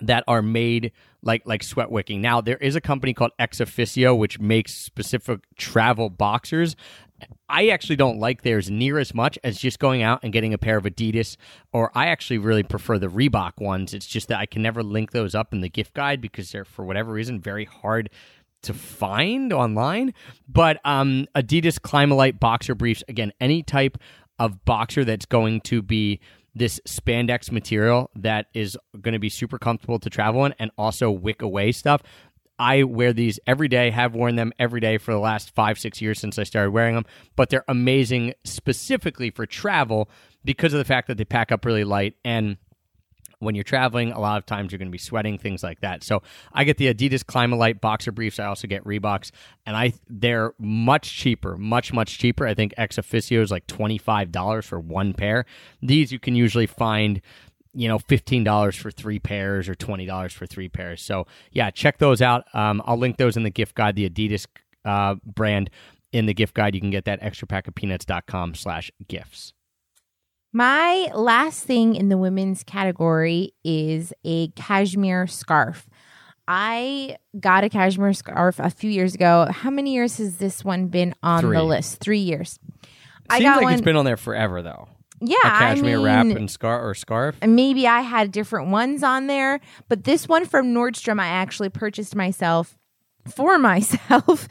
that 0.00 0.24
are 0.26 0.42
made 0.42 0.90
like 1.22 1.42
like 1.44 1.62
sweat 1.62 1.90
wicking. 1.90 2.20
Now 2.20 2.40
there 2.40 2.56
is 2.56 2.74
a 2.74 2.80
company 2.80 3.14
called 3.14 3.30
ExOfficio 3.38 4.16
which 4.16 4.40
makes 4.40 4.74
specific 4.74 5.40
travel 5.56 6.10
boxers. 6.10 6.74
I 7.48 7.68
actually 7.68 7.96
don't 7.96 8.18
like 8.18 8.42
theirs 8.42 8.70
near 8.70 8.98
as 8.98 9.14
much 9.14 9.38
as 9.44 9.58
just 9.58 9.78
going 9.78 10.02
out 10.02 10.20
and 10.22 10.32
getting 10.32 10.54
a 10.54 10.58
pair 10.58 10.76
of 10.76 10.84
Adidas 10.84 11.36
or 11.72 11.90
I 11.94 12.06
actually 12.06 12.38
really 12.38 12.62
prefer 12.62 12.98
the 12.98 13.08
Reebok 13.08 13.60
ones. 13.60 13.94
It's 13.94 14.06
just 14.06 14.28
that 14.28 14.38
I 14.38 14.46
can 14.46 14.62
never 14.62 14.82
link 14.82 15.12
those 15.12 15.34
up 15.34 15.52
in 15.52 15.60
the 15.60 15.68
gift 15.68 15.94
guide 15.94 16.20
because 16.20 16.50
they're 16.50 16.64
for 16.64 16.84
whatever 16.84 17.12
reason 17.12 17.40
very 17.40 17.64
hard 17.64 18.10
to 18.62 18.74
find 18.74 19.52
online. 19.52 20.14
But 20.48 20.80
um, 20.84 21.26
Adidas 21.34 21.80
Climalite 21.80 22.40
boxer 22.40 22.74
briefs, 22.74 23.04
again, 23.08 23.32
any 23.40 23.62
type 23.62 23.98
of 24.38 24.64
boxer 24.64 25.04
that's 25.04 25.26
going 25.26 25.60
to 25.62 25.82
be 25.82 26.20
this 26.54 26.80
spandex 26.86 27.50
material 27.50 28.10
that 28.14 28.46
is 28.54 28.76
going 29.00 29.12
to 29.12 29.18
be 29.18 29.28
super 29.28 29.58
comfortable 29.58 29.98
to 29.98 30.08
travel 30.08 30.44
in 30.44 30.54
and 30.58 30.70
also 30.78 31.10
wick 31.10 31.42
away 31.42 31.72
stuff. 31.72 32.02
I 32.58 32.84
wear 32.84 33.12
these 33.12 33.40
every 33.46 33.68
day, 33.68 33.90
have 33.90 34.14
worn 34.14 34.36
them 34.36 34.52
every 34.58 34.80
day 34.80 34.98
for 34.98 35.12
the 35.12 35.18
last 35.18 35.54
five, 35.54 35.78
six 35.78 36.00
years 36.00 36.20
since 36.20 36.38
I 36.38 36.44
started 36.44 36.70
wearing 36.70 36.94
them, 36.94 37.04
but 37.36 37.50
they're 37.50 37.64
amazing 37.68 38.34
specifically 38.44 39.30
for 39.30 39.46
travel 39.46 40.08
because 40.44 40.72
of 40.72 40.78
the 40.78 40.84
fact 40.84 41.08
that 41.08 41.16
they 41.18 41.24
pack 41.24 41.50
up 41.50 41.64
really 41.64 41.84
light 41.84 42.16
and 42.24 42.56
when 43.44 43.54
you're 43.54 43.64
traveling, 43.64 44.10
a 44.10 44.20
lot 44.20 44.38
of 44.38 44.46
times 44.46 44.72
you're 44.72 44.78
going 44.78 44.88
to 44.88 44.92
be 44.92 44.98
sweating, 44.98 45.38
things 45.38 45.62
like 45.62 45.80
that. 45.80 46.02
So 46.02 46.22
I 46.52 46.64
get 46.64 46.78
the 46.78 46.92
Adidas 46.92 47.24
Climalite 47.24 47.80
boxer 47.80 48.10
briefs. 48.10 48.38
I 48.38 48.46
also 48.46 48.66
get 48.66 48.84
Reeboks, 48.84 49.30
and 49.66 49.76
I 49.76 49.92
they're 50.08 50.54
much 50.58 51.14
cheaper, 51.14 51.56
much 51.56 51.92
much 51.92 52.18
cheaper. 52.18 52.46
I 52.46 52.54
think 52.54 52.74
ExOfficio 52.76 53.40
is 53.40 53.50
like 53.50 53.66
twenty 53.66 53.98
five 53.98 54.32
dollars 54.32 54.66
for 54.66 54.80
one 54.80 55.12
pair. 55.12 55.44
These 55.82 56.10
you 56.10 56.18
can 56.18 56.34
usually 56.34 56.66
find. 56.66 57.20
You 57.74 57.88
know, 57.88 57.98
fifteen 57.98 58.44
dollars 58.44 58.76
for 58.76 58.90
three 58.90 59.18
pairs 59.18 59.68
or 59.68 59.74
twenty 59.74 60.06
dollars 60.06 60.32
for 60.32 60.46
three 60.46 60.68
pairs. 60.68 61.02
So 61.02 61.26
yeah, 61.50 61.70
check 61.70 61.98
those 61.98 62.22
out. 62.22 62.44
Um, 62.54 62.82
I'll 62.86 62.96
link 62.98 63.16
those 63.16 63.36
in 63.36 63.42
the 63.42 63.50
gift 63.50 63.74
guide. 63.74 63.96
The 63.96 64.08
Adidas 64.08 64.46
uh, 64.84 65.16
brand 65.24 65.70
in 66.12 66.26
the 66.26 66.34
gift 66.34 66.54
guide. 66.54 66.74
You 66.74 66.80
can 66.80 66.90
get 66.90 67.04
that 67.06 67.20
extrapackofpeanuts.com 67.20 68.54
slash 68.54 68.90
gifts. 69.08 69.52
My 70.52 71.10
last 71.14 71.64
thing 71.64 71.96
in 71.96 72.08
the 72.10 72.16
women's 72.16 72.62
category 72.62 73.52
is 73.64 74.12
a 74.24 74.48
cashmere 74.48 75.26
scarf. 75.26 75.88
I 76.46 77.16
got 77.40 77.64
a 77.64 77.68
cashmere 77.68 78.12
scarf 78.12 78.60
a 78.60 78.70
few 78.70 78.90
years 78.90 79.14
ago. 79.14 79.48
How 79.50 79.70
many 79.70 79.94
years 79.94 80.18
has 80.18 80.36
this 80.36 80.64
one 80.64 80.86
been 80.88 81.14
on 81.22 81.40
Three. 81.40 81.56
the 81.56 81.64
list? 81.64 81.98
Three 81.98 82.18
years. 82.20 82.58
I 83.28 83.38
Seems 83.38 83.48
got 83.48 83.56
like 83.56 83.64
one. 83.64 83.72
it's 83.72 83.82
been 83.82 83.96
on 83.96 84.04
there 84.04 84.16
forever 84.18 84.62
though. 84.62 84.86
Yeah, 85.26 85.36
a 85.44 85.58
cashmere 85.58 85.94
I 85.94 85.96
mean, 85.96 86.04
wrap 86.04 86.26
and 86.36 86.50
scar 86.50 86.86
or 86.86 86.94
scarf. 86.94 87.36
and 87.40 87.56
maybe 87.56 87.86
I 87.86 88.00
had 88.00 88.32
different 88.32 88.68
ones 88.68 89.02
on 89.02 89.26
there, 89.26 89.60
but 89.88 90.04
this 90.04 90.28
one 90.28 90.46
from 90.46 90.74
Nordstrom 90.74 91.20
I 91.20 91.26
actually 91.26 91.68
purchased 91.70 92.14
myself 92.14 92.76
for 93.28 93.58
myself 93.70 94.48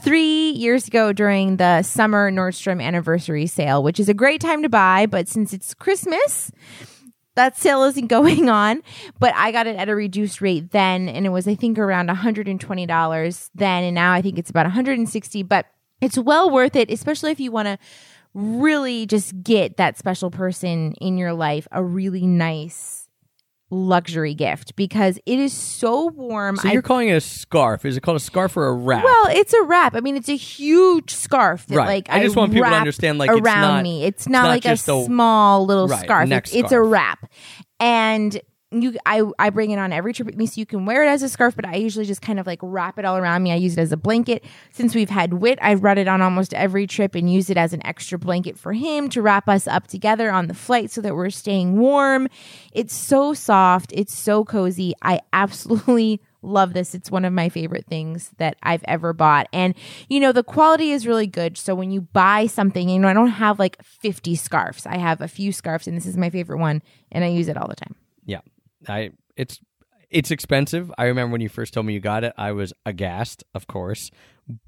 three 0.00 0.50
years 0.50 0.88
ago 0.88 1.12
during 1.12 1.56
the 1.56 1.82
summer 1.82 2.30
Nordstrom 2.30 2.82
anniversary 2.82 3.46
sale, 3.46 3.82
which 3.82 3.98
is 4.00 4.08
a 4.08 4.14
great 4.14 4.40
time 4.40 4.62
to 4.62 4.68
buy, 4.68 5.06
but 5.06 5.28
since 5.28 5.52
it's 5.52 5.74
Christmas, 5.74 6.50
that 7.34 7.56
sale 7.56 7.84
isn't 7.84 8.06
going 8.08 8.48
on. 8.48 8.82
But 9.18 9.34
I 9.34 9.52
got 9.52 9.66
it 9.66 9.76
at 9.76 9.88
a 9.88 9.94
reduced 9.94 10.40
rate 10.40 10.70
then, 10.70 11.08
and 11.08 11.26
it 11.26 11.30
was 11.30 11.48
I 11.48 11.54
think 11.54 11.78
around 11.78 12.08
$120 12.08 13.50
then, 13.54 13.84
and 13.84 13.94
now 13.94 14.12
I 14.12 14.22
think 14.22 14.38
it's 14.38 14.50
about 14.50 14.66
160 14.66 15.42
but 15.44 15.66
it's 16.00 16.16
well 16.16 16.50
worth 16.50 16.76
it, 16.76 16.90
especially 16.90 17.30
if 17.30 17.40
you 17.40 17.52
want 17.52 17.66
to 17.66 17.78
really 18.34 19.06
just 19.06 19.42
get 19.42 19.76
that 19.78 19.98
special 19.98 20.30
person 20.30 20.92
in 21.00 21.18
your 21.18 21.32
life 21.32 21.66
a 21.72 21.82
really 21.82 22.26
nice 22.26 23.08
luxury 23.72 24.34
gift 24.34 24.74
because 24.74 25.18
it 25.26 25.38
is 25.38 25.52
so 25.52 26.06
warm. 26.08 26.56
So 26.56 26.68
you're 26.68 26.82
calling 26.82 27.08
it 27.08 27.12
a 27.12 27.20
scarf? 27.20 27.84
Is 27.84 27.96
it 27.96 28.00
called 28.00 28.16
a 28.16 28.20
scarf 28.20 28.56
or 28.56 28.66
a 28.66 28.72
wrap? 28.72 29.04
well, 29.04 29.26
it's 29.28 29.52
a 29.52 29.62
wrap. 29.62 29.94
I 29.94 30.00
mean, 30.00 30.16
it's 30.16 30.28
a 30.28 30.36
huge 30.36 31.12
scarf 31.14 31.66
that 31.66 31.76
Right. 31.76 31.86
like 31.86 32.08
I 32.10 32.20
just 32.22 32.34
want 32.34 32.52
people 32.52 32.68
to 32.68 32.74
understand, 32.74 33.18
like, 33.18 33.30
around 33.30 33.38
it's 33.38 33.46
not- 33.46 33.82
me. 33.84 34.04
It's 34.04 34.16
it's 34.22 34.28
not, 34.28 34.42
not 34.44 34.48
like 34.48 34.64
a 34.64 34.72
a- 34.72 34.76
small 34.76 35.66
little 35.66 35.86
Right, 35.86 36.02
scarf. 36.04 36.30
It's, 36.32 36.52
it's 36.54 36.72
a 36.72 36.82
wrap, 36.82 37.30
and 37.78 38.40
you 38.72 38.96
I 39.04 39.22
I 39.38 39.50
bring 39.50 39.70
it 39.72 39.78
on 39.78 39.92
every 39.92 40.12
trip 40.12 40.26
with 40.26 40.36
me, 40.36 40.46
so 40.46 40.58
you 40.58 40.66
can 40.66 40.86
wear 40.86 41.02
it 41.02 41.08
as 41.08 41.22
a 41.22 41.28
scarf. 41.28 41.56
But 41.56 41.66
I 41.66 41.74
usually 41.76 42.04
just 42.04 42.22
kind 42.22 42.38
of 42.38 42.46
like 42.46 42.60
wrap 42.62 42.98
it 42.98 43.04
all 43.04 43.16
around 43.16 43.42
me. 43.42 43.52
I 43.52 43.56
use 43.56 43.76
it 43.76 43.80
as 43.80 43.92
a 43.92 43.96
blanket. 43.96 44.44
Since 44.72 44.94
we've 44.94 45.10
had 45.10 45.34
Wit, 45.34 45.58
I've 45.60 45.80
brought 45.80 45.98
it 45.98 46.08
on 46.08 46.22
almost 46.22 46.54
every 46.54 46.86
trip 46.86 47.14
and 47.14 47.32
use 47.32 47.50
it 47.50 47.56
as 47.56 47.72
an 47.72 47.84
extra 47.84 48.18
blanket 48.18 48.58
for 48.58 48.72
him 48.72 49.08
to 49.10 49.22
wrap 49.22 49.48
us 49.48 49.66
up 49.66 49.86
together 49.86 50.30
on 50.30 50.46
the 50.46 50.54
flight 50.54 50.90
so 50.90 51.00
that 51.00 51.14
we're 51.14 51.30
staying 51.30 51.78
warm. 51.78 52.28
It's 52.72 52.94
so 52.94 53.34
soft. 53.34 53.92
It's 53.92 54.16
so 54.16 54.44
cozy. 54.44 54.94
I 55.02 55.20
absolutely 55.32 56.20
love 56.42 56.72
this. 56.72 56.94
It's 56.94 57.10
one 57.10 57.24
of 57.24 57.32
my 57.32 57.48
favorite 57.48 57.86
things 57.86 58.30
that 58.38 58.56
I've 58.62 58.84
ever 58.84 59.12
bought. 59.12 59.48
And, 59.52 59.74
you 60.08 60.20
know, 60.20 60.32
the 60.32 60.42
quality 60.44 60.92
is 60.92 61.06
really 61.06 61.26
good. 61.26 61.58
So 61.58 61.74
when 61.74 61.90
you 61.90 62.00
buy 62.00 62.46
something, 62.46 62.88
you 62.88 62.98
know, 62.98 63.08
I 63.08 63.12
don't 63.12 63.26
have 63.28 63.58
like 63.58 63.82
50 63.82 64.36
scarves. 64.36 64.86
I 64.86 64.96
have 64.96 65.20
a 65.20 65.28
few 65.28 65.52
scarves, 65.52 65.86
and 65.86 65.96
this 65.96 66.06
is 66.06 66.16
my 66.16 66.30
favorite 66.30 66.58
one, 66.58 66.82
and 67.12 67.24
I 67.24 67.26
use 67.26 67.48
it 67.48 67.56
all 67.58 67.68
the 67.68 67.76
time. 67.76 67.94
yeah. 68.24 68.40
I 68.88 69.10
it's 69.36 69.60
it's 70.10 70.30
expensive. 70.30 70.92
I 70.98 71.04
remember 71.04 71.32
when 71.32 71.40
you 71.40 71.48
first 71.48 71.72
told 71.72 71.86
me 71.86 71.94
you 71.94 72.00
got 72.00 72.24
it, 72.24 72.32
I 72.36 72.52
was 72.52 72.72
aghast, 72.84 73.44
of 73.54 73.66
course. 73.66 74.10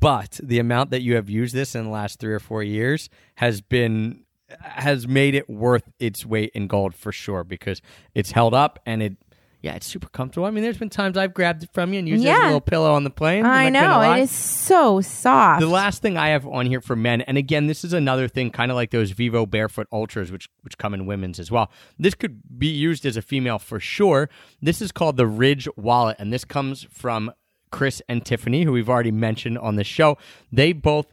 But 0.01 0.39
the 0.43 0.61
amount 0.61 0.91
that 0.91 1.03
you 1.03 1.17
have 1.17 1.29
used 1.29 1.55
this 1.55 1.75
in 1.75 1.85
the 1.85 1.91
last 1.91 2.21
three 2.21 2.33
or 2.33 2.39
four 2.39 2.63
years 2.63 3.09
has 3.37 3.61
been 3.61 4.25
has 4.61 5.09
made 5.09 5.35
it 5.35 5.49
worth 5.49 5.91
its 5.99 6.27
weight 6.27 6.51
in 6.55 6.67
gold 6.67 6.95
for 6.95 7.11
sure 7.11 7.43
because 7.43 7.81
it's 8.15 8.33
held 8.33 8.55
up 8.55 8.79
and 8.87 9.03
it 9.03 9.17
yeah, 9.63 9.75
it's 9.75 9.87
super 9.87 10.09
comfortable. 10.09 10.45
I 10.47 10.51
mean, 10.51 10.63
there's 10.65 10.77
been 10.77 10.91
times 10.91 11.17
I've 11.17 11.33
grabbed 11.33 11.63
it 11.63 11.71
from 11.73 11.93
you 11.93 12.01
and 12.01 12.09
used 12.09 12.25
it 12.25 12.29
as 12.29 12.37
a 12.37 12.41
Yeah. 12.41 12.45
little 12.47 12.61
pillow 12.61 12.93
on 12.93 13.05
the 13.05 13.11
plane. 13.11 13.47
I 13.47 13.65
I'm 13.65 13.73
not 13.73 13.81
gonna 13.83 13.93
know 13.95 13.99
lie. 14.09 14.19
it 14.19 14.23
is 14.23 14.31
so 14.31 15.01
soft. 15.01 15.61
The 15.61 15.67
last 15.69 16.03
thing 16.03 16.17
I 16.19 16.29
have 16.29 16.47
on 16.47 16.67
here 16.67 16.81
for 16.81 16.97
men, 16.97 17.21
and 17.23 17.39
again, 17.39 17.69
this 17.69 17.85
is 17.85 17.93
another 17.93 18.29
thing, 18.29 18.51
kind 18.51 18.71
of 18.71 18.75
like 18.75 18.91
those 18.91 19.13
Vivobarefoot 19.13 19.87
Ultras, 19.93 20.31
which 20.33 20.49
which 20.63 20.77
come 20.79 20.93
in 20.95 21.07
women's 21.07 21.39
as 21.39 21.51
well. 21.51 21.71
This 21.99 22.15
could 22.15 22.43
be 22.59 22.67
used 22.69 23.07
as 23.07 23.17
a 23.17 23.23
female 23.23 23.59
for 23.59 23.79
sure. 23.81 24.29
This 24.61 24.83
is 24.83 24.93
called 24.93 25.17
the 25.17 25.27
Ridge 25.27 25.69
Wallet, 25.77 26.17
and 26.19 26.33
this 26.33 26.45
comes 26.45 26.87
from 26.91 27.33
Chris 27.71 28.03
and 28.09 28.23
Tiffany, 28.23 28.65
who 28.65 28.73
we've 28.73 28.91
already 28.91 29.11
mentioned 29.13 29.57
on 29.59 29.77
the 29.77 29.85
show. 29.85 30.19
They 30.53 30.73
both 30.75 31.07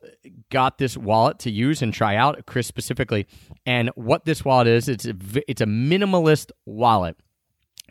got 0.52 0.78
this 0.78 0.98
wallet 0.98 1.40
to 1.40 1.50
use 1.50 1.82
and 1.82 1.94
try 1.94 2.16
out. 2.18 2.46
Chris 2.48 2.68
specifically, 2.68 3.28
and 3.66 3.90
what 3.96 4.26
this 4.26 4.44
wallet 4.44 4.68
is, 4.68 4.90
it's 4.90 5.06
a, 5.06 5.14
v- 5.14 5.44
it's 5.48 5.62
a 5.62 5.66
minimalist 5.66 6.52
wallet. 6.66 7.16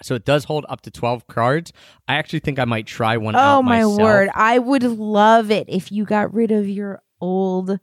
So 0.02 0.14
it 0.14 0.24
does 0.24 0.44
hold 0.44 0.64
up 0.68 0.80
to 0.82 0.90
12 0.90 1.26
cards. 1.26 1.72
I 2.06 2.14
actually 2.14 2.40
think 2.40 2.58
I 2.58 2.64
might 2.64 2.86
try 2.86 3.16
one 3.16 3.34
out 3.36 3.58
oh 3.58 3.62
my 3.62 3.78
myself. 3.78 3.98
word! 3.98 4.30
I 4.34 4.58
would 4.58 4.82
love 4.84 5.50
it 5.50 5.66
if 5.68 5.90
you 5.92 6.04
got 6.04 6.32
rid 6.34 6.50
of 6.50 6.68
your 6.68 7.02
old 7.20 7.78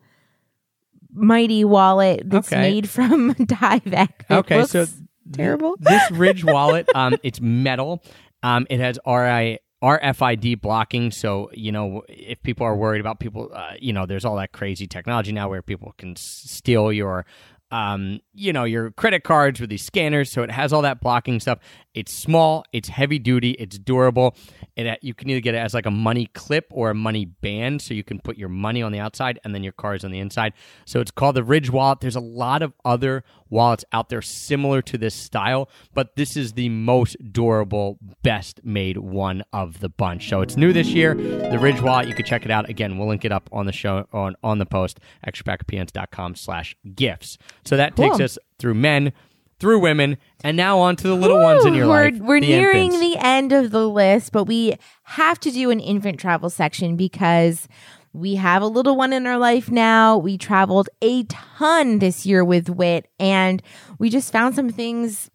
mighty 1.13 1.63
wallet 1.63 2.23
that's 2.25 2.51
Okay. 2.51 2.61
made 2.61 2.89
from 2.89 3.33
Tyvek. 3.35 4.09
It 4.29 4.33
Okay, 4.33 4.57
looks 4.59 4.71
so 4.71 4.85
terrible. 5.31 5.75
this 5.79 6.11
Ridge 6.11 6.43
wallet, 6.43 6.87
um, 6.93 7.17
it's 7.23 7.39
metal. 7.41 8.03
Um, 8.43 8.67
it 8.69 8.79
has 8.79 8.99
RI, 9.07 9.59
RFID 9.83 10.61
blocking, 10.61 11.11
so 11.11 11.49
you 11.53 11.71
know 11.71 12.03
if 12.09 12.41
people 12.43 12.65
are 12.65 12.75
worried 12.75 13.01
about 13.01 13.19
people, 13.19 13.49
uh, 13.53 13.73
you 13.79 13.93
know, 13.93 14.05
there's 14.05 14.25
all 14.25 14.35
that 14.37 14.51
crazy 14.51 14.87
technology 14.87 15.31
now 15.31 15.49
where 15.49 15.61
people 15.61 15.93
can 15.97 16.11
s- 16.11 16.43
steal 16.45 16.91
your, 16.91 17.25
um, 17.71 18.19
you 18.33 18.53
know, 18.53 18.63
your 18.65 18.91
credit 18.91 19.23
cards 19.23 19.59
with 19.59 19.69
these 19.69 19.83
scanners. 19.85 20.31
So 20.31 20.43
it 20.43 20.51
has 20.51 20.73
all 20.73 20.81
that 20.83 21.01
blocking 21.01 21.39
stuff. 21.39 21.59
It's 21.95 22.13
small, 22.13 22.65
it's 22.73 22.89
heavy 22.89 23.19
duty, 23.19 23.51
it's 23.51 23.79
durable. 23.79 24.35
It 24.75 24.99
you 25.01 25.13
can 25.13 25.29
either 25.29 25.39
get 25.39 25.55
it 25.55 25.59
as 25.59 25.73
like 25.73 25.85
a 25.85 25.91
money 25.91 26.27
clip 26.27 26.67
or 26.69 26.89
a 26.89 26.93
money 26.93 27.25
band, 27.25 27.81
so 27.81 27.93
you 27.93 28.03
can 28.03 28.19
put 28.19 28.37
your 28.37 28.49
money 28.49 28.83
on 28.83 28.91
the 28.91 28.99
outside 28.99 29.39
and 29.43 29.55
then 29.55 29.63
your 29.63 29.71
cards 29.71 30.03
on 30.03 30.11
the 30.11 30.19
inside. 30.19 30.53
So 30.85 30.99
it's 30.99 31.11
called 31.11 31.35
the 31.35 31.43
Ridge 31.43 31.69
wallet. 31.69 32.01
There's 32.01 32.17
a 32.17 32.19
lot 32.19 32.61
of 32.61 32.73
other 32.83 33.23
wallets 33.49 33.85
out 33.93 34.09
there 34.09 34.21
similar 34.21 34.81
to 34.81 34.97
this 34.97 35.15
style, 35.15 35.69
but 35.93 36.17
this 36.17 36.35
is 36.35 36.53
the 36.53 36.67
most 36.67 37.15
durable, 37.31 37.97
best 38.21 38.59
made 38.65 38.97
one 38.97 39.43
of 39.53 39.79
the 39.79 39.89
bunch. 39.89 40.27
So 40.27 40.41
it's 40.41 40.57
new 40.57 40.73
this 40.73 40.89
year. 40.89 41.15
The 41.15 41.57
Ridge 41.57 41.81
wallet, 41.81 42.09
you 42.09 42.13
can 42.13 42.25
check 42.25 42.43
it 42.43 42.51
out. 42.51 42.69
Again, 42.69 42.97
we'll 42.97 43.07
link 43.07 43.23
it 43.23 43.31
up 43.31 43.49
on 43.53 43.65
the 43.65 43.71
show 43.71 44.05
on 44.11 44.35
on 44.43 44.59
the 44.59 44.65
post, 44.65 44.99
extrapackofpeanuts.com 45.25 46.35
slash 46.35 46.75
gifts. 46.93 47.37
So 47.63 47.77
that 47.77 47.95
takes 47.95 48.19
us 48.19 48.37
through 48.59 48.73
men, 48.73 49.13
through 49.59 49.79
women, 49.79 50.17
and 50.43 50.57
now 50.57 50.79
on 50.79 50.95
to 50.97 51.07
the 51.07 51.15
little 51.15 51.41
ones 51.41 51.65
in 51.65 51.73
your 51.73 51.87
we're, 51.87 52.11
life. 52.11 52.19
We're 52.19 52.41
the 52.41 52.47
nearing 52.47 52.93
infants. 52.93 53.15
the 53.15 53.25
end 53.25 53.51
of 53.53 53.71
the 53.71 53.87
list, 53.89 54.31
but 54.31 54.45
we 54.45 54.75
have 55.03 55.39
to 55.41 55.51
do 55.51 55.69
an 55.71 55.79
infant 55.79 56.19
travel 56.19 56.49
section 56.49 56.95
because 56.95 57.67
we 58.11 58.35
have 58.35 58.61
a 58.61 58.67
little 58.67 58.95
one 58.95 59.13
in 59.13 59.25
our 59.27 59.37
life 59.37 59.71
now. 59.71 60.17
We 60.17 60.37
traveled 60.37 60.89
a 61.01 61.23
ton 61.25 61.99
this 61.99 62.25
year 62.25 62.43
with 62.43 62.69
Wit, 62.69 63.07
and 63.19 63.61
we 63.99 64.09
just 64.09 64.31
found 64.31 64.55
some 64.55 64.69
things 64.69 65.29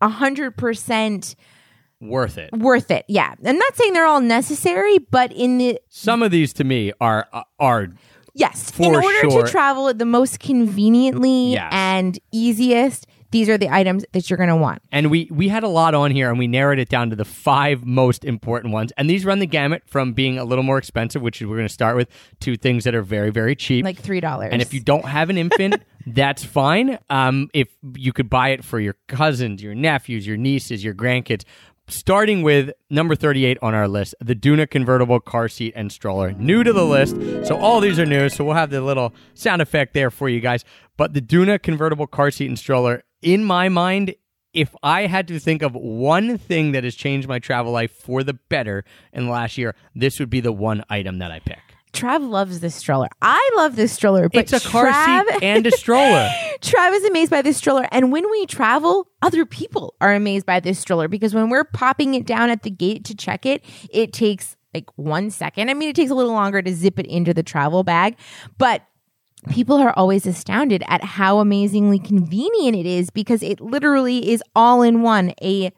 a 0.00 0.08
hundred 0.08 0.56
percent 0.56 1.34
worth 2.00 2.36
it. 2.38 2.52
worth 2.52 2.90
it. 2.90 3.04
Yeah, 3.08 3.34
I'm 3.44 3.58
not 3.58 3.74
saying 3.76 3.94
they're 3.94 4.06
all 4.06 4.20
necessary, 4.20 4.98
but 4.98 5.32
in 5.32 5.58
the 5.58 5.80
Some 5.88 6.22
of 6.22 6.30
these 6.30 6.52
to 6.54 6.64
me 6.64 6.92
are 7.00 7.26
are 7.58 7.88
yes, 8.34 8.70
For 8.70 8.82
in 8.84 8.94
order 8.94 9.30
sure. 9.30 9.44
to 9.44 9.50
travel 9.50 9.92
the 9.94 10.04
most 10.04 10.38
conveniently 10.38 11.52
Yes. 11.52 11.68
and 11.72 12.18
easiest, 12.32 13.06
these 13.36 13.50
are 13.50 13.58
the 13.58 13.68
items 13.68 14.02
that 14.12 14.30
you're 14.30 14.38
going 14.38 14.48
to 14.48 14.56
want. 14.56 14.80
And 14.90 15.10
we 15.10 15.28
we 15.30 15.48
had 15.48 15.62
a 15.62 15.68
lot 15.68 15.94
on 15.94 16.10
here, 16.10 16.30
and 16.30 16.38
we 16.38 16.46
narrowed 16.46 16.78
it 16.78 16.88
down 16.88 17.10
to 17.10 17.16
the 17.16 17.24
five 17.26 17.84
most 17.84 18.24
important 18.24 18.72
ones. 18.72 18.92
And 18.96 19.10
these 19.10 19.26
run 19.26 19.40
the 19.40 19.46
gamut 19.46 19.82
from 19.86 20.14
being 20.14 20.38
a 20.38 20.44
little 20.44 20.64
more 20.64 20.78
expensive, 20.78 21.20
which 21.20 21.42
we're 21.42 21.56
going 21.56 21.68
to 21.68 21.72
start 21.72 21.96
with, 21.96 22.08
to 22.40 22.56
things 22.56 22.84
that 22.84 22.94
are 22.94 23.02
very 23.02 23.30
very 23.30 23.54
cheap. 23.54 23.84
Like 23.84 23.98
three 23.98 24.20
dollars. 24.20 24.48
and 24.52 24.62
if 24.62 24.72
you 24.72 24.80
don't 24.80 25.04
have 25.04 25.28
an 25.28 25.36
infant, 25.36 25.82
that's 26.06 26.42
fine. 26.44 26.98
Um, 27.10 27.50
if 27.52 27.68
you 27.94 28.14
could 28.14 28.30
buy 28.30 28.50
it 28.50 28.64
for 28.64 28.80
your 28.80 28.96
cousins, 29.06 29.62
your 29.62 29.74
nephews, 29.74 30.26
your 30.26 30.38
nieces, 30.38 30.82
your 30.82 30.94
grandkids. 30.94 31.44
Starting 31.88 32.42
with 32.42 32.72
number 32.90 33.14
38 33.14 33.58
on 33.62 33.72
our 33.72 33.86
list, 33.86 34.12
the 34.18 34.34
Doona 34.34 34.68
convertible 34.68 35.20
car 35.20 35.48
seat 35.48 35.72
and 35.76 35.92
stroller. 35.92 36.32
New 36.32 36.64
to 36.64 36.72
the 36.72 36.84
list. 36.84 37.14
So 37.46 37.56
all 37.56 37.80
these 37.80 38.00
are 38.00 38.06
new. 38.06 38.28
So 38.28 38.44
we'll 38.44 38.56
have 38.56 38.70
the 38.70 38.80
little 38.80 39.14
sound 39.34 39.62
effect 39.62 39.94
there 39.94 40.10
for 40.10 40.28
you 40.28 40.40
guys. 40.40 40.64
But 40.96 41.14
the 41.14 41.20
Doona 41.20 41.62
convertible 41.62 42.08
car 42.08 42.32
seat 42.32 42.48
and 42.48 42.58
stroller, 42.58 43.04
in 43.22 43.44
my 43.44 43.68
mind, 43.68 44.14
if 44.52 44.74
I 44.82 45.06
had 45.06 45.28
to 45.28 45.38
think 45.38 45.62
of 45.62 45.74
one 45.74 46.38
thing 46.38 46.72
that 46.72 46.84
has 46.84 46.94
changed 46.94 47.28
my 47.28 47.38
travel 47.38 47.72
life 47.72 47.92
for 47.92 48.22
the 48.22 48.34
better 48.34 48.84
in 49.12 49.26
the 49.26 49.30
last 49.30 49.58
year, 49.58 49.74
this 49.94 50.18
would 50.18 50.30
be 50.30 50.40
the 50.40 50.52
one 50.52 50.82
item 50.88 51.18
that 51.18 51.30
I 51.30 51.40
pick. 51.40 51.58
Trav 51.92 52.28
loves 52.28 52.60
this 52.60 52.74
stroller. 52.74 53.08
I 53.22 53.50
love 53.56 53.74
this 53.76 53.92
stroller, 53.92 54.28
but 54.28 54.40
It's 54.40 54.52
a 54.52 54.68
car 54.68 54.86
Trav, 54.86 55.24
seat 55.26 55.42
and 55.42 55.66
a 55.66 55.70
stroller. 55.70 56.28
Trav 56.60 56.94
is 56.94 57.04
amazed 57.04 57.30
by 57.30 57.42
this 57.42 57.56
stroller. 57.56 57.88
And 57.90 58.12
when 58.12 58.30
we 58.30 58.44
travel, 58.46 59.08
other 59.22 59.46
people 59.46 59.94
are 60.00 60.12
amazed 60.14 60.44
by 60.44 60.60
this 60.60 60.78
stroller 60.78 61.08
because 61.08 61.34
when 61.34 61.48
we're 61.48 61.64
popping 61.64 62.14
it 62.14 62.26
down 62.26 62.50
at 62.50 62.62
the 62.62 62.70
gate 62.70 63.04
to 63.06 63.14
check 63.14 63.46
it, 63.46 63.64
it 63.90 64.12
takes 64.12 64.56
like 64.74 64.90
one 64.96 65.30
second. 65.30 65.70
I 65.70 65.74
mean, 65.74 65.88
it 65.88 65.96
takes 65.96 66.10
a 66.10 66.14
little 66.14 66.32
longer 66.32 66.60
to 66.60 66.74
zip 66.74 66.98
it 66.98 67.06
into 67.06 67.32
the 67.32 67.42
travel 67.42 67.82
bag, 67.82 68.16
but 68.58 68.82
people 69.50 69.76
are 69.76 69.92
always 69.96 70.26
astounded 70.26 70.82
at 70.88 71.02
how 71.04 71.38
amazingly 71.38 71.98
convenient 71.98 72.76
it 72.76 72.86
is 72.86 73.10
because 73.10 73.42
it 73.42 73.60
literally 73.60 74.30
is 74.30 74.42
all 74.54 74.82
in 74.82 75.02
one 75.02 75.32
a 75.42 75.72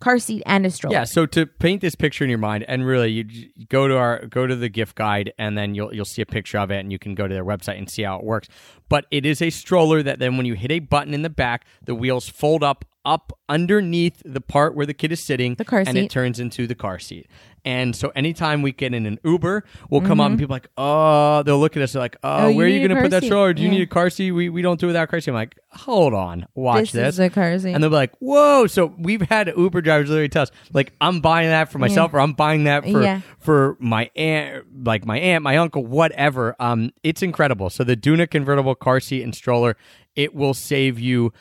car 0.00 0.18
seat 0.18 0.42
and 0.46 0.66
a 0.66 0.70
stroller. 0.70 0.96
Yeah, 0.96 1.04
so 1.04 1.26
to 1.26 1.46
paint 1.46 1.80
this 1.80 1.94
picture 1.94 2.24
in 2.24 2.30
your 2.30 2.38
mind, 2.38 2.64
and 2.66 2.84
really, 2.84 3.10
you 3.10 3.24
go 3.68 3.86
to 3.86 3.96
our 3.96 4.26
go 4.26 4.46
to 4.46 4.56
the 4.56 4.68
gift 4.68 4.96
guide, 4.96 5.32
and 5.38 5.56
then 5.56 5.74
you'll 5.74 5.94
you'll 5.94 6.04
see 6.04 6.22
a 6.22 6.26
picture 6.26 6.58
of 6.58 6.70
it, 6.70 6.80
and 6.80 6.90
you 6.90 6.98
can 6.98 7.14
go 7.14 7.28
to 7.28 7.32
their 7.34 7.44
website 7.44 7.78
and 7.78 7.88
see 7.88 8.02
how 8.02 8.16
it 8.18 8.24
works. 8.24 8.48
But 8.88 9.06
it 9.10 9.24
is 9.24 9.40
a 9.40 9.50
stroller 9.50 10.02
that 10.02 10.18
then, 10.18 10.36
when 10.36 10.44
you 10.46 10.54
hit 10.54 10.72
a 10.72 10.80
button 10.80 11.14
in 11.14 11.22
the 11.22 11.30
back, 11.30 11.64
the 11.84 11.94
wheels 11.94 12.28
fold 12.28 12.62
up 12.64 12.84
up 13.04 13.32
underneath 13.48 14.22
the 14.24 14.40
part 14.40 14.76
where 14.76 14.86
the 14.86 14.94
kid 14.94 15.10
is 15.10 15.24
sitting, 15.26 15.54
The 15.56 15.64
car 15.64 15.84
seat. 15.84 15.88
and 15.88 15.98
it 15.98 16.08
turns 16.10 16.38
into 16.38 16.66
the 16.68 16.74
car 16.76 16.98
seat. 17.00 17.26
And 17.64 17.94
so, 17.94 18.10
anytime 18.16 18.60
we 18.62 18.72
get 18.72 18.92
in 18.92 19.06
an 19.06 19.20
Uber, 19.24 19.62
we'll 19.88 20.00
come 20.00 20.20
up 20.20 20.30
and 20.30 20.38
people 20.38 20.52
are 20.54 20.56
like, 20.56 20.68
oh, 20.76 21.42
they'll 21.44 21.60
look 21.60 21.76
at 21.76 21.82
us 21.82 21.92
they're 21.92 22.02
like, 22.02 22.16
oh, 22.24 22.28
Mm-hmm. 22.28 22.44
Oh, 22.46 22.52
where 22.56 22.66
are 22.66 22.68
you 22.68 22.86
going 22.86 22.96
to 22.96 23.02
put 23.02 23.10
that 23.12 23.22
stroller? 23.24 23.52
Do 23.54 23.62
you 23.62 23.68
Yeah. 23.68 23.74
need 23.76 23.82
a 23.82 23.86
car 23.86 24.10
seat? 24.10 24.32
We 24.32 24.48
we 24.48 24.62
don't 24.62 24.80
do 24.80 24.86
it 24.86 24.88
without 24.88 25.04
a 25.04 25.06
car 25.06 25.20
seat. 25.20 25.30
I'm 25.30 25.34
like, 25.36 25.56
hold 25.70 26.12
on, 26.12 26.46
watch 26.54 26.90
This 26.90 26.92
this. 26.92 27.14
is 27.14 27.20
a 27.20 27.30
car 27.30 27.56
seat. 27.58 27.72
And 27.72 27.82
they'll 27.82 27.90
be 27.90 27.96
like, 27.96 28.12
"Whoa!" 28.18 28.66
So 28.66 28.94
we've 28.98 29.22
had 29.22 29.52
Uber 29.56 29.80
drivers 29.80 30.08
literally 30.08 30.28
tell 30.28 30.42
us, 30.42 30.50
like, 30.72 30.92
"I'm 31.00 31.20
buying 31.20 31.48
that 31.50 31.70
for 31.70 31.78
myself, 31.78 32.12
or 32.12 32.20
I'm 32.20 32.32
buying 32.32 32.64
that 32.64 32.84
for 32.84 33.02
Yeah. 33.02 33.20
for 33.38 33.76
my 33.78 34.10
aunt, 34.16 34.64
like 34.84 35.06
my 35.06 35.18
aunt, 35.18 35.44
my 35.44 35.56
uncle, 35.56 35.86
whatever." 35.86 36.56
Um, 36.58 36.90
it's 37.04 37.22
incredible. 37.22 37.70
So 37.70 37.84
the 37.84 37.96
Doona 37.96 38.28
convertible 38.28 38.74
car 38.74 38.98
seat 39.00 39.22
and 39.22 39.34
stroller, 39.34 39.76
it 40.16 40.34
will 40.34 40.54
save 40.54 40.98
you 40.98 41.32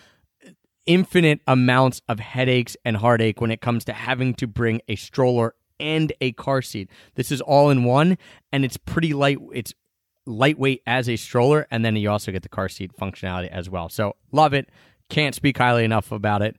infinite 0.86 1.40
amounts 1.48 2.02
of 2.10 2.20
headaches 2.20 2.76
and 2.84 2.98
heartache 2.98 3.40
when 3.40 3.52
it 3.52 3.62
comes 3.62 3.86
to 3.86 3.94
having 3.94 4.34
to 4.36 4.48
bring 4.48 4.82
a 4.88 4.96
stroller 4.96 5.54
and 5.82 6.14
a 6.22 6.32
car 6.34 6.62
seat. 6.62 6.90
This 7.16 7.32
is 7.32 7.42
all 7.42 7.70
in 7.70 7.84
one, 7.84 8.18
and 8.52 8.64
it's 8.64 8.78
pretty 8.78 9.14
light. 9.14 9.40
It's 9.54 9.74
lightweight 10.26 10.84
as 10.86 11.10
a 11.10 11.16
stroller, 11.16 11.68
and 11.72 11.84
then 11.84 11.96
you 11.96 12.10
also 12.10 12.32
get 12.32 12.44
the 12.44 12.50
car 12.50 12.70
seat 12.70 12.92
functionality 12.96 13.50
as 13.50 13.70
well. 13.70 13.90
So 13.90 14.16
love 14.32 14.54
it. 14.54 14.70
Can't 15.10 15.36
speak 15.36 15.58
highly 15.58 15.84
enough 15.84 16.12
about 16.12 16.42
it. 16.42 16.56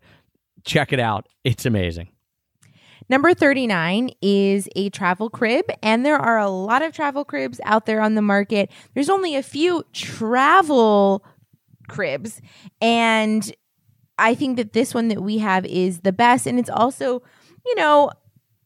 Check 0.64 0.92
it 0.92 1.00
out. 1.00 1.28
It's 1.44 1.64
amazing. 1.64 2.08
Number 3.08 3.34
39 3.34 4.10
is 4.20 4.68
a 4.76 4.90
travel 4.90 5.28
crib, 5.28 5.66
and 5.82 6.04
there 6.04 6.18
are 6.18 6.38
a 6.38 6.50
lot 6.50 6.82
of 6.82 6.92
travel 6.92 7.24
cribs 7.24 7.60
out 7.64 7.86
there 7.86 8.00
on 8.00 8.14
the 8.14 8.22
market. 8.22 8.70
There's 8.94 9.10
only 9.10 9.36
a 9.36 9.42
few 9.42 9.84
travel 9.92 11.24
cribs, 11.88 12.40
and 12.80 13.52
I 14.18 14.34
think 14.34 14.56
that 14.56 14.72
this 14.72 14.94
one 14.94 15.08
that 15.08 15.22
we 15.22 15.38
have 15.38 15.66
is 15.66 16.00
the 16.00 16.12
best. 16.12 16.46
And 16.46 16.58
it's 16.58 16.70
also, 16.70 17.22
you 17.66 17.74
know, 17.74 18.10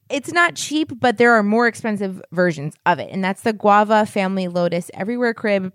it's 0.09 0.33
not 0.33 0.55
cheap, 0.55 0.93
but 1.01 1.19
there 1.19 1.33
are 1.33 1.43
more 1.43 1.67
expensive 1.67 2.23
versions 2.33 2.75
of 2.87 2.99
it, 2.99 3.11
and 3.11 3.25
that's 3.25 3.43
the 3.43 3.53
Guava 3.53 4.07
Family 4.07 4.49
Lotus 4.49 4.91
Everywhere 4.95 5.35
Crib. 5.35 5.73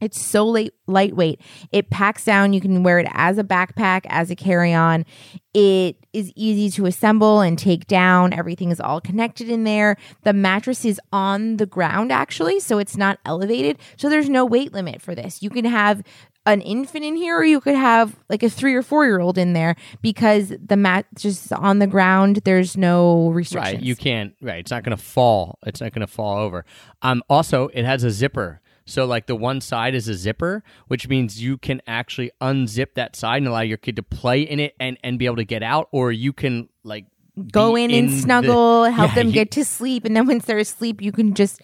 It's 0.00 0.20
so 0.20 0.46
light, 0.46 0.72
lightweight. 0.86 1.42
It 1.72 1.90
packs 1.90 2.24
down. 2.24 2.54
You 2.54 2.60
can 2.62 2.82
wear 2.82 2.98
it 2.98 3.08
as 3.12 3.36
a 3.36 3.44
backpack, 3.44 4.06
as 4.08 4.30
a 4.30 4.36
carry 4.36 4.72
on. 4.72 5.04
It 5.52 5.96
is 6.14 6.32
easy 6.36 6.70
to 6.76 6.86
assemble 6.86 7.40
and 7.40 7.58
take 7.58 7.86
down. 7.86 8.32
Everything 8.32 8.70
is 8.70 8.80
all 8.80 9.00
connected 9.00 9.50
in 9.50 9.64
there. 9.64 9.96
The 10.22 10.32
mattress 10.32 10.84
is 10.84 10.98
on 11.12 11.58
the 11.58 11.66
ground, 11.66 12.12
actually, 12.12 12.60
so 12.60 12.78
it's 12.78 12.96
not 12.96 13.18
elevated. 13.26 13.78
So 13.96 14.08
there's 14.08 14.30
no 14.30 14.46
weight 14.46 14.72
limit 14.72 15.02
for 15.02 15.14
this. 15.14 15.42
You 15.42 15.50
can 15.50 15.66
have 15.66 16.02
an 16.46 16.60
infant 16.62 17.04
in 17.04 17.16
here, 17.16 17.36
or 17.38 17.44
you 17.44 17.60
could 17.60 17.74
have 17.74 18.16
like 18.28 18.42
a 18.42 18.48
three 18.50 18.74
or 18.74 18.82
four 18.82 19.04
year 19.04 19.20
old 19.20 19.36
in 19.38 19.52
there 19.52 19.76
because 20.02 20.52
the 20.64 20.76
mat 20.76 21.06
just 21.16 21.52
on 21.52 21.78
the 21.80 21.86
ground. 21.86 22.40
There's 22.44 22.76
no 22.76 23.28
restrictions. 23.30 23.74
Right. 23.76 23.82
You 23.82 23.94
can't. 23.96 24.34
Right. 24.40 24.58
It's 24.60 24.70
not 24.70 24.82
going 24.82 24.96
to 24.96 25.02
fall. 25.02 25.58
It's 25.66 25.80
not 25.80 25.92
going 25.92 26.06
to 26.06 26.12
fall 26.12 26.38
over. 26.38 26.64
Um. 27.02 27.22
Also, 27.28 27.68
it 27.68 27.84
has 27.84 28.04
a 28.04 28.10
zipper. 28.10 28.60
So 28.86 29.04
like 29.04 29.26
the 29.26 29.36
one 29.36 29.60
side 29.60 29.94
is 29.94 30.08
a 30.08 30.14
zipper, 30.14 30.64
which 30.88 31.06
means 31.06 31.40
you 31.40 31.58
can 31.58 31.80
actually 31.86 32.32
unzip 32.40 32.94
that 32.94 33.14
side 33.14 33.36
and 33.36 33.46
allow 33.46 33.60
your 33.60 33.76
kid 33.76 33.94
to 33.96 34.02
play 34.02 34.40
in 34.42 34.58
it 34.58 34.74
and 34.80 34.98
and 35.04 35.18
be 35.18 35.26
able 35.26 35.36
to 35.36 35.44
get 35.44 35.62
out, 35.62 35.88
or 35.92 36.10
you 36.10 36.32
can 36.32 36.68
like 36.82 37.04
Go 37.52 37.74
be 37.76 37.84
in 37.84 37.90
and 37.92 38.08
the- 38.08 38.18
snuggle, 38.18 38.84
help 38.84 39.10
Yeah, 39.10 39.14
them 39.14 39.26
you- 39.28 39.32
get 39.34 39.50
to 39.52 39.64
sleep, 39.64 40.04
and 40.04 40.16
then 40.16 40.26
once 40.26 40.44
they're 40.46 40.58
asleep, 40.58 41.00
you 41.00 41.12
can 41.12 41.34
just 41.34 41.60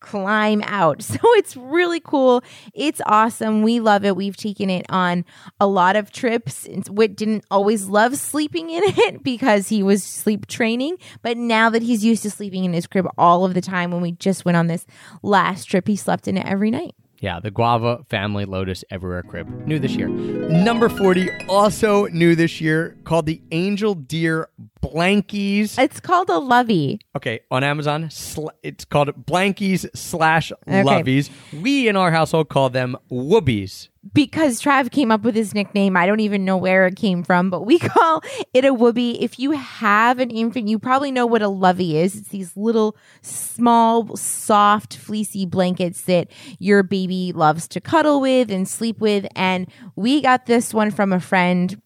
climb 0.00 0.62
out. 0.64 1.02
So 1.08 1.18
it's 1.34 1.56
really 1.56 2.00
cool. 2.00 2.44
It's 2.74 3.00
awesome. 3.06 3.62
We 3.62 3.80
love 3.80 4.04
it. 4.04 4.14
We've 4.14 4.36
taken 4.36 4.70
it 4.70 4.86
on 4.88 5.24
a 5.58 5.66
lot 5.66 5.96
of 5.96 6.12
trips. 6.12 6.68
Whit 6.88 7.16
didn't 7.16 7.44
always 7.50 7.86
love 7.86 8.16
sleeping 8.16 8.70
in 8.70 8.82
it 8.86 9.22
because 9.24 9.68
he 9.68 9.82
was 9.82 10.04
sleep 10.04 10.46
training, 10.46 10.98
but 11.22 11.36
now 11.36 11.70
that 11.70 11.82
he's 11.82 12.04
used 12.04 12.22
to 12.24 12.30
sleeping 12.30 12.64
in 12.64 12.72
his 12.72 12.86
crib 12.86 13.06
all 13.16 13.44
of 13.44 13.54
the 13.54 13.60
time, 13.60 13.90
when 13.90 14.02
we 14.02 14.12
just 14.12 14.44
went 14.44 14.56
on 14.56 14.66
this 14.66 14.86
last 15.22 15.64
trip, 15.64 15.88
he 15.88 15.96
slept 15.96 16.28
in 16.28 16.36
it 16.36 16.46
every 16.46 16.70
night. 16.70 16.94
Yeah, 17.20 17.40
the 17.40 17.50
Guava 17.50 18.04
Family 18.08 18.44
Lotus 18.44 18.84
Everywhere 18.90 19.24
Crib. 19.24 19.48
New 19.66 19.80
this 19.80 19.96
year. 19.96 20.06
Number 20.08 20.88
40, 20.88 21.28
also 21.48 22.06
new 22.06 22.36
this 22.36 22.60
year, 22.60 22.96
called 23.02 23.26
the 23.26 23.42
Angel 23.50 23.94
Dear 23.94 24.48
Blankies. 24.80 25.78
It's 25.78 26.00
called 26.00 26.28
a 26.28 26.38
lovey. 26.38 27.00
Okay, 27.16 27.40
on 27.50 27.64
Amazon, 27.64 28.10
sl- 28.10 28.48
it's 28.62 28.84
called 28.84 29.08
Blankies 29.26 29.88
slash 29.96 30.52
Okay. 30.68 31.24
We 31.52 31.88
in 31.88 31.96
our 31.96 32.10
household 32.10 32.48
call 32.48 32.70
them 32.70 32.96
Whoobies. 33.10 33.88
because 34.14 34.62
Trav 34.62 34.90
came 34.90 35.10
up 35.10 35.22
with 35.22 35.34
his 35.34 35.54
nickname. 35.54 35.96
I 35.96 36.06
don't 36.06 36.20
even 36.20 36.44
know 36.44 36.56
where 36.56 36.86
it 36.86 36.96
came 36.96 37.22
from, 37.22 37.50
but 37.50 37.66
we 37.66 37.78
call 37.94 38.22
it 38.54 38.64
a 38.64 38.72
whoopee. 38.72 39.18
If 39.20 39.38
you 39.38 39.50
have 39.52 40.18
an 40.18 40.30
infant, 40.30 40.68
you 40.68 40.78
probably 40.78 41.10
know 41.12 41.26
what 41.26 41.42
a 41.42 41.48
lovey 41.48 41.96
is. 41.98 42.16
It's 42.16 42.28
these 42.28 42.56
little, 42.56 42.96
small, 43.22 44.16
soft, 44.16 44.96
fleecy 44.96 45.46
blankets 45.46 46.02
that 46.02 46.28
your 46.58 46.82
baby 46.82 47.32
loves 47.32 47.68
to 47.68 47.80
cuddle 47.80 48.20
with 48.20 48.50
and 48.50 48.68
sleep 48.68 49.00
with. 49.00 49.26
And 49.34 49.68
we 49.96 50.20
got 50.22 50.46
this 50.46 50.72
one 50.72 50.90
from 50.90 51.12
a 51.12 51.20
friend. 51.20 51.80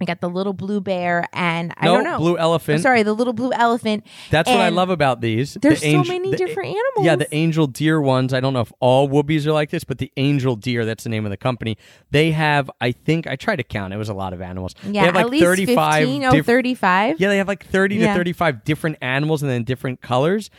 I 0.00 0.04
got 0.04 0.20
the 0.20 0.28
little 0.30 0.52
blue 0.52 0.80
bear, 0.80 1.26
and 1.32 1.72
I 1.76 1.86
no, 1.86 1.94
don't 1.94 2.04
know. 2.04 2.18
Blue 2.18 2.38
Elephant. 2.38 2.76
I'm 2.76 2.82
sorry, 2.82 3.02
the 3.02 3.12
little 3.12 3.32
blue 3.32 3.52
elephant. 3.52 4.06
That's 4.30 4.48
what 4.48 4.60
I 4.60 4.68
love 4.68 4.90
about 4.90 5.20
these. 5.20 5.54
There's 5.54 5.80
The 5.80 5.90
so 5.90 5.96
angel- 5.98 6.14
many 6.14 6.30
the- 6.30 6.36
different 6.36 6.68
animals. 6.68 7.04
Yeah, 7.06 7.16
the 7.16 7.34
angel 7.34 7.66
dear 7.66 8.00
ones. 8.00 8.32
I 8.32 8.40
don't 8.40 8.52
know 8.52 8.60
if 8.60 8.72
all 8.80 9.08
whoobies 9.08 9.46
are 9.46 9.52
like 9.52 9.70
this, 9.70 9.84
but 9.84 9.98
the 9.98 10.12
angel 10.16 10.54
dear, 10.56 10.84
that's 10.84 11.04
the 11.04 11.10
name 11.10 11.24
of 11.26 11.30
the 11.30 11.36
company. 11.36 11.76
They 12.10 12.30
have, 12.30 12.70
I 12.80 12.92
think, 12.92 13.26
I 13.26 13.36
tried 13.36 13.56
to 13.56 13.64
count. 13.64 13.92
It 13.92 13.96
was 13.96 14.08
a 14.08 14.14
lot 14.14 14.32
of 14.32 14.40
animals. 14.40 14.74
Yeah, 14.84 15.02
they 15.02 15.06
have 15.06 15.14
like 15.16 15.24
at 15.24 15.30
least 15.30 15.44
35 15.44 15.94
15, 16.04 16.24
oh, 16.24 16.42
35. 16.42 17.20
Yeah, 17.20 17.28
they 17.28 17.38
have 17.38 17.48
like 17.48 17.66
30 17.66 17.96
Yeah. 17.96 18.12
to 18.12 18.18
35 18.18 18.64
different 18.64 18.98
animals 19.02 19.42
and 19.42 19.50
then 19.50 19.64
different 19.64 20.00
colors. 20.00 20.50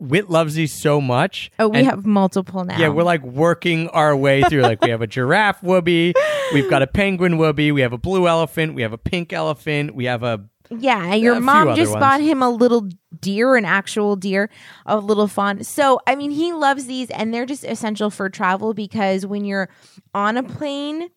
Wit 0.00 0.30
loves 0.30 0.54
these 0.54 0.72
so 0.72 1.00
much. 1.00 1.50
Oh, 1.58 1.68
we 1.68 1.78
and- 1.78 1.86
have 1.86 2.04
multiple 2.06 2.64
now. 2.64 2.78
Yeah, 2.78 2.88
we're 2.88 3.04
like 3.04 3.22
working 3.22 3.88
our 3.88 4.16
way 4.16 4.42
through. 4.42 4.62
Like 4.62 4.80
we 4.82 4.90
have 4.90 5.02
a 5.02 5.06
giraffe 5.06 5.62
whoopee, 5.62 6.14
we've 6.54 6.68
got 6.70 6.82
a 6.82 6.86
penguin 6.86 7.36
whoopee, 7.38 7.70
we 7.70 7.82
have 7.82 7.92
a 7.92 7.98
blue 7.98 8.26
elephant, 8.26 8.74
we 8.74 8.82
have 8.82 8.92
a 8.94 8.98
pink 8.98 9.32
elephant, 9.32 9.94
we 9.94 10.06
have 10.06 10.22
a 10.22 10.42
Yeah, 10.70 11.14
your 11.14 11.34
A 11.36 11.40
mom 11.40 11.76
just 11.76 11.92
ones. 11.92 12.00
bought 12.00 12.20
him 12.20 12.42
a 12.42 12.48
little 12.50 12.88
deer, 13.20 13.56
an 13.56 13.64
actual 13.66 14.16
deer, 14.16 14.48
a 14.86 14.96
little 14.98 15.28
fawn. 15.28 15.62
So, 15.64 16.00
I 16.06 16.14
mean, 16.16 16.30
he 16.30 16.52
loves 16.54 16.86
these 16.86 17.10
and 17.10 17.34
they're 17.34 17.44
just 17.46 17.64
essential 17.64 18.08
for 18.08 18.30
travel 18.30 18.72
because 18.72 19.26
when 19.26 19.44
you're 19.44 19.68
on 20.14 20.36
a 20.38 20.42
plane 20.42 21.08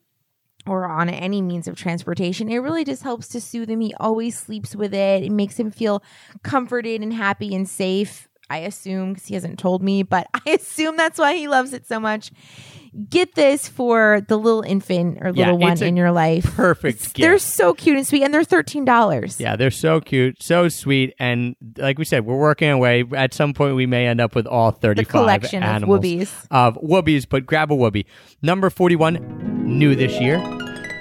or 0.68 0.86
on 0.90 1.08
any 1.10 1.42
means 1.42 1.68
of 1.70 1.76
transportation, 1.78 2.50
it 2.50 2.58
really 2.58 2.84
just 2.84 3.04
helps 3.04 3.28
to 3.30 3.40
soothe 3.40 3.70
him. 3.70 3.80
He 3.80 3.94
always 4.00 4.38
sleeps 4.38 4.76
with 4.76 4.94
it. 4.94 5.24
It 5.24 5.32
makes 5.32 5.58
him 5.58 5.72
feel 5.72 6.04
comforted 6.44 7.02
and 7.02 7.14
happy 7.14 7.56
and 7.56 7.68
safe. 7.70 8.28
I 8.54 8.58
assume 8.60 9.14
because 9.14 9.28
he 9.28 9.34
hasn't 9.34 9.58
told 9.58 9.82
me, 9.82 10.04
but 10.04 10.28
I 10.46 10.52
assume 10.52 10.96
that's 10.96 11.18
why 11.18 11.36
he 11.36 11.48
loves 11.48 11.74
it 11.74 11.88
so 11.88 12.00
much. 12.00 12.32
Get 13.10 13.34
this 13.34 13.68
for 13.68 14.22
the 14.28 14.38
little 14.38 14.62
infant 14.62 15.18
or 15.20 15.32
Yeah, 15.34 15.46
little 15.46 15.58
one 15.58 15.82
in 15.82 15.98
your 15.98 16.12
life. 16.12 16.46
perfect 16.56 17.00
gift. 17.16 17.18
They're 17.18 17.40
so 17.40 17.74
cute 17.74 17.98
and 17.98 18.06
sweet, 18.06 18.22
and 18.22 18.32
they're 18.32 18.44
thirteen 18.44 18.86
dollars. 18.86 19.40
Yeah, 19.40 19.56
they're 19.56 19.72
so 19.72 20.00
cute, 20.00 20.44
so 20.44 20.70
sweet, 20.70 21.16
and 21.18 21.56
like 21.78 21.98
we 21.98 22.06
said, 22.06 22.24
we're 22.24 22.38
working 22.38 22.70
away. 22.70 23.04
At 23.16 23.34
some 23.34 23.56
point, 23.56 23.76
we 23.76 23.88
may 23.88 24.06
end 24.06 24.22
up 24.22 24.36
with 24.36 24.46
all 24.46 24.70
thirty-five 24.70 25.10
collection 25.10 25.64
of 25.64 25.70
animals 25.70 26.02
whoobies. 26.02 26.48
Of 26.52 26.76
whoobies, 26.76 27.26
but 27.28 27.48
grab 27.48 27.72
a 27.72 27.76
whoopee. 27.76 28.06
Number 28.44 28.70
forty-one, 28.70 29.16
new 29.80 29.96
this 29.96 30.22
year, 30.22 30.38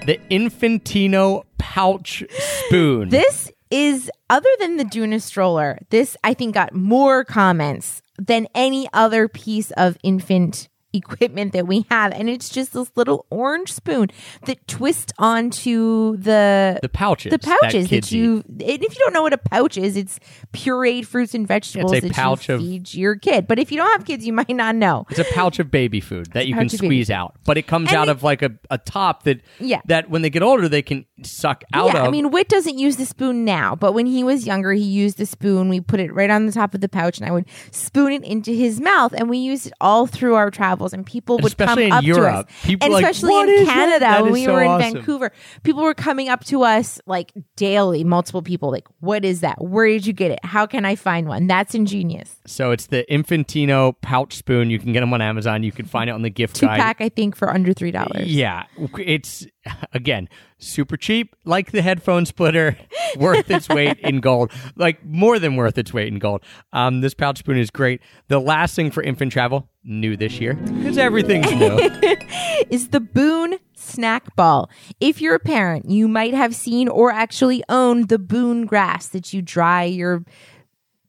the 0.06 0.18
Infantino 0.30 1.44
pouch 1.58 2.24
spoon. 2.30 3.10
This 3.10 3.51
is 3.72 4.10
other 4.28 4.50
than 4.60 4.76
the 4.76 4.84
Doona 4.84 5.20
stroller. 5.20 5.78
This 5.88 6.16
I 6.22 6.34
think 6.34 6.54
got 6.54 6.74
more 6.74 7.24
comments 7.24 8.02
than 8.18 8.46
any 8.54 8.86
other 8.92 9.28
piece 9.28 9.70
of 9.72 9.96
infant 10.02 10.68
equipment 10.93 11.52
that 11.52 11.66
we 11.66 11.86
have 11.90 12.12
and 12.12 12.28
it's 12.28 12.48
just 12.48 12.73
this 12.74 12.90
little 12.97 13.24
orange 13.31 13.73
spoon 13.73 14.09
that 14.47 14.66
twists 14.66 15.12
onto 15.19 16.16
the 16.19 16.78
the 16.82 16.89
pouches, 16.89 17.31
the 17.31 17.39
pouches 17.39 17.89
that, 17.89 17.97
eat. 17.97 18.12
you 18.12 18.43
and 18.48 18.60
if 18.60 18.94
you 18.94 19.01
don't 19.01 19.12
know 19.12 19.23
what 19.23 19.32
a 19.32 19.39
pouch 19.39 19.77
is 19.78 19.97
it's 19.97 20.19
pureed 20.52 21.06
fruits 21.06 21.35
and 21.35 21.47
vegetables 21.48 21.93
it's 21.93 22.05
a 22.05 22.09
that 22.09 22.14
pouch 22.14 22.48
you 22.48 22.55
of- 22.55 22.60
feed 22.60 22.94
your 22.94 23.16
kid 23.16 23.47
but 23.47 23.59
if 23.59 23.70
you 23.73 23.78
don't 23.78 23.90
have 23.93 24.05
kids 24.05 24.27
you 24.27 24.32
might 24.32 24.48
not 24.51 24.74
know 24.74 25.06
It's 25.10 25.19
a 25.19 25.24
pouch 25.35 25.59
of 25.59 25.70
baby 25.70 26.01
food 26.01 26.32
that 26.32 26.47
you 26.47 26.55
can 26.55 26.69
squeeze 26.69 27.10
out, 27.10 27.36
but 27.44 27.56
it 27.59 27.66
comes 27.66 27.89
And 27.89 27.97
out 27.97 28.09
it- 28.09 28.12
of 28.12 28.23
like 28.23 28.43
a, 28.43 28.51
a 28.70 28.78
top 28.78 29.23
that 29.24 29.40
Yeah. 29.59 29.81
that 29.86 30.10
when 30.10 30.23
they 30.23 30.31
get 30.31 30.43
older 30.43 30.69
they 30.69 30.82
can 30.82 31.06
suck 31.23 31.64
out 31.73 31.86
yeah, 31.94 32.01
of. 32.02 32.09
I 32.09 32.10
mean, 32.10 32.31
Wit 32.31 32.48
doesn't 32.48 32.78
use 32.78 32.97
the 32.97 33.06
spoon 33.06 33.44
now, 33.44 33.77
but 33.77 33.93
when 33.93 34.06
he 34.06 34.24
was 34.24 34.44
younger, 34.44 34.73
he 34.73 34.82
used 34.82 35.19
the 35.19 35.27
spoon. 35.27 35.69
We 35.69 35.81
put 35.81 36.01
it 36.01 36.12
right 36.12 36.28
on 36.31 36.47
the 36.47 36.52
top 36.52 36.74
of 36.74 36.81
the 36.81 36.89
pouch, 36.89 37.19
and 37.19 37.27
I 37.28 37.31
would 37.31 37.47
spoon 37.70 38.10
it 38.12 38.24
into 38.24 38.51
his 38.52 38.81
mouth, 38.81 39.12
and 39.16 39.31
we 39.31 39.39
used 39.39 39.69
it 39.69 39.73
all 39.81 40.09
through 40.09 40.35
our 40.35 40.51
travels. 40.82 40.92
And 40.92 41.06
people 41.06 41.36
would 41.36 41.46
Especially 41.46 41.88
come 41.88 41.98
up 41.98 42.04
Europe. 42.04 42.48
to 42.48 42.54
us, 42.54 42.62
People 42.64 42.84
and 42.86 42.92
like, 42.94 43.04
especially 43.04 43.30
"What 43.30 43.48
in? 43.48 43.66
Canada 43.66 44.22
when 44.22 44.32
we 44.32 44.44
so 44.44 44.52
were 44.52 44.62
in 44.62 44.68
awesome. 44.68 44.94
Vancouver, 44.94 45.32
people 45.62 45.82
were 45.82 45.94
coming 45.94 46.28
up 46.28 46.44
to 46.44 46.62
us 46.62 47.00
like 47.06 47.32
daily, 47.56 48.04
multiple 48.04 48.42
people, 48.42 48.70
like, 48.70 48.86
"What 49.00 49.24
is 49.24 49.40
that? 49.40 49.56
Where 49.62 49.86
did 49.88 50.06
you 50.06 50.12
get 50.12 50.30
it? 50.30 50.40
How 50.44 50.66
can 50.66 50.84
I 50.84 50.96
find 50.96 51.28
one?" 51.28 51.46
That's 51.46 51.74
ingenious. 51.74 52.36
so 52.46 52.70
it's 52.72 52.86
the 52.86 53.04
Infantino 53.10 53.94
pouch 54.02 54.34
spoon. 54.36 54.70
You 54.70 54.78
can 54.78 54.92
get 54.92 55.00
them 55.00 55.12
on 55.14 55.20
Amazon. 55.22 55.62
You 55.62 55.72
can 55.72 55.86
find 55.86 56.10
it 56.10 56.12
on 56.12 56.22
the 56.22 56.30
gift 56.30 56.56
Two 56.56 56.66
guide. 56.66 56.80
pack, 56.80 57.00
I 57.00 57.09
think, 57.09 57.36
for 57.36 57.50
under 57.50 57.72
three 57.72 57.90
dollars. 57.92 58.26
Yeah, 58.26 58.64
it's 58.98 59.46
again 59.92 60.28
super 60.62 60.97
cheap, 60.97 61.34
like 61.44 61.72
the 61.72 61.82
headphone 61.82 62.26
splitter, 62.26 62.76
worth 63.16 63.51
its 63.51 63.68
weight 63.68 63.98
in 64.01 64.20
gold, 64.20 64.52
like 64.76 65.05
more 65.05 65.39
than 65.39 65.56
worth 65.56 65.76
its 65.76 65.93
weight 65.93 66.09
in 66.09 66.18
gold. 66.18 66.43
Um, 66.72 67.01
this 67.01 67.14
pouch 67.14 67.39
spoon 67.39 67.59
is 67.59 67.70
great. 67.70 68.01
The 68.28 68.39
last 68.39 68.74
thing 68.74 68.90
for 68.90 69.02
infant 69.02 69.32
travel, 69.32 69.68
new 69.84 70.16
this 70.16 70.40
year, 70.40 70.55
because 70.55 70.98
everything's 70.98 71.52
new. 71.52 71.78
is 72.70 72.89
the 72.89 73.01
Boon 73.01 73.59
snack 73.74 74.34
ball. 74.36 74.70
If 75.01 75.20
you're 75.20 75.34
a 75.34 75.40
parent, 75.40 75.90
you 75.90 76.09
might 76.09 76.34
have 76.34 76.55
seen 76.55 76.89
or 76.89 77.10
actually 77.10 77.62
owned 77.68 78.09
the 78.09 78.18
Boon 78.18 78.64
grass 78.66 79.09
that 79.09 79.32
you 79.32 79.43
dry 79.43 79.84
your 79.84 80.24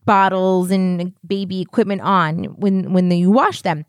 bottles 0.06 0.70
and 0.70 1.14
baby 1.26 1.62
equipment 1.62 2.02
on 2.02 2.46
when 2.56 2.94
when 2.94 3.10
you 3.12 3.32
wash 3.32 3.62
them. 3.62 3.86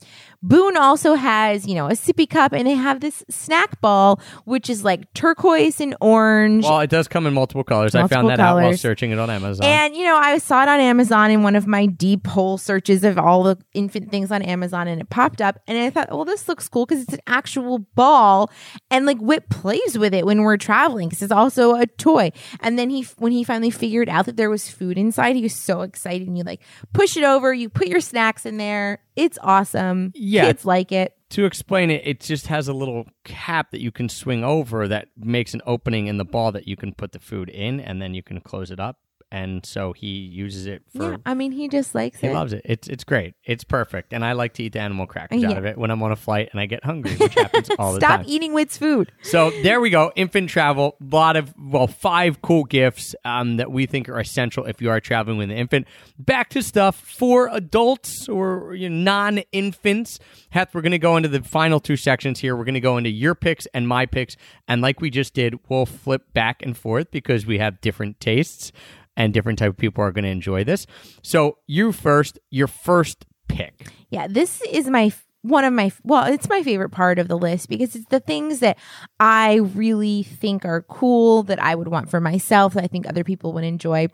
Boon 0.46 0.76
also 0.76 1.14
has, 1.14 1.66
you 1.66 1.74
know, 1.74 1.86
a 1.86 1.92
sippy 1.92 2.28
cup 2.28 2.52
and 2.52 2.66
they 2.66 2.74
have 2.74 3.00
this 3.00 3.24
snack 3.30 3.80
ball 3.80 4.20
which 4.44 4.68
is 4.68 4.84
like 4.84 5.10
turquoise 5.14 5.80
and 5.80 5.96
orange. 6.02 6.64
well, 6.64 6.80
it 6.80 6.90
does 6.90 7.08
come 7.08 7.26
in 7.26 7.32
multiple 7.32 7.64
colors. 7.64 7.94
I 7.94 8.00
found 8.00 8.10
Multiple 8.10 8.28
that 8.36 8.40
out 8.40 8.62
while 8.62 8.76
searching 8.76 9.10
it 9.10 9.18
on 9.18 9.30
Amazon. 9.30 9.64
And 9.64 9.96
you 9.96 10.04
know, 10.04 10.16
I 10.16 10.36
saw 10.36 10.62
it 10.62 10.68
on 10.68 10.80
Amazon 10.80 11.30
in 11.30 11.42
one 11.42 11.56
of 11.56 11.66
my 11.66 11.86
deep 11.86 12.26
hole 12.26 12.58
searches 12.58 13.04
of 13.04 13.18
all 13.18 13.42
the 13.42 13.56
infant 13.72 14.10
things 14.10 14.30
on 14.30 14.42
Amazon, 14.42 14.86
and 14.86 15.00
it 15.00 15.08
popped 15.08 15.40
up. 15.40 15.60
And 15.66 15.78
I 15.78 15.88
thought, 15.88 16.10
well, 16.10 16.26
this 16.26 16.46
looks 16.46 16.68
cool 16.68 16.84
because 16.84 17.02
it's 17.04 17.14
an 17.14 17.20
actual 17.26 17.78
ball, 17.78 18.50
and 18.90 19.06
like 19.06 19.18
Whip 19.20 19.48
plays 19.48 19.96
with 19.96 20.12
it 20.12 20.26
when 20.26 20.42
we're 20.42 20.58
traveling 20.58 21.08
because 21.08 21.22
it's 21.22 21.32
also 21.32 21.74
a 21.74 21.86
toy. 21.86 22.32
And 22.60 22.78
then 22.78 22.90
he, 22.90 23.06
when 23.16 23.32
he 23.32 23.44
finally 23.44 23.70
figured 23.70 24.10
out 24.10 24.26
that 24.26 24.36
there 24.36 24.50
was 24.50 24.68
food 24.68 24.98
inside, 24.98 25.36
he 25.36 25.42
was 25.42 25.54
so 25.54 25.80
excited. 25.80 26.28
And 26.28 26.36
you 26.36 26.44
like 26.44 26.60
push 26.92 27.16
it 27.16 27.24
over, 27.24 27.54
you 27.54 27.70
put 27.70 27.88
your 27.88 28.00
snacks 28.00 28.44
in 28.44 28.58
there. 28.58 29.00
It's 29.16 29.38
awesome. 29.42 30.10
Yeah. 30.14 30.33
Kids 30.42 30.64
like 30.64 30.92
it. 30.92 31.16
to 31.30 31.44
explain 31.44 31.90
it, 31.90 32.02
it 32.04 32.20
just 32.20 32.46
has 32.48 32.68
a 32.68 32.72
little 32.72 33.06
cap 33.24 33.70
that 33.70 33.80
you 33.80 33.90
can 33.90 34.08
swing 34.08 34.44
over 34.44 34.88
that 34.88 35.08
makes 35.16 35.54
an 35.54 35.62
opening 35.66 36.06
in 36.06 36.16
the 36.18 36.24
ball 36.24 36.52
that 36.52 36.66
you 36.68 36.76
can 36.76 36.92
put 36.92 37.12
the 37.12 37.18
food 37.18 37.48
in, 37.48 37.80
and 37.80 38.00
then 38.02 38.14
you 38.14 38.22
can 38.22 38.40
close 38.40 38.70
it 38.70 38.80
up. 38.80 38.98
And 39.32 39.66
so 39.66 39.92
he 39.92 40.06
uses 40.06 40.66
it 40.66 40.82
for. 40.96 41.12
yeah, 41.12 41.16
I 41.26 41.34
mean, 41.34 41.50
he 41.50 41.68
just 41.68 41.92
likes 41.94 42.20
He 42.20 42.26
it. 42.28 42.30
He 42.30 42.34
loves 42.36 42.52
it. 42.52 42.62
It's 42.64 42.86
it's 42.86 43.02
great. 43.02 43.34
It's 43.44 43.64
perfect, 43.64 44.12
and 44.12 44.24
I 44.24 44.32
like 44.32 44.54
to 44.54 44.62
eat 44.62 44.74
the 44.74 44.80
animal 44.80 45.06
crackers 45.06 45.42
Yeah. 45.42 45.50
out 45.50 45.58
of 45.58 45.64
it 45.64 45.76
when 45.76 45.90
I'm 45.90 46.00
on 46.04 46.12
a 46.12 46.16
flight 46.16 46.50
and 46.52 46.60
I 46.60 46.66
get 46.66 46.84
hungry, 46.84 47.16
which 47.16 47.34
happens 47.34 47.68
all 47.78 47.94
the 47.94 48.00
time. 48.00 48.20
Stop 48.20 48.28
eating 48.28 48.52
Whit's 48.54 48.76
food. 48.78 49.10
So 49.22 49.50
there 49.62 49.80
we 49.80 49.90
go. 49.90 50.12
Infant 50.14 50.50
travel. 50.50 50.96
A 51.00 51.14
lot 51.16 51.34
of 51.36 51.52
well, 51.58 51.86
five 51.88 52.42
cool 52.42 52.62
gifts 52.64 53.14
um, 53.24 53.56
that 53.56 53.72
we 53.72 53.86
think 53.86 54.08
are 54.08 54.20
essential 54.20 54.64
if 54.66 54.80
you 54.80 54.90
are 54.90 55.00
traveling 55.00 55.38
with 55.38 55.50
an 55.50 55.56
infant. 55.56 55.88
Back 56.18 56.50
to 56.50 56.62
stuff 56.62 56.94
for 56.96 57.48
adults 57.52 58.28
or 58.28 58.74
you 58.74 58.88
know, 58.88 59.02
non-infants. 59.04 60.18
Heth, 60.50 60.74
we're 60.74 60.80
going 60.82 60.92
to 60.92 60.98
go 60.98 61.16
into 61.16 61.28
the 61.28 61.42
final 61.42 61.80
two 61.80 61.96
sections 61.96 62.38
here. 62.38 62.54
We're 62.56 62.64
going 62.64 62.74
to 62.74 62.80
go 62.80 62.96
into 62.98 63.10
your 63.10 63.34
picks 63.34 63.66
and 63.74 63.88
my 63.88 64.06
picks, 64.06 64.36
and 64.68 64.80
like 64.80 65.00
we 65.00 65.10
just 65.10 65.34
did, 65.34 65.58
we'll 65.68 65.86
flip 65.86 66.32
back 66.32 66.62
and 66.62 66.76
forth 66.76 67.10
because 67.10 67.46
we 67.46 67.58
have 67.58 67.80
different 67.80 68.20
tastes 68.20 68.72
and 69.16 69.32
different 69.32 69.58
type 69.58 69.70
of 69.70 69.76
people 69.76 70.02
are 70.02 70.12
going 70.12 70.24
to 70.24 70.30
enjoy 70.30 70.64
this. 70.64 70.86
So 71.22 71.58
you 71.66 71.92
first. 71.92 72.38
Your 72.50 72.66
first 72.66 73.26
pick. 73.48 73.88
Yeah, 74.10 74.26
this 74.28 74.62
is 74.62 74.88
my 74.88 75.12
one 75.42 75.64
of 75.64 75.74
my 75.74 75.92
well, 76.02 76.32
it's 76.32 76.48
my 76.48 76.62
favorite 76.62 76.90
part 76.90 77.18
of 77.18 77.28
the 77.28 77.36
list 77.36 77.68
because 77.68 77.94
it's 77.94 78.08
the 78.08 78.20
things 78.20 78.60
that 78.60 78.78
I 79.20 79.56
really 79.56 80.22
think 80.22 80.64
are 80.64 80.82
cool 80.82 81.42
that 81.44 81.62
I 81.62 81.74
would 81.74 81.88
want 81.88 82.10
for 82.10 82.20
myself 82.20 82.74
that 82.74 82.84
I 82.84 82.86
think 82.86 83.06
other 83.06 83.24
people 83.24 83.52
would 83.52 83.64
enjoy. 83.64 84.08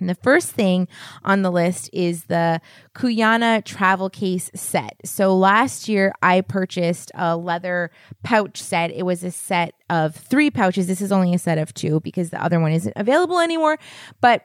And 0.00 0.08
the 0.08 0.14
first 0.14 0.50
thing 0.50 0.88
on 1.24 1.42
the 1.42 1.50
list 1.50 1.90
is 1.92 2.24
the 2.24 2.60
Kuyana 2.94 3.64
travel 3.64 4.10
case 4.10 4.50
set. 4.54 4.96
So 5.04 5.36
last 5.36 5.88
year 5.88 6.12
I 6.22 6.40
purchased 6.40 7.10
a 7.14 7.36
leather 7.36 7.90
pouch 8.22 8.62
set. 8.62 8.90
It 8.90 9.04
was 9.04 9.24
a 9.24 9.30
set 9.30 9.74
of 9.90 10.14
three 10.14 10.50
pouches. 10.50 10.86
This 10.86 11.00
is 11.00 11.12
only 11.12 11.34
a 11.34 11.38
set 11.38 11.58
of 11.58 11.74
two 11.74 12.00
because 12.00 12.30
the 12.30 12.42
other 12.42 12.60
one 12.60 12.72
isn't 12.72 12.94
available 12.96 13.40
anymore. 13.40 13.78
But 14.20 14.44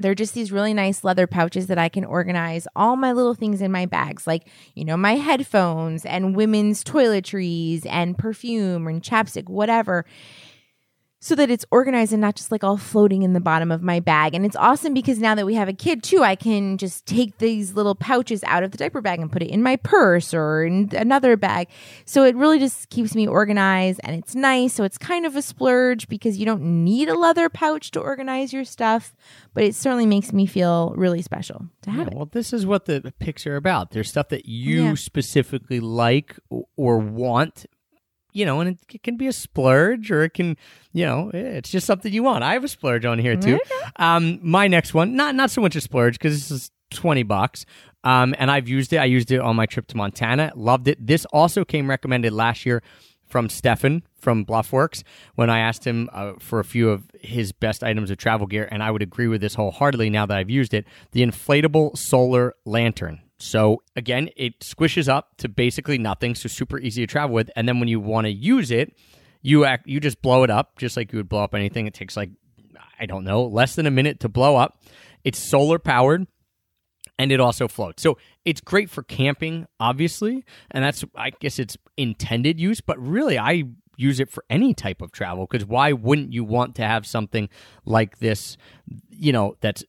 they're 0.00 0.14
just 0.14 0.34
these 0.34 0.50
really 0.50 0.72
nice 0.72 1.04
leather 1.04 1.26
pouches 1.26 1.66
that 1.66 1.78
I 1.78 1.88
can 1.88 2.04
organize 2.04 2.66
all 2.74 2.96
my 2.96 3.12
little 3.12 3.34
things 3.34 3.60
in 3.60 3.70
my 3.70 3.84
bags, 3.84 4.26
like, 4.26 4.48
you 4.74 4.84
know, 4.84 4.96
my 4.96 5.16
headphones 5.16 6.06
and 6.06 6.34
women's 6.34 6.82
toiletries 6.82 7.84
and 7.86 8.16
perfume 8.16 8.86
and 8.86 9.02
chapstick, 9.02 9.48
whatever 9.48 10.06
so 11.22 11.34
that 11.34 11.50
it's 11.50 11.66
organized 11.70 12.12
and 12.12 12.20
not 12.22 12.34
just 12.34 12.50
like 12.50 12.64
all 12.64 12.78
floating 12.78 13.22
in 13.22 13.34
the 13.34 13.40
bottom 13.40 13.70
of 13.70 13.82
my 13.82 14.00
bag. 14.00 14.34
And 14.34 14.46
it's 14.46 14.56
awesome 14.56 14.94
because 14.94 15.18
now 15.18 15.34
that 15.34 15.44
we 15.44 15.54
have 15.54 15.68
a 15.68 15.72
kid 15.74 16.02
too, 16.02 16.22
I 16.22 16.34
can 16.34 16.78
just 16.78 17.04
take 17.04 17.36
these 17.36 17.74
little 17.74 17.94
pouches 17.94 18.42
out 18.44 18.62
of 18.62 18.70
the 18.70 18.78
diaper 18.78 19.02
bag 19.02 19.20
and 19.20 19.30
put 19.30 19.42
it 19.42 19.50
in 19.50 19.62
my 19.62 19.76
purse 19.76 20.32
or 20.32 20.64
in 20.64 20.88
another 20.96 21.36
bag. 21.36 21.68
So 22.06 22.24
it 22.24 22.34
really 22.36 22.58
just 22.58 22.88
keeps 22.88 23.14
me 23.14 23.28
organized 23.28 24.00
and 24.02 24.16
it's 24.16 24.34
nice. 24.34 24.72
So 24.72 24.82
it's 24.82 24.96
kind 24.96 25.26
of 25.26 25.36
a 25.36 25.42
splurge 25.42 26.08
because 26.08 26.38
you 26.38 26.46
don't 26.46 26.62
need 26.84 27.10
a 27.10 27.14
leather 27.18 27.50
pouch 27.50 27.90
to 27.90 28.00
organize 28.00 28.50
your 28.54 28.64
stuff, 28.64 29.14
but 29.52 29.62
it 29.62 29.74
certainly 29.74 30.06
makes 30.06 30.32
me 30.32 30.46
feel 30.46 30.94
really 30.96 31.20
special 31.20 31.66
to 31.82 31.90
have 31.90 32.06
Yeah, 32.06 32.12
it. 32.12 32.14
well, 32.16 32.30
this 32.32 32.54
is 32.54 32.64
what 32.64 32.86
the 32.86 33.12
picks 33.18 33.46
are 33.46 33.56
about. 33.56 33.90
There's 33.90 34.08
stuff 34.08 34.30
that 34.30 34.46
you 34.46 34.84
Yeah. 34.84 34.94
specifically 34.94 35.80
like 35.80 36.38
or 36.78 36.96
want, 36.98 37.66
you 38.32 38.44
know, 38.44 38.60
and 38.60 38.70
it, 38.70 38.78
it 38.94 39.02
can 39.02 39.16
be 39.16 39.26
a 39.26 39.32
splurge 39.32 40.10
or 40.10 40.22
it 40.22 40.34
can, 40.34 40.56
you 40.92 41.04
know, 41.04 41.30
it's 41.32 41.70
just 41.70 41.86
something 41.86 42.12
you 42.12 42.22
want. 42.22 42.44
I 42.44 42.54
have 42.54 42.64
a 42.64 42.68
splurge 42.68 43.04
on 43.04 43.18
here 43.18 43.36
too. 43.36 43.58
Um, 43.96 44.38
my 44.42 44.68
next 44.68 44.94
one, 44.94 45.16
not 45.16 45.34
not 45.34 45.50
so 45.50 45.60
much 45.60 45.76
a 45.76 45.80
splurge 45.80 46.14
because 46.14 46.34
this 46.34 46.50
is 46.50 46.70
twenty 46.90 47.22
bucks. 47.22 47.66
Um, 48.02 48.34
and 48.38 48.50
I've 48.50 48.68
used 48.68 48.92
it. 48.92 48.96
I 48.96 49.04
used 49.04 49.30
it 49.30 49.40
on 49.40 49.56
my 49.56 49.66
trip 49.66 49.86
to 49.88 49.96
Montana. 49.96 50.52
Loved 50.56 50.88
it. 50.88 51.06
This 51.06 51.26
also 51.26 51.64
came 51.64 51.88
recommended 51.88 52.32
last 52.32 52.64
year 52.64 52.82
from 53.26 53.48
Stefan 53.48 54.02
from 54.18 54.44
Bluffworks 54.44 55.02
when 55.36 55.48
I 55.50 55.60
asked 55.60 55.86
him 55.86 56.10
uh, 56.12 56.32
for 56.40 56.58
a 56.60 56.64
few 56.64 56.90
of 56.90 57.10
his 57.20 57.52
best 57.52 57.84
items 57.84 58.10
of 58.10 58.18
travel 58.18 58.46
gear, 58.46 58.68
and 58.70 58.82
I 58.82 58.90
would 58.90 59.02
agree 59.02 59.28
with 59.28 59.40
this 59.40 59.54
wholeheartedly 59.54 60.10
now 60.10 60.26
that 60.26 60.36
I've 60.36 60.50
used 60.50 60.74
it. 60.74 60.84
The 61.12 61.22
inflatable 61.22 61.96
solar 61.96 62.54
lantern. 62.64 63.20
So 63.40 63.82
again, 63.96 64.28
it 64.36 64.60
squishes 64.60 65.08
up 65.08 65.36
to 65.38 65.48
basically 65.48 65.98
nothing, 65.98 66.34
so 66.34 66.48
super 66.48 66.78
easy 66.78 67.02
to 67.02 67.06
travel 67.06 67.34
with. 67.34 67.50
And 67.56 67.66
then 67.66 67.80
when 67.80 67.88
you 67.88 67.98
want 67.98 68.26
to 68.26 68.30
use 68.30 68.70
it, 68.70 68.94
you 69.42 69.64
act 69.64 69.86
you 69.86 70.00
just 70.00 70.20
blow 70.20 70.44
it 70.44 70.50
up 70.50 70.78
just 70.78 70.96
like 70.96 71.12
you 71.12 71.18
would 71.18 71.28
blow 71.28 71.42
up 71.42 71.54
anything. 71.54 71.86
It 71.86 71.94
takes 71.94 72.16
like 72.16 72.30
I 72.98 73.06
don't 73.06 73.24
know 73.24 73.44
less 73.44 73.74
than 73.74 73.86
a 73.86 73.90
minute 73.90 74.20
to 74.20 74.28
blow 74.28 74.56
up. 74.56 74.82
It's 75.24 75.38
solar 75.38 75.78
powered 75.78 76.26
and 77.18 77.32
it 77.32 77.40
also 77.40 77.66
floats. 77.66 78.02
So 78.02 78.18
it's 78.44 78.60
great 78.60 78.90
for 78.90 79.02
camping, 79.02 79.66
obviously, 79.78 80.44
and 80.70 80.84
that's 80.84 81.04
I 81.14 81.30
guess 81.30 81.58
its 81.58 81.76
intended 81.96 82.60
use. 82.60 82.80
But 82.80 82.98
really, 82.98 83.38
I 83.38 83.64
use 83.96 84.20
it 84.20 84.30
for 84.30 84.44
any 84.48 84.74
type 84.74 85.02
of 85.02 85.12
travel 85.12 85.46
because 85.46 85.66
why 85.66 85.92
wouldn't 85.92 86.32
you 86.32 86.44
want 86.44 86.74
to 86.74 86.82
have 86.82 87.06
something 87.06 87.48
like 87.84 88.18
this? 88.18 88.56
You 89.10 89.32
know, 89.32 89.56
that 89.60 89.82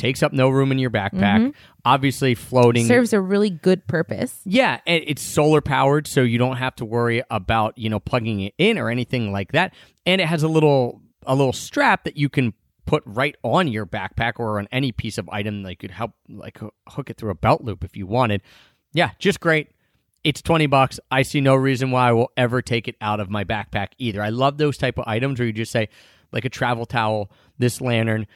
takes 0.00 0.22
up 0.22 0.32
no 0.32 0.48
room 0.48 0.72
in 0.72 0.78
your 0.78 0.90
backpack. 0.90 1.38
Mm-hmm. 1.38 1.50
Obviously, 1.84 2.34
floating 2.34 2.86
Serves 2.86 3.12
a 3.12 3.20
really 3.20 3.50
good 3.50 3.86
purpose. 3.86 4.40
yeah, 4.44 4.80
and 4.86 5.04
it's 5.06 5.22
solar 5.22 5.60
powered, 5.60 6.06
so 6.06 6.22
you 6.22 6.38
don't 6.38 6.56
have 6.56 6.74
to 6.76 6.84
worry 6.84 7.22
about 7.30 7.76
you 7.78 7.88
know 7.88 8.00
plugging 8.00 8.40
it 8.40 8.54
in 8.58 8.78
or 8.78 8.90
anything 8.90 9.32
like 9.32 9.52
that. 9.52 9.74
And 10.06 10.20
it 10.20 10.26
has 10.26 10.42
a 10.42 10.48
little 10.48 11.00
a 11.26 11.34
little 11.34 11.52
strap 11.52 12.04
that 12.04 12.16
you 12.16 12.28
can 12.28 12.54
put 12.86 13.02
right 13.06 13.36
on 13.44 13.68
your 13.68 13.86
backpack 13.86 14.32
or 14.38 14.58
on 14.58 14.66
any 14.72 14.90
piece 14.90 15.16
of 15.18 15.28
item 15.28 15.62
that 15.62 15.78
could 15.78 15.90
help 15.90 16.12
like 16.28 16.58
hook 16.88 17.10
it 17.10 17.16
through 17.16 17.30
a 17.30 17.34
belt 17.34 17.62
loop 17.62 17.84
if 17.84 17.96
you 17.96 18.06
wanted. 18.06 18.42
Yeah, 18.92 19.10
just 19.18 19.38
great. 19.38 19.68
It's 20.24 20.42
20 20.42 20.66
bucks. 20.66 20.98
I 21.10 21.22
see 21.22 21.40
no 21.40 21.54
reason 21.54 21.92
why 21.92 22.08
I 22.08 22.12
will 22.12 22.30
ever 22.36 22.60
take 22.60 22.88
it 22.88 22.96
out 23.00 23.20
of 23.20 23.30
my 23.30 23.44
backpack 23.44 23.88
either. 23.98 24.20
I 24.22 24.30
love 24.30 24.58
those 24.58 24.76
type 24.76 24.98
of 24.98 25.04
items 25.06 25.38
where 25.38 25.46
you 25.46 25.52
just 25.52 25.72
say 25.72 25.88
like 26.32 26.44
a 26.44 26.50
travel 26.50 26.84
towel, 26.84 27.30
this 27.58 27.80
lantern, 27.80 28.26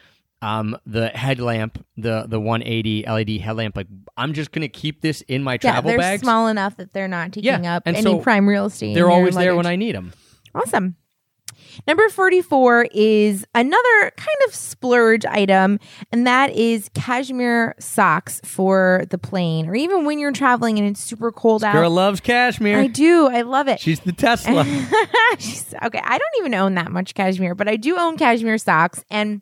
um, 0.44 0.76
the 0.86 1.08
headlamp, 1.08 1.84
the 1.96 2.26
the 2.28 2.38
180 2.38 3.04
LED 3.06 3.40
headlamp. 3.40 3.76
Like 3.76 3.86
I'm 4.16 4.32
just 4.34 4.52
gonna 4.52 4.68
keep 4.68 5.00
this 5.00 5.22
in 5.22 5.42
my 5.42 5.54
Yeah, 5.54 5.58
travel 5.58 5.88
they're 5.90 5.98
bags. 5.98 6.22
small 6.22 6.48
enough 6.48 6.76
that 6.76 6.92
they're 6.92 7.08
not 7.08 7.32
taking 7.32 7.64
Yeah, 7.64 7.76
up 7.76 7.84
any 7.86 8.02
so 8.02 8.18
prime 8.18 8.48
real 8.48 8.66
estate. 8.66 8.94
They're 8.94 9.10
always 9.10 9.34
there 9.34 9.56
when. 9.56 9.66
I 9.66 9.76
need 9.76 9.94
them. 9.94 10.12
Awesome. 10.54 10.96
Number 11.88 12.08
44 12.08 12.86
is 12.92 13.44
another 13.54 14.12
kind 14.16 14.38
of 14.46 14.54
splurge 14.54 15.24
item, 15.26 15.80
and 16.12 16.24
that 16.26 16.50
is 16.52 16.88
cashmere 16.94 17.74
socks 17.80 18.40
for 18.44 19.04
the 19.10 19.18
plane, 19.18 19.66
or 19.68 19.74
even 19.74 20.04
when 20.04 20.20
you're 20.20 20.30
traveling 20.30 20.78
and 20.78 20.86
it's 20.86 21.00
super 21.02 21.32
cold 21.32 21.64
out. 21.64 21.72
Girl 21.72 21.90
loves 21.90 22.20
cashmere. 22.20 22.78
I 22.78 22.86
do. 22.86 23.26
I 23.26 23.42
love 23.42 23.66
it. 23.66 23.80
She's 23.80 23.98
the 24.00 24.12
Tesla. 24.12 24.64
She's- 25.38 25.74
okay, 25.82 26.00
I 26.04 26.18
don't 26.18 26.34
even 26.38 26.54
own 26.54 26.74
that 26.74 26.92
much 26.92 27.14
cashmere, 27.14 27.54
but 27.56 27.66
I 27.68 27.74
do 27.76 27.98
own 27.98 28.16
cashmere 28.16 28.58
socks. 28.58 29.04
And 29.10 29.40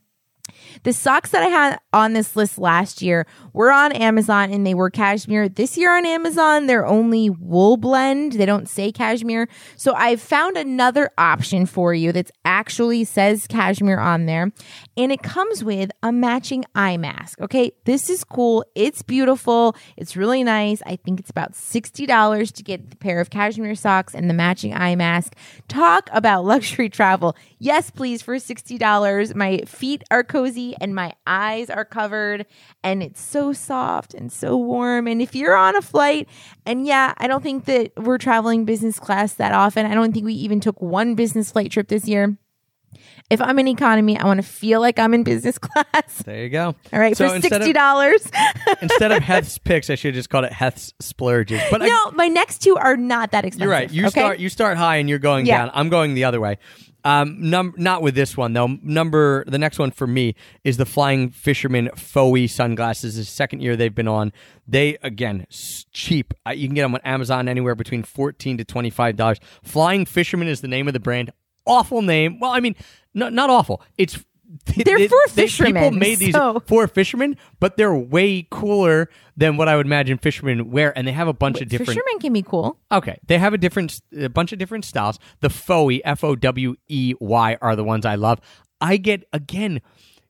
the 0.83 0.93
socks 0.93 1.31
that 1.31 1.43
I 1.43 1.47
had 1.47 1.79
on 1.93 2.13
this 2.13 2.37
list 2.37 2.59
last 2.59 3.03
year 3.03 3.27
were 3.53 3.71
on 3.71 3.93
Amazon 3.93 4.53
and 4.53 4.67
they 4.67 4.75
were 4.75 4.91
cashmere. 4.91 5.49
This 5.49 5.77
year 5.77 5.97
on 5.97 6.07
Amazon, 6.07 6.67
they're 6.67 6.87
only 6.87 7.31
wool 7.31 7.77
blend. 7.77 8.33
They 8.33 8.47
don't 8.47 8.69
say 8.69 8.93
cashmere. 8.93 9.49
So 9.77 9.95
I've 9.95 10.21
found 10.21 10.57
another 10.57 11.11
option 11.19 11.67
for 11.67 11.95
you 11.95 12.13
that 12.13 12.31
actually 12.45 13.05
says 13.05 13.47
cashmere 13.47 14.01
on 14.01 14.27
there. 14.27 14.53
And 14.97 15.13
it 15.13 15.23
comes 15.23 15.65
with 15.65 15.91
a 16.03 16.13
matching 16.13 16.65
eye 16.75 16.97
mask. 16.97 17.41
Okay, 17.41 17.73
this 17.85 18.09
is 18.11 18.25
cool. 18.25 18.65
It's 18.75 19.03
beautiful. 19.03 19.77
It's 19.97 20.17
really 20.17 20.45
nice. 20.45 20.83
I 20.87 20.97
think 20.97 21.21
it's 21.21 21.31
about 21.31 21.53
$60 21.53 22.53
to 22.53 22.63
get 22.63 22.91
the 22.91 22.97
pair 22.97 23.21
of 23.21 23.31
cashmere 23.31 23.75
socks 23.75 24.15
and 24.15 24.29
the 24.29 24.35
matching 24.35 24.75
eye 24.75 24.97
mask. 24.97 25.35
Talk 25.69 26.09
about 26.13 26.45
luxury 26.53 26.89
travel. 26.89 27.37
Yes, 27.59 27.91
please, 27.91 28.23
for 28.23 28.37
$60. 28.37 29.35
My 29.35 29.59
feet 29.67 30.03
are 30.11 30.25
cozy 30.25 30.62
and 30.81 30.95
my 30.95 31.13
eyes 31.27 31.69
are 31.71 31.85
covered, 31.85 32.47
and 32.83 33.03
it's 33.03 33.21
so 33.21 33.53
soft 33.53 34.15
and 34.15 34.33
so 34.33 34.57
warm. 34.57 35.07
And 35.07 35.21
if 35.21 35.35
you're 35.35 35.57
on 35.57 35.77
a 35.77 35.83
flight, 35.83 36.29
and 36.67 36.87
yeah, 36.87 37.15
I 37.19 37.27
don't 37.27 37.43
think 37.43 37.65
that 37.67 37.93
we're 37.97 38.19
traveling 38.19 38.65
business 38.65 38.99
class 38.99 39.35
that 39.35 39.53
often, 39.53 39.87
I 39.87 39.95
don't 39.95 40.13
think 40.13 40.25
we 40.27 40.35
even 40.35 40.61
took 40.61 40.81
one 40.81 41.15
business 41.15 41.51
flight 41.53 41.71
trip 41.71 41.89
this 41.89 42.07
year. 42.09 42.37
If 43.31 43.41
I'm 43.41 43.59
in 43.59 43.67
economy, 43.69 44.19
I 44.19 44.27
want 44.27 44.43
to 44.43 44.47
feel 44.47 44.81
like 44.81 44.99
I'm 44.99 45.15
in 45.15 45.23
business 45.23 45.57
class. 45.67 46.23
there 46.27 46.43
you 46.43 46.51
go. 46.51 46.75
All 46.93 46.99
right, 47.01 47.17
So 47.17 47.29
for 47.31 47.41
sixty 47.41 47.73
dollars. 47.73 48.31
instead 48.83 49.11
of 49.13 49.23
Heth's 49.23 49.57
picks, 49.57 49.89
I 49.89 49.95
should 49.95 50.09
have 50.09 50.17
just 50.17 50.29
called 50.29 50.45
it 50.45 50.53
Heth's 50.53 50.93
splurges. 51.01 51.63
But 51.71 51.81
I, 51.83 51.87
no, 51.87 52.11
my 52.11 52.29
next 52.29 52.59
two 52.59 52.77
are 52.77 52.97
not 52.97 53.31
that 53.31 53.47
expensive. 53.47 53.63
you're 53.63 53.71
right. 53.71 53.91
You 53.91 54.03
okay? 54.09 54.21
start 54.21 54.39
you 54.39 54.49
start 54.51 54.77
high 54.77 54.97
and 54.97 55.09
you're 55.09 55.19
going 55.19 55.47
Yeah. 55.47 55.59
down. 55.59 55.71
I'm 55.73 55.89
going 55.89 56.13
the 56.15 56.25
other 56.25 56.41
way. 56.41 56.59
Um, 57.05 57.37
num- 57.51 57.75
not 57.77 58.01
with 58.03 58.15
this 58.15 58.37
one 58.37 58.53
though. 58.53 58.79
Number 58.83 59.45
the 59.47 59.59
next 59.59 59.79
one 59.79 59.91
for 59.91 60.07
me 60.07 60.35
is 60.63 60.77
the 60.77 60.87
Flying 60.87 61.31
Fisherman 61.31 61.91
Fowey 61.97 62.49
sunglasses. 62.49 63.17
The 63.17 63.25
second 63.25 63.61
year 63.61 63.77
they've 63.77 63.95
been 63.95 64.09
on. 64.09 64.33
They 64.69 64.99
again 65.03 65.47
s- 65.51 65.87
cheap. 65.93 66.33
Uh, 66.47 66.51
you 66.51 66.69
can 66.69 66.75
get 66.75 66.83
them 66.83 66.95
on 66.95 67.01
Amazon 67.05 67.49
anywhere 67.49 67.75
between 67.75 68.03
fourteen 68.05 68.57
to 68.59 68.65
twenty 68.65 68.91
five 68.91 69.17
dollars. 69.17 69.39
Flying 69.63 70.07
Fisherman 70.07 70.47
is 70.49 70.61
the 70.61 70.69
name 70.69 70.87
of 70.87 70.95
the 70.95 71.01
brand. 71.01 71.33
Awful 71.67 72.03
name. 72.03 72.39
Well, 72.41 72.51
I 72.53 72.61
mean, 72.61 72.77
no, 73.15 73.29
not 73.29 73.51
awful. 73.51 73.83
It's 73.99 74.25
They're 74.67 74.99
for 74.99 75.09
People 75.09 75.19
fishermen, 75.29 75.99
made 75.99 76.19
these 76.19 76.35
so- 76.35 76.63
for 76.67 76.87
fishermen, 76.87 77.37
but 77.59 77.77
they're 77.77 77.95
way 77.95 78.47
cooler 78.51 79.09
than 79.37 79.57
what 79.57 79.67
I 79.69 79.77
would 79.77 79.87
imagine 79.87 80.19
fishermen 80.19 80.71
wear, 80.71 80.97
and 80.97 81.09
they 81.09 81.13
have 81.13 81.29
a 81.29 81.33
bunch 81.33 81.61
of 81.61 81.69
different. 81.69 81.89
fishermen 81.89 82.19
can 82.21 82.33
be 82.33 82.43
cool. 82.43 82.79
Okay, 82.91 83.19
they 83.27 83.39
have 83.39 83.55
a 83.55 83.59
different, 83.59 84.01
a 84.15 84.29
bunch 84.29 84.53
of 84.53 84.59
different 84.59 84.85
styles. 84.85 85.19
The 85.41 85.49
Fowey, 85.49 86.01
F 86.05 86.23
O 86.23 86.37
W 86.37 86.75
E 86.89 87.15
Y, 87.19 87.57
are 87.63 87.75
the 87.77 87.85
ones 87.85 88.05
I 88.05 88.17
love. 88.17 88.41
I 88.81 88.99
get 88.99 89.25
again 89.33 89.81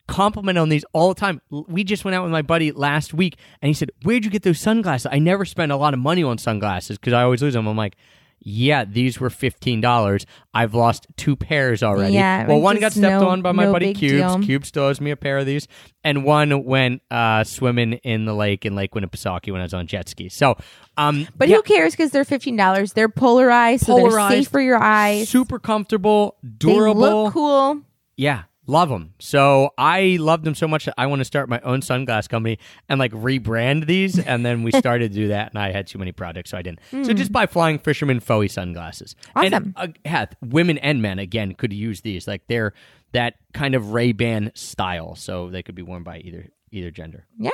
compliment 0.06 0.58
on 0.58 0.68
these 0.68 0.84
all 0.92 1.08
the 1.08 1.18
time. 1.18 1.40
We 1.50 1.82
just 1.82 2.04
went 2.04 2.14
out 2.14 2.22
with 2.22 2.32
my 2.32 2.42
buddy 2.42 2.70
last 2.70 3.12
week, 3.14 3.36
and 3.60 3.68
he 3.68 3.74
said, 3.74 3.90
"Where'd 4.04 4.24
you 4.24 4.30
get 4.30 4.42
those 4.42 4.60
sunglasses?" 4.60 5.08
I 5.10 5.18
never 5.18 5.44
spend 5.44 5.72
a 5.72 5.76
lot 5.76 5.94
of 5.94 6.00
money 6.00 6.22
on 6.22 6.38
sunglasses 6.38 6.96
because 6.98 7.12
I 7.12 7.22
always 7.22 7.42
lose 7.42 7.54
them. 7.54 7.66
I'm 7.66 7.76
like. 7.76 7.96
Yeah, 8.44 8.84
these 8.84 9.20
were 9.20 9.30
fifteen 9.30 9.80
dollars. 9.80 10.26
I've 10.52 10.74
lost 10.74 11.06
two 11.16 11.36
pairs 11.36 11.82
already. 11.82 12.14
Yeah, 12.14 12.46
well, 12.48 12.60
one 12.60 12.80
got 12.80 12.90
stepped 12.92 13.20
no- 13.22 13.28
on 13.28 13.40
by 13.40 13.52
my 13.52 13.64
no 13.66 13.72
buddy 13.72 13.94
Cubes. 13.94 14.12
deal. 14.14 14.38
Cubes 14.40 14.68
still 14.68 14.82
owes 14.84 15.00
me 15.00 15.12
a 15.12 15.16
pair 15.16 15.38
of 15.38 15.46
these, 15.46 15.68
and 16.02 16.24
one 16.24 16.64
went 16.64 17.02
uh, 17.10 17.44
swimming 17.44 17.92
in 17.94 18.24
the 18.24 18.34
lake 18.34 18.66
in 18.66 18.74
Lake 18.74 18.90
Winnipesaukee 18.92 19.52
when 19.52 19.60
I 19.60 19.64
was 19.64 19.74
on 19.74 19.86
jet 19.86 20.08
ski. 20.08 20.28
So, 20.28 20.56
um, 20.96 21.28
But 21.36 21.48
yeah, 21.48 21.56
who 21.56 21.62
cares 21.62 21.92
because 21.92 22.10
they're 22.10 22.24
fifteen 22.24 22.56
dollars. 22.56 22.94
They're 22.94 23.08
polarized, 23.08 23.86
so 23.86 23.92
Polarized, 23.96 24.32
they're 24.32 24.42
safe 24.42 24.48
for 24.48 24.60
your 24.60 24.82
eyes. 24.82 25.28
super 25.28 25.60
comfortable, 25.60 26.36
they 26.42 26.48
durable. 26.58 27.00
look 27.24 27.32
cool. 27.32 27.82
Yeah, 28.16 28.42
Love 28.72 28.88
them. 28.88 29.12
So 29.18 29.74
I 29.76 30.16
loved 30.18 30.44
them 30.44 30.54
so 30.54 30.66
much 30.66 30.86
that 30.86 30.94
I 30.96 31.04
want 31.04 31.20
to 31.20 31.26
start 31.26 31.50
my 31.50 31.60
own 31.60 31.82
sunglass 31.82 32.26
company 32.26 32.58
and 32.88 32.98
like 32.98 33.12
rebrand 33.12 33.86
these. 33.86 34.18
And 34.18 34.46
then 34.46 34.62
we 34.62 34.70
started 34.78 35.12
to 35.12 35.14
do 35.14 35.28
that, 35.28 35.50
and 35.50 35.58
I 35.58 35.72
had 35.72 35.86
too 35.86 35.98
many 35.98 36.10
projects, 36.10 36.52
so 36.52 36.56
I 36.56 36.62
didn't. 36.62 36.80
So 36.90 37.12
just 37.12 37.30
buy 37.30 37.44
Flying 37.44 37.78
Fisherman 37.78 38.20
Fowey 38.20 38.50
sunglasses. 38.50 39.14
Awesome. 39.36 39.52
And 39.52 39.74
uh, 39.76 39.88
yeah, 40.06 40.24
women 40.40 40.78
and 40.78 41.02
men 41.02 41.18
again 41.18 41.52
could 41.54 41.74
use 41.74 42.00
these. 42.00 42.26
Like 42.26 42.46
they're 42.46 42.72
that 43.12 43.34
kind 43.52 43.74
of 43.74 43.92
Ray 43.92 44.12
Ban 44.12 44.52
style, 44.54 45.16
so 45.16 45.50
they 45.50 45.62
could 45.62 45.74
be 45.74 45.82
worn 45.82 46.02
by 46.02 46.20
either 46.20 46.48
either 46.70 46.90
gender. 46.90 47.26
Yeah. 47.38 47.50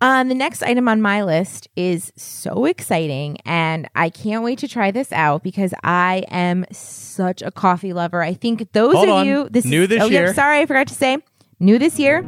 Um, 0.00 0.28
the 0.28 0.34
next 0.34 0.62
item 0.62 0.86
on 0.86 1.02
my 1.02 1.24
list 1.24 1.66
is 1.74 2.12
so 2.16 2.66
exciting, 2.66 3.38
and 3.44 3.88
I 3.96 4.10
can't 4.10 4.44
wait 4.44 4.60
to 4.60 4.68
try 4.68 4.92
this 4.92 5.10
out 5.12 5.42
because 5.42 5.74
I 5.82 6.24
am 6.28 6.66
such 6.70 7.42
a 7.42 7.50
coffee 7.50 7.92
lover. 7.92 8.22
I 8.22 8.34
think 8.34 8.70
those 8.72 8.94
Hold 8.94 9.08
of 9.08 9.14
on. 9.16 9.26
you 9.26 9.48
this 9.50 9.64
New 9.64 9.82
is, 9.82 9.88
this 9.88 10.02
oh, 10.02 10.06
yeah, 10.06 10.20
year. 10.20 10.34
sorry, 10.34 10.60
I 10.60 10.66
forgot 10.66 10.86
to 10.88 10.94
say 10.94 11.18
new 11.58 11.80
this 11.80 11.98
year. 11.98 12.24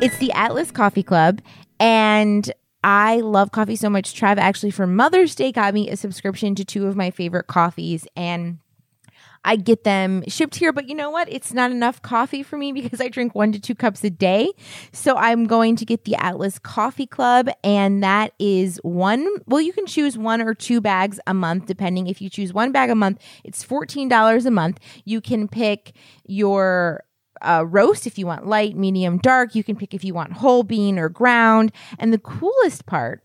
It's 0.00 0.16
the 0.18 0.30
Atlas 0.32 0.70
Coffee 0.70 1.02
Club, 1.02 1.40
and 1.80 2.52
I 2.84 3.18
love 3.20 3.50
coffee 3.50 3.76
so 3.76 3.90
much. 3.90 4.14
Trav 4.14 4.38
actually 4.38 4.70
for 4.70 4.86
Mother's 4.86 5.34
Day 5.34 5.50
got 5.50 5.74
me 5.74 5.90
a 5.90 5.96
subscription 5.96 6.54
to 6.54 6.64
two 6.64 6.86
of 6.86 6.94
my 6.94 7.10
favorite 7.10 7.48
coffees, 7.48 8.06
and 8.14 8.58
I 9.44 9.56
get 9.56 9.84
them 9.84 10.22
shipped 10.28 10.56
here, 10.56 10.72
but 10.72 10.88
you 10.88 10.94
know 10.94 11.10
what? 11.10 11.30
It's 11.30 11.52
not 11.52 11.70
enough 11.70 12.00
coffee 12.02 12.42
for 12.42 12.56
me 12.56 12.72
because 12.72 13.00
I 13.00 13.08
drink 13.08 13.34
one 13.34 13.52
to 13.52 13.60
two 13.60 13.74
cups 13.74 14.04
a 14.04 14.10
day. 14.10 14.50
So 14.92 15.16
I'm 15.16 15.46
going 15.46 15.76
to 15.76 15.84
get 15.84 16.04
the 16.04 16.14
Atlas 16.16 16.58
Coffee 16.58 17.06
Club, 17.06 17.48
and 17.64 18.02
that 18.02 18.32
is 18.38 18.78
one. 18.82 19.26
Well, 19.46 19.60
you 19.60 19.72
can 19.72 19.86
choose 19.86 20.16
one 20.16 20.40
or 20.40 20.54
two 20.54 20.80
bags 20.80 21.18
a 21.26 21.34
month, 21.34 21.66
depending. 21.66 22.06
If 22.06 22.22
you 22.22 22.30
choose 22.30 22.52
one 22.52 22.72
bag 22.72 22.90
a 22.90 22.94
month, 22.94 23.20
it's 23.44 23.64
$14 23.64 24.46
a 24.46 24.50
month. 24.50 24.78
You 25.04 25.20
can 25.20 25.48
pick 25.48 25.92
your 26.24 27.04
uh, 27.40 27.64
roast 27.66 28.06
if 28.06 28.18
you 28.18 28.26
want 28.26 28.46
light, 28.46 28.76
medium, 28.76 29.18
dark. 29.18 29.54
You 29.54 29.64
can 29.64 29.76
pick 29.76 29.94
if 29.94 30.04
you 30.04 30.14
want 30.14 30.34
whole 30.34 30.62
bean 30.62 30.98
or 30.98 31.08
ground. 31.08 31.72
And 31.98 32.12
the 32.12 32.18
coolest 32.18 32.86
part 32.86 33.22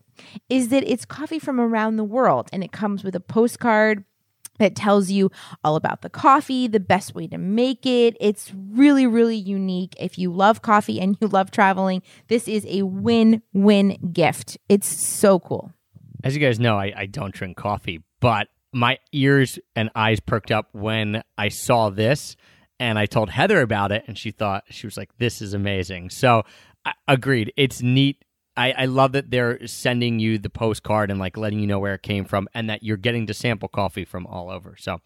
is 0.48 0.68
that 0.68 0.82
it's 0.84 1.04
coffee 1.04 1.38
from 1.38 1.60
around 1.60 1.96
the 1.96 2.04
world 2.04 2.48
and 2.52 2.64
it 2.64 2.72
comes 2.72 3.04
with 3.04 3.14
a 3.14 3.20
postcard 3.20 4.04
that 4.58 4.74
tells 4.74 5.10
you 5.10 5.30
all 5.64 5.76
about 5.76 6.02
the 6.02 6.10
coffee, 6.10 6.66
the 6.66 6.80
best 6.80 7.14
way 7.14 7.26
to 7.28 7.38
make 7.38 7.86
it. 7.86 8.16
It's 8.20 8.52
really, 8.54 9.06
really 9.06 9.36
unique. 9.36 9.94
If 9.98 10.18
you 10.18 10.32
love 10.32 10.62
coffee 10.62 11.00
and 11.00 11.16
you 11.20 11.28
love 11.28 11.50
traveling, 11.50 12.02
this 12.28 12.48
is 12.48 12.66
a 12.68 12.82
win 12.82 13.42
win 13.52 13.98
gift. 14.12 14.58
It's 14.68 14.88
so 14.88 15.38
cool. 15.38 15.72
As 16.24 16.34
you 16.34 16.40
guys 16.40 16.58
know, 16.58 16.76
I, 16.76 16.92
I 16.96 17.06
don't 17.06 17.32
drink 17.32 17.56
coffee, 17.56 18.02
but 18.20 18.48
my 18.72 18.98
ears 19.12 19.58
and 19.74 19.90
eyes 19.94 20.20
perked 20.20 20.50
up 20.50 20.68
when 20.72 21.22
I 21.36 21.48
saw 21.48 21.90
this 21.90 22.36
and 22.80 22.98
I 22.98 23.06
told 23.06 23.30
Heather 23.30 23.60
about 23.60 23.92
it 23.92 24.04
and 24.06 24.18
she 24.18 24.30
thought 24.30 24.64
she 24.70 24.86
was 24.86 24.96
like, 24.96 25.16
This 25.18 25.40
is 25.40 25.54
amazing. 25.54 26.10
So 26.10 26.44
I, 26.84 26.92
agreed. 27.06 27.52
It's 27.56 27.82
neat. 27.82 28.24
I, 28.58 28.74
I 28.76 28.84
love 28.86 29.12
that 29.12 29.30
they're 29.30 29.66
sending 29.66 30.18
you 30.18 30.38
the 30.38 30.50
postcard 30.50 31.10
and 31.10 31.18
like 31.20 31.36
letting 31.36 31.60
you 31.60 31.66
know 31.66 31.78
where 31.78 31.94
it 31.94 32.02
came 32.02 32.24
from 32.24 32.48
and 32.54 32.68
that 32.68 32.82
you're 32.82 32.96
getting 32.96 33.26
to 33.28 33.34
sample 33.34 33.68
coffee 33.68 34.04
from 34.04 34.26
all 34.26 34.50
over. 34.50 34.74
So 34.78 35.00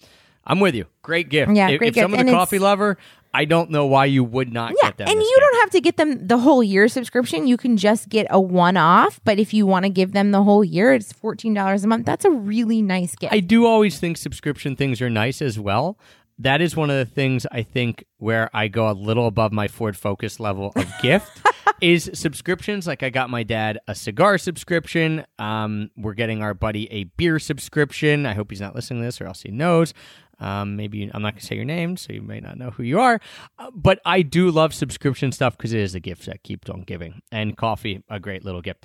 I'm 0.45 0.59
with 0.59 0.75
you. 0.75 0.87
Great 1.03 1.29
gift. 1.29 1.53
Yeah, 1.55 1.69
if, 1.69 1.79
great 1.79 1.89
if 1.89 1.95
gift. 1.95 2.05
someone's 2.05 2.29
a 2.29 2.33
coffee 2.33 2.59
lover, 2.59 2.99
I 3.35 3.45
don't 3.45 3.71
know 3.71 3.87
why 3.87 4.07
you 4.07 4.25
would 4.25 4.53
not 4.53 4.73
Yeah, 4.83 4.89
get 4.89 4.99
them. 4.99 5.09
and 5.09 5.17
you 5.17 5.25
gift. 5.37 5.41
don't 5.41 5.61
have 5.61 5.71
to 5.71 5.81
get 5.81 5.97
them 5.97 6.27
the 6.27 6.39
whole 6.39 6.63
year 6.63 6.89
subscription. 6.89 7.47
You 7.47 7.57
can 7.57 7.77
just 7.77 8.09
get 8.09 8.27
a 8.29 8.41
one 8.41 8.77
off. 8.77 9.21
But 9.25 9.39
if 9.39 9.55
you 9.55 9.67
want 9.67 9.85
to 9.85 9.89
give 9.91 10.13
them 10.13 10.33
the 10.33 10.43
whole 10.43 10.65
year, 10.65 10.93
it's 10.93 11.13
fourteen 11.13 11.55
dollars 11.55 11.85
a 11.85 11.87
month. 11.89 12.05
That's 12.07 12.25
a 12.25 12.31
really 12.31 12.83
nice 12.83 13.15
gift. 13.17 13.33
I 13.33 13.41
do 13.41 13.67
always 13.67 13.99
think 13.99 14.17
subscription 14.17 14.77
things 14.77 15.01
are 15.01 15.09
nice 15.11 15.41
as 15.41 15.59
well. 15.59 15.97
That 16.43 16.61
is 16.61 16.75
one 16.75 16.91
of 16.91 16.97
the 16.97 17.05
things 17.05 17.47
I 17.53 17.63
think 17.63 18.05
where 18.19 18.51
I 18.53 18.67
go 18.67 18.91
a 18.91 18.93
little 18.93 19.29
above 19.29 19.53
my 19.53 19.69
Ford 19.69 19.97
Focus 19.97 20.41
level 20.41 20.73
of 20.75 20.93
gift 21.03 21.41
is 21.81 22.11
subscriptions. 22.15 22.85
Like 22.85 23.05
I 23.05 23.11
got 23.11 23.31
my 23.31 23.45
dad 23.45 23.79
a 23.87 23.95
cigar 23.95 24.39
subscription. 24.39 25.25
Um, 25.39 25.91
we're 25.97 26.15
getting 26.15 26.43
our 26.43 26.53
buddy 26.53 26.91
a 26.93 27.05
beer 27.05 27.39
subscription. 27.39 28.27
I 28.27 28.35
hope 28.35 28.51
he's 28.51 28.61
not 28.61 28.75
listening 28.75 29.03
to 29.03 29.07
this 29.07 29.21
or 29.21 29.27
else 29.27 29.43
he 29.43 29.53
knows. 29.53 29.95
Um, 30.41 30.75
maybe 30.75 31.09
I'm 31.15 31.23
not 31.23 31.35
going 31.35 31.41
to 31.43 31.47
say 31.47 31.55
your 31.55 31.65
name, 31.65 31.97
so 31.97 32.13
you 32.13 32.23
may 32.23 32.41
not 32.41 32.59
know 32.59 32.71
who 32.71 32.83
you 32.83 32.99
are. 32.99 33.21
Uh, 33.61 33.71
but 33.73 34.01
I 34.05 34.23
do 34.23 34.51
love 34.51 34.75
subscription 34.75 35.31
stuff 35.31 35.57
because 35.57 35.73
it 35.73 35.81
is 35.81 35.95
a 35.95 36.01
gift 36.01 36.27
that 36.27 36.43
keeps 36.43 36.69
on 36.69 36.81
giving. 36.81 37.23
And 37.31 37.57
coffee, 37.57 38.03
a 38.11 38.19
great 38.19 38.45
little 38.45 38.63
gift. 38.63 38.85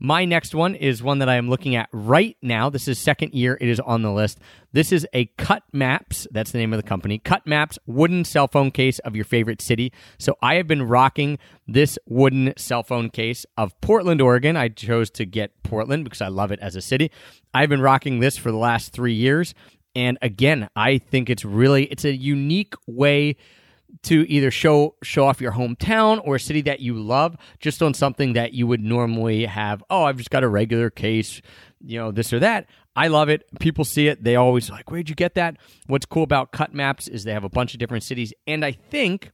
My 0.00 0.24
next 0.24 0.54
one 0.54 0.76
is 0.76 1.02
one 1.02 1.18
that 1.18 1.28
I 1.28 1.36
am 1.36 1.48
looking 1.48 1.74
at 1.74 1.88
right 1.92 2.36
now. 2.40 2.70
This 2.70 2.86
is 2.86 3.00
second 3.00 3.34
year. 3.34 3.58
It 3.60 3.68
is 3.68 3.80
on 3.80 4.02
the 4.02 4.12
list. 4.12 4.38
This 4.72 4.92
is 4.92 5.04
a 5.12 5.26
Cut 5.38 5.64
Maps. 5.72 6.28
That's 6.30 6.52
the 6.52 6.58
name 6.58 6.72
of 6.72 6.78
the 6.78 6.88
company. 6.88 7.18
Cut 7.18 7.46
Maps 7.48 7.80
wooden 7.84 8.24
cell 8.24 8.46
phone 8.46 8.70
case 8.70 9.00
of 9.00 9.16
your 9.16 9.24
favorite 9.24 9.60
city. 9.60 9.92
So 10.16 10.36
I 10.40 10.54
have 10.54 10.68
been 10.68 10.84
rocking 10.84 11.38
this 11.66 11.98
wooden 12.06 12.52
cell 12.56 12.84
phone 12.84 13.10
case 13.10 13.44
of 13.56 13.78
Portland, 13.80 14.20
Oregon. 14.20 14.56
I 14.56 14.68
chose 14.68 15.10
to 15.10 15.26
get 15.26 15.62
Portland 15.64 16.04
because 16.04 16.20
I 16.20 16.28
love 16.28 16.52
it 16.52 16.60
as 16.60 16.76
a 16.76 16.80
city. 16.80 17.10
I've 17.52 17.68
been 17.68 17.82
rocking 17.82 18.20
this 18.20 18.36
for 18.36 18.52
the 18.52 18.56
last 18.56 18.92
three 18.92 19.14
years. 19.14 19.52
And 19.96 20.16
again, 20.22 20.68
I 20.76 20.98
think 20.98 21.28
it's 21.28 21.44
really 21.44 21.86
it's 21.86 22.04
a 22.04 22.14
unique 22.14 22.74
way 22.86 23.36
to 24.04 24.30
either 24.30 24.50
show 24.50 24.94
show 25.02 25.26
off 25.26 25.40
your 25.40 25.52
hometown 25.52 26.20
or 26.24 26.36
a 26.36 26.40
city 26.40 26.60
that 26.62 26.80
you 26.80 26.94
love 26.94 27.36
just 27.58 27.82
on 27.82 27.94
something 27.94 28.34
that 28.34 28.52
you 28.54 28.66
would 28.66 28.80
normally 28.80 29.44
have 29.46 29.82
oh 29.90 30.04
i've 30.04 30.16
just 30.16 30.30
got 30.30 30.44
a 30.44 30.48
regular 30.48 30.90
case 30.90 31.40
you 31.80 31.98
know 31.98 32.10
this 32.10 32.32
or 32.32 32.38
that. 32.40 32.66
I 32.96 33.06
love 33.08 33.28
it. 33.28 33.44
People 33.60 33.84
see 33.84 34.08
it. 34.08 34.24
They 34.24 34.36
always 34.36 34.70
like 34.70 34.90
where'd 34.90 35.08
you 35.08 35.14
get 35.14 35.34
that? 35.34 35.56
What's 35.86 36.06
cool 36.06 36.22
about 36.22 36.52
cut 36.52 36.74
maps 36.74 37.08
is 37.08 37.24
they 37.24 37.32
have 37.32 37.44
a 37.44 37.48
bunch 37.48 37.74
of 37.74 37.80
different 37.80 38.02
cities 38.02 38.32
and 38.46 38.64
i 38.64 38.72
think 38.72 39.30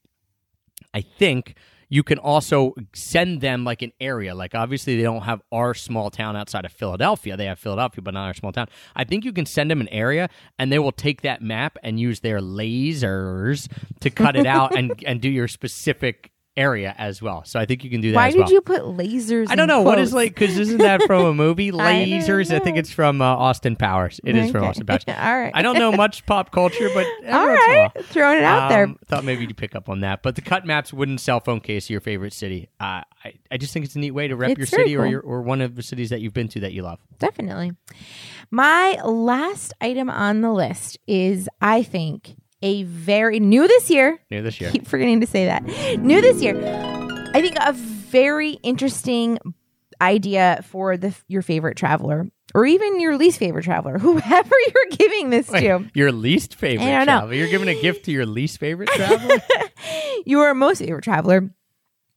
i 0.93 1.01
think 1.01 1.57
you 1.89 2.03
can 2.03 2.19
also 2.19 2.75
send 2.93 3.41
them 3.41 3.65
like 3.65 3.83
an 3.83 3.93
area. 4.01 4.35
Like 4.35 4.55
obviously 4.55 4.97
they 4.97 5.03
don't 5.03 5.23
have 5.23 5.43
our 5.53 5.75
small 5.75 6.11
town 6.11 6.37
outside 6.37 6.65
of 6.65 6.73
Philadelphia. 6.73 7.37
They 7.37 7.47
have 7.47 7.59
Philadelphia, 7.59 8.03
but 8.03 8.15
not 8.15 8.27
our 8.27 8.35
small 8.35 8.53
town. 8.53 8.69
I 8.95 9.05
think 9.05 9.25
you 9.25 9.33
can 9.33 9.47
send 9.47 9.71
them 9.71 9.81
an 9.81 9.89
area 9.89 10.29
and 10.59 10.73
they 10.73 10.79
will 10.79 10.93
take 10.93 11.23
that 11.23 11.43
map 11.43 11.77
and 11.83 11.99
use 11.99 12.21
their 12.21 12.41
lasers 12.41 13.71
to 14.01 14.11
cut 14.11 14.37
it 14.37 14.47
out 14.47 14.77
and, 14.77 14.93
and 15.07 15.21
do 15.21 15.29
your 15.29 15.49
specific 15.49 16.31
area 16.57 16.95
as 16.97 17.21
well. 17.21 17.45
So 17.45 17.59
I 17.59 17.67
think 17.67 17.85
you 17.85 17.91
can 17.91 18.01
do 18.01 18.13
that 18.13 18.17
Why 18.17 18.31
did 18.31 18.41
well. 18.41 18.53
you 18.53 18.61
put 18.61 18.83
lasers? 18.83 19.47
I 19.51 19.57
don't 19.57 19.67
know 19.69 19.83
what 19.83 19.99
is 19.99 20.13
like 20.13 20.35
because 20.35 20.57
isn't 20.59 20.79
that 20.79 21.03
from 21.03 21.25
a 21.25 21.35
movie? 21.45 21.73
Lasers. 21.73 22.55
I, 22.55 22.59
think 22.61 22.77
it's 22.77 22.91
from 22.91 23.21
uh, 23.21 23.25
Austin 23.25 23.77
Powers. 23.77 24.21
It 24.25 24.37
is 24.37 24.51
from 24.51 24.65
Austin 24.65 24.87
Powers. 24.87 25.05
All 25.09 25.15
right. 25.15 25.53
I 25.55 25.63
don't 25.63 25.79
know 25.79 25.93
much 25.93 26.25
pop 26.27 26.53
culture, 26.53 26.89
but 26.95 27.07
All 27.29 27.47
once 27.47 27.61
in 27.67 27.75
a 27.75 27.77
right, 27.77 28.05
throwing 28.05 28.39
it 28.39 28.45
out 28.45 28.69
there. 28.69 28.85
Um, 28.85 28.99
Thought 29.07 29.25
maybe 29.25 29.43
you'd 29.43 29.57
pick 29.57 29.75
up 29.75 29.89
on 29.89 30.01
that. 30.01 30.23
But 30.23 30.37
the 30.37 30.43
cut 30.43 30.65
maps 30.67 30.93
wooden 30.93 31.19
cell 31.19 31.41
phone 31.41 31.61
case 31.61 31.87
of 31.87 31.91
your 31.91 32.01
favorite 32.01 32.33
city. 32.33 32.69
Uh, 32.79 33.03
I 33.25 33.35
I 33.51 33.57
just 33.57 33.73
think 33.73 33.85
it's 33.85 33.97
a 33.97 33.99
neat 33.99 34.13
way 34.13 34.29
to 34.29 34.37
rep 34.37 34.51
It's 34.51 34.59
your 34.59 34.67
city 34.67 34.97
or 34.97 35.07
your 35.07 35.21
or 35.21 35.43
one 35.43 35.61
of 35.61 35.77
the 35.77 35.83
cities 35.83 36.11
that 36.11 36.21
you've 36.21 36.35
been 36.35 36.49
to 36.49 36.61
that 36.61 36.73
you 36.73 36.83
love. 36.83 37.01
Definitely. 37.19 37.73
My 38.51 39.01
last 39.05 39.73
item 39.81 40.11
on 40.11 40.41
the 40.41 40.53
list 40.53 40.99
is, 41.07 41.49
I 41.61 41.83
think, 41.83 42.37
a 42.65 42.83
very 42.85 43.39
new 43.39 43.69
this 43.69 43.91
year. 43.91 44.19
New 44.31 44.43
this 44.43 44.61
year. 44.61 44.71
Keep 44.73 44.89
forgetting 44.89 45.21
to 45.21 45.27
say 45.27 45.45
that. 45.45 45.65
New 45.99 46.21
this 46.21 46.43
year. 46.43 46.57
I 47.35 47.41
think 47.41 47.57
a 47.61 47.73
very 47.73 48.53
interesting 48.63 49.39
idea 50.01 50.65
for 50.65 50.97
the 50.97 51.15
your 51.29 51.43
favorite 51.43 51.77
traveler 51.77 52.27
or 52.55 52.65
even 52.65 53.01
your 53.01 53.17
least 53.19 53.39
favorite 53.39 53.65
traveler, 53.65 53.99
whoever 54.01 54.55
you're 54.67 54.97
giving 54.97 55.31
this 55.31 55.49
Wait, 55.49 55.63
to. 55.63 55.85
your 55.93 56.13
least 56.13 56.55
favorite 56.55 56.87
I 56.87 57.05
don't 57.05 57.29
know. 57.29 57.31
You're 57.31 57.49
giving 57.49 57.69
a 57.69 57.81
gift 57.81 58.07
to 58.07 58.13
your 58.13 58.27
least 58.27 58.59
favorite 58.59 58.89
traveler. 58.91 59.37
your 60.25 60.55
most 60.55 60.79
favorite 60.79 61.05
traveler, 61.05 61.51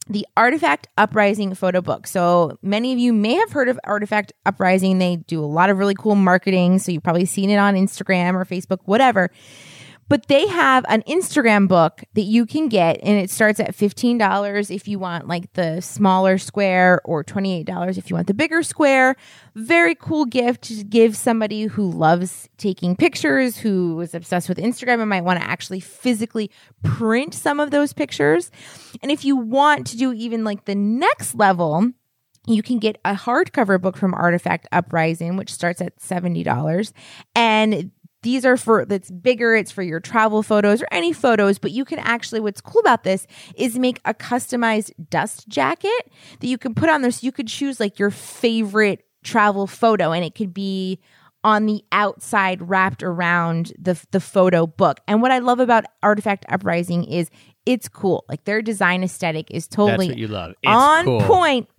the 0.07 0.26
Artifact 0.38 0.88
Uprising 0.98 1.56
photo 1.56 1.82
book. 1.82 2.07
So 2.07 2.57
many 2.61 2.94
of 2.94 2.99
you 2.99 3.11
may 3.11 3.34
have 3.34 3.52
heard 3.52 3.68
of 3.68 3.80
Artifact 3.84 4.32
Uprising. 4.45 4.99
They 4.99 5.18
do 5.18 5.44
a 5.44 5.45
lot 5.45 5.69
of 5.69 5.78
really 5.78 5.95
cool 5.95 6.15
marketing. 6.15 6.80
So 6.80 6.91
you've 6.91 7.03
probably 7.03 7.26
seen 7.26 7.49
it 7.49 7.57
on 7.57 7.76
Instagram 7.76 8.36
or 8.36 8.45
Facebook, 8.45 8.80
whatever. 8.86 9.32
But 10.10 10.28
they 10.28 10.48
have 10.48 10.86
an 10.88 11.04
Instagram 11.04 11.68
book 11.68 12.04
that 12.14 12.22
you 12.22 12.46
can 12.46 12.70
get, 12.70 13.00
and 13.04 13.20
it 13.20 13.30
starts 13.30 13.60
at 13.60 13.76
$15 13.76 14.74
if 14.74 14.88
you 14.88 15.00
want 15.00 15.28
like 15.28 15.52
the 15.54 15.82
smaller 15.82 16.38
square, 16.38 17.02
or 17.04 17.24
$28 17.24 17.98
if 17.98 18.10
you 18.10 18.16
want 18.16 18.28
the 18.28 18.34
bigger 18.34 18.64
square. 18.64 19.16
Very 19.56 19.96
cool 19.96 20.26
gift 20.26 20.64
to 20.64 20.84
give 20.84 21.18
somebody 21.18 21.66
who 21.66 21.92
loves 21.92 22.48
taking 22.58 22.96
pictures, 22.96 23.58
who 23.58 24.00
is 24.00 24.14
obsessed 24.14 24.48
with 24.48 24.58
Instagram 24.58 25.02
and 25.02 25.10
might 25.10 25.24
want 25.24 25.40
to 25.40 25.48
actually 25.48 25.80
physically 25.80 26.50
print 26.84 27.34
some 27.34 27.60
of 27.60 27.72
those 27.72 27.92
pictures. 27.92 28.50
And 29.02 29.12
if 29.12 29.26
you 29.26 29.36
want 29.36 29.88
to 29.88 29.98
do 29.98 30.14
even 30.14 30.44
like 30.44 30.66
the 30.66 30.76
next 30.76 31.36
level, 31.36 31.92
you 32.48 32.64
can 32.64 32.80
get 32.80 32.98
a 33.04 33.14
hardcover 33.14 33.80
book 33.80 33.98
from 33.98 34.14
Artifact 34.14 34.68
Uprising, 34.72 35.36
which 35.36 35.52
starts 35.52 35.82
at 35.82 36.00
$70. 36.00 36.94
And 37.36 37.92
these 38.23 38.45
are 38.45 38.57
for 38.57 38.85
that's 38.85 39.11
bigger, 39.11 39.56
it's 39.56 39.72
for 39.72 39.84
your 39.84 39.99
travel 39.99 40.44
photos 40.44 40.81
or 40.81 40.88
any 40.91 41.14
photos, 41.14 41.60
but 41.60 41.72
you 41.72 41.85
can 41.85 41.99
actually 41.99 42.39
what's 42.39 42.61
cool 42.61 42.81
about 42.81 43.03
this 43.03 43.27
is 43.56 43.77
make 43.77 43.99
a 44.06 44.14
customized 44.14 44.91
dust 45.10 45.48
jacket 45.48 46.11
that 46.39 46.48
you 46.48 46.57
can 46.57 46.73
put 46.73 46.89
on 46.89 47.02
there. 47.02 47.11
So 47.11 47.26
you 47.26 47.31
could 47.31 47.48
choose 47.48 47.80
like 47.80 47.99
your 47.99 48.11
favorite 48.11 49.06
travel 49.23 49.68
photo 49.68 50.11
and 50.11 50.23
it 50.26 50.35
could 50.35 50.53
be 50.53 50.99
on 51.44 51.65
the 51.65 51.84
outside 51.91 52.68
wrapped 52.68 53.03
around 53.03 53.73
the 53.77 53.99
the 54.11 54.19
photo 54.19 54.65
book. 54.68 54.99
And 55.07 55.22
what 55.22 55.31
I 55.31 55.39
love 55.39 55.60
about 55.60 55.85
Artifact 56.02 56.45
Uprising 56.49 57.03
is 57.06 57.30
it's 57.65 57.88
cool. 57.88 58.26
Like 58.27 58.45
their 58.45 58.61
design 58.61 59.03
aesthetic 59.03 59.52
is 59.52 59.68
totally 59.68 60.07
That's 60.07 60.15
what 60.15 60.18
you 60.18 60.27
love. 60.27 60.52
It's 60.64 60.72
on 60.72 61.06
cool. 61.06 61.22
point. 61.22 61.69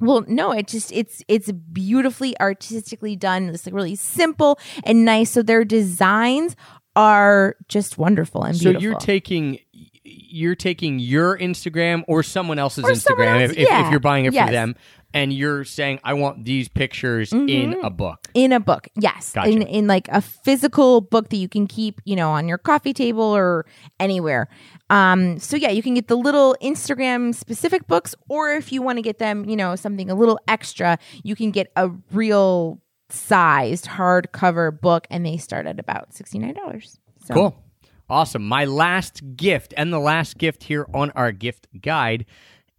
Well, 0.00 0.24
no, 0.28 0.52
it 0.52 0.66
just 0.68 0.92
it's 0.92 1.22
it's 1.28 1.50
beautifully 1.50 2.38
artistically 2.40 3.16
done. 3.16 3.48
It's 3.48 3.66
like 3.66 3.74
really 3.74 3.96
simple 3.96 4.58
and 4.84 5.04
nice. 5.04 5.30
So 5.30 5.42
their 5.42 5.64
designs 5.64 6.56
are 6.94 7.56
just 7.68 7.98
wonderful 7.98 8.42
and 8.42 8.58
beautiful. 8.58 8.80
So 8.80 8.82
you're 8.82 8.98
taking 8.98 9.58
you're 10.04 10.54
taking 10.54 10.98
your 10.98 11.36
Instagram 11.38 12.04
or 12.08 12.22
someone 12.22 12.58
else's 12.58 12.84
Or 12.84 12.94
someone 12.94 13.26
Instagram 13.26 13.42
else, 13.42 13.52
if, 13.52 13.68
yeah. 13.68 13.86
if 13.86 13.90
you're 13.90 14.00
buying 14.00 14.24
it 14.24 14.32
Yes. 14.32 14.46
from 14.46 14.52
them, 14.52 14.74
and 15.14 15.32
you're 15.32 15.64
saying 15.64 16.00
I 16.04 16.14
want 16.14 16.44
these 16.44 16.68
pictures 16.68 17.32
in 17.32 17.46
mm-hmm. 17.46 17.84
a 17.84 17.90
book. 17.90 18.28
in 18.34 18.52
a 18.52 18.60
book 18.60 18.88
yes 19.00 19.32
Gotcha. 19.32 19.50
in, 19.50 19.62
in 19.62 19.86
like 19.86 20.08
a 20.08 20.20
physical 20.20 21.00
book 21.00 21.30
that 21.30 21.36
you 21.36 21.48
can 21.48 21.66
keep 21.66 22.00
you 22.04 22.16
know 22.16 22.30
on 22.30 22.48
your 22.48 22.58
coffee 22.58 22.92
table 22.92 23.24
or 23.24 23.66
anywhere 23.98 24.48
um 24.90 25.38
so 25.38 25.56
yeah 25.56 25.70
you 25.70 25.82
can 25.82 25.94
get 25.94 26.08
the 26.08 26.16
little 26.16 26.56
instagram 26.62 27.34
specific 27.34 27.86
books 27.86 28.14
or 28.28 28.52
if 28.52 28.72
you 28.72 28.82
want 28.82 28.96
to 28.98 29.02
get 29.02 29.18
them 29.18 29.44
you 29.48 29.56
know 29.56 29.74
something 29.76 30.10
a 30.10 30.14
little 30.14 30.38
extra 30.48 30.98
you 31.24 31.34
can 31.34 31.50
get 31.50 31.70
a 31.76 31.90
real 32.12 32.80
sized 33.08 33.86
hardcover 33.86 34.80
book 34.80 35.06
and 35.10 35.24
they 35.24 35.36
start 35.36 35.66
at 35.66 35.78
about 35.78 36.10
$69 36.10 36.98
so 37.24 37.34
Cool. 37.34 37.62
Awesome. 38.08 38.46
My 38.46 38.64
last 38.64 39.20
gift 39.36 39.74
and 39.76 39.92
the 39.92 39.98
last 39.98 40.38
gift 40.38 40.64
here 40.64 40.86
on 40.94 41.10
our 41.12 41.32
gift 41.32 41.66
guide 41.80 42.24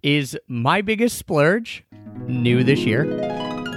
is 0.02 0.38
my 0.48 0.82
biggest 0.82 1.18
splurge, 1.18 1.84
new 2.28 2.64
this 2.64 2.80
year, 2.86 3.04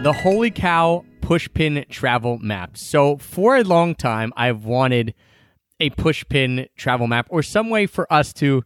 the 0.04 0.12
Holy 0.12 0.52
Cow 0.52 1.04
Pushpin 1.22 1.88
Travel 1.88 2.38
Map. 2.38 2.76
So, 2.76 3.16
for 3.16 3.56
a 3.56 3.64
long 3.64 3.96
time, 3.96 4.32
I've 4.36 4.64
wanted 4.64 5.14
a 5.80 5.90
pushpin 5.90 6.68
travel 6.76 7.06
map 7.06 7.26
or 7.30 7.42
some 7.42 7.70
way 7.70 7.86
for 7.86 8.10
us 8.12 8.32
to 8.34 8.62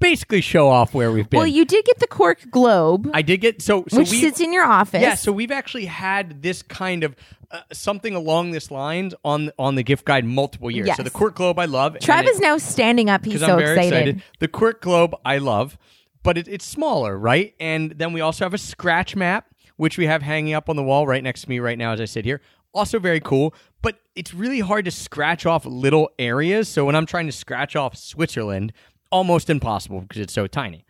basically 0.00 0.40
show 0.40 0.68
off 0.68 0.94
where 0.94 1.10
we've 1.10 1.28
been. 1.28 1.38
well 1.38 1.46
you 1.46 1.64
did 1.64 1.84
get 1.84 1.98
the 1.98 2.06
cork 2.06 2.50
globe 2.50 3.10
I 3.12 3.22
did 3.22 3.38
get 3.40 3.60
so 3.60 3.84
so 3.88 3.98
which 3.98 4.08
sits 4.10 4.40
in 4.40 4.52
your 4.52 4.64
office 4.64 5.02
yeah, 5.02 5.14
so 5.14 5.32
we've 5.32 5.50
actually 5.50 5.86
had 5.86 6.42
this 6.42 6.62
kind 6.62 7.02
of 7.02 7.16
uh, 7.50 7.60
something 7.72 8.14
along 8.14 8.50
this 8.50 8.70
lines 8.70 9.14
on 9.24 9.50
on 9.58 9.74
the 9.74 9.82
gift 9.82 10.04
guide 10.04 10.24
multiple 10.24 10.70
years. 10.70 10.94
So 10.96 11.02
the 11.02 11.10
Cork 11.10 11.34
Globe 11.34 11.58
I 11.58 11.64
love. 11.64 11.94
Trav 11.94 12.24
it- 12.24 12.28
is 12.28 12.40
now 12.40 12.58
standing 12.58 13.08
up 13.08 13.24
he's 13.24 13.40
so 13.40 13.54
I'm 13.54 13.58
very 13.58 13.86
excited. 13.86 14.22
The 14.38 14.48
Cork 14.48 14.82
Globe 14.82 15.14
I 15.24 15.38
love, 15.38 15.78
but 16.22 16.36
it, 16.36 16.46
it's 16.46 16.66
smaller, 16.66 17.16
right? 17.18 17.54
And 17.58 17.92
then 17.92 18.12
we 18.12 18.20
also 18.20 18.44
have 18.44 18.52
a 18.52 18.58
scratch 18.58 19.16
map, 19.16 19.46
which 19.76 19.96
we 19.96 20.04
have 20.06 20.20
hanging 20.20 20.52
up 20.52 20.68
on 20.68 20.76
the 20.76 20.82
wall 20.82 21.06
right 21.06 21.22
next 21.22 21.42
to 21.42 21.48
me 21.48 21.58
right 21.58 21.78
now 21.78 21.92
as 21.92 22.02
I 22.02 22.04
sit 22.04 22.26
here. 22.26 22.42
Also 22.74 22.98
very 22.98 23.20
cool, 23.20 23.54
but 23.82 23.98
it's 24.14 24.34
really 24.34 24.60
hard 24.60 24.84
to 24.84 24.90
scratch 24.90 25.46
off 25.46 25.64
little 25.66 26.10
areas. 26.18 26.68
So 26.68 26.84
when 26.84 26.94
I'm 26.94 27.06
trying 27.06 27.26
to 27.26 27.32
scratch 27.32 27.76
off 27.76 27.96
Switzerland, 27.96 28.72
almost 29.10 29.50
impossible 29.50 30.00
because 30.00 30.20
it's 30.20 30.32
so 30.32 30.46
tiny. 30.46 30.84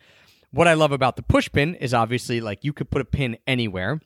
What 0.51 0.67
I 0.67 0.75
love 0.75 0.93
about 0.93 1.17
the 1.17 1.23
push 1.23 1.51
pin 1.53 1.75
is 1.75 1.93
obviously 1.93 2.41
like 2.41 2.65
you 2.65 2.73
could 2.73 2.91
put 2.91 3.03
a 3.03 3.05
pin 3.05 3.37
anywhere 3.47 4.01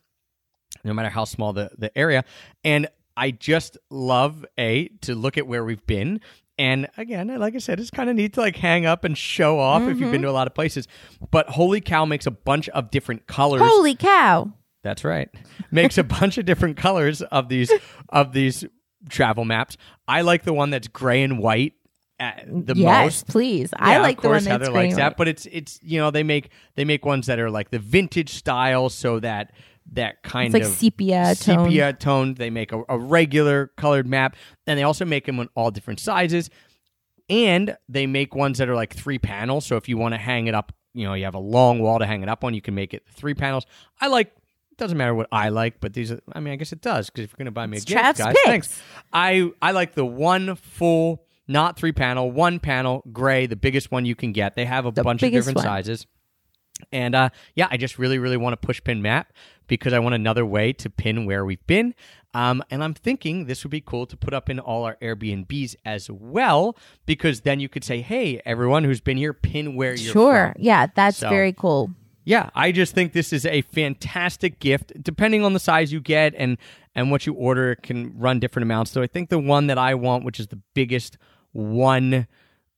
no 0.83 0.93
matter 0.93 1.09
how 1.09 1.25
small 1.25 1.53
the, 1.53 1.71
the 1.77 1.95
area. 1.97 2.23
And 2.63 2.87
I 3.15 3.31
just 3.31 3.77
love 3.89 4.45
a 4.57 4.87
to 5.01 5.15
look 5.15 5.37
at 5.37 5.47
where 5.47 5.63
we've 5.63 5.85
been. 5.85 6.21
And 6.57 6.87
again, 6.97 7.27
like 7.39 7.55
I 7.55 7.59
said, 7.59 7.79
it's 7.79 7.89
kind 7.89 8.09
of 8.09 8.15
neat 8.15 8.33
to 8.33 8.41
like 8.41 8.55
hang 8.55 8.85
up 8.85 9.03
and 9.03 9.17
show 9.17 9.59
off 9.59 9.81
if 9.83 9.99
you've 9.99 10.11
been 10.11 10.21
mm-hmm. 10.21 10.21
to 10.23 10.29
a 10.29 10.31
lot 10.31 10.47
of 10.47 10.53
places. 10.53 10.87
But 11.31 11.49
Holy 11.49 11.81
Cow 11.81 12.05
makes 12.05 12.27
a 12.27 12.31
bunch 12.31 12.69
of 12.69 12.91
different 12.91 13.25
colors. 13.25 13.61
holy 13.63 13.95
cow 13.95 14.53
That's 14.83 15.03
right. 15.03 15.29
Makes 15.71 15.97
a 15.97 16.03
bunch 16.03 16.37
of 16.37 16.45
different 16.45 16.77
colors 16.77 17.21
of 17.23 17.49
these 17.49 17.71
of 18.09 18.33
these 18.33 18.65
travel 19.09 19.45
maps. 19.45 19.77
I 20.07 20.21
like 20.21 20.43
the 20.43 20.53
one 20.53 20.69
that's 20.69 20.87
gray 20.87 21.23
and 21.23 21.39
white 21.39 21.73
at 22.19 22.45
the 22.47 22.75
yes, 22.75 23.03
most. 23.03 23.27
please. 23.27 23.73
I 23.75 23.97
like 23.97 24.17
of 24.17 24.23
the 24.23 24.29
one 24.29 24.35
course, 24.35 24.45
that's 24.45 24.63
Heather 24.63 24.73
likes 24.73 24.95
that, 24.95 25.17
but 25.17 25.27
it's 25.27 25.45
it's 25.47 25.79
you 25.81 25.99
know 25.99 26.11
they 26.11 26.23
make 26.23 26.49
they 26.75 26.85
make 26.85 27.05
ones 27.05 27.27
that 27.27 27.39
are 27.39 27.49
like 27.49 27.69
the 27.71 27.79
vintage 27.79 28.29
style, 28.29 28.89
so 28.89 29.19
that 29.19 29.51
that 29.93 30.23
kind 30.23 30.53
like 30.53 30.63
of 30.63 30.71
sepia 30.71 31.35
tone. 31.35 31.65
sepia 31.65 31.93
tone. 31.93 32.35
They 32.35 32.49
make 32.49 32.71
a, 32.71 32.83
a 32.87 32.97
regular 32.97 33.71
colored 33.77 34.07
map, 34.07 34.35
and 34.67 34.77
they 34.79 34.83
also 34.83 35.05
make 35.05 35.25
them 35.25 35.39
in 35.39 35.49
all 35.55 35.71
different 35.71 35.99
sizes, 35.99 36.49
and 37.29 37.77
they 37.89 38.07
make 38.07 38.35
ones 38.35 38.59
that 38.59 38.69
are 38.69 38.75
like 38.75 38.93
three 38.95 39.19
panels. 39.19 39.65
So 39.65 39.75
if 39.75 39.89
you 39.89 39.97
want 39.97 40.13
to 40.13 40.19
hang 40.19 40.47
it 40.47 40.55
up, 40.55 40.71
you 40.93 41.05
know 41.05 41.13
you 41.15 41.25
have 41.25 41.35
a 41.35 41.39
long 41.39 41.79
wall 41.79 41.99
to 41.99 42.05
hang 42.05 42.23
it 42.23 42.29
up 42.29 42.43
on, 42.43 42.53
you 42.53 42.61
can 42.61 42.75
make 42.75 42.93
it 42.93 43.03
three 43.09 43.33
panels. 43.33 43.65
I 43.99 44.07
like. 44.07 44.31
It 44.73 44.77
doesn't 44.77 44.97
matter 44.97 45.13
what 45.13 45.27
I 45.31 45.49
like, 45.49 45.79
but 45.79 45.93
these. 45.93 46.11
Are, 46.11 46.19
I 46.33 46.39
mean, 46.39 46.51
I 46.51 46.55
guess 46.57 46.71
it 46.73 46.81
does 46.81 47.09
because 47.09 47.25
if 47.25 47.31
you're 47.31 47.37
going 47.37 47.45
to 47.45 47.51
buy 47.51 47.67
me 47.67 47.77
a 47.77 47.77
It's 47.77 47.85
gift, 47.85 47.99
Trav's 48.01 48.17
guys, 48.19 48.33
picks. 48.33 48.45
thanks. 48.45 48.81
I 49.13 49.51
I 49.61 49.71
like 49.71 49.93
the 49.93 50.03
one 50.05 50.55
full, 50.55 51.23
not 51.47 51.77
three 51.77 51.91
panel, 51.91 52.31
one 52.31 52.59
panel 52.59 53.03
gray, 53.13 53.45
the 53.45 53.55
biggest 53.55 53.91
one 53.91 54.03
you 54.05 54.15
can 54.15 54.31
get. 54.31 54.55
They 54.55 54.65
have 54.65 54.87
a 54.87 54.91
The 54.91 55.03
bunch 55.03 55.21
of 55.21 55.31
different 55.31 55.57
one. 55.57 55.63
sizes. 55.65 56.07
And 56.91 57.13
uh, 57.13 57.29
yeah, 57.55 57.67
I 57.69 57.77
just 57.77 57.99
really, 57.99 58.17
really 58.17 58.35
want 58.35 58.53
a 58.55 58.57
push 58.57 58.83
pin 58.83 59.01
map 59.01 59.31
because 59.67 59.93
I 59.93 59.99
want 59.99 60.15
another 60.15 60.45
way 60.45 60.73
to 60.73 60.89
pin 60.89 61.25
where 61.25 61.45
we've 61.45 61.65
been. 61.67 61.93
Um, 62.33 62.63
and 62.71 62.83
I'm 62.83 62.95
thinking 62.95 63.45
this 63.45 63.63
would 63.63 63.69
be 63.71 63.79
cool 63.79 64.07
to 64.07 64.17
put 64.17 64.33
up 64.33 64.49
in 64.49 64.59
all 64.59 64.83
our 64.85 64.95
Airbnbs 65.03 65.75
as 65.85 66.09
well 66.09 66.75
because 67.05 67.41
then 67.41 67.59
you 67.59 67.69
could 67.69 67.83
say, 67.83 68.01
hey, 68.01 68.41
everyone 68.43 68.83
who's 68.83 69.01
been 69.01 69.17
here, 69.17 69.33
pin 69.33 69.75
where 69.75 69.93
you're 69.93 70.11
Sure. 70.13 70.51
from. 70.53 70.61
Yeah, 70.63 70.87
that's 70.95 71.17
So- 71.17 71.29
very 71.29 71.53
cool. 71.53 71.91
Yeah, 72.25 72.49
I 72.55 72.71
just 72.71 72.93
think 72.95 73.13
this 73.13 73.33
is 73.33 73.45
a 73.45 73.61
fantastic 73.63 74.59
gift. 74.59 74.93
Depending 75.01 75.43
on 75.43 75.53
the 75.53 75.59
size 75.59 75.91
you 75.91 75.99
get 76.01 76.33
and 76.37 76.57
and 76.95 77.11
what 77.11 77.25
you 77.25 77.33
order, 77.33 77.71
it 77.71 77.83
can 77.83 78.17
run 78.17 78.39
different 78.39 78.63
amounts. 78.63 78.91
So 78.91 79.01
I 79.01 79.07
think 79.07 79.29
the 79.29 79.39
one 79.39 79.67
that 79.67 79.77
I 79.77 79.93
want, 79.95 80.23
which 80.23 80.39
is 80.39 80.47
the 80.47 80.59
biggest 80.73 81.17
one 81.51 82.27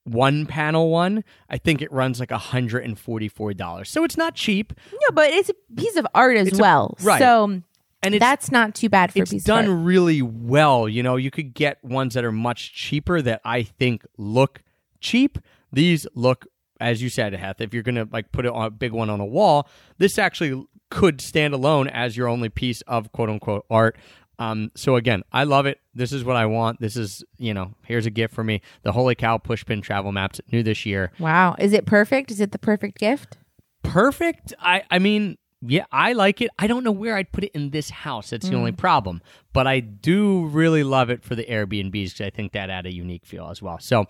one 0.03 0.45
panel 0.45 0.89
one, 0.91 1.23
I 1.49 1.57
think 1.57 1.81
it 1.81 1.91
runs 1.91 2.19
like 2.19 2.31
hundred 2.31 2.83
and 2.85 2.97
forty 2.97 3.27
four 3.27 3.53
dollars. 3.53 3.89
So 3.89 4.03
it's 4.03 4.17
not 4.17 4.35
cheap, 4.35 4.73
No, 4.91 5.13
but 5.13 5.29
it's 5.31 5.49
a 5.49 5.53
piece 5.75 5.95
of 5.95 6.05
art 6.13 6.37
as 6.37 6.47
It's 6.49 6.59
a- 6.59 6.61
well. 6.61 6.95
right. 7.01 7.19
So 7.19 7.61
and 8.03 8.13
it's 8.13 8.19
that's 8.19 8.51
not 8.51 8.75
too 8.75 8.87
bad 8.89 9.11
for 9.11 9.19
a 9.19 9.21
it's 9.23 9.31
piece 9.31 9.43
done 9.43 9.65
of 9.65 9.71
art. 9.71 9.79
really 9.85 10.21
well. 10.21 10.87
You 10.87 11.01
know, 11.01 11.15
you 11.15 11.31
could 11.31 11.53
get 11.55 11.83
ones 11.83 12.13
that 12.13 12.23
are 12.23 12.31
much 12.31 12.73
cheaper 12.73 13.19
that 13.23 13.41
I 13.43 13.63
think 13.63 14.05
look 14.17 14.61
cheap. 15.01 15.39
These 15.73 16.05
look, 16.13 16.45
as 16.85 17.01
you 17.01 17.09
said, 17.09 17.33
Heth, 17.33 17.59
if 17.61 17.73
you're 17.73 17.83
gonna 17.83 18.07
like 18.11 18.31
put 18.31 18.45
it 18.45 18.51
on 18.51 18.65
a 18.65 18.69
big 18.69 18.91
one 18.91 19.09
on 19.09 19.19
a 19.19 19.25
wall, 19.25 19.67
this 19.97 20.17
actually 20.17 20.65
could 20.91 21.19
stand 21.21 21.53
alone 21.53 21.87
as 21.87 22.15
your 22.15 22.27
only 22.27 22.49
piece 22.49 22.81
of 22.81 23.11
quote 23.11 23.29
unquote 23.29 23.65
art. 23.69 23.97
Um, 24.37 24.69
so 24.75 24.95
again, 24.97 25.23
I 25.31 25.45
love 25.45 25.65
it. 25.65 25.79
This 25.93 26.11
is 26.11 26.23
what 26.25 26.35
I 26.35 26.45
want. 26.45 26.81
This 26.81 26.97
is, 26.97 27.23
you 27.37 27.53
know, 27.53 27.73
here's 27.85 28.05
a 28.05 28.09
gift 28.09 28.33
for 28.33 28.43
me. 28.43 28.61
The 28.83 28.91
Holy 28.91 29.15
Cow 29.15 29.37
Pushpin 29.37 29.81
Travel 29.81 30.11
Maps, 30.11 30.41
new 30.51 30.61
this 30.61 30.85
year. 30.85 31.11
Wow. 31.19 31.55
Is 31.57 31.71
it 31.71 31.85
perfect? 31.85 32.31
Is 32.31 32.41
it 32.41 32.51
the 32.51 32.59
perfect 32.59 32.97
gift? 32.99 33.37
perfect. 33.83 34.53
I 34.59 34.83
I 34.91 34.99
mean, 34.99 35.37
yeah, 35.61 35.85
I 35.91 36.13
like 36.13 36.41
it. 36.41 36.49
I 36.59 36.67
don't 36.67 36.83
know 36.83 36.91
where 36.91 37.15
I'd 37.15 37.31
put 37.31 37.43
it 37.43 37.51
in 37.53 37.69
this 37.69 37.89
house. 37.89 38.29
That's 38.31 38.49
the 38.49 38.55
only 38.55 38.71
Mm. 38.73 38.77
problem. 38.77 39.21
But 39.53 39.67
I 39.67 39.79
do 39.79 40.45
really 40.47 40.83
love 40.83 41.09
it 41.09 41.23
for 41.23 41.33
the 41.35 41.45
Airbnbs 41.45 41.91
because 41.91 42.21
I 42.21 42.29
think 42.29 42.51
that 42.53 42.69
add 42.69 42.85
a 42.85 42.93
unique 42.93 43.25
feel 43.25 43.47
as 43.49 43.61
well. 43.61 43.79
So, 43.79 44.05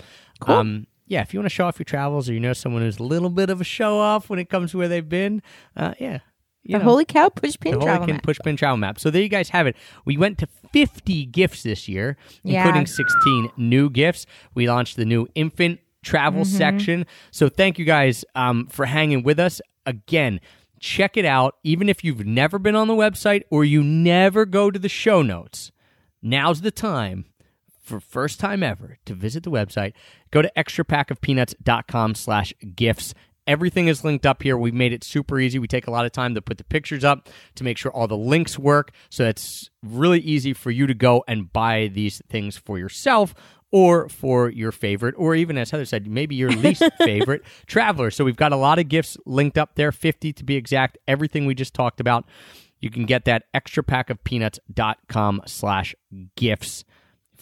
um, 0.47 0.87
yeah, 1.07 1.21
if 1.21 1.33
you 1.33 1.39
want 1.39 1.45
to 1.45 1.49
show 1.55 1.65
off 1.67 1.77
your 1.79 1.83
travels 1.85 2.29
or 2.29 2.33
you 2.33 2.39
know 2.39 2.53
someone 2.53 2.81
who's 2.81 2.97
a 2.99 3.03
little 3.03 3.29
bit 3.29 3.49
of 3.49 3.61
a 3.61 3.63
show 3.63 3.99
off 3.99 4.29
when 4.29 4.39
it 4.39 4.49
comes 4.49 4.71
to 4.71 4.77
where 4.77 4.87
they've 4.87 5.07
been, 5.07 5.41
uh, 5.75 5.93
yeah. 5.99 6.19
You 6.63 6.79
The 6.79 6.83
know, 6.83 6.89
holy 6.89 7.05
cow 7.05 7.29
push 7.29 7.55
pin 7.59 7.73
the 7.73 7.79
travel 7.85 8.01
Holy 8.01 8.13
map. 8.13 8.23
Push 8.23 8.39
Pin 8.43 8.57
Travel 8.57 8.77
Map. 8.77 8.99
So 8.99 9.11
there 9.11 9.21
you 9.21 9.29
guys 9.29 9.49
have 9.49 9.67
it. 9.67 9.75
We 10.03 10.17
went 10.17 10.39
to 10.39 10.47
50 10.73 11.27
gifts 11.27 11.61
this 11.61 11.87
year, 11.87 12.17
Yeah. 12.41 12.65
including 12.65 12.87
16 12.87 13.51
new 13.55 13.87
gifts. 13.91 14.25
We 14.55 14.67
launched 14.67 14.95
the 14.95 15.05
new 15.05 15.27
infant 15.35 15.79
travel 16.03 16.41
Mm-hmm. 16.41 16.57
section. 16.57 17.05
So 17.29 17.49
thank 17.49 17.77
you 17.77 17.85
guys 17.85 18.25
um, 18.33 18.65
for 18.65 18.87
hanging 18.87 19.21
with 19.21 19.39
us. 19.39 19.61
Again, 19.85 20.39
check 20.79 21.17
it 21.17 21.25
out. 21.25 21.57
Even 21.63 21.87
if 21.87 22.03
you've 22.03 22.25
never 22.25 22.57
been 22.57 22.75
on 22.75 22.87
the 22.87 22.95
website 22.95 23.43
or 23.51 23.63
you 23.63 23.83
never 23.83 24.43
go 24.47 24.71
to 24.71 24.79
the 24.79 24.89
show 24.89 25.21
notes, 25.21 25.71
now's 26.23 26.61
the 26.61 26.71
time 26.71 27.25
for 27.85 27.99
first 27.99 28.39
time 28.39 28.63
ever 28.63 28.97
to 29.05 29.13
visit 29.13 29.43
the 29.43 29.51
website 29.51 29.93
go 30.31 30.41
to 30.41 30.51
extrapackofpeanuts.com 30.57 32.15
slash 32.15 32.53
gifts. 32.75 33.13
Everything 33.47 33.87
is 33.87 34.03
linked 34.03 34.25
up 34.25 34.41
here. 34.41 34.57
We've 34.57 34.73
made 34.73 34.91
it 34.91 35.03
super 35.03 35.39
easy. 35.39 35.59
We 35.59 35.67
take 35.67 35.85
a 35.85 35.91
lot 35.91 36.05
of 36.05 36.11
time 36.11 36.33
to 36.33 36.41
put 36.41 36.57
the 36.57 36.63
pictures 36.63 37.03
up 37.03 37.29
to 37.53 37.63
make 37.63 37.77
sure 37.77 37.91
all 37.91 38.07
the 38.07 38.17
links 38.17 38.57
work. 38.57 38.91
So 39.09 39.23
it's 39.25 39.69
really 39.83 40.19
easy 40.19 40.53
for 40.53 40.71
you 40.71 40.87
to 40.87 40.95
go 40.95 41.23
and 41.27 41.53
buy 41.53 41.91
these 41.93 42.23
things 42.27 42.57
for 42.57 42.79
yourself 42.79 43.35
or 43.71 44.09
for 44.09 44.49
your 44.49 44.71
favorite 44.71 45.13
or 45.17 45.35
even 45.35 45.57
as 45.57 45.69
heather 45.69 45.85
said 45.85 46.07
maybe 46.07 46.35
your 46.35 46.49
least 46.49 46.83
favorite 46.99 47.43
traveler. 47.67 48.09
So 48.09 48.25
we've 48.25 48.35
got 48.35 48.51
a 48.51 48.57
lot 48.57 48.79
of 48.79 48.89
gifts 48.89 49.15
linked 49.25 49.57
up 49.59 49.75
there 49.75 49.91
50 49.91 50.33
to 50.33 50.43
be 50.43 50.55
exact 50.55 50.97
everything 51.07 51.45
we 51.45 51.53
just 51.53 51.73
talked 51.75 51.99
about. 51.99 52.25
You 52.79 52.89
can 52.89 53.05
get 53.05 53.25
that 53.25 53.43
extrapackofpeanuts.com 53.53 55.41
slash 55.45 55.95
gifts 56.35 56.83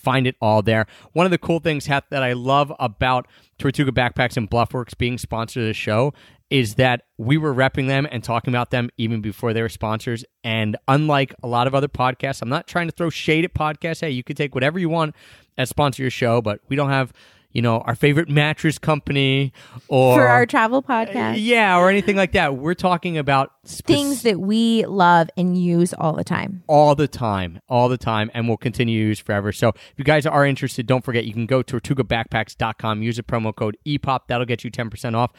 find 0.04 0.28
it 0.28 0.36
all 0.42 0.62
there. 0.62 0.86
One 1.14 1.26
of 1.26 1.32
the 1.32 1.38
cool 1.38 1.60
things 1.60 1.86
that 1.86 2.04
I 2.12 2.34
love 2.34 2.72
about 2.80 3.28
Tortuga 3.58 3.92
Backpacks 3.92 4.38
and 4.38 4.50
Bluffworks 4.50 4.98
being 4.98 5.18
sponsored 5.18 5.64
of 5.64 5.68
the 5.68 5.74
show 5.74 6.14
is 6.50 6.76
that 6.76 7.04
we 7.18 7.38
were 7.38 7.54
repping 7.54 7.88
them 7.88 8.08
and 8.12 8.24
talking 8.24 8.54
about 8.54 8.70
them 8.70 8.90
even 8.98 9.22
before 9.22 9.54
they 9.54 9.62
were 9.62 9.70
sponsors. 9.70 10.24
And 10.44 10.78
unlike 10.88 11.34
a 11.42 11.48
lot 11.48 11.66
of 11.66 11.74
other 11.74 11.88
podcasts, 11.88 12.42
I'm 12.44 12.50
not 12.50 12.68
trying 12.68 12.88
to 12.88 12.92
throw 12.92 13.10
shade 13.10 13.44
at 13.44 13.56
podcasts. 13.56 14.02
Hey, 14.02 14.12
you 14.12 14.24
can 14.24 14.36
take 14.36 14.54
whatever 14.54 14.78
you 14.78 14.90
want 14.90 15.16
as 15.58 15.70
sponsor 15.70 16.04
your 16.04 16.12
show, 16.12 16.42
but 16.42 16.60
we 16.68 16.76
don't 16.76 16.90
have, 16.90 17.12
you 17.54 17.62
know, 17.62 17.80
our 17.82 17.96
favorite 17.96 18.28
mattress 18.30 18.78
company 18.80 19.54
or 19.88 20.16
For 20.16 20.28
our 20.28 20.46
travel 20.46 20.82
podcast. 20.84 21.34
Uh, 21.34 21.38
yeah, 21.38 21.78
or 21.78 21.90
anything 21.90 22.16
like 22.18 22.32
that. 22.34 22.58
We're 22.58 22.74
talking 22.74 23.18
about 23.18 23.52
spec- 23.64 23.86
Things 23.96 24.24
that 24.24 24.40
we 24.40 24.86
love 24.86 25.30
and 25.38 25.58
use 25.58 25.94
all 25.94 26.14
the 26.14 26.24
time. 26.24 26.64
all 26.68 26.96
the 26.96 27.08
time, 27.08 27.60
all 27.70 27.88
the 27.90 27.98
time, 27.98 28.30
and 28.34 28.48
we'll 28.48 28.58
continue 28.58 29.00
to 29.02 29.08
use 29.08 29.20
forever. 29.20 29.52
So 29.52 29.70
if 29.70 29.94
you 29.98 30.04
guys 30.04 30.26
are 30.26 30.46
interested, 30.46 30.88
don't 30.88 31.04
forget 31.06 31.26
you 31.26 31.34
can 31.34 31.46
go 31.46 31.62
to 31.62 31.80
tortugabackpacks.com, 31.80 33.02
use 33.04 33.18
the 33.18 33.24
promo 33.24 33.56
code 33.56 33.78
EPOP. 33.86 34.22
That'll 34.28 34.46
get 34.46 34.64
you 34.64 34.72
10% 34.72 35.16
off. 35.16 35.32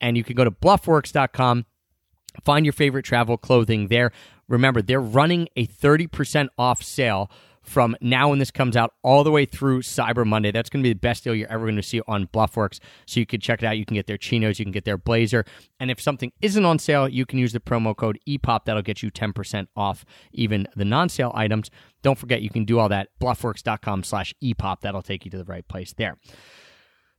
And 0.00 0.16
you 0.16 0.24
can 0.24 0.36
go 0.36 0.44
to 0.44 0.50
bluffworks.com, 0.50 1.66
find 2.44 2.64
your 2.64 2.72
favorite 2.72 3.04
travel 3.04 3.36
clothing 3.36 3.88
there. 3.88 4.12
Remember, 4.48 4.80
they're 4.80 5.00
running 5.00 5.48
a 5.56 5.66
30% 5.66 6.48
off 6.56 6.82
sale 6.82 7.30
from 7.68 7.96
now 8.00 8.30
when 8.30 8.38
this 8.38 8.50
comes 8.50 8.76
out 8.76 8.94
all 9.02 9.22
the 9.22 9.30
way 9.30 9.44
through 9.44 9.82
Cyber 9.82 10.26
Monday. 10.26 10.50
That's 10.50 10.70
going 10.70 10.82
to 10.82 10.88
be 10.88 10.92
the 10.92 10.98
best 10.98 11.24
deal 11.24 11.34
you're 11.34 11.50
ever 11.50 11.66
going 11.66 11.76
to 11.76 11.82
see 11.82 12.00
on 12.08 12.26
Bluffworks. 12.28 12.80
So 13.06 13.20
you 13.20 13.26
can 13.26 13.40
check 13.40 13.62
it 13.62 13.66
out. 13.66 13.78
You 13.78 13.84
can 13.84 13.94
get 13.94 14.06
their 14.06 14.16
chinos, 14.16 14.58
you 14.58 14.64
can 14.64 14.72
get 14.72 14.84
their 14.84 14.98
blazer. 14.98 15.44
And 15.78 15.90
if 15.90 16.00
something 16.00 16.32
isn't 16.40 16.64
on 16.64 16.78
sale, 16.78 17.08
you 17.08 17.26
can 17.26 17.38
use 17.38 17.52
the 17.52 17.60
promo 17.60 17.96
code 17.96 18.18
EPOP. 18.26 18.64
That'll 18.64 18.82
get 18.82 19.02
you 19.02 19.10
10% 19.10 19.68
off 19.76 20.04
even 20.32 20.66
the 20.74 20.84
non-sale 20.84 21.32
items. 21.34 21.70
Don't 22.02 22.18
forget, 22.18 22.42
you 22.42 22.50
can 22.50 22.64
do 22.64 22.78
all 22.78 22.88
that. 22.88 23.08
Bluffworks.com 23.20 24.02
slash 24.02 24.34
EPOP. 24.42 24.80
That'll 24.80 25.02
take 25.02 25.24
you 25.24 25.30
to 25.30 25.38
the 25.38 25.44
right 25.44 25.66
place 25.68 25.92
there. 25.92 26.16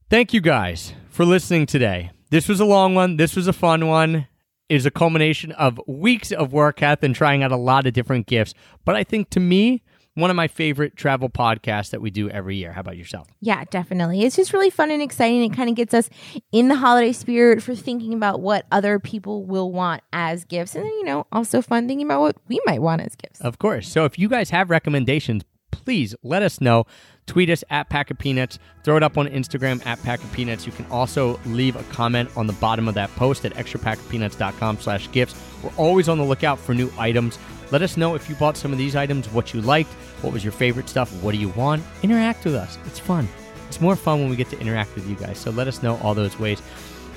Thank 0.09 0.33
you 0.33 0.41
guys 0.41 0.93
for 1.09 1.23
listening 1.23 1.67
today. 1.67 2.11
This 2.31 2.47
was 2.47 2.59
a 2.59 2.65
long 2.65 2.95
one. 2.95 3.17
This 3.17 3.35
was 3.35 3.47
a 3.47 3.53
fun 3.53 3.87
one. 3.87 4.27
Was 4.69 4.85
a 4.85 4.91
culmination 4.91 5.51
of 5.53 5.79
weeks 5.87 6.31
of 6.31 6.53
work, 6.53 6.77
Kath, 6.77 7.03
and 7.03 7.15
trying 7.15 7.41
out 7.41 7.51
a 7.51 7.57
lot 7.57 7.87
of 7.87 7.93
different 7.93 8.27
gifts. 8.27 8.53
But 8.85 8.95
I 8.95 9.03
think 9.03 9.31
to 9.31 9.39
me, 9.39 9.83
one 10.19 10.29
of 10.29 10.35
my 10.35 10.47
favorite 10.47 10.95
travel 10.95 11.29
podcasts 11.29 11.91
that 11.91 12.01
we 12.01 12.11
do 12.11 12.29
every 12.29 12.55
year. 12.55 12.73
How 12.73 12.81
about 12.81 12.97
yourself? 12.97 13.27
Yeah, 13.41 13.63
definitely. 13.69 14.21
It's 14.23 14.35
just 14.35 14.53
really 14.53 14.69
fun 14.69 14.91
and 14.91 15.01
exciting. 15.01 15.43
It 15.43 15.55
kind 15.55 15.69
of 15.69 15.75
gets 15.75 15.93
us 15.93 16.09
in 16.51 16.67
the 16.67 16.75
holiday 16.75 17.11
spirit 17.11 17.63
for 17.63 17.75
thinking 17.75 18.13
about 18.13 18.41
what 18.41 18.65
other 18.71 18.99
people 18.99 19.45
will 19.45 19.71
want 19.71 20.03
as 20.13 20.45
gifts. 20.45 20.75
And 20.75 20.85
then, 20.85 20.91
you 20.91 21.03
know, 21.03 21.25
also 21.31 21.61
fun 21.61 21.87
thinking 21.87 22.05
about 22.07 22.21
what 22.21 22.37
we 22.47 22.59
might 22.65 22.81
want 22.81 23.01
as 23.01 23.15
gifts. 23.15 23.41
Of 23.41 23.59
course. 23.59 23.87
So 23.87 24.05
if 24.05 24.19
you 24.19 24.29
guys 24.29 24.49
have 24.49 24.69
recommendations, 24.69 25.43
please 25.71 26.15
let 26.23 26.43
us 26.43 26.61
know. 26.61 26.85
Tweet 27.25 27.49
us 27.49 27.63
at 27.69 27.89
Pack 27.89 28.09
of 28.09 28.17
Peanuts. 28.17 28.57
Throw 28.83 28.97
it 28.97 29.03
up 29.03 29.17
on 29.17 29.27
Instagram 29.27 29.85
at 29.85 30.01
Pack 30.01 30.23
of 30.23 30.31
Peanuts. 30.33 30.65
You 30.65 30.71
can 30.71 30.85
also 30.87 31.39
leave 31.45 31.75
a 31.75 31.83
comment 31.93 32.29
on 32.35 32.47
the 32.47 32.53
bottom 32.53 32.87
of 32.87 32.95
that 32.95 33.09
post 33.15 33.45
at 33.45 33.53
extrapackofpeanuts.com 33.53 34.79
slash 34.79 35.11
gifts. 35.11 35.35
We're 35.63 35.75
always 35.77 36.09
on 36.09 36.17
the 36.17 36.23
lookout 36.23 36.57
for 36.57 36.73
new 36.73 36.91
items. 36.97 37.37
Let 37.71 37.81
us 37.81 37.97
know 37.97 38.15
if 38.15 38.29
you 38.29 38.35
bought 38.35 38.57
some 38.57 38.71
of 38.71 38.77
these 38.77 38.95
items, 38.95 39.29
what 39.29 39.53
you 39.53 39.61
liked, 39.61 39.91
what 40.21 40.33
was 40.33 40.43
your 40.43 40.51
favorite 40.51 40.89
stuff, 40.89 41.11
what 41.21 41.33
do 41.33 41.37
you 41.37 41.49
want. 41.49 41.83
Interact 42.01 42.45
with 42.45 42.55
us. 42.55 42.77
It's 42.85 42.99
fun. 42.99 43.27
It's 43.67 43.79
more 43.79 43.95
fun 43.95 44.19
when 44.19 44.29
we 44.29 44.35
get 44.35 44.49
to 44.49 44.59
interact 44.59 44.95
with 44.95 45.07
you 45.07 45.15
guys. 45.15 45.37
So 45.37 45.51
let 45.51 45.67
us 45.67 45.83
know 45.83 45.97
all 45.97 46.13
those 46.15 46.39
ways. 46.39 46.61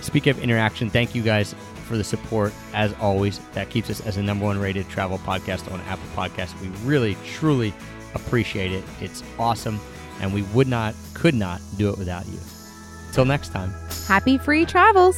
Speak 0.02 0.26
of 0.26 0.38
interaction, 0.42 0.90
thank 0.90 1.14
you 1.14 1.22
guys 1.22 1.54
for 1.86 1.96
the 1.96 2.04
support 2.04 2.52
as 2.74 2.92
always. 2.94 3.38
That 3.54 3.70
keeps 3.70 3.88
us 3.88 4.00
as 4.00 4.16
a 4.16 4.22
number 4.22 4.44
one 4.44 4.58
rated 4.58 4.88
travel 4.88 5.18
podcast 5.18 5.72
on 5.72 5.80
Apple 5.82 6.08
Podcasts. 6.14 6.60
We 6.60 6.68
really, 6.86 7.16
truly 7.24 7.72
appreciate 8.14 8.72
it. 8.72 8.84
It's 9.00 9.22
awesome, 9.38 9.80
and 10.20 10.34
we 10.34 10.42
would 10.54 10.68
not, 10.68 10.94
could 11.14 11.34
not 11.34 11.60
do 11.76 11.88
it 11.90 11.98
without 11.98 12.26
you. 12.26 12.38
Till 13.12 13.24
next 13.24 13.52
time. 13.52 13.72
Happy 14.06 14.38
free 14.38 14.64
travels. 14.64 15.16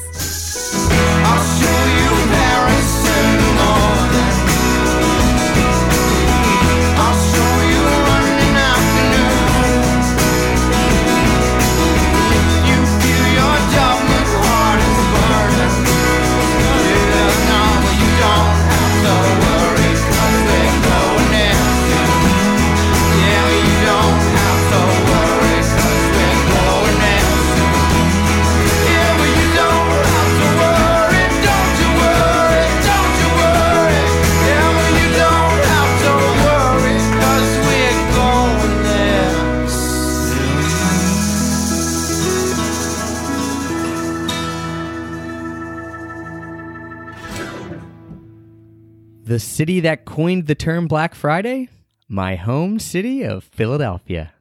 The 49.26 49.38
city 49.38 49.80
that 49.80 50.04
coined 50.04 50.48
the 50.48 50.54
term 50.54 50.86
Black 50.86 51.14
Friday? 51.14 51.70
My 52.06 52.34
home 52.34 52.78
city 52.78 53.22
of 53.22 53.42
Philadelphia. 53.42 54.33